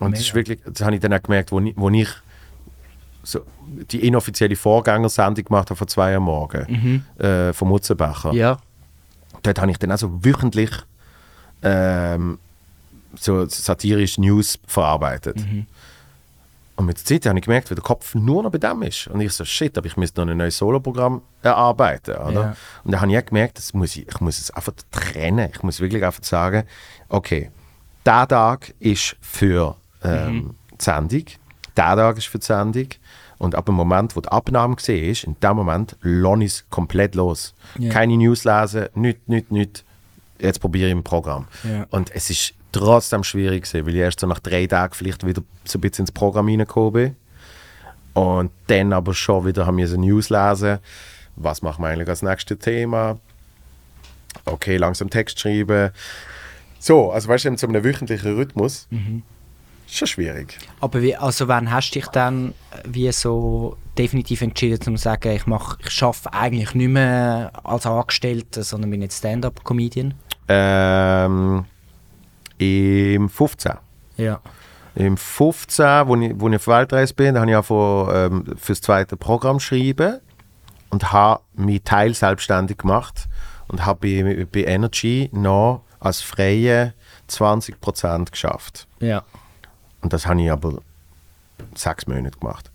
Und 0.00 0.12
das 0.12 0.20
ist 0.20 0.34
Mega. 0.34 0.48
wirklich, 0.48 0.60
das 0.72 0.82
habe 0.86 0.94
ich 0.94 1.00
dann 1.00 1.12
auch 1.12 1.22
gemerkt, 1.22 1.50
wo 1.50 1.58
ich, 1.60 1.74
wo 1.76 1.90
ich 1.90 2.08
so 3.24 3.40
die 3.90 4.06
inoffizielle 4.06 4.54
Vorgängersendung 4.54 5.44
gemacht 5.44 5.68
habe 5.70 5.76
vor 5.76 5.88
zwei 5.88 6.12
Jahren 6.12 6.22
morgen 6.22 7.04
äh, 7.18 7.52
vom 7.52 7.68
Mutzenbecher. 7.68 8.32
ja. 8.32 8.58
Dort 9.42 9.60
habe 9.60 9.70
ich 9.70 9.78
dann 9.78 9.92
also 9.92 10.24
wöchentlich 10.24 10.70
ähm, 11.62 12.38
so 13.16 13.46
satirisch 13.46 14.18
News 14.18 14.58
verarbeitet. 14.66 15.36
Und 16.78 16.86
mit 16.86 16.96
der 16.96 17.04
Zeit 17.04 17.26
habe 17.26 17.36
ich 17.40 17.44
gemerkt, 17.44 17.72
wie 17.72 17.74
der 17.74 17.82
Kopf 17.82 18.14
nur 18.14 18.44
noch 18.44 18.52
bei 18.52 18.58
dem 18.58 18.82
ist. 18.82 19.08
Und 19.08 19.20
ich 19.20 19.32
so, 19.32 19.44
shit, 19.44 19.76
aber 19.76 19.88
ich 19.88 19.96
müsste 19.96 20.20
noch 20.20 20.30
ein 20.30 20.36
neues 20.36 20.58
Soloprogramm 20.58 21.22
erarbeiten. 21.42 22.14
Oder? 22.14 22.40
Ja. 22.40 22.56
Und 22.84 22.92
dann 22.92 23.00
habe 23.00 23.12
ich 23.12 23.26
gemerkt, 23.26 23.58
das 23.58 23.74
muss 23.74 23.96
ich, 23.96 24.06
ich 24.06 24.20
muss 24.20 24.38
es 24.38 24.52
einfach 24.52 24.74
trennen. 24.92 25.50
Ich 25.52 25.64
muss 25.64 25.80
wirklich 25.80 26.04
einfach 26.04 26.22
sagen, 26.22 26.62
okay, 27.08 27.50
der 28.06 28.28
Tag 28.28 28.74
ist 28.78 29.16
für 29.20 29.74
ähm, 30.04 30.54
die 30.70 30.84
Sendung, 30.84 31.24
der 31.76 31.96
Tag 31.96 32.16
ist 32.16 32.28
für 32.28 32.38
die 32.38 32.46
Sendung. 32.46 32.86
Und 33.38 33.56
ab 33.56 33.66
dem 33.66 33.74
Moment, 33.74 34.14
wo 34.14 34.20
die 34.20 34.28
Abnahme 34.28 34.76
gesehen 34.76 35.10
ist, 35.10 35.24
in 35.24 35.34
dem 35.40 35.56
Moment 35.56 35.96
lasse 36.02 36.44
ich 36.44 36.52
es 36.52 36.64
komplett 36.70 37.16
los. 37.16 37.54
Ja. 37.76 37.90
Keine 37.90 38.16
News 38.16 38.44
lesen, 38.44 38.86
nichts, 38.94 39.22
nichts, 39.26 39.50
nichts. 39.50 39.84
Jetzt 40.38 40.60
probiere 40.60 40.86
ich 40.86 40.92
im 40.92 41.02
Programm. 41.02 41.48
Ja. 41.64 41.86
Und 41.90 42.14
es 42.14 42.30
ist 42.30 42.54
trotzdem 42.72 43.24
schwierig 43.24 43.64
gewesen, 43.64 43.86
weil 43.86 43.94
ich 43.94 44.00
erst 44.00 44.20
so 44.20 44.26
nach 44.26 44.40
drei 44.40 44.66
Tagen 44.66 44.94
vielleicht 44.94 45.26
wieder 45.26 45.42
so 45.64 45.78
ein 45.78 45.80
bisschen 45.80 46.04
ins 46.04 46.12
Programm 46.12 46.46
reingekommen 46.46 46.92
bin. 46.92 47.16
Und 48.14 48.50
dann 48.66 48.92
aber 48.92 49.14
schon 49.14 49.46
wieder 49.46 49.66
haben 49.66 49.76
wir 49.76 49.88
so 49.88 49.96
News 49.96 50.30
lesen. 50.30 50.78
Was 51.36 51.62
machen 51.62 51.82
wir 51.82 51.88
eigentlich 51.88 52.08
als 52.08 52.22
nächstes 52.22 52.58
Thema? 52.58 53.18
Okay, 54.44 54.76
langsam 54.76 55.08
Text 55.08 55.38
schreiben. 55.38 55.90
So, 56.78 57.10
also 57.12 57.28
weißt 57.28 57.46
du, 57.46 57.56
so 57.56 57.66
einem 57.66 57.84
wöchentlichen 57.84 58.36
Rhythmus 58.36 58.88
ist 59.88 59.96
schon 59.96 60.08
schwierig. 60.08 60.58
Aber 60.80 61.02
wie, 61.02 61.16
also 61.16 61.48
wann 61.48 61.70
hast 61.70 61.90
du 61.90 62.00
dich 62.00 62.08
dann 62.08 62.50
äh, 62.50 62.82
wie 62.84 63.10
so 63.12 63.76
definitiv 63.96 64.42
entschieden, 64.42 64.80
zu 64.80 64.96
sagen, 64.96 65.32
ich 65.32 65.46
mach, 65.46 65.78
ich 65.80 66.02
arbeite 66.02 66.32
eigentlich 66.32 66.74
nicht 66.74 66.88
mehr 66.88 67.52
als 67.64 67.86
Angestellter, 67.86 68.62
sondern 68.62 68.90
bin 68.90 69.02
jetzt 69.02 69.18
Stand-up-Comedian? 69.18 70.14
Ähm, 70.48 71.64
Im 72.58 73.28
15. 73.28 73.72
Ja. 74.16 74.40
Im 74.94 75.16
15, 75.16 76.08
wo 76.08 76.16
ich, 76.16 76.32
wo 76.36 76.48
ich 76.48 76.56
auf 76.56 76.66
Weltreise 76.66 77.14
bin, 77.14 77.34
da 77.34 77.40
habe 77.40 77.50
ich 77.50 77.56
auch 77.56 78.08
ähm, 78.12 78.44
für 78.56 78.72
das 78.72 78.80
zweite 78.80 79.16
Programm 79.16 79.58
geschrieben 79.58 80.18
und 80.90 81.12
habe 81.12 81.42
mich 81.54 81.82
teil 81.84 82.14
selbstständig 82.14 82.78
gemacht 82.78 83.28
und 83.68 83.86
habe 83.86 84.00
bei, 84.00 84.46
bei 84.50 84.64
Energy 84.64 85.28
noch 85.32 85.82
als 86.00 86.20
freie 86.20 86.94
20% 87.28 88.30
geschafft. 88.30 88.88
Ja. 89.00 89.22
Und 90.00 90.12
das 90.12 90.26
habe 90.26 90.42
ich 90.42 90.50
aber 90.50 90.78
sechs 91.74 92.06
Monate 92.06 92.38
gemacht. 92.38 92.70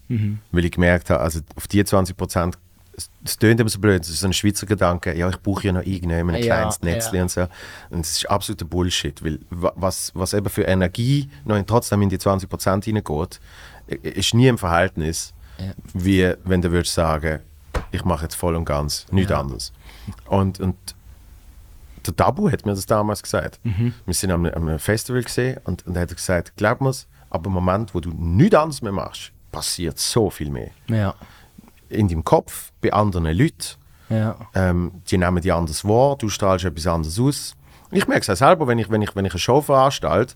Weil 0.52 0.66
ich 0.66 0.72
gemerkt 0.72 1.10
habe, 1.10 1.22
also 1.22 1.40
auf 1.56 1.68
die 1.68 1.84
20 1.84 2.16
Prozent, 2.16 2.58
es, 3.24 3.38
tönt 3.38 3.60
immer 3.60 3.70
so 3.70 3.80
blöd, 3.80 4.02
es 4.04 4.10
ist 4.10 4.20
so 4.20 4.28
ein 4.28 4.34
Schweizer 4.34 4.66
Gedanke, 4.66 5.16
ja, 5.18 5.28
ich 5.30 5.40
brauche 5.42 5.66
ja 5.66 5.74
noch 5.74 5.82
irgendjemand, 5.84 6.38
ein 6.38 6.44
Ja, 6.44 6.56
kleines 6.58 6.82
Netzli 6.82 7.18
ja. 7.18 7.24
und 7.24 7.32
so. 7.32 7.48
Und 7.90 8.02
es 8.06 8.12
ist 8.18 8.30
absoluter 8.30 8.66
Bullshit, 8.66 9.24
weil 9.24 9.40
wa- 9.50 9.74
was, 9.76 10.12
was 10.14 10.34
eben 10.34 10.50
für 10.50 10.64
Energie 10.64 11.30
noch 11.46 11.56
in, 11.58 11.66
trotzdem 11.66 12.02
in 12.04 12.10
die 12.10 12.20
20 12.20 12.50
Prozent 12.50 12.86
hineingeht, 12.86 13.40
i- 13.90 13.96
ist 13.96 14.34
nie 14.34 14.48
im 14.48 14.58
Verhältnis, 14.58 15.34
Ja. 15.58 15.72
wie 15.94 16.34
wenn 16.44 16.62
du 16.62 16.72
würdest 16.72 16.94
sagen, 16.94 17.40
ich 17.92 18.06
mache 18.06 18.24
jetzt 18.24 18.36
voll 18.36 18.56
und 18.56 18.66
ganz 18.66 19.06
nichts 19.12 19.32
anderes. 19.32 19.72
Und, 20.28 20.60
und 20.60 20.76
der 22.06 22.16
Tabu 22.16 22.52
hat 22.52 22.66
mir 22.66 22.74
das 22.76 22.86
damals 22.86 23.24
gesagt. 23.24 23.60
Wir 23.64 24.14
sind 24.14 24.32
am, 24.32 24.46
am 24.46 24.78
Festival 24.80 25.24
gesehen 25.24 25.60
und, 25.64 25.86
und 25.88 25.96
er 25.96 26.02
hat 26.04 26.16
gesagt, 26.16 26.54
glaub 26.58 26.82
mir's, 26.82 27.08
ab 27.30 27.44
dem 27.44 27.54
Moment, 27.54 27.96
wo 27.96 28.00
du 28.00 28.10
nichts 28.12 28.56
anderes 28.56 28.82
mehr 28.82 28.92
machst, 28.92 29.32
passiert 29.52 29.98
so 30.00 30.30
viel 30.30 30.50
mehr. 30.50 30.72
Ja. 30.88 31.16
In 31.90 32.08
deinem 32.08 32.24
Kopf, 32.24 32.72
bei 32.82 32.92
anderen 32.94 33.26
Leuten, 33.26 33.76
Ja. 34.10 34.36
ähm, 34.56 34.92
die 35.10 35.18
nehmen 35.18 35.42
die 35.42 35.52
anders 35.52 35.84
wahr, 35.86 36.16
du 36.18 36.30
strahlst 36.30 36.66
etwas 36.66 36.88
anderes 36.88 37.20
aus. 37.20 37.56
Ich 37.92 38.08
merke 38.08 38.22
es 38.22 38.30
auch 38.30 38.36
selber, 38.48 38.68
wenn 38.68 38.80
ich, 38.80 38.90
wenn, 38.90 39.02
ich, 39.02 39.16
wenn 39.16 39.26
ich 39.26 39.34
eine 39.34 39.40
Show 39.40 39.62
veranstalte, 39.62 40.36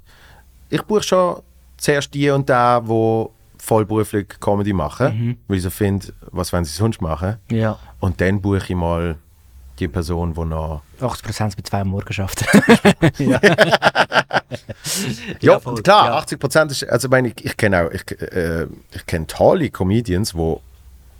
ich 0.69 0.81
buche 0.83 1.03
schon 1.03 1.41
zuerst 1.77 2.13
die 2.13 2.29
und 2.29 2.47
der, 2.49 2.81
die 2.81 3.25
vollberuflich 3.59 4.27
Comedy 4.39 4.73
machen, 4.73 5.37
weil 5.47 5.57
ich 5.57 5.63
so 5.63 5.69
finde, 5.71 6.13
was 6.31 6.53
wollen 6.53 6.65
sie 6.65 6.73
sonst 6.73 7.01
machen. 7.01 7.37
Ja. 7.51 7.77
Und 7.99 8.21
dann 8.21 8.39
buche 8.41 8.57
ich 8.57 8.69
mal 8.75 9.15
die 9.79 9.87
Person, 9.87 10.33
die 10.33 10.45
noch 10.45 10.81
80% 11.01 11.55
bei 11.55 11.61
zwei 11.63 11.83
Morgen 11.83 12.13
schafft. 12.13 12.45
Ja, 15.41 15.59
voll. 15.59 15.81
klar, 15.81 16.07
Ja. 16.07 16.17
80 16.17 16.39
Prozent 16.39 16.71
ist, 16.71 16.83
also 16.89 17.07
ich 17.07 17.11
meine, 17.11 17.27
ich, 17.29 17.45
ich 17.45 17.57
kenne 17.57 17.83
auch, 17.85 17.91
ich, 17.91 18.09
äh, 18.21 18.65
ich 18.93 19.05
kenne 19.05 19.27
tolle 19.27 19.69
Comedians, 19.69 20.31
die 20.33 20.57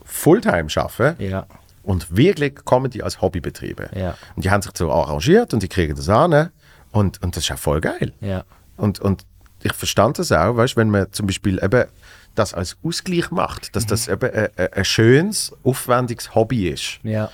Fulltime 0.08 0.68
arbeiten 0.76 1.24
ja. 1.24 1.46
und 1.84 2.16
wirklich 2.16 2.56
Comedy 2.66 3.02
als 3.02 3.22
Hobby 3.22 3.40
betreiben. 3.40 3.90
Ja. 3.96 4.16
Und 4.36 4.46
die 4.46 4.50
haben 4.50 4.62
sich 4.62 4.72
so 4.76 4.92
arrangiert 4.92 5.54
und 5.54 5.62
die 5.62 5.68
kriegen 5.68 5.96
das 5.96 6.10
an 6.10 6.50
und, 6.92 7.22
und 7.22 7.36
das 7.36 7.44
ist 7.44 7.50
ja 7.50 7.58
voll 7.58 7.82
geil. 7.82 8.14
Ja. 8.22 8.44
Und, 8.78 9.00
und 9.00 9.26
ich 9.64 9.74
verstand 9.74 10.20
das 10.20 10.32
auch, 10.32 10.56
weißt, 10.56 10.78
wenn 10.78 10.90
man 10.90 11.12
zum 11.12 11.28
Beispiel 11.28 11.60
eben 11.62 11.86
das 12.36 12.54
als 12.54 12.78
Ausgleich 12.84 13.32
macht, 13.32 13.76
dass 13.76 13.86
das 13.86 14.08
eben 14.08 14.32
ein, 14.32 14.50
ein, 14.72 14.86
schönes, 14.86 15.54
aufwendiges 15.64 16.36
Hobby 16.36 16.70
ist. 16.70 17.00
Ja. 17.04 17.30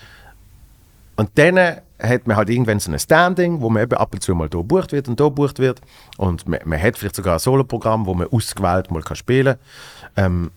Und 1.16 1.30
dann 1.36 1.58
hat 2.00 2.26
man 2.26 2.38
halt 2.38 2.50
irgendwann 2.50 2.80
so 2.80 2.92
ein 2.92 2.98
Standing, 2.98 3.62
wo 3.62 3.70
man 3.70 3.84
eben 3.84 3.96
ab 3.96 4.14
und 4.14 4.22
zu 4.22 4.34
mal 4.34 4.50
da 4.50 4.58
gebucht 4.58 4.92
wird 4.92 5.08
und 5.08 5.20
da 5.20 5.26
gebucht 5.26 5.60
wird. 5.60 5.82
Und 6.18 6.48
man, 6.48 6.60
man 6.66 6.82
hat 6.82 6.98
vielleicht 6.98 7.16
sogar 7.16 7.34
ein 7.34 7.40
Soloprogramm, 7.40 8.06
wo 8.06 8.14
man 8.14 8.28
ausgewählt 8.28 8.92
mal 8.92 9.02
kann 9.02 9.16
spielen 9.16 9.58
kann. 10.16 10.26
Ähm, 10.26 10.52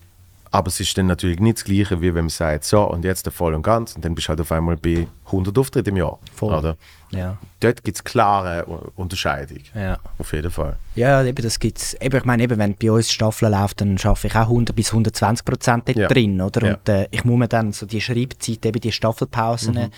Aber 0.57 0.69
es 0.69 0.79
ist 0.79 0.97
dann 0.97 1.05
natürlich 1.05 1.39
nicht 1.39 1.59
das 1.59 1.65
Gleiche, 1.65 2.01
wie 2.01 2.15
wenn 2.15 2.25
man 2.25 2.29
sagt, 2.29 2.63
so, 2.63 2.81
und 2.81 3.05
jetzt 3.05 3.27
der 3.27 3.31
voll 3.31 3.53
und 3.53 3.61
ganz, 3.61 3.95
und 3.95 4.03
dann 4.03 4.15
bist 4.15 4.25
du 4.25 4.29
halt 4.29 4.41
auf 4.41 4.51
einmal 4.51 4.75
bei 4.75 5.07
100 5.27 5.55
Auftritten 5.55 5.89
im 5.89 5.97
Jahr. 5.97 6.17
Voll. 6.33 6.51
Oder? 6.51 6.77
Ja. 7.11 7.37
Dort 7.61 7.83
gibt 7.83 7.97
es 7.97 8.03
klare 8.03 8.65
Unterscheidung. 8.95 9.59
Ja. 9.73 9.97
Auf 10.19 10.33
jeden 10.33 10.51
Fall. 10.51 10.75
Ja, 10.95 11.23
eben, 11.23 11.41
das 11.41 11.57
gibt's. 11.59 11.95
Eben, 12.01 12.17
ich 12.17 12.25
meine, 12.25 12.43
eben, 12.43 12.57
wenn 12.59 12.75
bei 12.75 12.91
uns 12.91 13.11
Staffeln 13.11 13.51
läuft, 13.51 13.81
dann 13.81 13.97
schaffe 13.97 14.27
ich 14.27 14.35
auch 14.35 14.47
100 14.49 14.75
bis 14.75 14.89
120 14.91 15.45
Prozent 15.45 15.89
Ja. 15.95 16.07
drin, 16.07 16.39
oder? 16.41 16.67
Und 16.75 16.89
äh, 16.89 17.07
ich 17.11 17.23
muss 17.23 17.39
mir 17.39 17.47
dann 17.47 17.71
so 17.71 17.85
die 17.85 18.01
Schreibzeit, 18.01 18.65
eben 18.65 18.79
die 18.81 18.91
Staffelpausen 18.91 19.73
Mhm. 19.75 19.89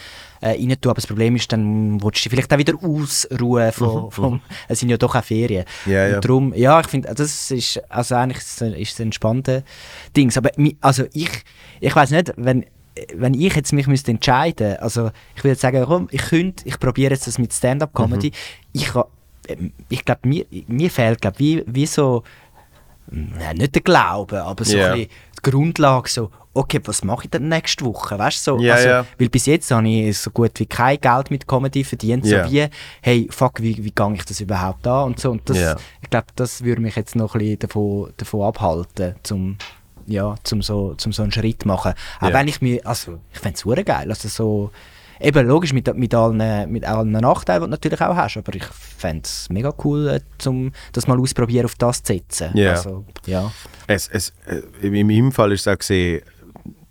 äh, 0.41 0.49
rein 0.51 0.67
tun. 0.79 0.91
Aber 0.91 0.93
das 0.95 1.07
Problem 1.07 1.35
ist, 1.35 1.51
dann 1.51 1.93
willst 2.01 2.19
du 2.25 2.29
dich 2.29 2.29
vielleicht 2.29 2.53
auch 2.53 2.57
wieder 2.59 2.75
ausruhen 2.81 3.71
von, 3.71 4.11
vom, 4.11 4.41
es 4.67 4.79
sind 4.79 4.89
ja 4.89 4.97
doch 4.97 5.15
auch 5.15 5.23
Ferien. 5.23 5.65
Mhm. 5.85 5.91
Ja, 5.91 6.07
ja. 6.07 6.15
Und 6.15 6.25
darum, 6.25 6.53
ja, 6.53 6.79
ich 6.79 6.87
finde, 6.87 7.13
das 7.13 7.51
ist, 7.51 7.81
also 7.89 8.15
eigentlich 8.15 8.37
ist 8.37 8.61
es- 8.61 8.73
ist 8.77 8.93
es 8.93 8.99
ein 9.01 9.11
spannender 9.11 9.63
Dings. 10.15 10.37
Aber 10.37 10.51
also 10.81 11.05
ich, 11.13 11.31
ich 11.81 11.95
weiß 11.95 12.11
nicht, 12.11 12.33
wenn, 12.37 12.65
wenn 13.15 13.33
ich 13.33 13.55
jetzt 13.55 13.71
mich 13.73 13.87
müsste 13.87 14.11
entscheiden, 14.11 14.77
also 14.77 15.11
ich 15.35 15.43
würde 15.43 15.55
sagen, 15.59 15.83
komm, 15.85 16.07
ich 16.11 16.21
könnte, 16.21 16.67
ich 16.67 16.79
probiere 16.79 17.11
jetzt 17.13 17.27
das 17.27 17.37
mit 17.39 17.53
Stand-Up-Comedy. 17.53 18.31
Ich, 18.73 18.93
ha- 18.93 19.07
ähm, 19.47 19.71
ich 19.89 20.03
glaube, 20.03 20.27
mir, 20.27 20.45
mir 20.67 20.89
fehlt, 20.91 21.21
glaube 21.21 21.39
wie, 21.39 21.63
wie 21.65 21.85
so, 21.85 22.23
ja, 23.39 23.53
nicht 23.53 23.73
der 23.75 23.81
Glaube, 23.81 24.43
aber 24.43 24.63
so 24.65 24.77
Ja. 24.77 24.91
ein 24.93 24.99
bisschen 24.99 25.09
die 25.37 25.49
Grundlage, 25.51 26.09
so, 26.09 26.29
okay, 26.53 26.79
was 26.83 27.03
mache 27.03 27.23
ich 27.25 27.29
denn 27.29 27.47
nächste 27.47 27.85
Woche, 27.85 28.19
weißt 28.19 28.45
du, 28.47 28.57
so, 28.57 28.63
Ja, 28.63 28.73
also, 28.75 28.87
ja. 28.89 29.05
weil 29.17 29.29
bis 29.29 29.45
jetzt 29.45 29.71
habe 29.71 29.87
ich 29.87 30.17
so 30.17 30.29
gut 30.31 30.51
wie 30.59 30.65
kein 30.65 30.99
Geld 30.99 31.31
mit 31.31 31.47
Comedy 31.47 31.83
verdient, 31.83 32.25
Ja. 32.25 32.45
so 32.45 32.51
wie, 32.51 32.67
hey, 33.01 33.27
fuck, 33.31 33.61
wie, 33.61 33.77
wie 33.83 33.91
gehe 33.91 34.13
ich 34.13 34.25
das 34.25 34.41
überhaupt 34.41 34.85
an 34.85 35.05
und 35.05 35.19
so, 35.19 35.31
und 35.31 35.49
das, 35.49 35.77
ich 36.01 36.09
glaube, 36.09 36.27
das 36.35 36.63
würde 36.63 36.81
mich 36.81 36.95
jetzt 36.97 37.15
noch 37.15 37.33
ein 37.35 37.39
bisschen 37.39 37.59
davon, 37.59 38.11
davon 38.17 38.41
abhalten, 38.43 39.15
zum 39.23 39.57
ja, 40.09 40.35
zum 40.43 40.61
so, 40.61 40.95
zum 40.95 41.13
so 41.13 41.23
einen 41.23 41.31
Schritt 41.31 41.65
machen. 41.65 41.93
Auch 42.19 42.29
Ja. 42.29 42.33
wenn 42.33 42.47
ich 42.47 42.61
mir, 42.61 42.85
also 42.85 43.19
ich 43.31 43.39
fände 43.39 43.57
es 43.57 43.85
geil, 43.85 44.09
also 44.09 44.27
so, 44.27 44.71
eben 45.19 45.47
logisch 45.47 45.73
mit, 45.73 45.93
mit, 45.95 46.13
allen, 46.13 46.71
mit 46.71 46.85
allen 46.85 47.11
Nachteilen, 47.11 47.61
die 47.61 47.65
du 47.67 47.71
natürlich 47.71 48.01
auch 48.01 48.15
hast, 48.15 48.37
aber 48.37 48.55
ich 48.55 48.65
fände 48.65 49.23
es 49.23 49.49
mega 49.49 49.73
cool, 49.83 50.07
äh, 50.07 50.19
zum 50.37 50.71
das 50.93 51.07
mal 51.07 51.19
ausprobieren, 51.19 51.65
auf 51.65 51.75
das 51.75 52.03
zu 52.03 52.13
setzen. 52.13 52.51
Ja. 52.55 52.71
Also, 52.71 53.05
ja. 53.25 53.51
Es, 53.87 54.07
es, 54.07 54.33
äh, 54.45 54.61
in 54.87 55.07
meinem 55.07 55.31
Fall 55.31 55.51
ist 55.51 55.61
es 55.61 55.73
auch 55.73 55.77
gesehen, 55.77 56.21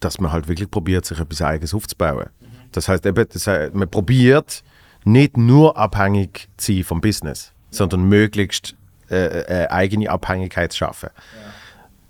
dass 0.00 0.20
man 0.20 0.30
halt 0.30 0.46
wirklich 0.46 0.70
probiert, 0.70 1.04
sich 1.04 1.18
etwas 1.18 1.42
Eigenes 1.42 1.74
aufzubauen. 1.74 2.26
Das 2.72 2.88
heißt 2.88 3.04
eben, 3.06 3.26
das 3.32 3.46
heißt, 3.46 3.74
man 3.74 3.88
probiert 3.88 4.62
nicht 5.04 5.36
nur 5.36 5.76
abhängig 5.76 6.48
zu 6.56 6.72
sein 6.72 6.84
vom 6.84 7.00
Business, 7.00 7.52
sondern 7.70 8.02
möglichst 8.04 8.76
äh, 9.10 9.64
äh, 9.64 9.68
eigene 9.68 10.10
Abhängigkeit 10.10 10.72
zu 10.72 10.78
schaffen. 10.78 11.08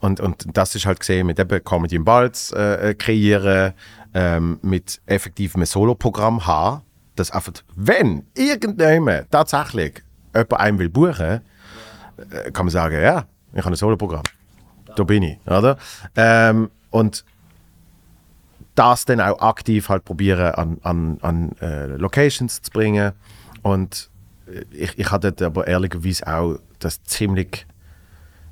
Und, 0.01 0.21
und 0.21 0.47
das 0.57 0.75
ist 0.75 0.87
halt 0.87 1.01
gesehen 1.01 1.27
mit 1.27 1.39
eben 1.41 1.65
Comedy 1.65 1.97
im 1.97 2.05
Balz 2.05 2.53
äh, 2.53 2.91
äh, 2.91 2.95
kreieren, 2.95 3.75
ähm, 4.15 4.59
mit 4.63 5.01
effektiv 5.07 5.55
einem 5.55 5.67
Soloprogramm 5.67 6.47
haben, 6.47 6.83
dass 7.17 7.31
einfach, 7.31 7.53
wenn 7.75 8.27
irgendjemand 8.35 9.31
tatsächlich 9.31 10.03
jemand 10.35 10.53
einen 10.55 10.79
will 10.79 10.89
buchen, 10.89 11.41
äh, 12.31 12.51
kann 12.53 12.67
man 12.67 12.71
sagen, 12.71 13.01
ja, 13.01 13.27
ich 13.53 13.65
habe 13.65 13.71
ein 13.71 13.77
Soloprogramm. 13.77 14.23
Da 14.95 15.05
bin 15.05 15.23
ich, 15.23 15.39
oder? 15.47 15.77
Ähm, 16.17 16.71
und 16.91 17.25
das 18.75 19.05
dann 19.05 19.21
auch 19.21 19.41
aktiv 19.41 19.89
halt 19.89 20.05
probieren 20.05 20.55
an, 20.55 20.79
an, 20.83 21.19
an 21.23 21.53
äh, 21.61 21.87
Locations 21.87 22.63
zu 22.63 22.71
bringen. 22.71 23.13
Und 23.63 24.11
äh, 24.47 24.63
ich, 24.71 24.99
ich 24.99 25.11
hatte 25.11 25.35
aber 25.45 25.67
ehrlicherweise 25.67 26.27
auch 26.27 26.59
das 26.79 27.03
ziemlich 27.03 27.67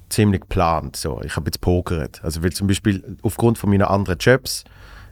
ziemlich 0.09 0.43
geplant. 0.43 0.97
So. 0.97 1.21
Ich 1.25 1.37
habe 1.37 1.47
jetzt 1.47 1.61
pokert. 1.61 2.23
Also 2.23 2.43
weil 2.43 2.53
zum 2.53 2.67
Beispiel 2.67 3.17
aufgrund 3.23 3.59
von 3.59 3.71
meinen 3.71 3.83
anderen 3.83 4.19
Jobs 4.19 4.65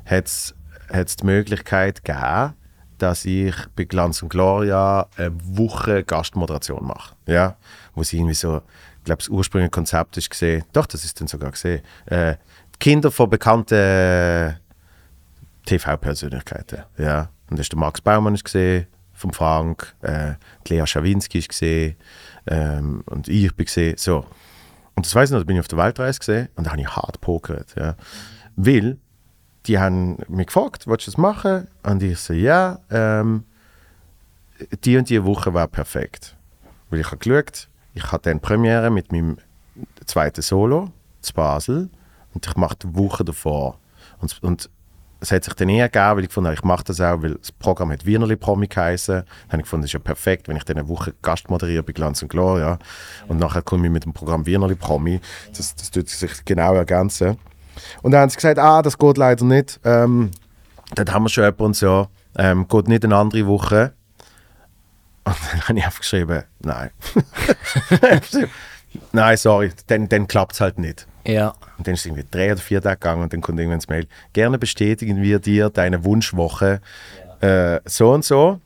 hat 0.05 0.27
es 0.27 1.17
die 1.17 1.27
Möglichkeit 1.27 2.05
gegeben, 2.05 2.55
dass 2.99 3.25
ich 3.25 3.55
bei 3.77 3.85
Glanz 3.85 4.23
und 4.23 4.29
Gloria 4.29 5.09
eine 5.17 5.33
Woche 5.45 6.05
Gastmoderation 6.05 6.87
mache. 6.87 7.15
Ja? 7.27 7.57
Wo 7.95 8.03
sie 8.03 8.19
irgendwie 8.19 8.35
so, 8.35 8.63
ich 8.99 9.05
glaube, 9.05 9.19
das 9.19 9.29
ursprüngliche 9.29 9.71
Konzept 9.71 10.17
ist 10.17 10.31
gesehen, 10.31 10.65
doch, 10.73 10.87
das 10.87 11.05
ist 11.05 11.21
dann 11.21 11.29
sogar 11.29 11.51
gesehen, 11.51 11.83
äh, 12.07 12.37
Kinder 12.79 13.11
von 13.11 13.31
bekannten 13.31 14.59
TV-Persönlichkeiten. 15.67 16.83
Ja. 16.99 17.31
Und 17.51 17.59
da 17.59 17.61
ist 17.61 17.73
der 17.73 17.79
Max 17.79 18.01
Baumann 18.01 18.35
ist 18.35 18.45
gesehen, 18.45 18.87
vom 19.13 19.33
Frank, 19.33 19.95
äh, 20.03 20.35
Lea 20.69 20.87
Schawinski 20.87 21.39
ist 21.39 21.49
gesehen 21.49 21.97
ähm, 22.47 23.03
und 23.07 23.29
ich 23.29 23.55
bin 23.55 23.67
gesehen. 23.67 23.97
So. 23.97 24.27
Und 24.97 25.07
das 25.07 25.15
weiß 25.15 25.31
ich 25.31 25.33
noch, 25.33 25.41
da 25.41 25.45
bin 25.45 25.57
ich 25.57 25.61
auf 25.61 25.69
der 25.69 25.79
Weltreise 25.79 26.19
gesehen 26.19 26.49
und 26.57 26.67
da 26.67 26.71
habe 26.71 26.81
ich 26.81 26.89
hart 26.89 27.21
pokert. 27.21 27.75
Ja. 27.77 27.97
Weil 28.57 28.99
die 29.67 29.79
haben 29.79 30.19
mich 30.29 30.49
gefragt, 30.49 30.87
willst 30.87 31.07
du 31.07 31.11
das 31.11 31.19
machen? 31.19 31.67
Und 31.83 32.03
ich 32.03 32.19
so, 32.19 32.33
ja, 32.33 32.81
ähm, 32.91 33.45
die 34.85 34.97
und 34.97 35.09
die 35.09 35.25
Woche 35.25 35.53
war 35.55 35.67
perfekt. 35.69 36.37
Weil 36.91 37.01
ich 37.01 37.07
habe 37.07 37.19
geschaut, 37.19 37.69
ich 37.95 38.13
hatte 38.13 38.31
dann 38.31 38.41
Premiere 38.41 38.91
mit 38.91 39.11
meinem 39.11 39.39
zweiten 40.05 40.43
Solo 40.43 40.91
zu 41.21 41.33
Basel 41.33 41.91
und 42.35 42.47
ich 42.47 42.57
mache 42.57 42.77
die 42.83 42.95
Woche 42.95 43.25
davor. 43.25 43.79
Und, 44.21 44.43
und 44.43 44.71
es 45.25 45.33
hat 45.33 45.45
sich 45.45 45.55
dann 45.55 45.71
eher 45.71 45.89
gegeben, 45.89 46.17
weil 46.17 46.25
ich 46.25 46.37
habe, 46.37 46.55
ich 46.55 46.63
mache 46.65 46.85
das 46.85 47.01
auch, 47.01 47.23
weil 47.23 47.35
das 47.37 47.51
Programm 47.51 47.91
hat 47.91 48.05
Wienerli 48.05 48.37
Promi 48.37 48.67
geheißen. 48.67 49.15
Dann 49.17 49.25
habe 49.49 49.57
ich 49.57 49.63
gefunden, 49.63 49.83
das 49.83 49.89
ist 49.89 49.95
ja 49.95 49.99
perfekt, 49.99 50.49
wenn 50.49 50.57
ich 50.57 50.65
dann 50.65 50.77
eine 50.77 50.89
Woche 50.89 51.15
Gast 51.23 51.49
moderiere 51.49 51.83
bei 51.83 51.93
Glanz 51.93 52.23
und 52.23 52.29
Gloria. 52.29 52.79
Und 53.27 53.39
nachher 53.39 53.63
komme 53.63 53.87
ich 53.87 53.93
mit 53.93 54.05
dem 54.05 54.13
Programm 54.13 54.45
Wienerli 54.45 54.75
Promi. 54.75 55.21
Das, 55.57 55.75
das 55.75 55.91
tut 55.91 56.09
sich 56.09 56.45
genau 56.45 56.75
ergänzen. 56.75 57.39
Und 58.03 58.13
dann 58.13 58.21
haben 58.21 58.29
sie 58.29 58.37
gesagt, 58.37 58.59
ah, 58.59 58.83
das 58.83 58.99
geht 58.99 59.17
leider 59.17 59.45
nicht. 59.45 59.81
Ähm, 59.85 60.31
dort 60.95 61.13
haben 61.13 61.25
wir 61.25 61.31
schon 61.31 61.45
jemanden 61.45 61.63
und 61.65 61.77
so. 61.77 62.09
Ähm, 62.37 62.69
geht 62.69 62.89
nicht 62.89 63.05
eine 63.05 63.17
andere 63.17 63.47
Woche. 63.47 63.95
Und 65.25 65.37
dann 65.53 65.69
habe 65.69 65.79
ich 65.79 65.87
aufgeschrieben, 65.87 66.45
nein. 66.61 66.91
nein, 69.13 69.37
sorry, 69.39 69.73
dann, 69.87 70.09
dann 70.09 70.29
klappt 70.29 70.53
es 70.53 70.61
halt 70.61 70.79
nicht. 70.79 71.07
Ja. 71.27 71.55
Und 71.79 71.87
dann 71.87 71.95
ist 71.95 72.01
es 72.01 72.07
irgendwie 72.07 72.27
drei 72.31 72.53
oder 72.53 72.61
vier 72.61 72.83
Tage 72.83 72.97
gegangen 72.97 73.23
und 73.23 73.33
dann 73.33 73.41
kommt 73.41 73.59
irgendwann 73.59 73.79
das 73.79 73.89
Mail. 73.89 74.07
Gerne 74.33 74.59
bestätigen 74.59 75.23
wir 75.23 75.39
dir 75.39 75.71
deine 75.71 76.05
Wunschwoche 76.05 76.81
äh, 77.41 77.81
so 77.85 78.13
und 78.13 78.25
so. 78.25 78.61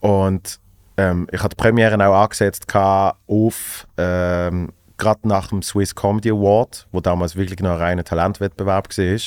Und 0.00 0.58
ähm, 0.96 1.28
ich 1.30 1.42
hatte 1.42 1.56
die 1.56 1.62
Premiere 1.62 1.94
auch 2.06 2.22
angesetzt 2.22 2.66
auf 2.74 3.86
ähm, 3.96 4.72
gerade 5.00 5.26
nach 5.26 5.48
dem 5.48 5.62
Swiss 5.62 5.94
Comedy 5.94 6.30
Award, 6.30 6.86
wo 6.92 7.00
damals 7.00 7.34
wirklich 7.34 7.58
noch 7.60 7.72
ein 7.72 7.78
reiner 7.78 8.04
Talentwettbewerb 8.04 8.88
war, 8.96 9.18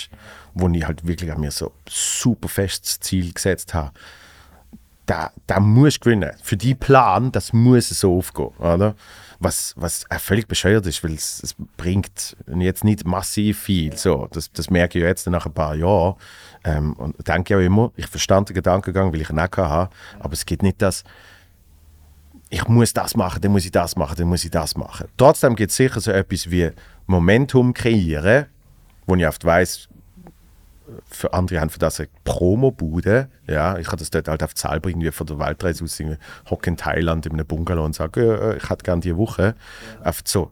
wo 0.53 0.69
ich 0.69 0.87
halt 0.87 1.05
wirklich 1.05 1.31
an 1.31 1.41
mir 1.41 1.51
so 1.51 1.71
super 1.89 2.47
festes 2.47 2.99
Ziel 2.99 3.33
gesetzt 3.33 3.73
habe. 3.73 3.91
Da, 5.05 5.31
da 5.47 5.59
muss 5.59 5.99
gewinnen. 5.99 6.31
Für 6.41 6.55
die 6.55 6.75
Plan, 6.75 7.31
das 7.31 7.51
muss 7.51 7.89
so 7.89 8.17
aufgehen, 8.17 8.51
oder? 8.59 8.95
Was, 9.43 9.73
was 9.75 10.05
völlig 10.19 10.47
bescheuert 10.47 10.85
ist, 10.85 11.03
weil 11.03 11.13
es, 11.13 11.43
es 11.43 11.55
bringt 11.75 12.37
jetzt 12.47 12.83
nicht 12.83 13.05
massiv 13.05 13.59
viel. 13.59 13.95
So, 13.97 14.27
das, 14.31 14.51
das 14.53 14.69
merke 14.69 14.99
ich 14.99 15.03
jetzt 15.03 15.27
nach 15.27 15.45
ein 15.45 15.53
paar 15.53 15.75
Jahren. 15.75 16.15
Ähm, 16.63 16.93
und 16.93 17.27
denke 17.27 17.57
auch 17.57 17.61
immer, 17.61 17.91
ich 17.97 18.07
verstand 18.07 18.49
den 18.49 18.53
Gedankengang, 18.53 19.11
weil 19.11 19.21
ich 19.21 19.29
ihn 19.29 19.39
auch 19.39 19.43
hatte, 19.43 19.89
aber 20.19 20.33
es 20.33 20.45
geht 20.45 20.63
nicht 20.63 20.81
das, 20.81 21.03
ich 22.49 22.67
muss 22.67 22.93
das 22.93 23.15
machen, 23.15 23.41
dann 23.41 23.51
muss 23.51 23.65
ich 23.65 23.71
das 23.71 23.95
machen, 23.95 24.15
dann 24.17 24.27
muss 24.27 24.45
ich 24.45 24.51
das 24.51 24.77
machen. 24.77 25.07
Trotzdem 25.17 25.55
gibt 25.55 25.71
es 25.71 25.77
sicher 25.77 25.99
so 25.99 26.11
etwas 26.11 26.49
wie 26.49 26.71
Momentum 27.07 27.73
kreieren, 27.73 28.45
wo 29.05 29.15
ich 29.15 29.27
oft 29.27 29.43
weiss, 29.43 29.89
für 31.05 31.34
andere 31.34 31.60
haben 31.60 31.69
für 31.69 31.80
das 31.80 31.99
eine 31.99 32.10
Promo-Bude. 32.23 33.30
Ja, 33.47 33.77
ich 33.77 33.88
habe 33.88 33.97
das 33.97 34.10
dort 34.10 34.27
halt 34.27 34.43
auf 34.43 34.51
selber 34.55 34.89
irgendwie 34.89 35.11
von 35.11 35.27
der 35.27 35.39
Weltreise 35.39 35.84
aus 35.84 36.01
hocke 36.49 36.69
in 36.69 36.77
Thailand 36.77 37.26
in 37.26 37.34
einem 37.34 37.45
Bungalow 37.45 37.85
und 37.85 37.95
sage, 37.95 38.53
äh, 38.53 38.57
ich 38.57 38.69
hätte 38.69 38.84
gerne 38.84 39.01
die 39.01 39.15
Woche. 39.15 39.55
Oft 40.03 40.27
so 40.27 40.51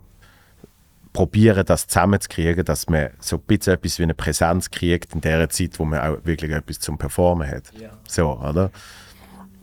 probieren, 1.14 1.66
das 1.66 1.88
zusammenzukriegen, 1.88 2.64
dass 2.64 2.88
man 2.88 3.10
so 3.20 3.38
ein 3.38 3.42
bisschen 3.42 3.74
etwas 3.74 4.00
wie 4.00 4.04
eine 4.04 4.14
Präsenz 4.14 4.72
kriegt 4.72 5.14
in 5.14 5.22
der 5.22 5.50
Zeit, 5.50 5.78
wo 5.78 5.86
man 5.86 6.00
auch 6.00 6.26
wirklich 6.26 6.52
etwas 6.52 6.80
zum 6.80 6.98
Performen 6.98 7.48
hat. 7.48 7.64
So, 8.08 8.40
oder? 8.40 8.72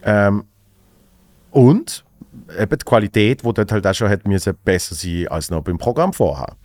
Ähm, 0.02 0.44
und 1.50 2.04
eben 2.58 2.78
die 2.78 2.84
Qualität, 2.84 3.42
die 3.42 3.52
dort 3.52 3.72
halt 3.72 3.86
auch 3.86 3.94
schon 3.94 4.10
hat 4.10 4.26
müssen, 4.26 4.54
besser 4.64 4.94
sein 4.94 5.28
als 5.28 5.50
noch 5.50 5.62
beim 5.62 5.78
Programm 5.78 6.12
vorher. 6.12 6.56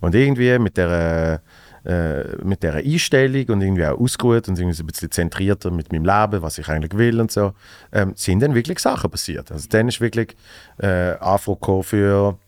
Und 0.00 0.14
irgendwie 0.14 0.58
mit 0.58 0.76
der, 0.76 1.42
äh, 1.84 2.36
mit 2.44 2.62
der 2.62 2.74
Einstellung 2.74 3.46
und 3.48 3.60
irgendwie 3.60 3.86
auch 3.86 3.98
ausgeruht 3.98 4.48
und 4.48 4.58
irgendwie 4.58 4.76
so 4.76 4.84
ein 4.84 4.86
bisschen 4.86 5.10
zentrierter 5.10 5.70
mit 5.70 5.92
meinem 5.92 6.04
Leben, 6.04 6.42
was 6.42 6.58
ich 6.58 6.68
eigentlich 6.68 6.96
will 6.96 7.20
und 7.20 7.30
so, 7.32 7.54
ähm, 7.92 8.12
sind 8.14 8.40
dann 8.40 8.54
wirklich 8.54 8.78
Sachen 8.78 9.10
passiert. 9.10 9.50
Also 9.50 9.68
dann 9.68 9.88
ist 9.88 10.00
wirklich 10.00 10.36
äh, 10.78 11.14
gekommen 11.44 11.82
für 11.82 12.38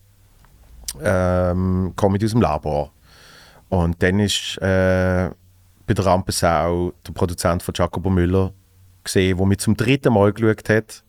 ähm, 1.02 1.92
Comedy 1.96 2.26
aus 2.26 2.32
dem 2.32 2.40
Labor. 2.40 2.92
Und 3.68 4.02
dann 4.02 4.20
ist 4.20 4.56
äh, 4.58 5.30
bei 5.86 5.94
der 5.94 6.06
Rampensau 6.06 6.92
der 7.06 7.12
Produzent 7.12 7.62
von 7.62 7.74
Jacobo 7.76 8.10
Müller 8.10 8.52
gesehen, 9.02 9.36
der 9.36 9.46
mich 9.46 9.58
zum 9.58 9.76
dritten 9.76 10.14
Mal 10.14 10.32
geschaut 10.32 10.68
hat, 10.68 11.02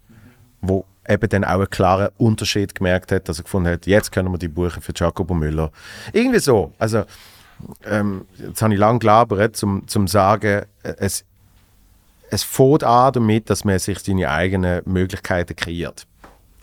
wo 0.61 0.85
eben 1.07 1.29
dann 1.29 1.43
auch 1.43 1.59
einen 1.59 1.69
klaren 1.69 2.09
Unterschied 2.17 2.73
gemerkt 2.73 3.11
hat, 3.11 3.29
dass 3.29 3.39
er 3.39 3.43
gefunden 3.43 3.69
hat, 3.69 3.85
jetzt 3.85 4.11
können 4.11 4.31
wir 4.31 4.37
die 4.37 4.47
buchen 4.47 4.81
für 4.81 4.93
Jacobo 4.95 5.33
Müller. 5.33 5.71
Irgendwie 6.11 6.39
so. 6.39 6.73
Also 6.79 7.03
ähm, 7.85 8.25
jetzt 8.37 8.61
habe 8.61 8.73
ich 8.73 8.79
lange 8.79 8.99
gelabert, 8.99 9.55
zum, 9.55 9.87
zum 9.87 10.07
sagen, 10.07 10.63
es, 10.83 11.25
es 12.29 12.43
fängt 12.43 12.83
an 12.83 13.13
damit, 13.13 13.49
dass 13.49 13.63
man 13.63 13.79
sich 13.79 13.99
seine 13.99 14.29
eigenen 14.29 14.81
Möglichkeiten 14.85 15.55
kreiert. 15.55 16.05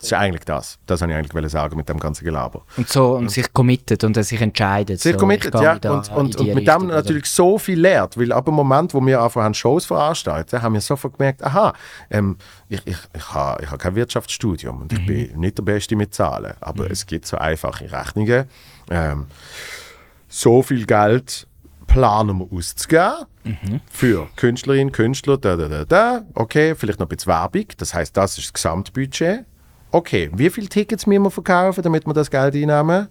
Das 0.02 0.09
ist 0.10 0.19
eigentlich 0.19 0.44
das. 0.44 0.81
Das 0.86 1.01
wollte 1.01 1.12
ich 1.12 1.19
eigentlich 1.19 1.52
sagen 1.52 1.77
mit 1.77 1.89
dem 1.89 2.01
ganzen 2.01 2.24
Gelaber. 2.24 2.62
Und 2.77 2.89
so 2.89 3.12
und 3.12 3.31
sich 3.31 3.52
committet 3.52 4.02
und 4.02 4.20
sich 4.20 4.40
entscheidet. 4.40 4.98
Sehr 4.98 5.16
so, 5.16 5.28
gehe 5.28 5.39
ja. 5.55 5.74
Und, 5.74 6.10
und, 6.10 6.10
und 6.10 6.47
mit 6.48 6.56
Richtung, 6.56 6.64
dem 6.64 6.86
oder? 6.86 6.97
natürlich 6.97 7.27
so 7.27 7.56
viel 7.56 7.78
lernt. 7.78 8.19
Weil 8.19 8.32
ab 8.32 8.47
dem 8.47 8.55
Moment, 8.55 8.93
wo 8.94 9.06
wir 9.06 9.23
einfach 9.23 9.43
haben 9.43 9.55
Shows 9.55 9.85
veranstalten, 9.85 10.60
haben 10.60 10.74
wir 10.74 10.81
sofort 10.81 11.16
gemerkt, 11.16 11.44
aha, 11.44 11.73
ähm, 12.10 12.36
ich, 12.69 12.85
ich, 12.85 12.97
ich 13.14 13.32
habe 13.32 13.62
ich 13.62 13.70
ha 13.70 13.77
kein 13.77 13.94
Wirtschaftsstudium 13.94 14.82
und 14.82 14.93
ich 14.93 15.06
bin 15.06 15.39
nicht 15.39 15.59
der 15.59 15.62
Beste 15.62 15.94
mit 15.94 16.12
Zahlen. 16.12 16.55
Aber 16.60 16.90
es 16.90 17.06
gibt 17.06 17.24
so 17.24 17.36
einfache 17.39 17.93
Rechnungen. 17.93 18.47
Ähm, 18.90 19.27
so 20.32 20.62
viel 20.62 20.86
Geld 20.86 21.46
planen 21.86 22.38
wir 22.38 22.56
auszugeben 22.56 23.26
für 23.90 24.28
Künstlerinnen, 24.36 24.92
Künstler, 24.92 25.36
da, 25.36 25.56
da, 25.56 25.68
da, 25.68 25.84
da. 25.84 26.22
Okay, 26.34 26.74
vielleicht 26.74 26.98
noch 26.98 27.06
ein 27.06 27.09
bisschen 27.14 27.32
Werbung. 27.32 27.66
Das 27.76 27.92
heißt, 27.92 28.16
das 28.16 28.38
ist 28.38 28.46
das 28.46 28.52
Gesamtbudget. 28.54 29.44
Okay, 29.90 30.30
wie 30.32 30.48
viele 30.48 30.68
Tickets 30.68 31.06
müssen 31.06 31.24
wir 31.24 31.30
verkaufen, 31.30 31.82
damit 31.82 32.06
wir 32.06 32.14
das 32.14 32.30
Geld 32.30 32.54
einnehmen? 32.54 33.09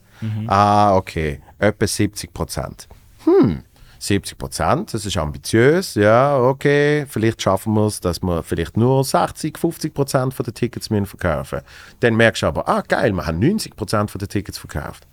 Ah, 0.48 0.96
okay, 0.96 1.42
etwa 1.60 1.86
70 1.86 2.34
Prozent. 2.34 2.88
Hm, 3.26 3.62
70 4.00 4.38
Prozent, 4.38 4.94
das 4.94 5.06
ist 5.06 5.16
ambitiös, 5.16 5.94
ja, 5.94 6.40
okay. 6.40 7.06
Vielleicht 7.08 7.40
schaffen 7.40 7.76
wir 7.76 7.86
es, 7.86 8.00
dass 8.00 8.24
wir 8.24 8.42
vielleicht 8.42 8.78
nur 8.78 9.04
60, 9.04 9.60
50 9.60 9.94
Prozent 9.94 10.34
der 10.40 10.54
Tickets 10.56 10.90
müssen 10.90 11.06
verkaufen. 11.06 11.62
Dann 12.00 12.16
merkst 12.16 12.42
du 12.42 12.48
aber, 12.48 12.68
ah, 12.68 12.82
geil, 12.82 13.14
wir 13.14 13.28
haben 13.28 13.38
90 13.38 13.76
Prozent 13.76 14.12
der 14.20 14.28
Tickets 14.28 14.58
verkauft. 14.58 15.06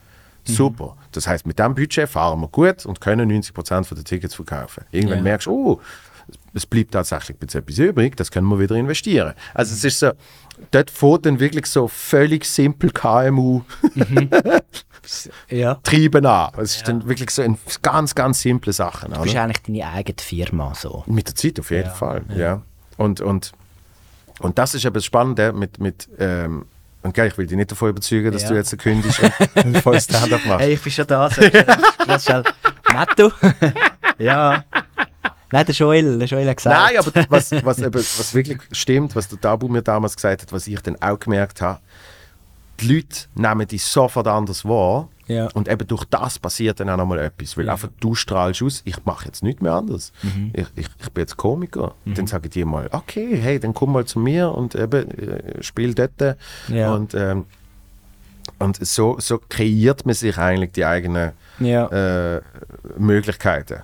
Super. 0.55 0.97
Das 1.13 1.27
heißt, 1.27 1.47
mit 1.47 1.59
diesem 1.59 1.75
Budget 1.75 2.09
fahren 2.09 2.41
wir 2.41 2.49
gut 2.49 2.85
und 2.87 3.01
können 3.01 3.31
90% 3.31 3.95
der 3.95 4.05
Tickets 4.05 4.35
verkaufen. 4.35 4.85
Irgendwann 4.91 5.19
Ja. 5.19 5.23
merkst 5.25 5.47
du, 5.47 5.53
oh, 5.53 5.81
es 6.55 6.67
bleibt 6.67 6.93
tatsächlich 6.93 7.37
etwas 7.41 7.79
übrig, 7.79 8.17
das 8.17 8.31
können 8.31 8.49
wir 8.49 8.59
wieder 8.59 8.75
investieren. 8.77 9.33
Also 9.55 9.75
es 9.75 9.85
ist 9.85 9.99
so, 10.01 10.11
dort 10.71 10.91
fährt 10.91 11.25
dann 11.27 11.41
wirklich 11.41 11.67
so 11.67 11.89
völlig 11.89 12.45
simpel 12.45 12.91
KMU 12.91 13.63
Ja. 15.49 15.77
treiben 15.77 16.27
an. 16.27 16.53
Es 16.59 16.77
ist 16.77 16.89
dann 16.89 17.09
wirklich 17.09 17.31
so 17.31 17.43
in 17.43 17.57
ganz, 17.81 18.15
ganz 18.15 18.41
simple 18.43 18.73
Sachen. 18.75 19.13
Du 19.13 19.23
bist 19.23 19.35
Oder? 19.35 19.45
eigentlich 19.45 19.63
deine 19.63 19.87
eigene 19.91 20.17
Firma 20.21 20.75
so. 20.75 21.03
Mit 21.07 21.29
der 21.29 21.35
Zeit 21.35 21.59
auf 21.61 21.71
jeden 21.71 21.91
Fall, 21.91 22.23
ja. 22.37 22.61
Und, 22.99 23.21
und, 23.23 23.53
und 24.41 24.59
das 24.59 24.75
ist 24.75 24.85
eben 24.85 24.95
das 24.95 25.05
Spannende 25.07 25.53
mit, 25.55 25.79
mit 25.81 26.09
ähm, 26.19 26.67
und 27.09 27.15
gell, 27.15 27.27
ich 27.29 27.37
will 27.39 27.47
dich 27.47 27.57
nicht 27.57 27.71
davon 27.71 27.91
überzeugen, 27.91 28.31
dass 28.33 28.43
Ja. 28.43 28.49
du 28.51 28.55
jetzt 28.57 28.79
kündigst 28.79 29.21
und 29.65 29.79
voll 29.79 30.01
Stand-up 30.01 30.45
machst. 30.47 30.61
Hey, 30.65 30.75
ich 30.75 30.83
bin 30.83 30.93
schon 30.93 31.07
da. 31.07 31.29
So. 31.31 31.43
Was 32.07 32.25
schnell. 32.25 32.45
Netto? 32.93 33.33
ja. 34.19 34.65
Nein, 35.51 35.65
der 35.67 35.75
Joel, 35.75 36.19
der 36.19 36.29
Joel 36.29 36.49
hat 36.49 36.57
gesagt. 36.59 36.79
Nein, 36.79 36.99
aber 36.99 37.31
was, 37.31 37.51
was, 37.65 37.79
eben, 37.79 37.95
was 37.95 38.35
wirklich 38.35 38.59
stimmt, 38.73 39.17
was 39.17 39.29
der 39.29 39.41
Tabu 39.41 39.69
mir 39.69 39.83
damals 39.83 40.15
gesagt 40.15 40.43
hat, 40.43 40.53
was 40.53 40.67
ich 40.67 40.81
dann 40.81 41.01
auch 41.01 41.19
gemerkt 41.19 41.61
habe, 41.63 41.81
die 42.81 42.95
Leute 42.97 43.21
nehmen 43.35 43.67
dich 43.67 43.83
sofort 43.85 44.27
anders 44.29 44.65
wahr. 44.65 45.09
Ja. 45.29 45.49
Und 45.55 45.69
eben 45.69 45.87
durch 45.87 46.05
das 46.07 46.39
passiert 46.39 46.81
dann 46.81 46.89
auch 46.91 46.97
nochmal 46.97 47.19
etwas. 47.21 47.57
Weil 47.57 47.69
einfach 47.69 47.89
du 48.01 48.15
strahlst 48.15 48.63
aus, 48.63 48.83
ich 48.85 49.05
mache 49.05 49.27
jetzt 49.27 49.43
nichts 49.43 49.63
mehr 49.63 49.73
anders. 49.75 50.13
Mhm. 50.23 50.51
Ich, 50.55 50.67
ich, 50.75 50.87
ich 51.01 51.11
bin 51.11 51.23
jetzt 51.23 51.37
Komiker. 51.37 51.95
Dann 52.07 52.27
sagen 52.27 52.49
die 52.51 52.65
mal, 52.65 52.89
okay, 52.93 53.37
hey, 53.41 53.61
dann 53.61 53.75
komm 53.75 53.93
mal 53.93 54.05
zu 54.07 54.19
mir 54.19 54.51
und 54.51 54.75
eben 54.75 55.11
äh, 55.11 55.63
spiel 55.63 55.95
dort. 55.95 56.37
Ja. 56.69 56.95
Und, 56.95 57.15
ähm, 57.15 57.45
und 58.59 58.85
so, 58.85 59.17
so 59.21 59.39
kreiert 59.49 60.07
man 60.07 60.15
sich 60.15 60.37
eigentlich 60.39 60.73
die 60.73 60.85
eigenen 60.85 61.33
Ja. 61.61 61.87
äh, 62.37 62.41
Möglichkeiten. 62.97 63.83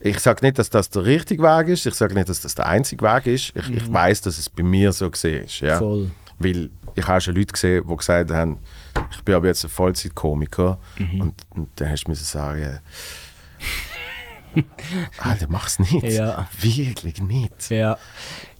Ich 0.00 0.18
sage 0.20 0.44
nicht, 0.44 0.58
dass 0.58 0.70
das 0.70 0.90
der 0.90 1.04
richtige 1.04 1.42
Weg 1.42 1.68
ist. 1.68 1.86
Ich 1.86 1.94
sage 1.94 2.14
nicht, 2.14 2.28
dass 2.28 2.40
das 2.40 2.54
der 2.54 2.66
einzige 2.66 3.04
Weg 3.04 3.26
ist. 3.26 3.52
Ich, 3.54 3.70
ich 3.70 3.92
weiß, 3.92 4.22
dass 4.22 4.38
es 4.38 4.48
bei 4.48 4.62
mir 4.62 4.92
so 4.92 5.10
gesehen 5.10 5.44
ist. 5.44 5.60
Ja? 5.60 5.76
Mhm. 5.76 5.78
Voll. 5.78 6.10
Weil 6.38 6.70
ich 6.94 7.06
habe 7.06 7.20
schon 7.20 7.34
Leute 7.34 7.52
gesehen, 7.52 7.84
die 7.88 7.96
gesagt 7.96 8.30
haben, 8.30 8.58
ich 9.10 9.22
bin 9.22 9.34
aber 9.34 9.46
jetzt 9.46 9.64
ein 9.64 9.70
Vollzeitkomiker. 9.70 10.78
Mhm. 10.98 11.20
Und, 11.20 11.34
und 11.50 11.68
dann 11.76 11.90
hast 11.90 12.04
du 12.04 12.10
müssen 12.10 12.24
sagen, 12.24 12.80
Alter, 15.18 15.46
mach's 15.48 15.78
nicht. 15.78 16.02
Ja. 16.02 16.48
Wirklich 16.60 17.20
nicht. 17.20 17.70
Ja. 17.70 17.98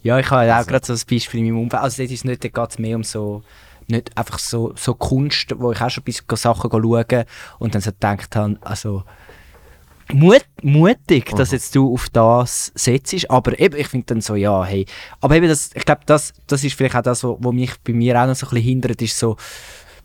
Ja, 0.03 0.19
ich 0.19 0.29
habe 0.29 0.55
auch 0.55 0.67
gerade 0.67 0.85
so 0.85 0.93
ein 0.93 0.99
Beispiel 1.09 1.39
in 1.39 1.47
meinem 1.47 1.63
Umfeld. 1.63 1.83
Also, 1.83 2.03
das 2.03 2.11
ist 2.11 2.25
nicht, 2.25 2.43
da 2.43 2.49
geht 2.49 2.69
es 2.69 2.79
mehr 2.79 2.95
um 2.95 3.03
so, 3.03 3.43
nicht 3.87 4.15
einfach 4.17 4.39
so, 4.39 4.73
so 4.75 4.93
Kunst, 4.93 5.53
wo 5.57 5.71
ich 5.71 5.81
auch 5.81 5.89
schon 5.89 6.01
ein 6.01 6.05
bisschen 6.05 6.35
Sachen 6.35 6.69
schaue 6.71 7.25
und 7.59 7.75
dann 7.75 7.81
so 7.81 7.91
gedacht 7.91 8.35
habe, 8.35 8.57
also, 8.61 9.03
Mut, 10.13 10.45
mutig, 10.61 11.35
dass 11.35 11.51
jetzt 11.51 11.75
du 11.75 11.93
auf 11.93 12.07
das 12.09 12.71
setzt, 12.75 13.29
aber 13.29 13.59
eben, 13.59 13.77
ich 13.77 13.89
finde 13.89 14.05
dann 14.05 14.21
so, 14.21 14.35
ja, 14.35 14.63
hey, 14.63 14.85
aber 15.19 15.35
eben, 15.35 15.49
das, 15.49 15.71
ich 15.73 15.83
glaube, 15.83 16.01
das, 16.05 16.33
das 16.47 16.63
ist 16.63 16.77
vielleicht 16.77 16.95
auch 16.95 17.01
das, 17.01 17.25
was 17.25 17.53
mich 17.53 17.73
bei 17.83 17.91
mir 17.91 18.21
auch 18.21 18.25
noch 18.25 18.35
so 18.35 18.45
ein 18.45 18.51
bisschen 18.51 18.65
hindert, 18.69 19.01
ist 19.01 19.19
so, 19.19 19.35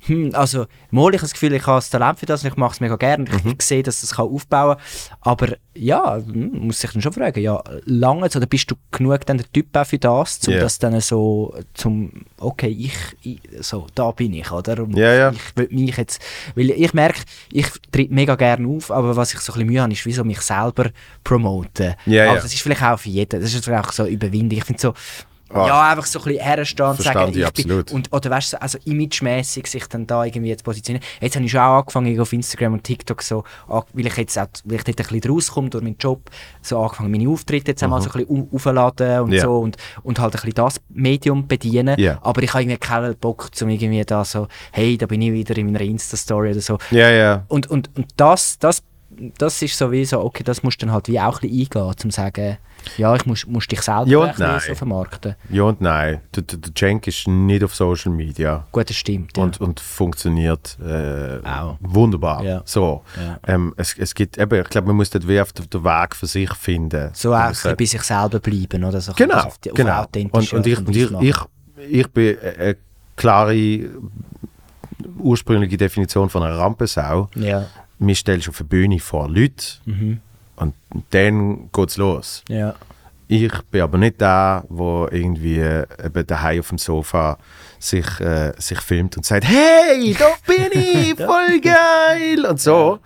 hm, 0.07 0.31
also, 0.35 0.67
mal, 0.91 1.11
ich 1.11 1.19
habe 1.19 1.23
das 1.23 1.33
Gefühl, 1.33 1.53
ich 1.53 1.67
habe 1.67 1.77
das 1.79 1.91
Talent 1.91 2.19
für 2.19 2.27
das 2.27 2.43
und 2.43 2.51
ich 2.51 2.57
mache 2.57 2.73
es 2.75 2.81
mega 2.81 2.97
gerne. 2.97 3.25
Ich, 3.45 3.53
ich 3.53 3.63
sehe, 3.63 3.83
dass 3.83 4.01
das 4.01 4.15
kann 4.17 4.27
aufbauen 4.27 4.77
kann. 4.77 5.17
Aber 5.21 5.49
ja, 5.75 6.17
hm, 6.17 6.67
muss 6.67 6.81
sich 6.81 6.91
dann 6.91 7.03
schon 7.03 7.13
fragen, 7.13 7.41
ja, 7.41 7.63
lange 7.85 8.25
oder 8.27 8.47
bist 8.47 8.71
du 8.71 8.75
genug 8.91 9.25
dann 9.27 9.39
der 9.39 9.51
Typ 9.53 9.75
auch 9.77 9.87
für 9.87 9.99
das, 9.99 10.41
um 10.47 10.55
Ja. 10.55 10.61
das 10.61 10.79
dann 10.79 11.01
so, 11.01 11.55
zum, 11.75 12.11
okay, 12.39 12.69
ich, 12.69 12.95
ich, 13.23 13.41
so, 13.61 13.87
da 13.95 14.11
bin 14.11 14.35
ich, 14.35 14.51
oder? 14.51 14.83
Und 14.83 14.97
Ja, 14.97 15.13
ja. 15.15 15.31
Ich 15.31 15.57
will 15.57 15.69
mich 15.71 15.97
jetzt, 15.97 16.21
weil 16.55 16.71
ich 16.71 16.93
merke, 16.95 17.21
ich 17.53 17.67
tritt 17.93 18.11
mega 18.11 18.35
gerne 18.35 18.67
auf, 18.69 18.91
aber 18.91 19.15
was 19.17 19.33
ich 19.33 19.41
so 19.41 19.53
ein 19.53 19.55
bisschen 19.57 19.69
Mühe 19.69 19.81
habe, 19.83 19.93
ist, 19.93 20.05
wie 20.05 20.13
so 20.13 20.25
mich 20.25 20.41
selber 20.41 20.91
promoten. 21.25 21.95
Ja, 22.07 22.31
aber 22.31 22.41
das 22.41 22.53
ist 22.53 22.61
vielleicht 22.63 22.83
auch 22.83 22.99
für 22.99 23.09
jeden, 23.09 23.41
das 23.41 23.55
ist 23.55 23.65
vielleicht 23.65 23.89
auch 23.89 23.93
so 23.93 24.05
Überwindung. 24.07 24.59
Ich 24.59 24.65
finde 24.65 24.81
so, 24.81 24.95
Ah. 25.55 25.67
ja, 25.67 25.91
einfach 25.91 26.07
so 26.07 26.19
ein 26.21 26.25
bisschen 26.25 26.43
herstehen 26.45 26.87
und 26.87 27.03
sagen, 27.03 27.31
ich 27.31 27.37
ich 27.37 27.53
bin, 27.53 27.65
absolut. 27.65 27.93
und, 27.93 28.13
oder 28.13 28.31
weißt 28.31 28.55
du, 28.55 28.63
also 28.63 28.79
imagemäßig 28.85 29.67
sich 29.67 29.87
dann 29.87 30.07
da 30.07 30.25
irgendwie 30.25 30.57
zu 30.57 30.65
positionieren. 30.65 31.05
Jetzt 31.21 31.37
habe 31.37 31.45
ich 31.45 31.51
schon 31.51 31.61
auch 31.61 31.79
angefangen 31.81 32.19
auf 32.21 32.33
Instagram 32.33 32.75
und 32.75 32.85
TikTok 32.85 33.23
so, 33.23 33.45
weil 33.69 34.07
ich 34.07 34.17
jetzt 34.17 34.39
auch, 34.39 34.47
weil 34.65 34.77
ich 34.79 34.85
dort 34.85 35.01
ein 35.01 35.07
bisschen 35.21 35.31
rauskomme 35.31 35.71
durch 35.71 35.85
meinen 35.85 35.97
Job, 35.99 36.31
so 36.63 36.81
angefangen 36.83 37.11
meine 37.11 37.29
Auftritte 37.29 37.73
jetzt 37.73 37.83
einmal 37.83 38.01
so 38.03 38.11
ein 38.11 38.25
bisschen 38.27 38.49
au- 38.51 38.55
aufladen 38.57 39.21
und 39.21 39.29
Mhm. 39.29 39.35
Ja. 39.35 39.43
so 39.43 39.59
und, 39.59 39.77
und 40.03 40.19
halt 40.19 40.35
ein 40.35 40.37
bisschen 40.41 40.55
das 40.55 40.81
Medium 40.91 41.47
bedienen. 41.49 41.99
Ja. 41.99 42.19
Aber 42.23 42.43
ich 42.43 42.53
habe 42.53 42.63
irgendwie 42.63 42.79
keinen 42.79 43.17
Bock, 43.17 43.55
zum 43.55 43.69
irgendwie 43.69 44.05
da 44.05 44.25
so, 44.25 44.49
hey, 44.73 44.97
da 44.99 45.07
bin 45.07 45.23
ich 45.23 45.33
wieder 45.33 45.57
in 45.57 45.67
meiner 45.67 45.81
Insta-Story 45.81 46.51
oder 46.53 46.61
so. 46.61 46.79
Ja, 46.91 47.11
ja. 47.11 47.45
Und, 47.49 47.69
und, 47.71 47.91
und 47.97 48.07
das, 48.17 48.59
das, 48.59 48.83
das 49.39 49.63
ist 49.63 49.77
so 49.77 49.91
wie 49.93 50.05
so, 50.05 50.21
okay, 50.21 50.43
das 50.43 50.63
musst 50.63 50.83
du 50.83 50.87
dann 50.87 50.95
halt 50.95 51.09
wie 51.09 51.21
auch 51.21 51.41
ein 51.43 51.49
bisschen 51.49 51.61
eingehen, 51.61 51.83
um 51.83 51.97
zu 51.97 52.11
sagen, 52.11 52.59
ja, 52.97 53.15
ich 53.15 53.27
muss, 53.27 53.47
muss 53.47 53.67
dich 53.69 53.81
selber 53.81 54.07
Ja 54.07 54.23
ein 54.23 54.35
bisschen 54.35 54.61
so 54.61 54.75
vermarkten. 54.75 55.37
Ja 55.51 55.63
und 55.65 55.81
nein. 55.81 56.21
Der, 56.35 56.43
der, 56.43 56.59
der 56.59 56.75
Cenk 56.75 57.07
ist 57.07 57.29
nicht 57.29 57.63
auf 57.63 57.75
Social 57.75 58.13
Media. 58.13 58.67
Gut, 58.73 58.91
das 58.91 58.97
stimmt. 58.97 59.37
Ja. 59.37 59.45
und, 59.45 59.61
und 59.61 59.79
funktioniert 59.81 60.77
äh, 60.85 61.39
Auch. 61.47 61.77
wunderbar. 61.81 62.43
Ja. 62.43 62.63
So. 62.65 63.03
Ja. 63.17 63.39
Ähm, 63.47 63.73
es, 63.77 63.97
es 63.97 64.15
gibt 64.15 64.39
eben, 64.39 64.61
ich 64.61 64.69
glaube, 64.69 64.89
man 64.89 64.97
muss 64.97 65.11
dort 65.11 65.29
wie 65.29 65.41
auf 65.41 65.53
den, 65.53 65.71
den 65.71 65.85
Weg 65.85 66.17
für 66.17 66.27
sich 66.27 66.53
finden. 66.55 67.11
So 67.13 67.35
auch 67.35 67.65
ein 67.65 67.77
bei 67.77 67.85
sich 67.85 68.03
selber 68.03 68.41
bleiben, 68.41 68.83
oder? 68.85 69.01
So 69.01 69.13
Genau, 69.13 69.37
auf 69.37 69.47
auf 69.47 69.59
genau. 69.75 70.05
Und, 70.33 70.53
und, 70.53 70.67
ich, 70.67 70.79
und 70.79 70.97
ich, 70.97 71.11
ich, 71.21 71.37
ich 71.89 72.09
bin 72.09 72.37
eine 72.41 72.77
klare 73.17 73.91
ursprüngliche 75.19 75.77
Definition 75.77 76.29
von 76.29 76.43
einer 76.43 76.59
Rampensau. 76.59 77.29
Ja, 77.35 77.67
Mich 78.03 78.19
stellst 78.19 78.49
auf 78.49 78.61
eine 78.61 78.69
Bühne 78.69 78.99
vor 79.01 79.29
Leuten 79.29 79.81
Mhm. 79.87 80.21
und 80.57 80.75
dann 81.11 81.71
geht's 81.73 81.97
los. 81.97 82.43
ja. 82.49 82.75
Ich 83.29 83.51
bin 83.71 83.81
aber 83.81 83.97
nicht 83.97 84.21
der, 84.21 84.63
der 84.69 85.09
irgendwie 85.11 85.59
äh, 85.59 85.87
eben 86.05 86.27
daheim 86.27 86.61
auf 86.61 86.69
dem 86.69 86.77
Sofa 86.77 87.39
sich, 87.79 88.21
äh, 88.21 88.53
sich 88.59 88.79
filmt 88.83 89.17
und 89.17 89.25
sagt, 89.25 89.45
hey, 89.49 90.15
da 90.19 90.27
bin 90.47 90.67
ich, 90.73 91.15
voll 91.17 91.59
geil 91.63 92.45
und 92.45 92.61
so. 92.61 92.99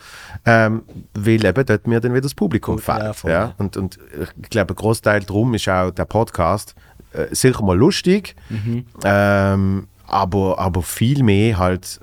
Ähm, 0.44 0.82
weil 1.14 1.44
eben 1.44 1.64
dort 1.66 1.86
mir 1.86 2.00
dann 2.00 2.10
wieder 2.12 2.22
das 2.22 2.34
Publikum 2.34 2.78
ja, 2.84 2.98
fehlt. 2.98 3.16
voll. 3.16 3.30
Ja, 3.30 3.54
Und, 3.58 3.76
und 3.76 4.00
ich 4.42 4.50
glaube, 4.50 4.72
ein 4.74 4.76
Großteil 4.76 5.20
drum 5.22 5.54
ist 5.54 5.68
auch 5.68 5.92
der 5.92 6.06
Podcast 6.06 6.74
äh, 7.12 7.32
sicher 7.32 7.62
mal 7.62 7.76
lustig, 7.78 8.34
Mhm. 8.48 8.84
ähm, 9.04 9.86
aber, 10.08 10.58
aber 10.58 10.82
viel 10.82 11.22
mehr 11.22 11.56
halt 11.58 12.00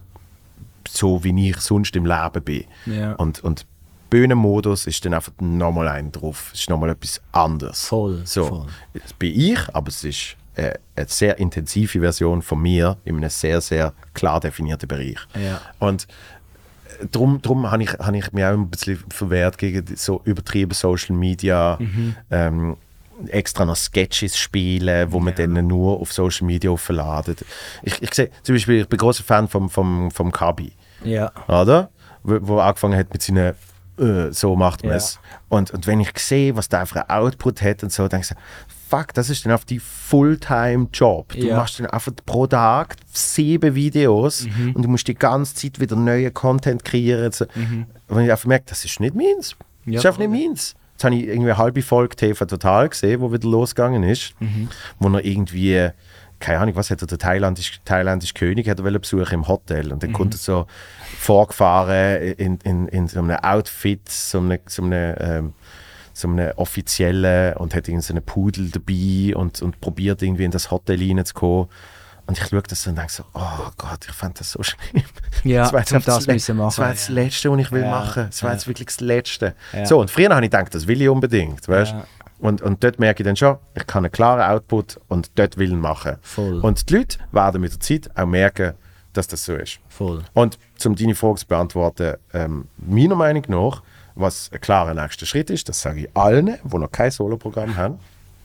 so, 0.95 1.23
wie 1.23 1.49
ich 1.49 1.57
sonst 1.57 1.95
im 1.95 2.05
Leben 2.05 2.43
bin. 2.43 2.63
Ja. 2.85 3.13
Und, 3.13 3.43
und 3.43 3.65
Bühnenmodus 4.09 4.85
ist 4.85 5.03
dann 5.05 5.13
einfach 5.15 5.31
nochmal 5.39 5.87
ein 5.87 6.11
drauf. 6.11 6.51
Es 6.53 6.61
ist 6.61 6.69
nochmal 6.69 6.91
etwas 6.91 7.19
anderes. 7.31 7.85
Voll, 7.87 8.21
So, 8.25 8.45
voll. 8.45 8.65
das 8.93 9.13
bin 9.13 9.33
ich, 9.39 9.59
aber 9.73 9.87
es 9.89 10.03
ist 10.03 10.35
äh, 10.55 10.73
eine 10.95 11.07
sehr 11.07 11.39
intensive 11.39 11.99
Version 11.99 12.41
von 12.43 12.61
mir 12.61 12.97
in 13.05 13.17
einem 13.17 13.29
sehr, 13.31 13.59
sehr 13.59 13.93
klar 14.13 14.39
definierten 14.39 14.87
Bereich. 14.87 15.17
Ja. 15.33 15.59
Und 15.79 16.07
äh, 17.01 17.07
darum, 17.11 17.41
darum 17.41 17.71
habe 17.71 17.81
ich, 17.81 17.89
hab 17.93 18.13
ich 18.13 18.31
mich 18.33 18.45
auch 18.45 18.49
ein 18.51 18.69
bisschen 18.69 19.03
verwehrt 19.09 19.57
gegen 19.57 19.83
so 19.95 20.21
übertrieben 20.25 20.73
Social 20.73 21.15
Media. 21.15 21.77
Mhm. 21.79 22.15
Ähm, 22.29 22.77
extra 23.27 23.63
noch 23.63 23.75
Sketches 23.75 24.37
spielen, 24.37 25.11
wo 25.11 25.19
man 25.19 25.33
dann 25.35 25.53
nur 25.67 25.99
auf 25.99 26.11
Social 26.11 26.45
Media 26.45 26.71
aufladet. 26.71 27.45
Ich, 27.83 28.01
ich 28.01 28.13
sehe, 28.13 28.29
zum 28.41 28.55
Beispiel, 28.55 28.81
ich 28.81 28.87
bin 28.87 28.97
großer 28.97 29.23
Fan 29.23 29.47
vom, 29.47 29.69
vom, 29.69 30.11
vom 30.11 30.31
Kabi 30.31 30.73
Ja. 31.03 31.31
oder? 31.47 31.89
Wo, 32.23 32.37
wo 32.41 32.59
angefangen 32.59 32.97
hat 32.97 33.11
mit 33.13 33.21
seinen 33.21 33.53
äh, 33.99 34.31
so 34.31 34.55
macht 34.55 34.81
man 34.83 34.91
Ja. 34.91 34.97
es. 34.97 35.19
Und, 35.49 35.69
und 35.71 35.85
wenn 35.85 35.99
ich 35.99 36.17
sehe, 36.17 36.55
was 36.55 36.67
der 36.67 36.85
für 36.87 37.07
einen 37.07 37.21
Output 37.25 37.61
hat 37.61 37.83
und 37.83 37.91
so, 37.91 38.07
denke 38.07 38.23
ich 38.23 38.27
so, 38.29 38.35
fuck, 38.89 39.13
das 39.13 39.29
ist 39.29 39.45
dann 39.45 39.51
auf 39.53 39.65
die 39.65 39.79
Fulltime-Job. 39.79 41.33
Du 41.33 41.47
Ja. 41.47 41.57
machst 41.57 41.79
dann 41.79 41.87
einfach 41.87 42.11
pro 42.25 42.47
Tag 42.47 42.95
sieben 43.11 43.75
Videos 43.75 44.45
Mhm. 44.47 44.71
und 44.75 44.81
du 44.83 44.89
musst 44.89 45.07
die 45.07 45.13
ganze 45.15 45.55
Zeit 45.55 45.79
wieder 45.79 45.95
neuen 45.95 46.33
Content 46.33 46.83
kreieren. 46.83 47.31
So. 47.31 47.45
Und 48.07 48.21
ich 48.23 48.31
einfach 48.31 48.45
merke, 48.47 48.65
das 48.67 48.83
ist 48.85 48.99
nicht 48.99 49.15
meins. 49.15 49.55
Mhm. 49.85 49.93
Ja, 49.93 49.97
das 49.97 50.03
ist 50.03 50.05
einfach 50.07 50.27
nicht 50.27 50.47
meins. 50.47 50.75
Jetzt 50.93 51.03
habe 51.03 51.15
ich 51.15 51.23
irgendwie 51.27 51.49
eine 51.51 51.57
halbe 51.57 51.81
Folge 51.81 52.15
TV 52.15 52.45
Total 52.45 52.87
gesehen, 52.89 53.21
wo 53.21 53.31
wieder 53.31 53.47
losgegangen 53.49 54.03
ist, 54.03 54.33
Mhm. 54.39 54.69
wo 54.99 55.09
er 55.09 55.25
irgendwie, 55.25 55.89
keine 56.43 56.59
Ahnung, 56.59 56.75
was 56.75 56.89
hat 56.89 57.01
er, 57.01 57.07
der 57.07 57.17
thailändische, 57.17 57.79
thailändische 57.85 58.33
König 58.33 58.67
hat 58.69 58.79
er 58.79 58.99
besuchen 58.99 59.33
im 59.33 59.47
Hotel 59.47 59.91
und 59.93 60.03
dann 60.03 60.09
Mhm. 60.09 60.13
kommt 60.13 60.33
er 60.35 60.37
so 60.37 60.67
vorgefahren 61.19 62.21
in, 62.33 62.57
in, 62.63 62.87
in 62.89 63.07
so 63.07 63.19
einem 63.19 63.37
Outfit, 63.37 64.07
so 64.09 64.39
einem, 64.39 64.59
so 64.67 64.83
einem, 64.83 65.15
ähm, 65.19 65.53
so 66.13 66.27
einem 66.27 66.51
offiziellen 66.57 67.55
und 67.57 67.73
hat 67.73 67.87
irgendwie 67.87 68.03
so 68.05 68.13
einen 68.13 68.23
Pudel 68.23 68.69
dabei 68.69 69.35
und, 69.35 69.61
und 69.61 69.79
probiert 69.81 70.21
irgendwie 70.21 70.43
in 70.43 70.51
das 70.51 70.69
Hotel 70.69 70.99
reinzukommen. 70.99 71.67
Und 72.25 72.37
ich 72.37 72.47
schaue 72.47 72.61
das 72.61 72.83
so 72.83 72.89
und 72.89 72.97
denke 72.97 73.11
so, 73.11 73.23
oh 73.33 73.69
Gott, 73.77 74.05
ich 74.07 74.13
fand 74.13 74.39
das 74.39 74.51
so 74.51 74.63
schlimm. 74.63 75.03
Ja, 75.43 75.63
das 75.63 75.73
war 75.73 75.79
jetzt 75.81 76.07
das 76.07 76.25
müssen 76.27 76.55
machen, 76.57 76.67
Das 76.69 76.77
war 76.79 76.89
jetzt 76.89 77.09
das. 77.09 77.15
Letzte, 77.15 77.51
was 77.51 77.59
ich 77.59 77.71
will 77.71 77.81
Ja, 77.81 77.89
machen. 77.89 78.25
Das 78.27 78.43
war 78.43 78.51
ja. 78.51 78.53
jetzt 78.55 78.67
wirklich 78.67 78.85
das 78.87 78.99
Letzte. 79.01 79.55
Ja. 79.73 79.85
So, 79.85 79.99
und 79.99 80.09
früher 80.09 80.29
habe 80.29 80.45
ich 80.45 80.51
gedacht, 80.51 80.73
das 80.73 80.87
will 80.87 81.01
ich 81.01 81.09
unbedingt, 81.09 81.67
weißt 81.67 81.91
Ja. 81.91 82.05
Und, 82.43 82.61
und 82.61 82.83
dort 82.83 82.99
merke 82.99 83.23
ich 83.23 83.25
dann 83.25 83.37
schon, 83.37 83.55
ich 83.73 83.87
kann 83.87 84.03
einen 84.03 84.11
klaren 84.11 84.41
Output 84.41 84.99
und 85.07 85.31
dort 85.35 85.57
Willen 85.57 85.79
machen. 85.79 86.17
Voll. 86.21 86.59
Und 86.59 86.89
die 86.89 86.97
Leute 86.97 87.19
werden 87.31 87.61
mit 87.61 87.71
der 87.71 87.79
Zeit 87.79 88.09
auch 88.17 88.25
merken, 88.25 88.73
dass 89.13 89.27
das 89.27 89.45
so 89.45 89.55
ist. 89.55 89.79
Voll. 89.87 90.23
Und 90.33 90.59
um 90.85 90.93
deine 90.93 91.15
Frage 91.15 91.37
zu 91.37 91.47
beantworten, 91.47 92.17
ähm, 92.33 92.67
meiner 92.75 93.15
Meinung 93.15 93.43
nach, 93.47 93.81
was 94.15 94.51
ein 94.51 94.59
klarer 94.59 94.93
nächster 94.93 95.25
Schritt 95.25 95.49
ist, 95.51 95.69
das 95.69 95.81
sage 95.81 96.01
ich 96.01 96.17
allen, 96.17 96.57
die 96.61 96.77
noch 96.77 96.91
kein 96.91 97.11
Soloprogramm 97.11 97.77
haben, 97.77 97.99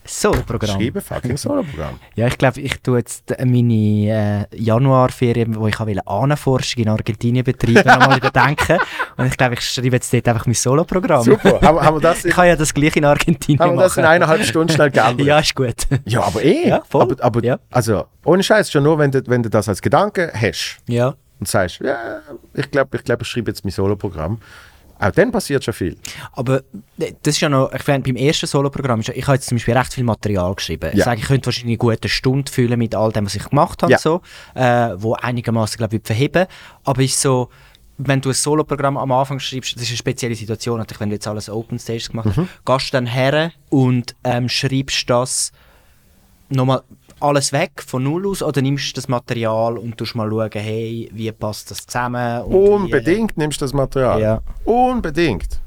Solo-Programm. 0.08 0.80
schreibe 0.80 1.00
fucking 1.00 1.36
Soloprogramm. 1.36 2.00
Ja, 2.14 2.26
ich 2.26 2.38
glaube, 2.38 2.60
ich 2.60 2.80
tue 2.80 2.98
jetzt 2.98 3.30
äh, 3.30 3.44
meine 3.44 4.46
äh, 4.50 4.56
Januarferien, 4.56 5.54
wo 5.56 5.66
ich 5.68 5.78
Ahnenforschung 5.78 6.82
in 6.82 6.88
Argentinien 6.88 7.44
betreiben, 7.44 7.82
nochmal 7.86 8.18
überdenken. 8.18 8.78
Und 9.16 9.26
ich 9.26 9.36
glaube, 9.36 9.54
ich 9.54 9.60
schreibe 9.60 9.96
jetzt 9.96 10.12
dort 10.12 10.28
einfach 10.28 10.46
mein 10.46 10.54
Solo-Programm. 10.54 11.22
Super, 11.22 11.60
haben, 11.60 11.80
haben 11.80 11.96
wir 11.96 12.00
das 12.00 12.24
in, 12.24 12.30
Ich 12.30 12.36
kann 12.36 12.46
ja 12.46 12.56
das 12.56 12.72
gleich 12.72 12.96
in 12.96 13.04
Argentinien 13.04 13.60
haben 13.60 13.76
wir 13.76 13.82
das 13.82 13.96
in 13.96 14.02
machen. 14.02 14.14
eineinhalb 14.14 14.44
Stunden 14.44 14.72
schnell 14.72 14.90
geändert? 14.90 15.26
Ja, 15.26 15.38
ist 15.40 15.54
gut. 15.54 15.74
Ja, 16.06 16.22
aber 16.22 16.42
eh. 16.42 16.68
Ja, 16.68 16.82
voll. 16.88 17.02
Aber, 17.02 17.22
aber 17.24 17.44
Ja. 17.44 17.58
also, 17.70 18.04
ohne 18.24 18.42
Scheiß, 18.42 18.70
schon 18.72 18.82
nur, 18.84 18.98
wenn 18.98 19.10
du, 19.10 19.22
wenn 19.26 19.42
du 19.42 19.50
das 19.50 19.68
als 19.68 19.82
Gedanke 19.82 20.32
hast 20.34 20.78
ja. 20.88 21.14
und 21.38 21.46
sagst, 21.48 21.80
ja, 21.80 22.20
ich 22.54 22.70
glaube, 22.70 22.96
ich, 22.96 23.04
glaub, 23.04 23.20
ich 23.22 23.28
schreibe 23.28 23.50
jetzt 23.50 23.64
mein 23.64 23.72
Soloprogramm, 23.72 24.38
auch 24.98 25.10
dann 25.12 25.30
passiert 25.30 25.64
schon 25.64 25.74
viel. 25.74 25.96
Aber 26.32 26.58
äh, 26.98 27.12
das 27.22 27.34
ist 27.36 27.40
ja 27.40 27.48
noch, 27.48 27.72
ich 27.72 27.82
finde, 27.82 28.12
beim 28.12 28.16
ersten 28.16 28.46
Soloprogramm, 28.46 29.00
ich 29.00 29.08
habe 29.26 29.34
jetzt 29.34 29.48
zum 29.48 29.56
Beispiel 29.56 29.76
recht 29.76 29.94
viel 29.94 30.04
Material 30.04 30.54
geschrieben. 30.54 30.90
Ich 30.92 30.98
Ja. 30.98 31.04
sage, 31.04 31.20
ich 31.20 31.26
könnte 31.26 31.46
wahrscheinlich 31.46 31.80
eine 31.80 31.92
gute 31.94 32.08
Stunde 32.08 32.50
füllen 32.50 32.78
mit 32.78 32.94
all 32.94 33.12
dem, 33.12 33.26
was 33.26 33.34
ich 33.34 33.44
gemacht 33.48 33.82
habe, 33.82 33.92
Ja. 33.92 33.98
so, 33.98 34.20
äh, 34.54 34.90
wo 34.96 35.14
einigermaßen 35.14 35.76
glaube 35.78 35.96
ich, 35.96 36.02
verheben. 36.04 36.46
Aber 36.84 37.02
ist 37.02 37.20
so, 37.20 37.48
wenn 37.98 38.20
du 38.20 38.28
ein 38.30 38.34
Soloprogramm 38.34 38.96
am 38.96 39.10
Anfang 39.12 39.40
schreibst, 39.40 39.74
das 39.74 39.82
ist 39.82 39.88
eine 39.90 39.96
spezielle 39.96 40.34
Situation, 40.34 40.78
natürlich, 40.78 41.00
wenn 41.00 41.08
du 41.10 41.16
jetzt 41.16 41.26
alles 41.26 41.48
Open 41.50 41.78
Stage 41.78 42.08
gemacht 42.10 42.36
Mhm. 42.36 42.48
hast, 42.64 42.64
gehst 42.64 42.92
du 42.92 42.96
dann 42.96 43.06
her 43.06 43.52
und 43.70 44.14
ähm, 44.24 44.48
schreibst 44.48 45.08
das 45.10 45.52
nochmal 46.48 46.82
alles 47.20 47.52
weg 47.52 47.82
von 47.84 48.02
null 48.04 48.26
aus 48.28 48.42
oder 48.42 48.62
nimmst 48.62 48.88
du 48.90 48.94
das 48.94 49.08
Material 49.08 49.76
und 49.78 49.96
tust 49.96 50.14
mal 50.14 50.28
schauen, 50.30 50.50
hey, 50.52 51.08
wie 51.12 51.30
passt 51.32 51.70
das 51.70 51.84
zusammen? 51.86 52.42
und 52.42 52.52
wie- 52.52 52.56
Unbedingt 52.56 53.36
nimmst 53.36 53.60
du 53.60 53.64
das 53.64 53.72
Material. 53.72 54.20
Ja. 54.20 54.40
Unbedingt. 54.64 55.60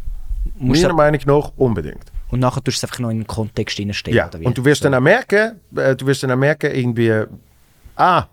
Musst 0.57 0.82
Meiner 0.84 0.94
Meinung 0.94 1.22
nach 1.26 1.52
unbedingt. 1.57 2.11
und 2.30 2.40
nachher 2.40 2.64
tust 2.64 2.82
du 2.82 2.86
es 2.86 2.90
einfach 2.90 2.99
noch 2.99 3.10
in 3.10 3.19
den 3.19 3.28
Kontext 3.28 3.78
hineinstellen. 3.78 4.18
Ja. 4.18 4.30
Und 4.44 4.57
du 4.57 4.64
wirst 4.65 4.84
dann 4.86 4.94
auch 4.95 4.99
merken, 5.02 5.60
äh, 5.76 5.95
du 5.95 6.06
wirst 6.06 6.23
dann 6.23 6.32
auch 6.32 6.36
merken, 6.38 6.72
irgendwie, 6.73 7.23
ah, 7.95 8.26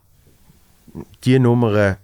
die 1.25 1.39
Nummer, 1.39 1.97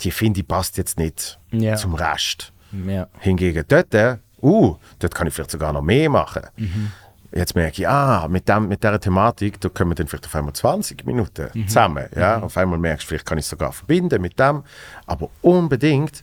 die 0.00 0.10
finde 0.10 0.40
ich 0.40 0.48
passt 0.48 0.76
jetzt 0.76 0.98
nicht 0.98 1.38
Ja. 1.52 1.76
zum 1.76 1.94
Rest. 1.94 2.52
Ja. 2.86 3.06
Hingegen 3.20 3.64
dort, 3.68 3.94
äh, 3.94 4.16
uh, 4.42 4.76
dort 4.98 5.14
kann 5.14 5.26
ich 5.28 5.34
vielleicht 5.34 5.52
sogar 5.52 5.72
noch 5.72 5.82
mehr 5.82 6.10
machen. 6.10 6.42
Mhm. 6.56 6.90
Jetzt 7.34 7.54
merke 7.56 7.82
ich, 7.82 7.88
ah, 7.88 8.28
mit, 8.28 8.48
dem, 8.48 8.68
mit 8.68 8.82
dieser 8.84 9.00
Thematik, 9.00 9.60
da 9.60 9.68
können 9.68 9.90
wir 9.90 9.94
dann 9.96 10.06
vielleicht 10.06 10.26
auf 10.26 10.34
einmal 10.36 10.52
20 10.52 11.04
Minuten 11.04 11.48
Mhm. 11.52 11.66
zusammen. 11.68 12.06
Ja? 12.14 12.40
Auf 12.40 12.56
einmal 12.56 12.78
merkst 12.78 13.04
du, 13.04 13.08
vielleicht 13.08 13.26
kann 13.26 13.38
ich 13.38 13.44
es 13.44 13.48
sogar 13.50 13.72
verbinden 13.72 14.22
mit 14.22 14.38
dem. 14.38 14.62
Aber 15.06 15.28
unbedingt, 15.42 16.22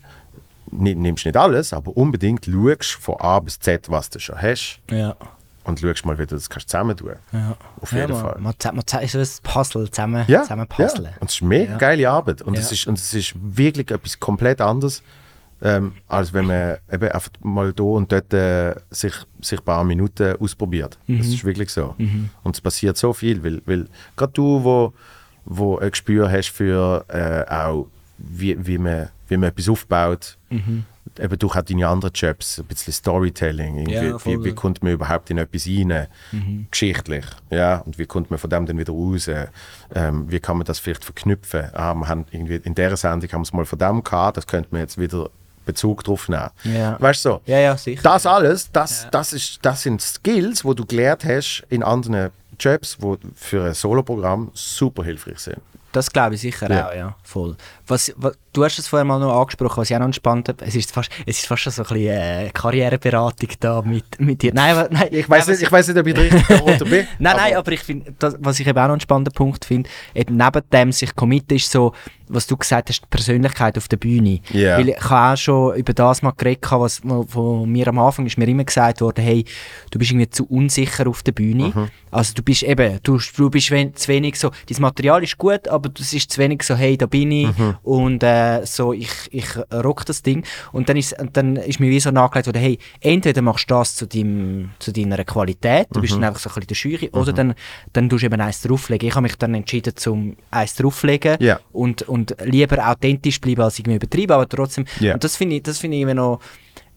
ni- 0.71 0.95
nimmst 0.95 1.25
nicht 1.25 1.35
alles, 1.35 1.73
aber 1.73 1.95
unbedingt 1.97 2.45
schaust 2.45 2.91
von 2.93 3.15
A 3.19 3.39
bis 3.41 3.59
Z, 3.59 3.89
was 3.89 4.09
du 4.09 4.19
schon 4.19 4.41
hast 4.41 4.79
Ja. 4.89 5.15
und 5.65 5.81
schaust 5.81 6.05
mal, 6.05 6.17
wie 6.17 6.25
du 6.25 6.35
das 6.35 6.49
kannst 6.49 6.69
zusammen 6.69 6.95
tun 6.95 7.11
ja. 7.33 7.57
Auf 7.81 7.91
ja, 7.91 7.99
jeden 7.99 8.13
man, 8.13 8.21
Fall. 8.21 8.35
Man, 8.39 8.53
man, 8.63 8.75
man, 8.75 9.07
so 9.07 9.17
ein 9.19 9.27
Puzzle 9.43 9.91
zusammen, 9.91 10.23
Ja, 10.29 10.43
zusammen 10.43 10.67
ja. 10.69 10.75
puzzeln. 10.85 11.09
Und 11.19 11.29
es 11.29 11.35
ist 11.35 11.41
mega 11.41 11.73
Ja. 11.73 11.77
geile 11.77 12.09
Arbeit. 12.09 12.41
Und, 12.41 12.53
Ja. 12.53 12.61
es 12.61 12.71
ist, 12.71 12.87
und 12.87 12.97
es 12.97 13.13
ist 13.13 13.33
wirklich 13.35 13.91
etwas 13.91 14.17
komplett 14.19 14.61
anderes, 14.61 15.03
ähm, 15.61 15.93
als 16.07 16.33
wenn 16.33 16.45
man 16.45 16.77
eben 16.91 17.09
einfach 17.11 17.29
mal 17.41 17.71
da 17.73 17.83
und 17.83 18.11
dort 18.11 18.33
äh, 18.33 18.75
sich, 18.89 19.13
sich 19.41 19.59
ein 19.59 19.65
paar 19.65 19.83
Minuten 19.83 20.35
ausprobiert. 20.39 20.97
Mhm. 21.07 21.17
Das 21.19 21.27
ist 21.27 21.43
wirklich 21.43 21.69
so. 21.69 21.95
Und 22.43 22.55
es 22.55 22.61
passiert 22.61 22.97
so 22.97 23.13
viel, 23.13 23.43
weil, 23.43 23.61
weil 23.65 23.87
gerade 24.15 24.33
du, 24.33 24.63
wo, 24.63 24.93
wo 25.45 25.77
ein 25.77 25.91
Gespür 25.91 26.31
hast 26.31 26.49
für 26.49 27.05
äh, 27.09 27.51
auch, 27.51 27.87
wie, 28.17 28.55
wie, 28.65 28.77
man, 28.77 29.09
wie 29.27 29.37
man 29.37 29.49
etwas 29.49 29.69
aufbaut, 29.69 30.37
Mhm. 30.49 30.83
eben 31.19 31.39
durch 31.39 31.55
auch 31.55 31.61
deine 31.61 31.87
anderen 31.87 32.13
Jobs, 32.13 32.59
ein 32.59 32.65
bisschen 32.65 32.93
Storytelling, 32.93 33.87
Ja, 33.89 34.23
wie, 34.25 34.43
wie 34.43 34.51
kommt 34.53 34.83
man 34.83 34.91
überhaupt 34.93 35.29
in 35.31 35.37
etwas 35.39 35.65
rein, 35.65 36.07
Mhm. 36.31 36.67
geschichtlich, 36.69 37.25
ja, 37.49 37.77
und 37.79 37.97
wie 37.97 38.05
kommt 38.05 38.29
man 38.29 38.37
von 38.37 38.49
dem 38.49 38.65
dann 38.65 38.77
wieder 38.77 38.93
raus, 38.93 39.27
ähm, 39.95 40.25
wie 40.31 40.39
kann 40.39 40.57
man 40.57 40.65
das 40.65 40.79
vielleicht 40.79 41.03
verknüpfen, 41.05 41.69
ah, 41.73 41.93
wir 41.95 42.07
haben 42.07 42.25
irgendwie 42.31 42.55
in 42.57 42.75
dieser 42.75 42.97
Sendung 42.97 43.31
haben 43.31 43.41
wir 43.41 43.43
es 43.43 43.53
mal 43.53 43.65
von 43.65 43.79
dem 43.79 44.03
gehabt, 44.03 44.37
das 44.37 44.45
könnte 44.45 44.69
man 44.71 44.81
jetzt 44.81 44.99
wieder 44.99 45.29
Bezug 45.71 46.03
drauf 46.03 46.27
nehmen. 46.29 46.49
Ja. 46.63 46.97
Weißt 46.99 47.23
du 47.25 47.29
so? 47.29 47.41
Ja, 47.45 47.59
ja, 47.59 47.77
sicher. 47.77 48.01
Das 48.03 48.25
alles, 48.25 48.69
das, 48.71 49.07
das, 49.11 49.33
ist, 49.33 49.59
das 49.61 49.81
sind 49.83 50.01
Skills, 50.01 50.65
wo 50.65 50.73
du 50.73 50.85
gelernt 50.85 51.23
hast 51.25 51.63
in 51.69 51.81
anderen 51.83 52.29
Jobs, 52.59 52.97
die 53.01 53.15
für 53.35 53.63
ein 53.65 53.73
Soloprogramm 53.73 54.51
super 54.53 55.03
hilfreich 55.03 55.39
sind. 55.39 55.57
Das 55.93 56.09
glaube 56.09 56.35
ich 56.35 56.41
sicher 56.41 56.71
Ja. 56.71 56.87
auch, 56.87 56.93
ja, 56.95 57.15
voll. 57.21 57.57
Was, 57.85 58.13
was, 58.15 58.37
du 58.53 58.63
hast 58.63 58.79
es 58.79 58.87
vorher 58.87 59.03
mal 59.03 59.19
noch 59.19 59.37
angesprochen, 59.41 59.75
was 59.75 59.89
ich 59.89 59.95
auch 59.95 59.99
noch 59.99 60.05
entspannt 60.05 60.47
habe. 60.47 60.63
Es 60.65 60.73
ist 60.73 60.89
fast, 60.89 61.11
es 61.25 61.39
ist 61.39 61.47
fast 61.47 61.63
schon 61.63 61.73
so 61.73 61.81
ein 61.83 61.87
bisschen 61.89 62.07
äh, 62.17 62.49
Karriereberatung 62.53 63.49
da 63.59 63.81
mit, 63.81 64.05
mit 64.17 64.41
dir. 64.41 64.53
Nein, 64.53 64.87
nein, 64.89 65.09
Ich 65.11 65.29
weiß 65.29 65.47
nicht, 65.47 65.61
ich 65.61 65.69
weiß 65.71 65.89
nicht, 65.89 65.97
ob 65.97 66.07
ich 66.07 66.13
der 66.13 66.23
richtige 66.23 66.59
Roter 66.59 66.85
bin. 66.85 67.05
Nein, 67.19 67.35
nein, 67.35 67.55
aber 67.57 67.71
ich 67.73 67.81
finde, 67.81 68.13
was 68.39 68.59
ich 68.61 68.67
eben 68.67 68.77
auch 68.79 68.83
noch 68.83 68.91
einen 68.91 69.01
spannenden 69.01 69.33
Punkt 69.33 69.65
finde, 69.65 69.89
eben 70.15 70.37
neben 70.37 70.61
dem 70.71 70.91
sich 70.93 71.13
committen, 71.13 71.57
ist 71.57 71.69
so, 71.69 71.93
was 72.33 72.47
du 72.47 72.57
gesagt 72.57 72.89
hast, 72.89 73.01
die 73.01 73.07
Persönlichkeit 73.09 73.77
auf 73.77 73.87
der 73.87 73.97
Bühne. 73.97 74.39
Ja. 74.51 74.77
Weil 74.77 74.89
ich 74.89 75.01
habe 75.01 75.33
auch 75.33 75.37
schon 75.37 75.75
über 75.75 75.93
das 75.93 76.21
mal 76.21 76.31
geredet, 76.31 76.65
was 76.71 77.01
von 77.27 77.69
mir 77.71 77.87
am 77.87 77.99
Anfang 77.99 78.25
ist 78.25 78.37
mir 78.37 78.47
immer 78.47 78.63
gesagt 78.63 79.01
worden, 79.01 79.23
hey, 79.23 79.45
du 79.91 79.99
bist 79.99 80.11
irgendwie 80.11 80.29
zu 80.29 80.45
unsicher 80.45 81.07
auf 81.07 81.23
der 81.23 81.31
Bühne. 81.33 81.71
Mhm. 81.75 81.87
Also 82.11 82.33
du 82.33 82.43
bist 82.43 82.63
eben, 82.63 82.99
du, 83.03 83.19
du 83.37 83.49
bist 83.49 83.67
zu 83.67 84.07
wenig 84.07 84.37
so, 84.39 84.51
dein 84.69 84.81
Material 84.81 85.23
ist 85.23 85.37
gut, 85.37 85.67
aber 85.67 85.89
es 85.99 86.13
ist 86.13 86.31
zu 86.31 86.39
wenig 86.39 86.63
so, 86.63 86.75
hey, 86.75 86.97
da 86.97 87.05
bin 87.05 87.31
ich 87.31 87.47
Mhm. 87.57 87.75
und 87.83 88.23
äh, 88.23 88.65
so, 88.65 88.93
ich, 88.93 89.09
ich 89.31 89.45
rock 89.73 90.05
das 90.05 90.21
Ding. 90.21 90.43
Und 90.71 90.89
dann 90.89 90.97
ist, 90.97 91.15
dann 91.33 91.55
ist 91.55 91.79
mir 91.79 91.89
wie 91.89 91.99
so 91.99 92.11
nachgelegt 92.11 92.47
worden, 92.47 92.61
hey, 92.61 92.77
entweder 92.99 93.41
machst 93.41 93.69
du 93.69 93.75
das 93.75 93.95
zu, 93.95 94.05
deinem, 94.07 94.71
zu 94.79 94.91
deiner 94.91 95.23
Qualität, 95.23 95.87
du 95.91 95.99
Mhm. 95.99 96.01
bist 96.01 96.13
dann 96.13 96.23
einfach 96.23 96.39
so 96.39 96.49
ein 96.49 96.53
bisschen 96.55 96.67
der 96.67 96.75
Schüche, 96.75 97.09
oder 97.11 97.33
dann, 97.33 97.53
dann 97.93 98.09
tust 98.09 98.21
du 98.23 98.25
eben 98.27 98.39
eins 98.41 98.61
drauflegen. 98.61 99.07
Ich 99.07 99.15
habe 99.15 99.23
mich 99.23 99.35
dann 99.37 99.53
entschieden, 99.53 99.95
zum 99.95 100.35
eins 100.51 100.75
drauflegen 100.75 101.37
Ja. 101.39 101.59
und, 101.71 102.03
und 102.03 102.20
lieber 102.45 102.87
authentisch 102.89 103.39
bleiben 103.41 103.61
als 103.61 103.79
irgendwie 103.79 103.95
übertrieben, 103.97 104.31
aber 104.33 104.47
trotzdem, 104.47 104.85
Ja. 104.99 105.13
und 105.13 105.23
das 105.23 105.35
finde 105.37 105.55
ich, 105.57 105.63
das 105.63 105.77
finde 105.79 105.97
ich 105.97 106.03
immer 106.03 106.13
noch, 106.13 106.39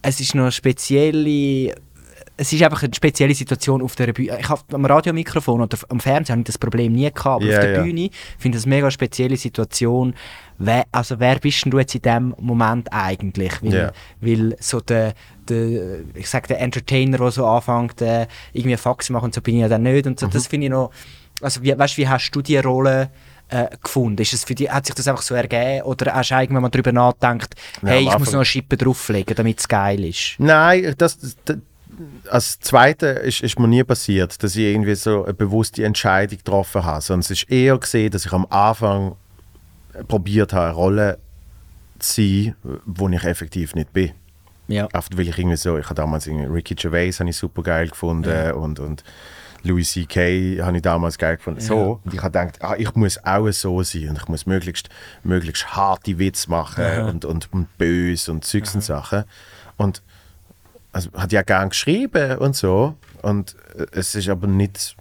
es 0.02 0.20
ist 0.20 0.34
noch 0.34 0.42
eine 0.44 0.52
spezielle, 0.52 1.74
es 2.36 2.52
ist 2.52 2.62
einfach 2.64 2.82
eine 2.82 2.92
spezielle 2.92 3.34
Situation 3.34 3.80
auf 3.80 3.94
der 3.94 4.12
Bühne. 4.12 4.36
Ich 4.40 4.48
habe 4.48 4.60
am 4.72 4.84
Radiomikrofon 4.84 5.60
oder 5.62 5.78
am 5.88 6.00
Fernsehen 6.00 6.32
habe 6.32 6.40
ich 6.40 6.46
das 6.46 6.58
Problem 6.58 6.92
nie 6.92 7.04
gehabt, 7.10 7.26
aber 7.26 7.44
Ja, 7.44 7.58
auf 7.58 7.64
der 7.64 7.72
ja. 7.74 7.82
Bühne 7.82 8.10
finde 8.38 8.56
ich 8.58 8.62
das 8.62 8.66
eine 8.66 8.74
mega 8.74 8.90
spezielle 8.90 9.36
Situation. 9.36 10.14
Wer, 10.58 10.84
also 10.90 11.20
wer 11.20 11.38
bist 11.38 11.64
denn 11.64 11.70
du 11.70 11.78
jetzt 11.78 11.94
in 11.94 12.02
dem 12.02 12.34
Moment 12.40 12.88
eigentlich? 12.92 13.52
Weil, 13.62 13.92
weil 14.20 14.56
so 14.60 14.80
der, 14.80 15.14
der, 15.48 16.00
ich 16.14 16.28
sag 16.28 16.48
der 16.48 16.60
Entertainer, 16.60 17.18
der 17.18 17.30
so 17.30 17.46
anfängt, 17.46 18.02
äh, 18.02 18.26
irgendwie 18.52 18.76
Fax 18.76 19.10
machen, 19.10 19.26
und 19.26 19.34
so 19.34 19.40
bin 19.40 19.54
ich 19.56 19.60
ja 19.62 19.68
dann 19.68 19.82
nicht. 19.84 20.06
Und 20.06 20.18
so, 20.18 20.26
Mhm. 20.26 20.30
das 20.32 20.46
finde 20.48 20.66
ich 20.66 20.70
noch, 20.72 20.90
also 21.40 21.62
wie, 21.62 21.76
weißt, 21.78 21.96
wie 21.98 22.08
hast 22.08 22.30
du 22.32 22.42
die 22.42 22.56
Rolle 22.58 23.10
äh, 23.54 23.68
gefunden? 23.82 24.20
Ist 24.20 24.34
es 24.34 24.44
für 24.44 24.54
dich, 24.54 24.70
hat 24.70 24.86
sich 24.86 24.94
das 24.94 25.08
einfach 25.08 25.22
so 25.22 25.34
ergeben 25.34 25.82
oder 25.82 26.14
hast 26.14 26.30
du 26.30 26.34
irgendwann 26.34 26.62
mal 26.62 26.68
darüber 26.68 26.92
nachgedacht, 26.92 27.54
Ja, 27.82 27.88
hey, 27.88 28.02
ich 28.02 28.18
muss 28.18 28.28
noch 28.28 28.40
eine 28.40 28.44
Schippe 28.44 28.76
drauflegen, 28.76 29.34
damit 29.34 29.60
es 29.60 29.68
geil 29.68 30.04
ist? 30.04 30.34
Nein, 30.38 30.94
das, 30.98 31.18
das, 31.44 31.58
als 32.28 32.58
Zweite 32.60 33.06
ist, 33.06 33.42
ist 33.42 33.58
mir 33.58 33.68
nie 33.68 33.84
passiert, 33.84 34.42
dass 34.42 34.56
ich 34.56 34.64
irgendwie 34.64 34.94
so 34.94 35.24
eine 35.24 35.34
bewusste 35.34 35.84
Entscheidung 35.84 36.38
getroffen 36.38 36.84
habe. 36.84 37.00
Sondern 37.00 37.20
es 37.20 37.30
ist 37.30 37.50
eher 37.50 37.78
gesehen, 37.78 38.10
dass 38.10 38.26
ich 38.26 38.32
am 38.32 38.46
Anfang 38.50 39.16
probiert 40.08 40.52
habe, 40.52 40.66
eine 40.66 40.74
Rolle 40.74 41.18
zu 41.98 42.22
sein, 42.22 42.56
wo 42.84 43.08
ich 43.08 43.24
effektiv 43.24 43.74
nicht 43.74 43.92
bin. 43.92 44.12
Ja. 44.66 44.88
Oft 44.92 45.16
weil 45.16 45.28
ich 45.28 45.38
irgendwie 45.38 45.56
so, 45.56 45.78
ich 45.78 45.84
habe 45.84 45.94
damals 45.94 46.26
irgendwie 46.26 46.46
Ricky 46.46 46.74
Gervais 46.74 47.20
habe 47.20 47.30
ich 47.30 47.36
super 47.36 47.62
geil 47.62 47.88
gefunden 47.88 48.52
und, 48.52 48.80
und 48.80 49.04
Louis 49.64 49.90
C.K. 49.90 50.60
habe 50.62 50.76
ich 50.76 50.82
damals 50.82 51.18
geil 51.18 51.36
gefunden. 51.36 51.60
So. 51.60 52.00
Und 52.04 52.14
ich 52.14 52.22
habe 52.22 52.38
gedacht, 52.38 52.62
ah, 52.62 52.74
ich 52.76 52.94
muss 52.94 53.22
auch 53.24 53.50
so 53.50 53.82
sein 53.82 54.10
und 54.10 54.18
ich 54.18 54.28
muss 54.28 54.46
möglichst, 54.46 54.90
möglichst 55.24 55.74
harte 55.74 56.18
Witze 56.18 56.50
machen 56.50 57.00
und, 57.08 57.24
und, 57.24 57.52
und 57.52 57.78
böse 57.78 58.30
und 58.30 58.44
Zeugs 58.44 58.74
und 58.74 58.82
Sachen. 58.82 59.24
Und 59.76 60.02
also, 60.92 61.10
hat 61.14 61.32
ja 61.32 61.42
gern 61.42 61.70
geschrieben 61.70 62.38
und 62.38 62.54
so. 62.54 62.94
Und 63.22 63.56
äh, 63.76 63.86
es 63.92 64.14
ist 64.14 64.28
aber 64.28 64.46
nicht, 64.46 64.96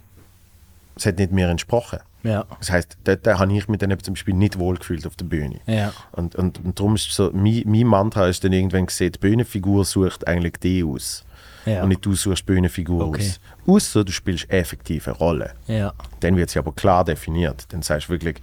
es 0.96 1.06
hat 1.06 1.18
nicht 1.18 1.30
mir 1.30 1.48
entsprochen. 1.48 2.00
Ja. 2.24 2.46
Das 2.58 2.70
heißt, 2.70 2.96
dort 3.04 3.26
habe 3.26 3.52
ich 3.52 3.68
mich 3.68 3.78
dann 3.78 3.96
zum 4.00 4.14
Beispiel 4.14 4.34
nicht 4.34 4.58
wohlgefühlt 4.58 5.06
auf 5.06 5.14
der 5.14 5.26
Bühne. 5.26 5.60
Ja. 5.66 5.92
Und, 6.12 6.34
und, 6.36 6.58
und 6.64 6.78
darum 6.78 6.94
ist 6.94 7.10
so, 7.12 7.30
mein, 7.34 7.62
mein 7.66 7.86
Mantra 7.86 8.26
ist 8.28 8.42
dann 8.44 8.52
irgendwann 8.52 8.86
gesehen, 8.86 9.12
die 9.12 9.18
Bühnenfigur 9.18 9.84
sucht 9.84 10.26
eigentlich 10.26 10.54
die 10.54 10.82
aus. 10.82 11.24
Ja. 11.66 11.82
Und 11.82 11.88
nicht 11.90 12.04
du 12.04 12.14
suchst 12.14 12.44
Bühnenfigur 12.46 13.06
Okay. 13.08 13.22
aus. 13.22 13.40
Außer 13.66 14.04
du 14.04 14.12
spielst 14.12 14.50
effektiv 14.50 15.08
eine 15.08 15.16
Rolle. 15.16 15.54
Ja. 15.66 15.92
Dann 16.20 16.36
wird 16.36 16.50
sie 16.50 16.58
aber 16.58 16.72
klar 16.72 17.04
definiert. 17.04 17.64
Dann 17.70 17.82
sagst 17.82 18.08
du 18.08 18.12
wirklich, 18.12 18.36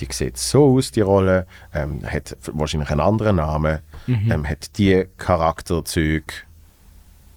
die 0.00 0.08
sieht 0.10 0.38
so 0.38 0.76
aus, 0.76 0.90
die 0.90 1.02
Rolle, 1.02 1.46
ähm, 1.74 2.00
hat 2.10 2.36
wahrscheinlich 2.52 2.90
einen 2.90 3.00
anderen 3.00 3.36
Namen, 3.36 3.80
ähm, 4.08 4.48
hat 4.48 4.78
die 4.78 5.06
Charakterzüge. 5.18 6.32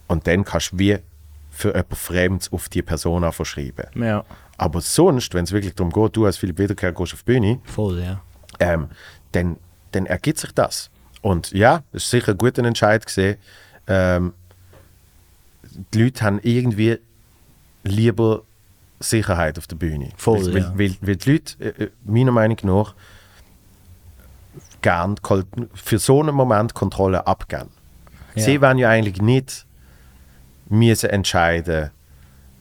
Und 0.07 0.28
dann 0.28 0.45
kannst 0.45 0.72
du 0.74 0.80
wie 0.80 0.98
für 1.49 1.70
jemand 1.70 1.98
Fremdes 1.98 2.52
auf 2.53 2.70
die 2.70 2.82
Person 2.82 3.30
verschreiben. 3.32 3.88
Ja. 4.02 4.24
Aber 4.57 4.80
sonst, 4.82 5.34
wenn 5.34 5.44
es 5.44 5.52
wirklich 5.52 5.74
darum 5.76 5.91
geht, 5.91 6.16
du 6.16 6.26
als 6.26 6.38
Philipp 6.38 6.60
Wiederkehr 6.60 6.91
gehst 6.94 7.14
auf 7.14 7.24
die 7.24 7.34
Bühne, 7.34 7.60
Voll, 7.66 7.99
ja. 8.02 8.22
ähm, 8.60 8.88
dann, 9.34 9.57
dann 9.91 10.06
ergibt 10.06 10.40
sich 10.40 10.52
das. 10.53 10.90
Und 11.22 11.52
ja, 11.52 11.84
es 11.91 12.03
ist 12.03 12.10
sicher 12.12 12.32
ein 12.34 12.38
guter 12.38 12.64
Entscheid 12.64 13.06
gesehen. 13.06 13.38
Ähm, 13.88 14.34
die 15.94 16.04
Leute 16.04 16.24
haben 16.24 16.40
irgendwie 16.44 17.00
lieber 17.84 18.44
Sicherheit 19.00 19.58
auf 19.58 19.68
der 19.68 19.76
Bühne. 19.76 20.10
Voll, 20.18 20.54
weil, 20.54 20.62
ja. 20.62 20.74
weil, 20.76 20.96
weil 21.02 21.16
die 21.16 21.32
Leute, 21.32 21.64
äh, 21.64 21.84
äh, 21.84 21.90
meiner 22.06 22.32
Meinung 22.32 22.58
nach, 22.64 22.96
gern 24.82 25.16
für 25.74 26.00
so 26.00 26.22
einen 26.22 26.36
Moment 26.36 26.74
Kontrolle 26.74 27.26
abgeben. 27.26 27.70
Ja. 28.36 28.44
Sie 28.44 28.62
wollen 28.62 28.78
ja 28.78 28.90
eigentlich 28.90 29.22
nicht 29.22 29.66
müssen 30.70 31.10
entscheiden, 31.10 31.92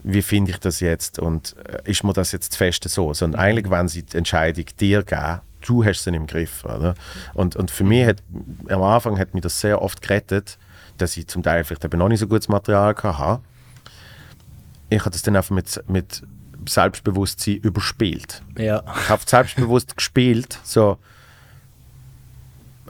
wie 0.02 0.22
finde 0.22 0.50
ich 0.52 0.58
das 0.58 0.80
jetzt 0.80 1.18
und 1.18 1.56
äh, 1.66 1.90
ist 1.90 2.04
mir 2.04 2.12
das 2.12 2.32
jetzt 2.32 2.52
zu 2.52 2.58
fest 2.58 2.86
so, 2.88 3.14
sondern 3.14 3.40
eigentlich 3.40 3.70
wollen 3.70 3.88
sie 3.88 4.02
die 4.02 4.16
Entscheidung 4.16 4.66
dir 4.78 5.02
geben, 5.02 5.40
du 5.62 5.84
hast 5.84 6.04
sie 6.04 6.10
im 6.10 6.26
Griff. 6.26 6.64
Oder? 6.64 6.94
Und, 7.32 7.56
und 7.56 7.70
für 7.70 7.84
mich 7.84 8.06
hat, 8.06 8.22
am 8.68 8.82
Anfang 8.82 9.18
hat 9.18 9.34
mich 9.34 9.42
das 9.42 9.60
sehr 9.60 9.80
oft 9.80 10.02
gerettet, 10.02 10.58
dass 10.98 11.16
ich 11.16 11.26
zum 11.26 11.42
Teil 11.42 11.64
vielleicht 11.64 11.84
eben 11.84 11.98
noch 11.98 12.08
nicht 12.08 12.20
so 12.20 12.26
gutes 12.26 12.48
Material 12.48 12.94
hatte. 12.94 13.40
Ich 14.90 15.00
habe 15.00 15.10
das 15.10 15.22
dann 15.22 15.36
einfach 15.36 15.54
mit, 15.54 15.82
mit 15.88 16.22
Selbstbewusstsein 16.68 17.56
überspielt. 17.56 18.42
Ja. 18.56 18.82
Ich 19.02 19.08
habe 19.08 19.22
selbstbewusst 19.26 19.96
gespielt, 19.96 20.58
so 20.62 20.98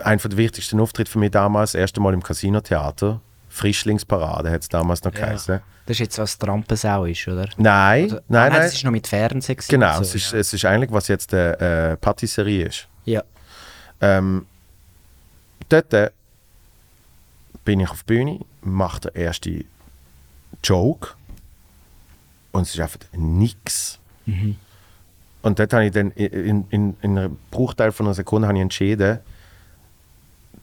einer 0.03 0.17
der 0.17 0.37
wichtigsten 0.37 0.81
Auftritte 0.81 1.11
für 1.11 1.19
mich 1.19 1.31
damals, 1.31 1.73
das 1.73 1.81
erste 1.81 2.01
Mal 2.01 2.15
im 2.15 2.23
Casino-Theater. 2.23 3.21
Frischlingsparade 3.49 4.51
hat 4.51 4.63
es 4.63 4.69
damals 4.69 5.05
noch 5.05 5.15
Ja. 5.15 5.27
geheißen. 5.27 5.61
Das 5.87 5.97
ist 5.97 6.01
jetzt, 6.01 6.19
was 6.19 6.39
Trampensau 6.39 7.05
ist, 7.05 7.29
oder? 7.29 7.49
Nein, 7.59 8.05
Also, 8.05 8.17
nein, 8.17 8.23
ah, 8.27 8.27
nein, 8.29 8.53
nein. 8.53 8.63
das 8.63 8.75
ist 8.75 8.85
noch 8.85 8.91
mit 8.91 9.07
Fernsehen. 9.07 9.59
Genau, 9.69 9.97
und 9.99 10.03
es, 10.03 10.11
so, 10.13 10.17
ist, 10.17 10.33
ja. 10.33 10.39
es 10.39 10.53
ist 10.53 10.65
eigentlich, 10.65 10.91
was 10.91 11.09
jetzt 11.09 11.33
eine 11.35 11.61
äh, 11.93 11.97
Patisserie 11.99 12.67
ist. 12.67 12.89
Ja. 13.05 13.23
Ähm, 14.01 14.47
dort 15.69 15.93
äh, 15.93 16.11
bin 17.65 17.81
ich 17.81 17.89
auf 17.89 18.03
der 18.03 18.15
Bühne, 18.15 18.41
mache 18.63 19.01
den 19.03 19.15
ersten 19.15 19.65
Joke 20.63 21.11
und 22.53 22.63
es 22.63 22.75
ist 22.75 22.81
einfach 22.81 23.01
nix. 23.17 23.99
Und 25.43 25.59
dort 25.59 25.73
habe 25.73 25.87
ich 25.87 25.93
dann 25.93 26.11
in, 26.13 26.67
in, 26.71 26.97
in 27.01 27.19
einem 27.19 27.37
Bruchteil 27.51 27.93
von 27.93 28.07
einer 28.07 28.15
Sekunde 28.15 28.49
habe 28.49 28.57
ich 28.57 28.63
entschieden, 28.63 29.19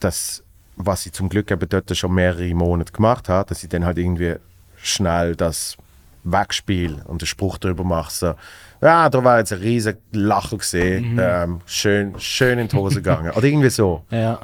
dass, 0.00 0.42
was 0.76 1.06
ich 1.06 1.12
zum 1.12 1.28
Glück 1.28 1.50
eben 1.50 1.68
dort 1.68 1.96
schon 1.96 2.14
mehrere 2.14 2.52
Monate 2.54 2.92
gemacht 2.92 3.28
habe, 3.28 3.48
dass 3.48 3.62
ich 3.62 3.68
dann 3.68 3.84
halt 3.84 3.98
irgendwie 3.98 4.36
schnell 4.76 5.36
das 5.36 5.76
wegspiele 6.24 7.04
und 7.04 7.20
den 7.20 7.26
Spruch 7.26 7.58
darüber 7.58 7.84
mache, 7.84 8.12
so, 8.12 8.34
ja, 8.80 9.08
da 9.08 9.22
war 9.22 9.38
jetzt 9.38 9.52
ein 9.52 9.60
riesiger 9.60 9.98
Lacher 10.12 10.58
gesehen, 10.58 11.18
ähm, 11.20 11.60
schön, 11.66 12.18
schön 12.18 12.58
in 12.58 12.68
die 12.68 12.76
Hose 12.76 12.96
gegangen. 12.96 13.30
Oder 13.30 13.44
irgendwie 13.44 13.70
so. 13.70 14.04
Ja. 14.10 14.40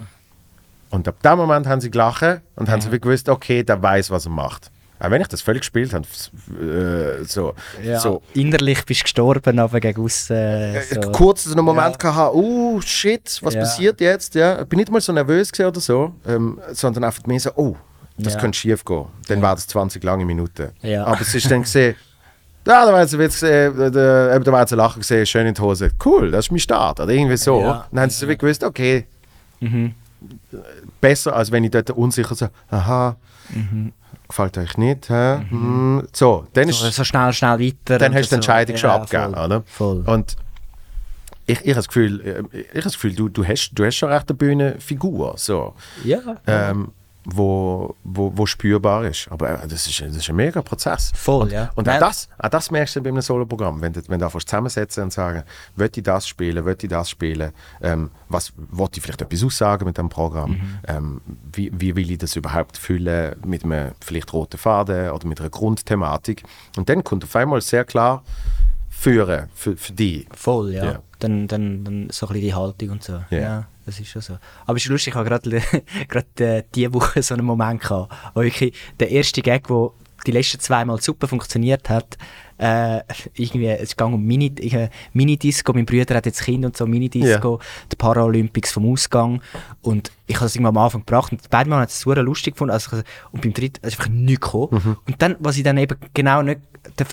Und 0.90 1.06
ab 1.09 1.23
dem 1.23 1.36
Moment 1.36 1.66
haben 1.66 1.81
sie 1.81 1.90
gelacht 1.90 2.40
und 2.56 2.69
haben 2.69 2.81
sie 2.81 2.90
wie 2.93 2.98
gewusst, 3.01 3.28
okay, 3.28 3.62
der 3.62 3.82
weiß, 3.82 4.10
was 4.10 4.27
er 4.27 4.31
macht. 4.31 4.70
Auch 5.01 5.10
wenn 5.10 5.20
ich 5.20 5.28
das 5.28 5.43
völlig 5.43 5.60
gespielt 5.60 5.93
habe, 5.94 6.06
äh, 6.60 7.24
so, 7.24 7.55
ja. 7.85 8.01
so 8.01 8.20
Innerlich 8.35 8.85
bist 8.85 9.01
du 9.01 9.05
gestorben, 9.05 9.59
aber 9.60 9.78
gegen 9.78 10.02
aussen. 10.02 10.35
Äh, 10.36 10.82
so. 10.82 11.01
kurz 11.12 11.44
so 11.44 11.52
einen 11.55 11.65
Moment 11.65 11.98
gehabt, 11.98 12.35
oh 12.35 12.81
shit, 12.81 13.39
was 13.43 13.55
Ja. 13.55 13.60
passiert 13.60 14.01
jetzt? 14.01 14.35
Ja, 14.35 14.60
ich 14.60 14.66
bin 14.66 14.78
nicht 14.78 14.90
mal 14.90 15.01
so 15.01 15.12
nervös 15.12 15.52
gewesen 15.52 15.69
oder 15.69 15.81
so, 15.81 16.15
ähm, 16.27 16.59
sondern 16.73 17.05
einfach 17.05 17.24
mehr 17.27 17.39
so, 17.39 17.51
oh, 17.55 17.77
das 18.16 18.35
Ja. 18.35 18.40
könnte 18.40 18.59
schief 18.59 18.85
gehen. 18.85 19.05
Dann 19.28 19.40
war 19.40 19.55
das 19.55 19.69
20 19.69 20.02
lange 20.02 20.24
Minuten. 20.24 20.70
Ja. 20.82 21.05
Aber 21.05 21.20
es 21.20 21.32
ist 21.32 21.48
dann 21.48 21.62
gesehen, 21.62 21.94
ja, 22.66 22.85
da 22.85 22.93
war 22.93 23.01
jetzt, 23.02 23.12
jetzt 23.15 23.43
äh, 23.44 23.70
der, 23.90 24.35
eben, 24.35 24.43
da 24.44 24.51
war 24.52 24.60
jetzt 24.62 24.73
ein 24.73 24.78
Lachen 24.78 24.98
gesehen, 25.01 25.24
schön 25.27 25.47
in 25.47 25.55
die 25.55 25.62
Hose. 25.62 25.93
Cool, 26.05 26.32
das 26.32 26.47
ist 26.47 26.51
mein 26.51 26.59
Start. 26.59 26.98
Oder 26.98 27.12
irgendwie 27.12 27.36
so. 27.36 27.60
Ja. 27.60 27.86
Dann 27.93 28.01
haben 28.01 28.10
sie 28.10 28.27
so 28.27 28.36
gewusst, 28.36 28.65
okay, 28.65 29.06
Mhm. 29.60 29.94
Besser, 31.00 31.34
als 31.36 31.50
wenn 31.52 31.64
ich 31.64 31.70
dort 31.70 31.90
unsicher 31.90 32.34
so, 32.34 32.48
aha, 32.70 33.16
gefällt 34.28 34.58
euch 34.58 34.76
nicht, 34.76 35.08
hä? 35.10 35.40
Hm. 35.48 36.06
So, 36.12 36.46
dann 36.52 36.68
ist 36.68 36.80
Mhm. 36.82 36.86
So, 36.86 36.90
so 36.90 37.04
schnell, 37.04 37.32
schnell 37.32 37.58
weiter. 37.58 37.98
dann 37.98 38.14
hast 38.14 38.20
du 38.20 38.22
die 38.22 38.28
so. 38.30 38.34
Entscheidung 38.36 38.76
schon 38.76 38.90
Ja, 38.90 38.96
abgegeben, 38.96 39.34
voll. 39.34 39.44
oder? 39.44 39.62
Voll. 39.66 40.04
Und 40.06 40.36
ich, 41.46 41.60
ich 41.60 41.66
habe 41.68 41.74
das 41.76 41.88
Gefühl, 41.88 42.20
äh, 42.20 42.58
ich 42.58 42.68
habe 42.68 42.80
das 42.82 42.92
Gefühl 42.94 43.14
du, 43.14 43.28
du, 43.30 43.44
hast, 43.46 43.70
du 43.74 43.84
hast 43.86 43.96
schon 43.96 44.10
recht 44.12 44.28
eine 44.28 44.36
Bühnenfigur, 44.36 45.34
so, 45.38 45.74
ja. 46.04 46.18
ähm, 46.46 46.92
wo, 47.30 47.94
wo, 48.05 48.32
wo 48.34 48.46
spürbar 48.46 49.05
ist. 49.05 49.28
Aber 49.30 49.62
äh, 49.62 49.68
das 49.68 49.86
ist, 49.86 50.00
das 50.00 50.16
ist 50.16 50.30
ein 50.30 50.36
mega 50.36 50.62
Prozess. 50.62 51.12
Voll, 51.14 51.42
und, 51.42 51.52
ja. 51.52 51.70
Und 51.74 51.88
auch 51.88 51.98
das, 51.98 52.28
auch 52.38 52.48
das 52.48 52.70
merkst 52.70 52.96
du 52.96 53.02
bei 53.02 53.10
einem 53.10 53.20
Soloprogramm, 53.20 53.80
wenn 53.82 53.92
du, 53.92 54.00
wenn 54.09 54.18
du 54.18 54.24
anfängst 54.24 54.48
zusammensetzen 54.48 55.05
und 55.05 55.12
sagen, 55.12 55.42
will 55.76 55.90
ich 55.94 56.02
das 56.02 56.26
spielen, 56.26 56.64
will 56.64 56.76
ich 56.80 56.88
das 56.88 57.10
spielen, 57.10 57.52
ähm, 57.82 58.10
was, 58.28 58.52
will 58.56 58.88
ich 58.94 59.02
vielleicht 59.02 59.20
etwas 59.20 59.44
aussagen 59.44 59.84
mit 59.84 59.98
dem 59.98 60.09
Programm, 60.09 60.52
Mhm. 60.52 60.78
ähm, 60.86 61.20
wie, 61.52 61.70
wie 61.74 61.94
will 61.94 62.10
ich 62.10 62.18
das 62.18 62.34
überhaupt 62.36 62.78
füllen 62.78 63.36
mit 63.44 63.64
einem 63.64 63.92
vielleicht 64.00 64.32
roten 64.32 64.56
Faden 64.56 65.10
oder 65.10 65.26
mit 65.26 65.40
einer 65.40 65.50
Grundthematik. 65.50 66.42
Und 66.76 66.88
dann 66.88 67.05
kommt 67.05 67.24
auf 67.24 67.36
einmal 67.36 67.60
sehr 67.60 67.84
klar 67.84 68.22
führen 68.88 69.48
für, 69.55 69.76
für 69.76 69.92
dich. 69.92 70.26
Voll, 70.34 70.72
ja. 70.72 70.84
Ja. 70.84 70.98
Dann, 71.18 71.46
dann, 71.46 71.84
dann 71.84 72.09
so 72.10 72.26
ein 72.26 72.32
bisschen 72.32 72.48
die 72.48 72.55
Haltung 72.55 72.90
und 72.90 73.02
so. 73.05 73.20
Ja. 73.30 73.38
Ja, 73.38 73.66
das 73.89 73.98
ist 74.01 74.10
schon 74.10 74.23
so. 74.23 74.39
Aber 74.66 74.77
es 74.77 74.85
ist 74.85 74.90
lustig, 74.90 75.12
ich 75.12 75.19
habe 75.19 75.28
gerade 75.28 75.62
gerade 76.09 76.44
äh, 76.44 76.62
diese 76.74 76.93
Woche 76.93 77.23
so 77.23 77.35
einen 77.35 77.47
Moment 77.47 77.81
gehabt, 77.81 78.15
wo 78.35 78.43
wirklich 78.43 78.74
der 79.01 79.10
erste 79.10 79.40
Gag, 79.40 79.66
der 79.66 79.90
die 80.27 80.32
letzten 80.32 80.60
zwei 80.60 80.85
Mal 80.85 81.01
super 81.01 81.27
funktioniert 81.27 81.89
hat, 81.89 82.19
äh, 82.59 83.02
irgendwie, 83.35 83.68
es 83.68 83.97
ging 83.97 84.12
um 84.12 84.24
Mini, 84.24 84.52
äh, 84.59 84.89
Minidisco, 85.12 85.72
mein 85.72 85.86
Bruder 85.86 86.16
hat 86.16 86.26
jetzt 86.26 86.43
Kind 86.43 86.64
und 86.64 86.76
so, 86.76 86.86
Minidisco, 86.86 87.60
die 87.90 87.97
Paralympics 87.97 88.72
vom 88.72 88.93
Ausgang. 88.93 89.40
Und 89.80 90.10
ich 90.26 90.36
habe 90.36 90.47
es 90.47 90.56
irgendwann 90.56 90.76
am 90.76 90.85
Anfang 90.85 91.01
gebracht. 91.01 91.32
Und 91.32 91.40
beide 91.51 91.70
Mal 91.70 91.80
hat 91.80 91.90
es 91.90 92.01
super 92.01 92.22
lustig 92.22 92.55
gefunden. 92.55 92.72
Also, 92.72 92.98
und 93.32 93.43
beim 93.43 93.52
dritten 93.52 93.86
ist 93.86 93.98
einfach 93.98 94.10
nichts 94.10 94.40
gekommen. 94.40 94.82
Mhm. 94.85 94.97
und 95.06 95.22
dann, 95.22 95.36
was 95.39 95.56
ich 95.56 95.62
dann 95.62 95.78
eben 95.78 95.97
genau 96.14 96.43
nicht, 96.43 96.60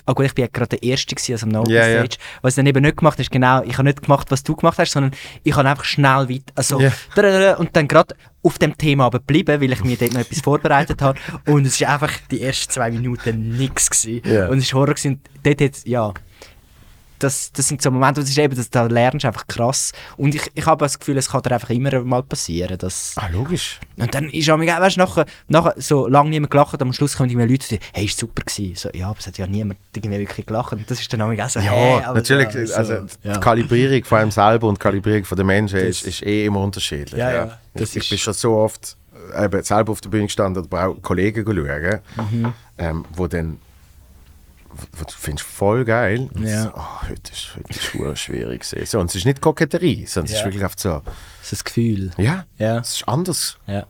ah 0.06 0.12
gut, 0.12 0.26
ich 0.26 0.34
bin 0.34 0.44
ja 0.44 0.50
gerade 0.52 0.76
der 0.76 0.82
Erste 0.82 1.14
gewesen, 1.14 1.32
also 1.32 1.46
am 1.46 1.52
No 1.52 1.64
ja. 1.68 1.82
Stage, 1.82 2.16
was 2.42 2.52
ich 2.52 2.56
dann 2.56 2.66
eben 2.66 2.82
nicht 2.82 2.96
gemacht 2.96 3.14
habe, 3.14 3.22
ist 3.22 3.30
genau, 3.30 3.62
ich 3.62 3.74
habe 3.74 3.84
nicht 3.84 4.02
gemacht, 4.02 4.30
was 4.30 4.42
du 4.42 4.56
gemacht 4.56 4.78
hast, 4.78 4.92
sondern 4.92 5.12
ich 5.42 5.54
habe 5.54 5.68
einfach 5.68 5.84
schnell 5.84 6.28
weiter, 6.28 6.52
also 6.54 6.80
und 7.58 7.74
dann 7.76 7.88
gerade 7.88 8.14
auf 8.46 8.58
dem 8.58 8.76
Thema 8.78 9.06
aber 9.06 9.18
geblieben, 9.18 9.60
weil 9.60 9.72
ich 9.72 9.82
mir 9.84 9.96
dort 9.96 10.12
noch 10.14 10.20
etwas 10.20 10.40
vorbereitet 10.40 11.02
habe 11.02 11.18
und 11.46 11.66
es 11.66 11.80
ist 11.80 11.86
einfach 11.88 12.12
die 12.30 12.42
ersten 12.42 12.70
zwei 12.72 12.90
Minuten 12.90 13.56
nichts 13.56 13.90
gewesen 13.90 14.22
Ja. 14.24 14.48
und 14.48 14.58
es 14.58 14.72
war 14.72 14.80
Horror 14.82 14.94
gewesen. 14.94 15.20
dort 15.42 15.60
jetzt, 15.60 15.86
ja, 15.86 16.12
das, 17.18 17.52
das 17.52 17.68
sind 17.68 17.80
so 17.82 17.90
Momente, 17.90 18.20
das 18.20 18.30
ist 18.30 18.38
eben, 18.38 18.54
das, 18.56 18.70
da 18.70 18.84
lernst 18.84 19.24
du 19.24 19.28
einfach 19.28 19.46
krass 19.46 19.92
und 20.16 20.34
ich, 20.34 20.42
ich 20.54 20.66
habe 20.66 20.84
das 20.84 20.98
Gefühl, 20.98 21.16
es 21.16 21.30
kann 21.30 21.42
dir 21.42 21.52
einfach 21.52 21.70
immer 21.70 22.00
mal 22.02 22.22
passieren, 22.22 22.76
dass 22.78 23.14
Ah, 23.16 23.28
logisch. 23.32 23.80
und 23.96 24.14
dann 24.14 24.28
ist 24.30 24.48
auch, 24.50 24.58
weißt 24.58 24.96
du, 24.96 25.00
nachher, 25.00 25.26
nachher 25.48 25.74
so 25.76 26.06
lange 26.08 26.30
niemand 26.30 26.50
gelacht, 26.50 26.80
am 26.80 26.92
Schluss 26.92 27.16
kommen 27.16 27.28
die 27.28 27.34
Leute 27.36 27.52
und 27.52 27.62
sagen, 27.62 27.82
hey, 27.92 28.04
ist 28.04 28.18
super 28.18 28.42
gewesen. 28.44 28.74
So, 28.76 28.90
ja, 28.92 29.08
aber 29.08 29.18
es 29.18 29.26
hat 29.26 29.38
ja 29.38 29.46
niemand 29.46 29.78
irgendwie 29.94 30.18
wirklich 30.18 30.46
gelacht. 30.46 30.72
Und 30.72 30.90
das 30.90 31.00
ist 31.00 31.12
dann 31.12 31.22
auch 31.22 31.48
so, 31.48 31.60
Ja, 31.60 31.70
hey, 31.70 32.00
natürlich. 32.14 32.50
so, 32.50 32.66
so, 32.66 32.74
also 32.74 32.94
die 33.22 33.28
ja. 33.28 33.38
Kalibrierung 33.38 34.04
von 34.04 34.18
einem 34.18 34.30
selber 34.30 34.68
und 34.68 34.78
die 34.78 34.82
Kalibrierung 34.82 35.24
von 35.24 35.36
den 35.36 35.46
Menschen 35.46 35.78
ist, 35.78 36.02
ist 36.06 36.22
eh 36.22 36.44
immer 36.46 36.60
unterschiedlich. 36.60 37.18
Ja, 37.18 37.32
ja, 37.32 37.58
das 37.74 37.90
ich, 37.90 37.96
ich 37.96 38.02
ist- 38.04 38.08
bin 38.10 38.18
schon 38.18 38.34
so 38.34 38.54
oft 38.56 38.96
eben 39.38 39.62
selber 39.62 39.92
auf 39.92 40.00
der 40.00 40.08
Bühne 40.10 40.24
gestanden, 40.26 40.64
aber 40.64 40.88
auch 40.88 41.02
Kollegen 41.02 41.44
schauen, 41.44 42.00
Mhm. 42.30 42.52
ähm, 42.78 43.04
wo 43.14 43.26
dann 43.26 43.58
wo 44.92 45.04
du 45.04 45.12
findest 45.16 45.46
voll 45.48 45.84
geil. 45.84 46.28
Ja. 46.38 46.72
oh, 46.76 47.08
heute 47.08 47.32
ist 47.32 47.56
heute 47.56 47.70
ist 47.70 47.84
verdammt 47.86 48.18
schwierig 48.18 48.64
so 48.64 48.98
Und 48.98 49.10
es 49.10 49.14
ist 49.16 49.24
nicht 49.24 49.40
Koketterie, 49.40 50.06
sondern 50.06 50.26
es 50.26 50.32
ist 50.32 50.38
Ja. 50.40 50.44
wirklich 50.46 50.62
einfach 50.64 50.78
so, 50.78 51.02
Das 51.04 51.44
ist 51.44 51.52
das 51.52 51.64
Gefühl. 51.64 52.10
ja, 52.18 52.44
Ja. 52.58 52.78
es 52.78 52.96
ist 52.96 53.08
anders. 53.08 53.58
Ja. 53.66 53.86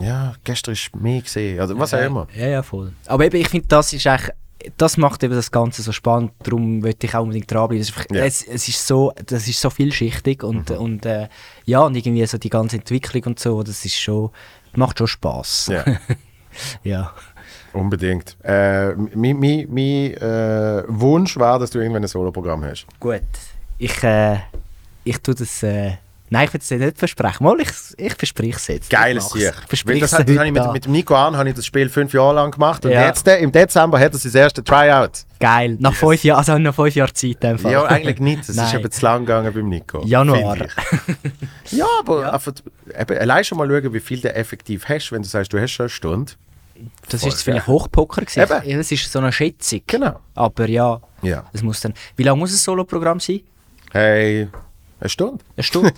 ja, 0.00 0.34
gestern 0.44 0.72
ist 0.72 0.94
mehr 0.96 1.20
gesehen, 1.22 1.60
also 1.60 1.78
was 1.78 1.92
auch 1.94 2.00
immer. 2.00 2.26
Ja, 2.34 2.46
ja, 2.48 2.62
voll. 2.62 2.92
Aber 3.06 3.24
eben, 3.24 3.36
ich 3.40 3.48
finde, 3.48 3.68
das 3.68 3.92
ist 3.92 4.06
eigentlich, 4.06 4.30
das 4.76 4.96
macht 4.96 5.22
eben 5.24 5.34
das 5.34 5.50
Ganze 5.50 5.82
so 5.82 5.92
spannend, 5.92 6.32
darum 6.44 6.82
wollte 6.84 7.06
ich 7.06 7.14
auch 7.14 7.22
unbedingt 7.22 7.50
dranbleiben. 7.50 7.80
Es, 7.82 7.90
ist 7.90 8.06
Ja. 8.12 8.24
es, 8.24 8.42
es 8.46 8.68
ist 8.68 8.86
so, 8.86 9.12
das 9.26 9.48
ist 9.48 9.60
so 9.60 9.70
vielschichtig 9.70 10.42
und, 10.44 10.70
und 10.70 11.04
äh, 11.04 11.28
ja, 11.64 11.80
und 11.80 11.96
irgendwie 11.96 12.24
so 12.26 12.38
die 12.38 12.48
ganze 12.50 12.76
Entwicklung 12.76 13.24
und 13.24 13.38
so, 13.40 13.62
das 13.62 13.84
ist 13.84 13.98
schon, 13.98 14.30
macht 14.74 14.98
schon 14.98 15.08
Spaß. 15.08 15.66
Ja, 15.72 15.84
ja. 16.84 17.12
Unbedingt. 17.72 18.36
Äh, 18.42 18.94
mein 19.14 19.38
mein, 19.38 19.66
mein 19.70 20.14
äh, 20.14 20.82
Wunsch 20.88 21.36
war, 21.38 21.58
dass 21.58 21.70
du 21.70 21.78
irgendwann 21.78 22.02
ein 22.04 22.08
Soloprogramm 22.08 22.64
hast. 22.64 22.86
Gut. 23.00 23.20
Ich, 23.78 24.02
äh, 24.02 24.36
ich 25.04 25.18
tue 25.18 25.34
das, 25.34 25.62
äh, 25.64 25.92
nein, 26.30 26.44
ich 26.46 26.52
will 26.54 26.60
es 26.62 26.70
nicht 26.70 26.98
versprechen. 26.98 27.42
Mal, 27.44 27.60
ich, 27.60 27.70
ich 27.96 28.14
verspreche 28.14 28.56
es 28.56 28.66
jetzt. 28.68 28.90
Geiles 28.90 29.30
Sieg. 29.30 29.52
das, 29.68 29.80
es 29.80 29.84
hat- 29.84 30.00
das 30.02 30.12
heute 30.20 30.38
habe 30.38 30.46
ich 30.46 30.52
mit, 30.52 30.72
mit 30.72 30.88
Nico 30.88 31.14
an, 31.16 31.36
habe 31.36 31.48
ich 31.48 31.56
das 31.56 31.66
Spiel 31.66 31.88
fünf 31.88 32.12
Jahre 32.14 32.34
lang 32.36 32.52
gemacht 32.52 32.84
und 32.84 32.92
Ja. 32.92 33.06
jetzt 33.06 33.26
äh, 33.26 33.38
im 33.38 33.50
Dezember 33.50 33.98
hat 33.98 34.12
er 34.12 34.18
sein 34.18 34.32
erstes 34.40 34.62
Tryout. 34.64 35.24
Geil. 35.40 35.76
Nach 35.80 35.92
fünf 35.92 36.22
Jahren, 36.22 36.38
also 36.38 36.56
nach 36.58 36.74
fünf 36.74 36.94
Jahren 36.94 37.14
Zeit 37.14 37.44
einfach. 37.44 37.70
Ja, 37.70 37.84
eigentlich 37.86 38.20
nicht. 38.20 38.48
Das 38.48 38.56
ist 38.56 38.74
eben 38.74 38.88
zu 38.90 39.02
lang 39.04 39.20
gegangen 39.26 39.52
beim 39.52 39.68
Nico. 39.68 40.04
Januar. 40.04 40.58
Ja, 41.70 41.86
aber 41.98 42.32
Einfach, 42.32 42.52
eben, 42.96 43.18
allein 43.18 43.42
schon 43.44 43.58
mal 43.58 43.68
schauen, 43.68 43.92
wie 43.92 44.00
viel 44.00 44.20
du 44.20 44.32
effektiv 44.32 44.88
hast, 44.88 45.10
wenn 45.10 45.22
du 45.22 45.28
sagst, 45.28 45.52
du 45.52 45.60
hast 45.60 45.72
schon 45.72 45.84
eine 45.84 45.90
Stunde. 45.90 46.32
Das 47.08 47.20
Voll, 47.22 47.28
ist 47.30 47.42
vielleicht. 47.42 47.66
Hochpoker 47.66 48.22
gewesen. 48.22 48.40
Eben. 48.42 48.68
Ja, 48.70 48.76
Das 48.78 48.90
ist 48.92 49.10
so 49.10 49.18
eine 49.18 49.32
Schätzung. 49.32 49.80
Genau. 49.86 50.20
Aber 50.34 50.68
ja, 50.68 51.00
Ja. 51.22 51.44
es 51.52 51.62
muss 51.62 51.80
dann. 51.80 51.94
Wie 52.16 52.22
lange 52.22 52.38
muss 52.38 52.52
ein 52.52 52.56
Soloprogramm 52.56 53.20
sein? 53.20 53.40
Hey, 53.92 54.48
eine 55.00 55.08
Stunde? 55.08 55.44
Eine 55.56 55.64
Stunde? 55.64 55.92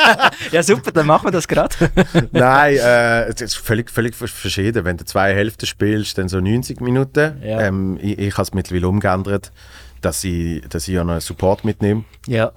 ja, 0.52 0.62
super, 0.62 0.92
dann 0.92 1.06
machen 1.06 1.26
wir 1.26 1.32
das 1.32 1.46
gerade. 1.48 1.74
Nein, 2.32 2.76
äh, 2.76 3.24
es 3.24 3.40
ist 3.40 3.56
völlig, 3.56 3.90
völlig 3.90 4.14
vers- 4.14 4.30
verschieden. 4.30 4.84
Wenn 4.84 4.96
du 4.96 5.04
zwei 5.04 5.34
Hälften 5.34 5.66
spielst, 5.66 6.16
dann 6.18 6.28
so 6.28 6.40
90 6.40 6.80
Minuten. 6.80 7.42
Ja. 7.42 7.60
Ähm, 7.62 7.98
ich 8.00 8.18
ich 8.18 8.32
habe 8.34 8.42
es 8.42 8.54
mittlerweile 8.54 8.88
umgeändert, 8.88 9.50
dass 10.00 10.22
ich, 10.24 10.62
dass 10.68 10.86
ich 10.88 10.94
ja 10.94 11.02
noch 11.04 11.12
einen 11.12 11.20
Support 11.20 11.64
mitnehme 11.64 12.04
ja. 12.26 12.52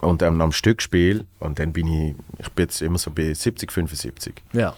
und 0.00 0.22
ähm, 0.22 0.40
am 0.40 0.52
Stück 0.52 0.82
spiele. 0.82 1.24
Und 1.40 1.58
dann 1.58 1.72
bin 1.72 1.86
ich, 1.86 2.14
ich 2.38 2.48
bin 2.50 2.64
jetzt 2.66 2.82
immer 2.82 2.98
so 2.98 3.10
bei 3.10 3.32
70, 3.32 3.72
75. 3.72 4.34
Ja. 4.52 4.74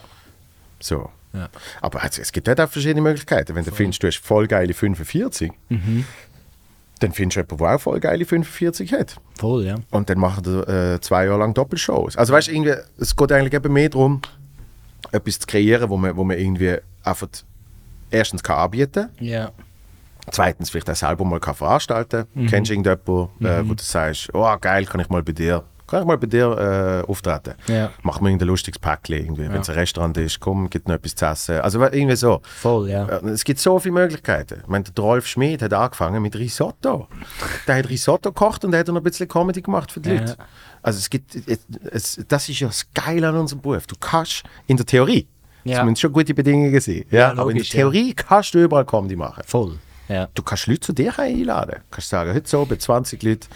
So. 0.79 1.09
Ja. 1.35 1.49
Aber 1.81 2.01
es, 2.03 2.17
es 2.19 2.31
gibt 2.31 2.47
dort 2.47 2.59
auch 2.61 2.69
verschiedene 2.69 3.01
Möglichkeiten. 3.01 3.55
Wenn 3.55 3.65
du 3.65 3.71
findest, 3.71 4.01
du 4.03 4.07
hast 4.07 4.17
voll 4.17 4.47
geile 4.47 4.73
45, 4.73 5.51
Mhm. 5.69 6.05
dann 6.99 7.11
findest 7.11 7.35
du 7.37 7.39
jemanden, 7.41 7.57
der 7.57 7.75
auch 7.75 7.79
voll 7.81 7.99
geile 7.99 8.25
45 8.25 8.93
hat. 8.93 9.15
Voll, 9.37 9.65
ja. 9.65 9.75
Und 9.91 10.09
dann 10.09 10.17
machen 10.19 10.43
die 10.43 10.49
äh, 10.71 10.99
zwei 11.01 11.25
Jahre 11.25 11.39
lang 11.39 11.53
Doppelshows. 11.53 12.15
Also 12.17 12.33
weißt 12.33 12.47
du, 12.47 12.51
irgendwie, 12.53 12.75
es 12.99 13.15
geht 13.15 13.31
eigentlich 13.31 13.53
eben 13.53 13.73
mehr 13.73 13.89
darum, 13.89 14.21
etwas 15.11 15.39
zu 15.39 15.47
kreieren, 15.47 15.89
wo 15.89 15.97
man, 15.97 16.15
wo 16.15 16.23
man 16.23 16.37
irgendwie 16.37 16.77
einfach 17.03 17.27
erstens 18.11 18.41
kann 18.43 18.57
anbieten 18.57 19.09
Ja. 19.19 19.51
zweitens 20.31 20.69
vielleicht 20.69 20.89
auch 20.89 20.95
selber 20.95 21.25
mal 21.25 21.39
kann 21.39 21.55
veranstalten 21.55 22.25
Mhm. 22.33 22.47
Kennst 22.47 22.69
du 22.69 22.73
irgendjemanden, 22.75 23.45
äh, 23.45 23.67
wo 23.69 23.73
du 23.73 23.83
sagst, 23.83 24.29
oh 24.33 24.55
geil, 24.59 24.85
kann 24.85 24.99
ich 25.01 25.09
mal 25.09 25.21
bei 25.21 25.33
dir, 25.33 25.63
kann 25.87 26.01
ich 26.01 26.07
mal 26.07 26.17
bei 26.17 26.27
dir 26.27 27.03
äh, 27.05 27.09
auftreten? 27.09 27.53
Ja. 27.67 27.91
Mach 28.03 28.19
mir 28.21 28.29
irgendein 28.29 28.47
lustiges 28.47 28.79
Päckchen 28.79 29.15
irgendwie. 29.17 29.49
Wenn 29.49 29.61
es 29.61 29.69
ein 29.69 29.75
Restaurant 29.75 30.17
ist, 30.17 30.39
komm, 30.39 30.69
gibt 30.69 30.87
noch 30.87 30.95
etwas 30.95 31.15
zu 31.15 31.25
essen. 31.25 31.59
Also 31.61 31.81
irgendwie 31.81 32.15
so. 32.15 32.41
Voll, 32.43 32.89
ja. 32.89 33.05
Äh, 33.07 33.29
Es 33.29 33.43
gibt 33.43 33.59
so 33.59 33.77
viele 33.79 33.93
Möglichkeiten. 33.93 34.59
Ich 34.61 34.67
meine, 34.67 34.83
der 34.85 35.03
Rolf 35.03 35.27
Schmid 35.27 35.61
hat 35.61 35.73
angefangen 35.73 36.21
mit 36.21 36.35
Risotto. 36.35 37.07
Der 37.67 37.75
hat 37.77 37.89
Risotto 37.89 38.29
gekocht 38.31 38.65
und 38.65 38.71
der 38.71 38.79
hat 38.81 38.87
noch 38.87 38.95
ein 38.95 39.03
bisschen 39.03 39.27
Comedy 39.27 39.61
gemacht 39.61 39.91
für 39.91 39.99
die 39.99 40.09
Ja. 40.09 40.19
Leute. 40.21 40.37
Also 40.81 40.99
es 40.99 41.09
gibt, 41.09 41.35
es, 41.91 42.19
das 42.27 42.47
ist 42.49 42.59
ja 42.59 42.67
das 42.67 42.85
Geile 42.93 43.29
an 43.29 43.37
unserem 43.37 43.61
Beruf. 43.61 43.87
Du 43.87 43.95
kannst 43.99 44.43
in 44.67 44.77
der 44.77 44.85
Theorie, 44.85 45.27
Ja. 45.63 45.77
das 45.77 45.85
müssen 45.85 45.95
schon 45.97 46.13
gute 46.13 46.33
Bedingungen 46.33 46.79
sein, 46.79 47.05
ja, 47.09 47.19
Ja, 47.19 47.31
aber 47.31 47.49
in 47.49 47.57
der 47.57 47.65
ja. 47.65 47.71
Theorie 47.71 48.13
kannst 48.13 48.53
du 48.53 48.59
überall 48.63 48.85
Comedy 48.85 49.15
machen. 49.15 49.43
Voll. 49.47 49.79
Ja. 50.07 50.27
Du 50.35 50.43
kannst 50.43 50.67
Leute 50.67 50.81
zu 50.81 50.93
dir 50.93 51.17
einladen. 51.17 51.77
Du 51.77 51.81
kannst 51.89 52.09
sagen, 52.09 52.31
heute 52.33 52.47
so 52.47 52.63
bei 52.65 52.75
20 52.75 53.23
Leuten 53.23 53.47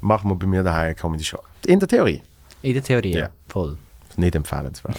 machen 0.00 0.30
wir 0.30 0.36
bei 0.36 0.46
mir 0.46 0.62
daheim 0.62 0.86
eine 0.86 0.94
Comedy 0.94 1.24
Show. 1.24 1.40
In 1.68 1.78
der 1.78 1.86
Theorie. 1.86 2.22
In 2.62 2.72
der 2.72 2.82
Theorie, 2.82 3.12
ja. 3.12 3.18
Ja. 3.20 3.28
Voll. 3.46 3.76
Nicht 4.16 4.34
empfehlenswert. 4.34 4.98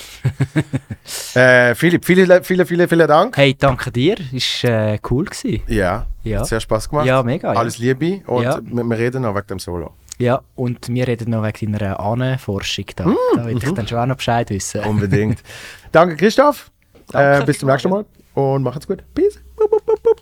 äh, 1.36 1.74
Philipp, 1.74 2.06
vielen, 2.06 2.44
vielen, 2.44 2.66
vielen, 2.66 2.88
vielen 2.88 3.08
Dank. 3.08 3.36
Hey, 3.36 3.56
danke 3.58 3.92
dir. 3.92 4.16
Ist 4.32 4.64
äh, 4.64 5.00
cool 5.10 5.26
gewesen. 5.26 5.64
Ja, 5.68 6.06
Ja. 6.24 6.40
hat 6.42 6.48
sehr 6.48 6.60
Spaß 6.60 6.88
gemacht. 6.88 7.08
Ja, 7.08 7.24
mega, 7.24 7.54
ja. 7.54 7.60
Alles 7.60 7.80
Liebe 7.80 8.22
und 8.28 8.44
Ja. 8.44 8.60
wir, 8.64 8.84
wir 8.84 8.98
reden 9.00 9.24
noch 9.24 9.34
wegen 9.34 9.48
dem 9.48 9.60
Solo. 9.60 9.96
Ja, 10.20 10.42
und 10.56 10.88
wir 10.90 11.08
reden 11.08 11.32
noch 11.32 11.44
wegen 11.44 11.74
deiner 11.74 12.00
Ahnenforschung 12.00 12.86
da. 12.96 13.08
Mm, 13.08 13.16
da 13.36 13.46
will 13.46 13.56
mhm. 13.56 13.62
ich 13.64 13.74
dann 13.74 13.88
schon 13.88 13.98
auch 13.98 14.06
noch 14.06 14.18
Bescheid 14.18 14.48
wissen. 14.52 14.82
Unbedingt. 14.82 15.42
Danke, 15.92 16.16
Christoph. 16.16 16.70
Danke 17.12 17.42
äh, 17.42 17.46
bis 17.48 17.58
zum 17.58 17.70
nächsten 17.70 17.90
Mal 17.90 18.06
und 18.36 18.62
macht's 18.62 18.86
gut. 18.86 19.04
Peace. 19.16 19.40
Boop, 19.58 19.72
boop, 19.72 20.04
boop, 20.04 20.20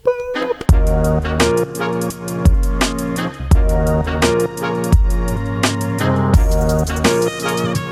boop, 7.30 7.42
boop. 7.44 7.88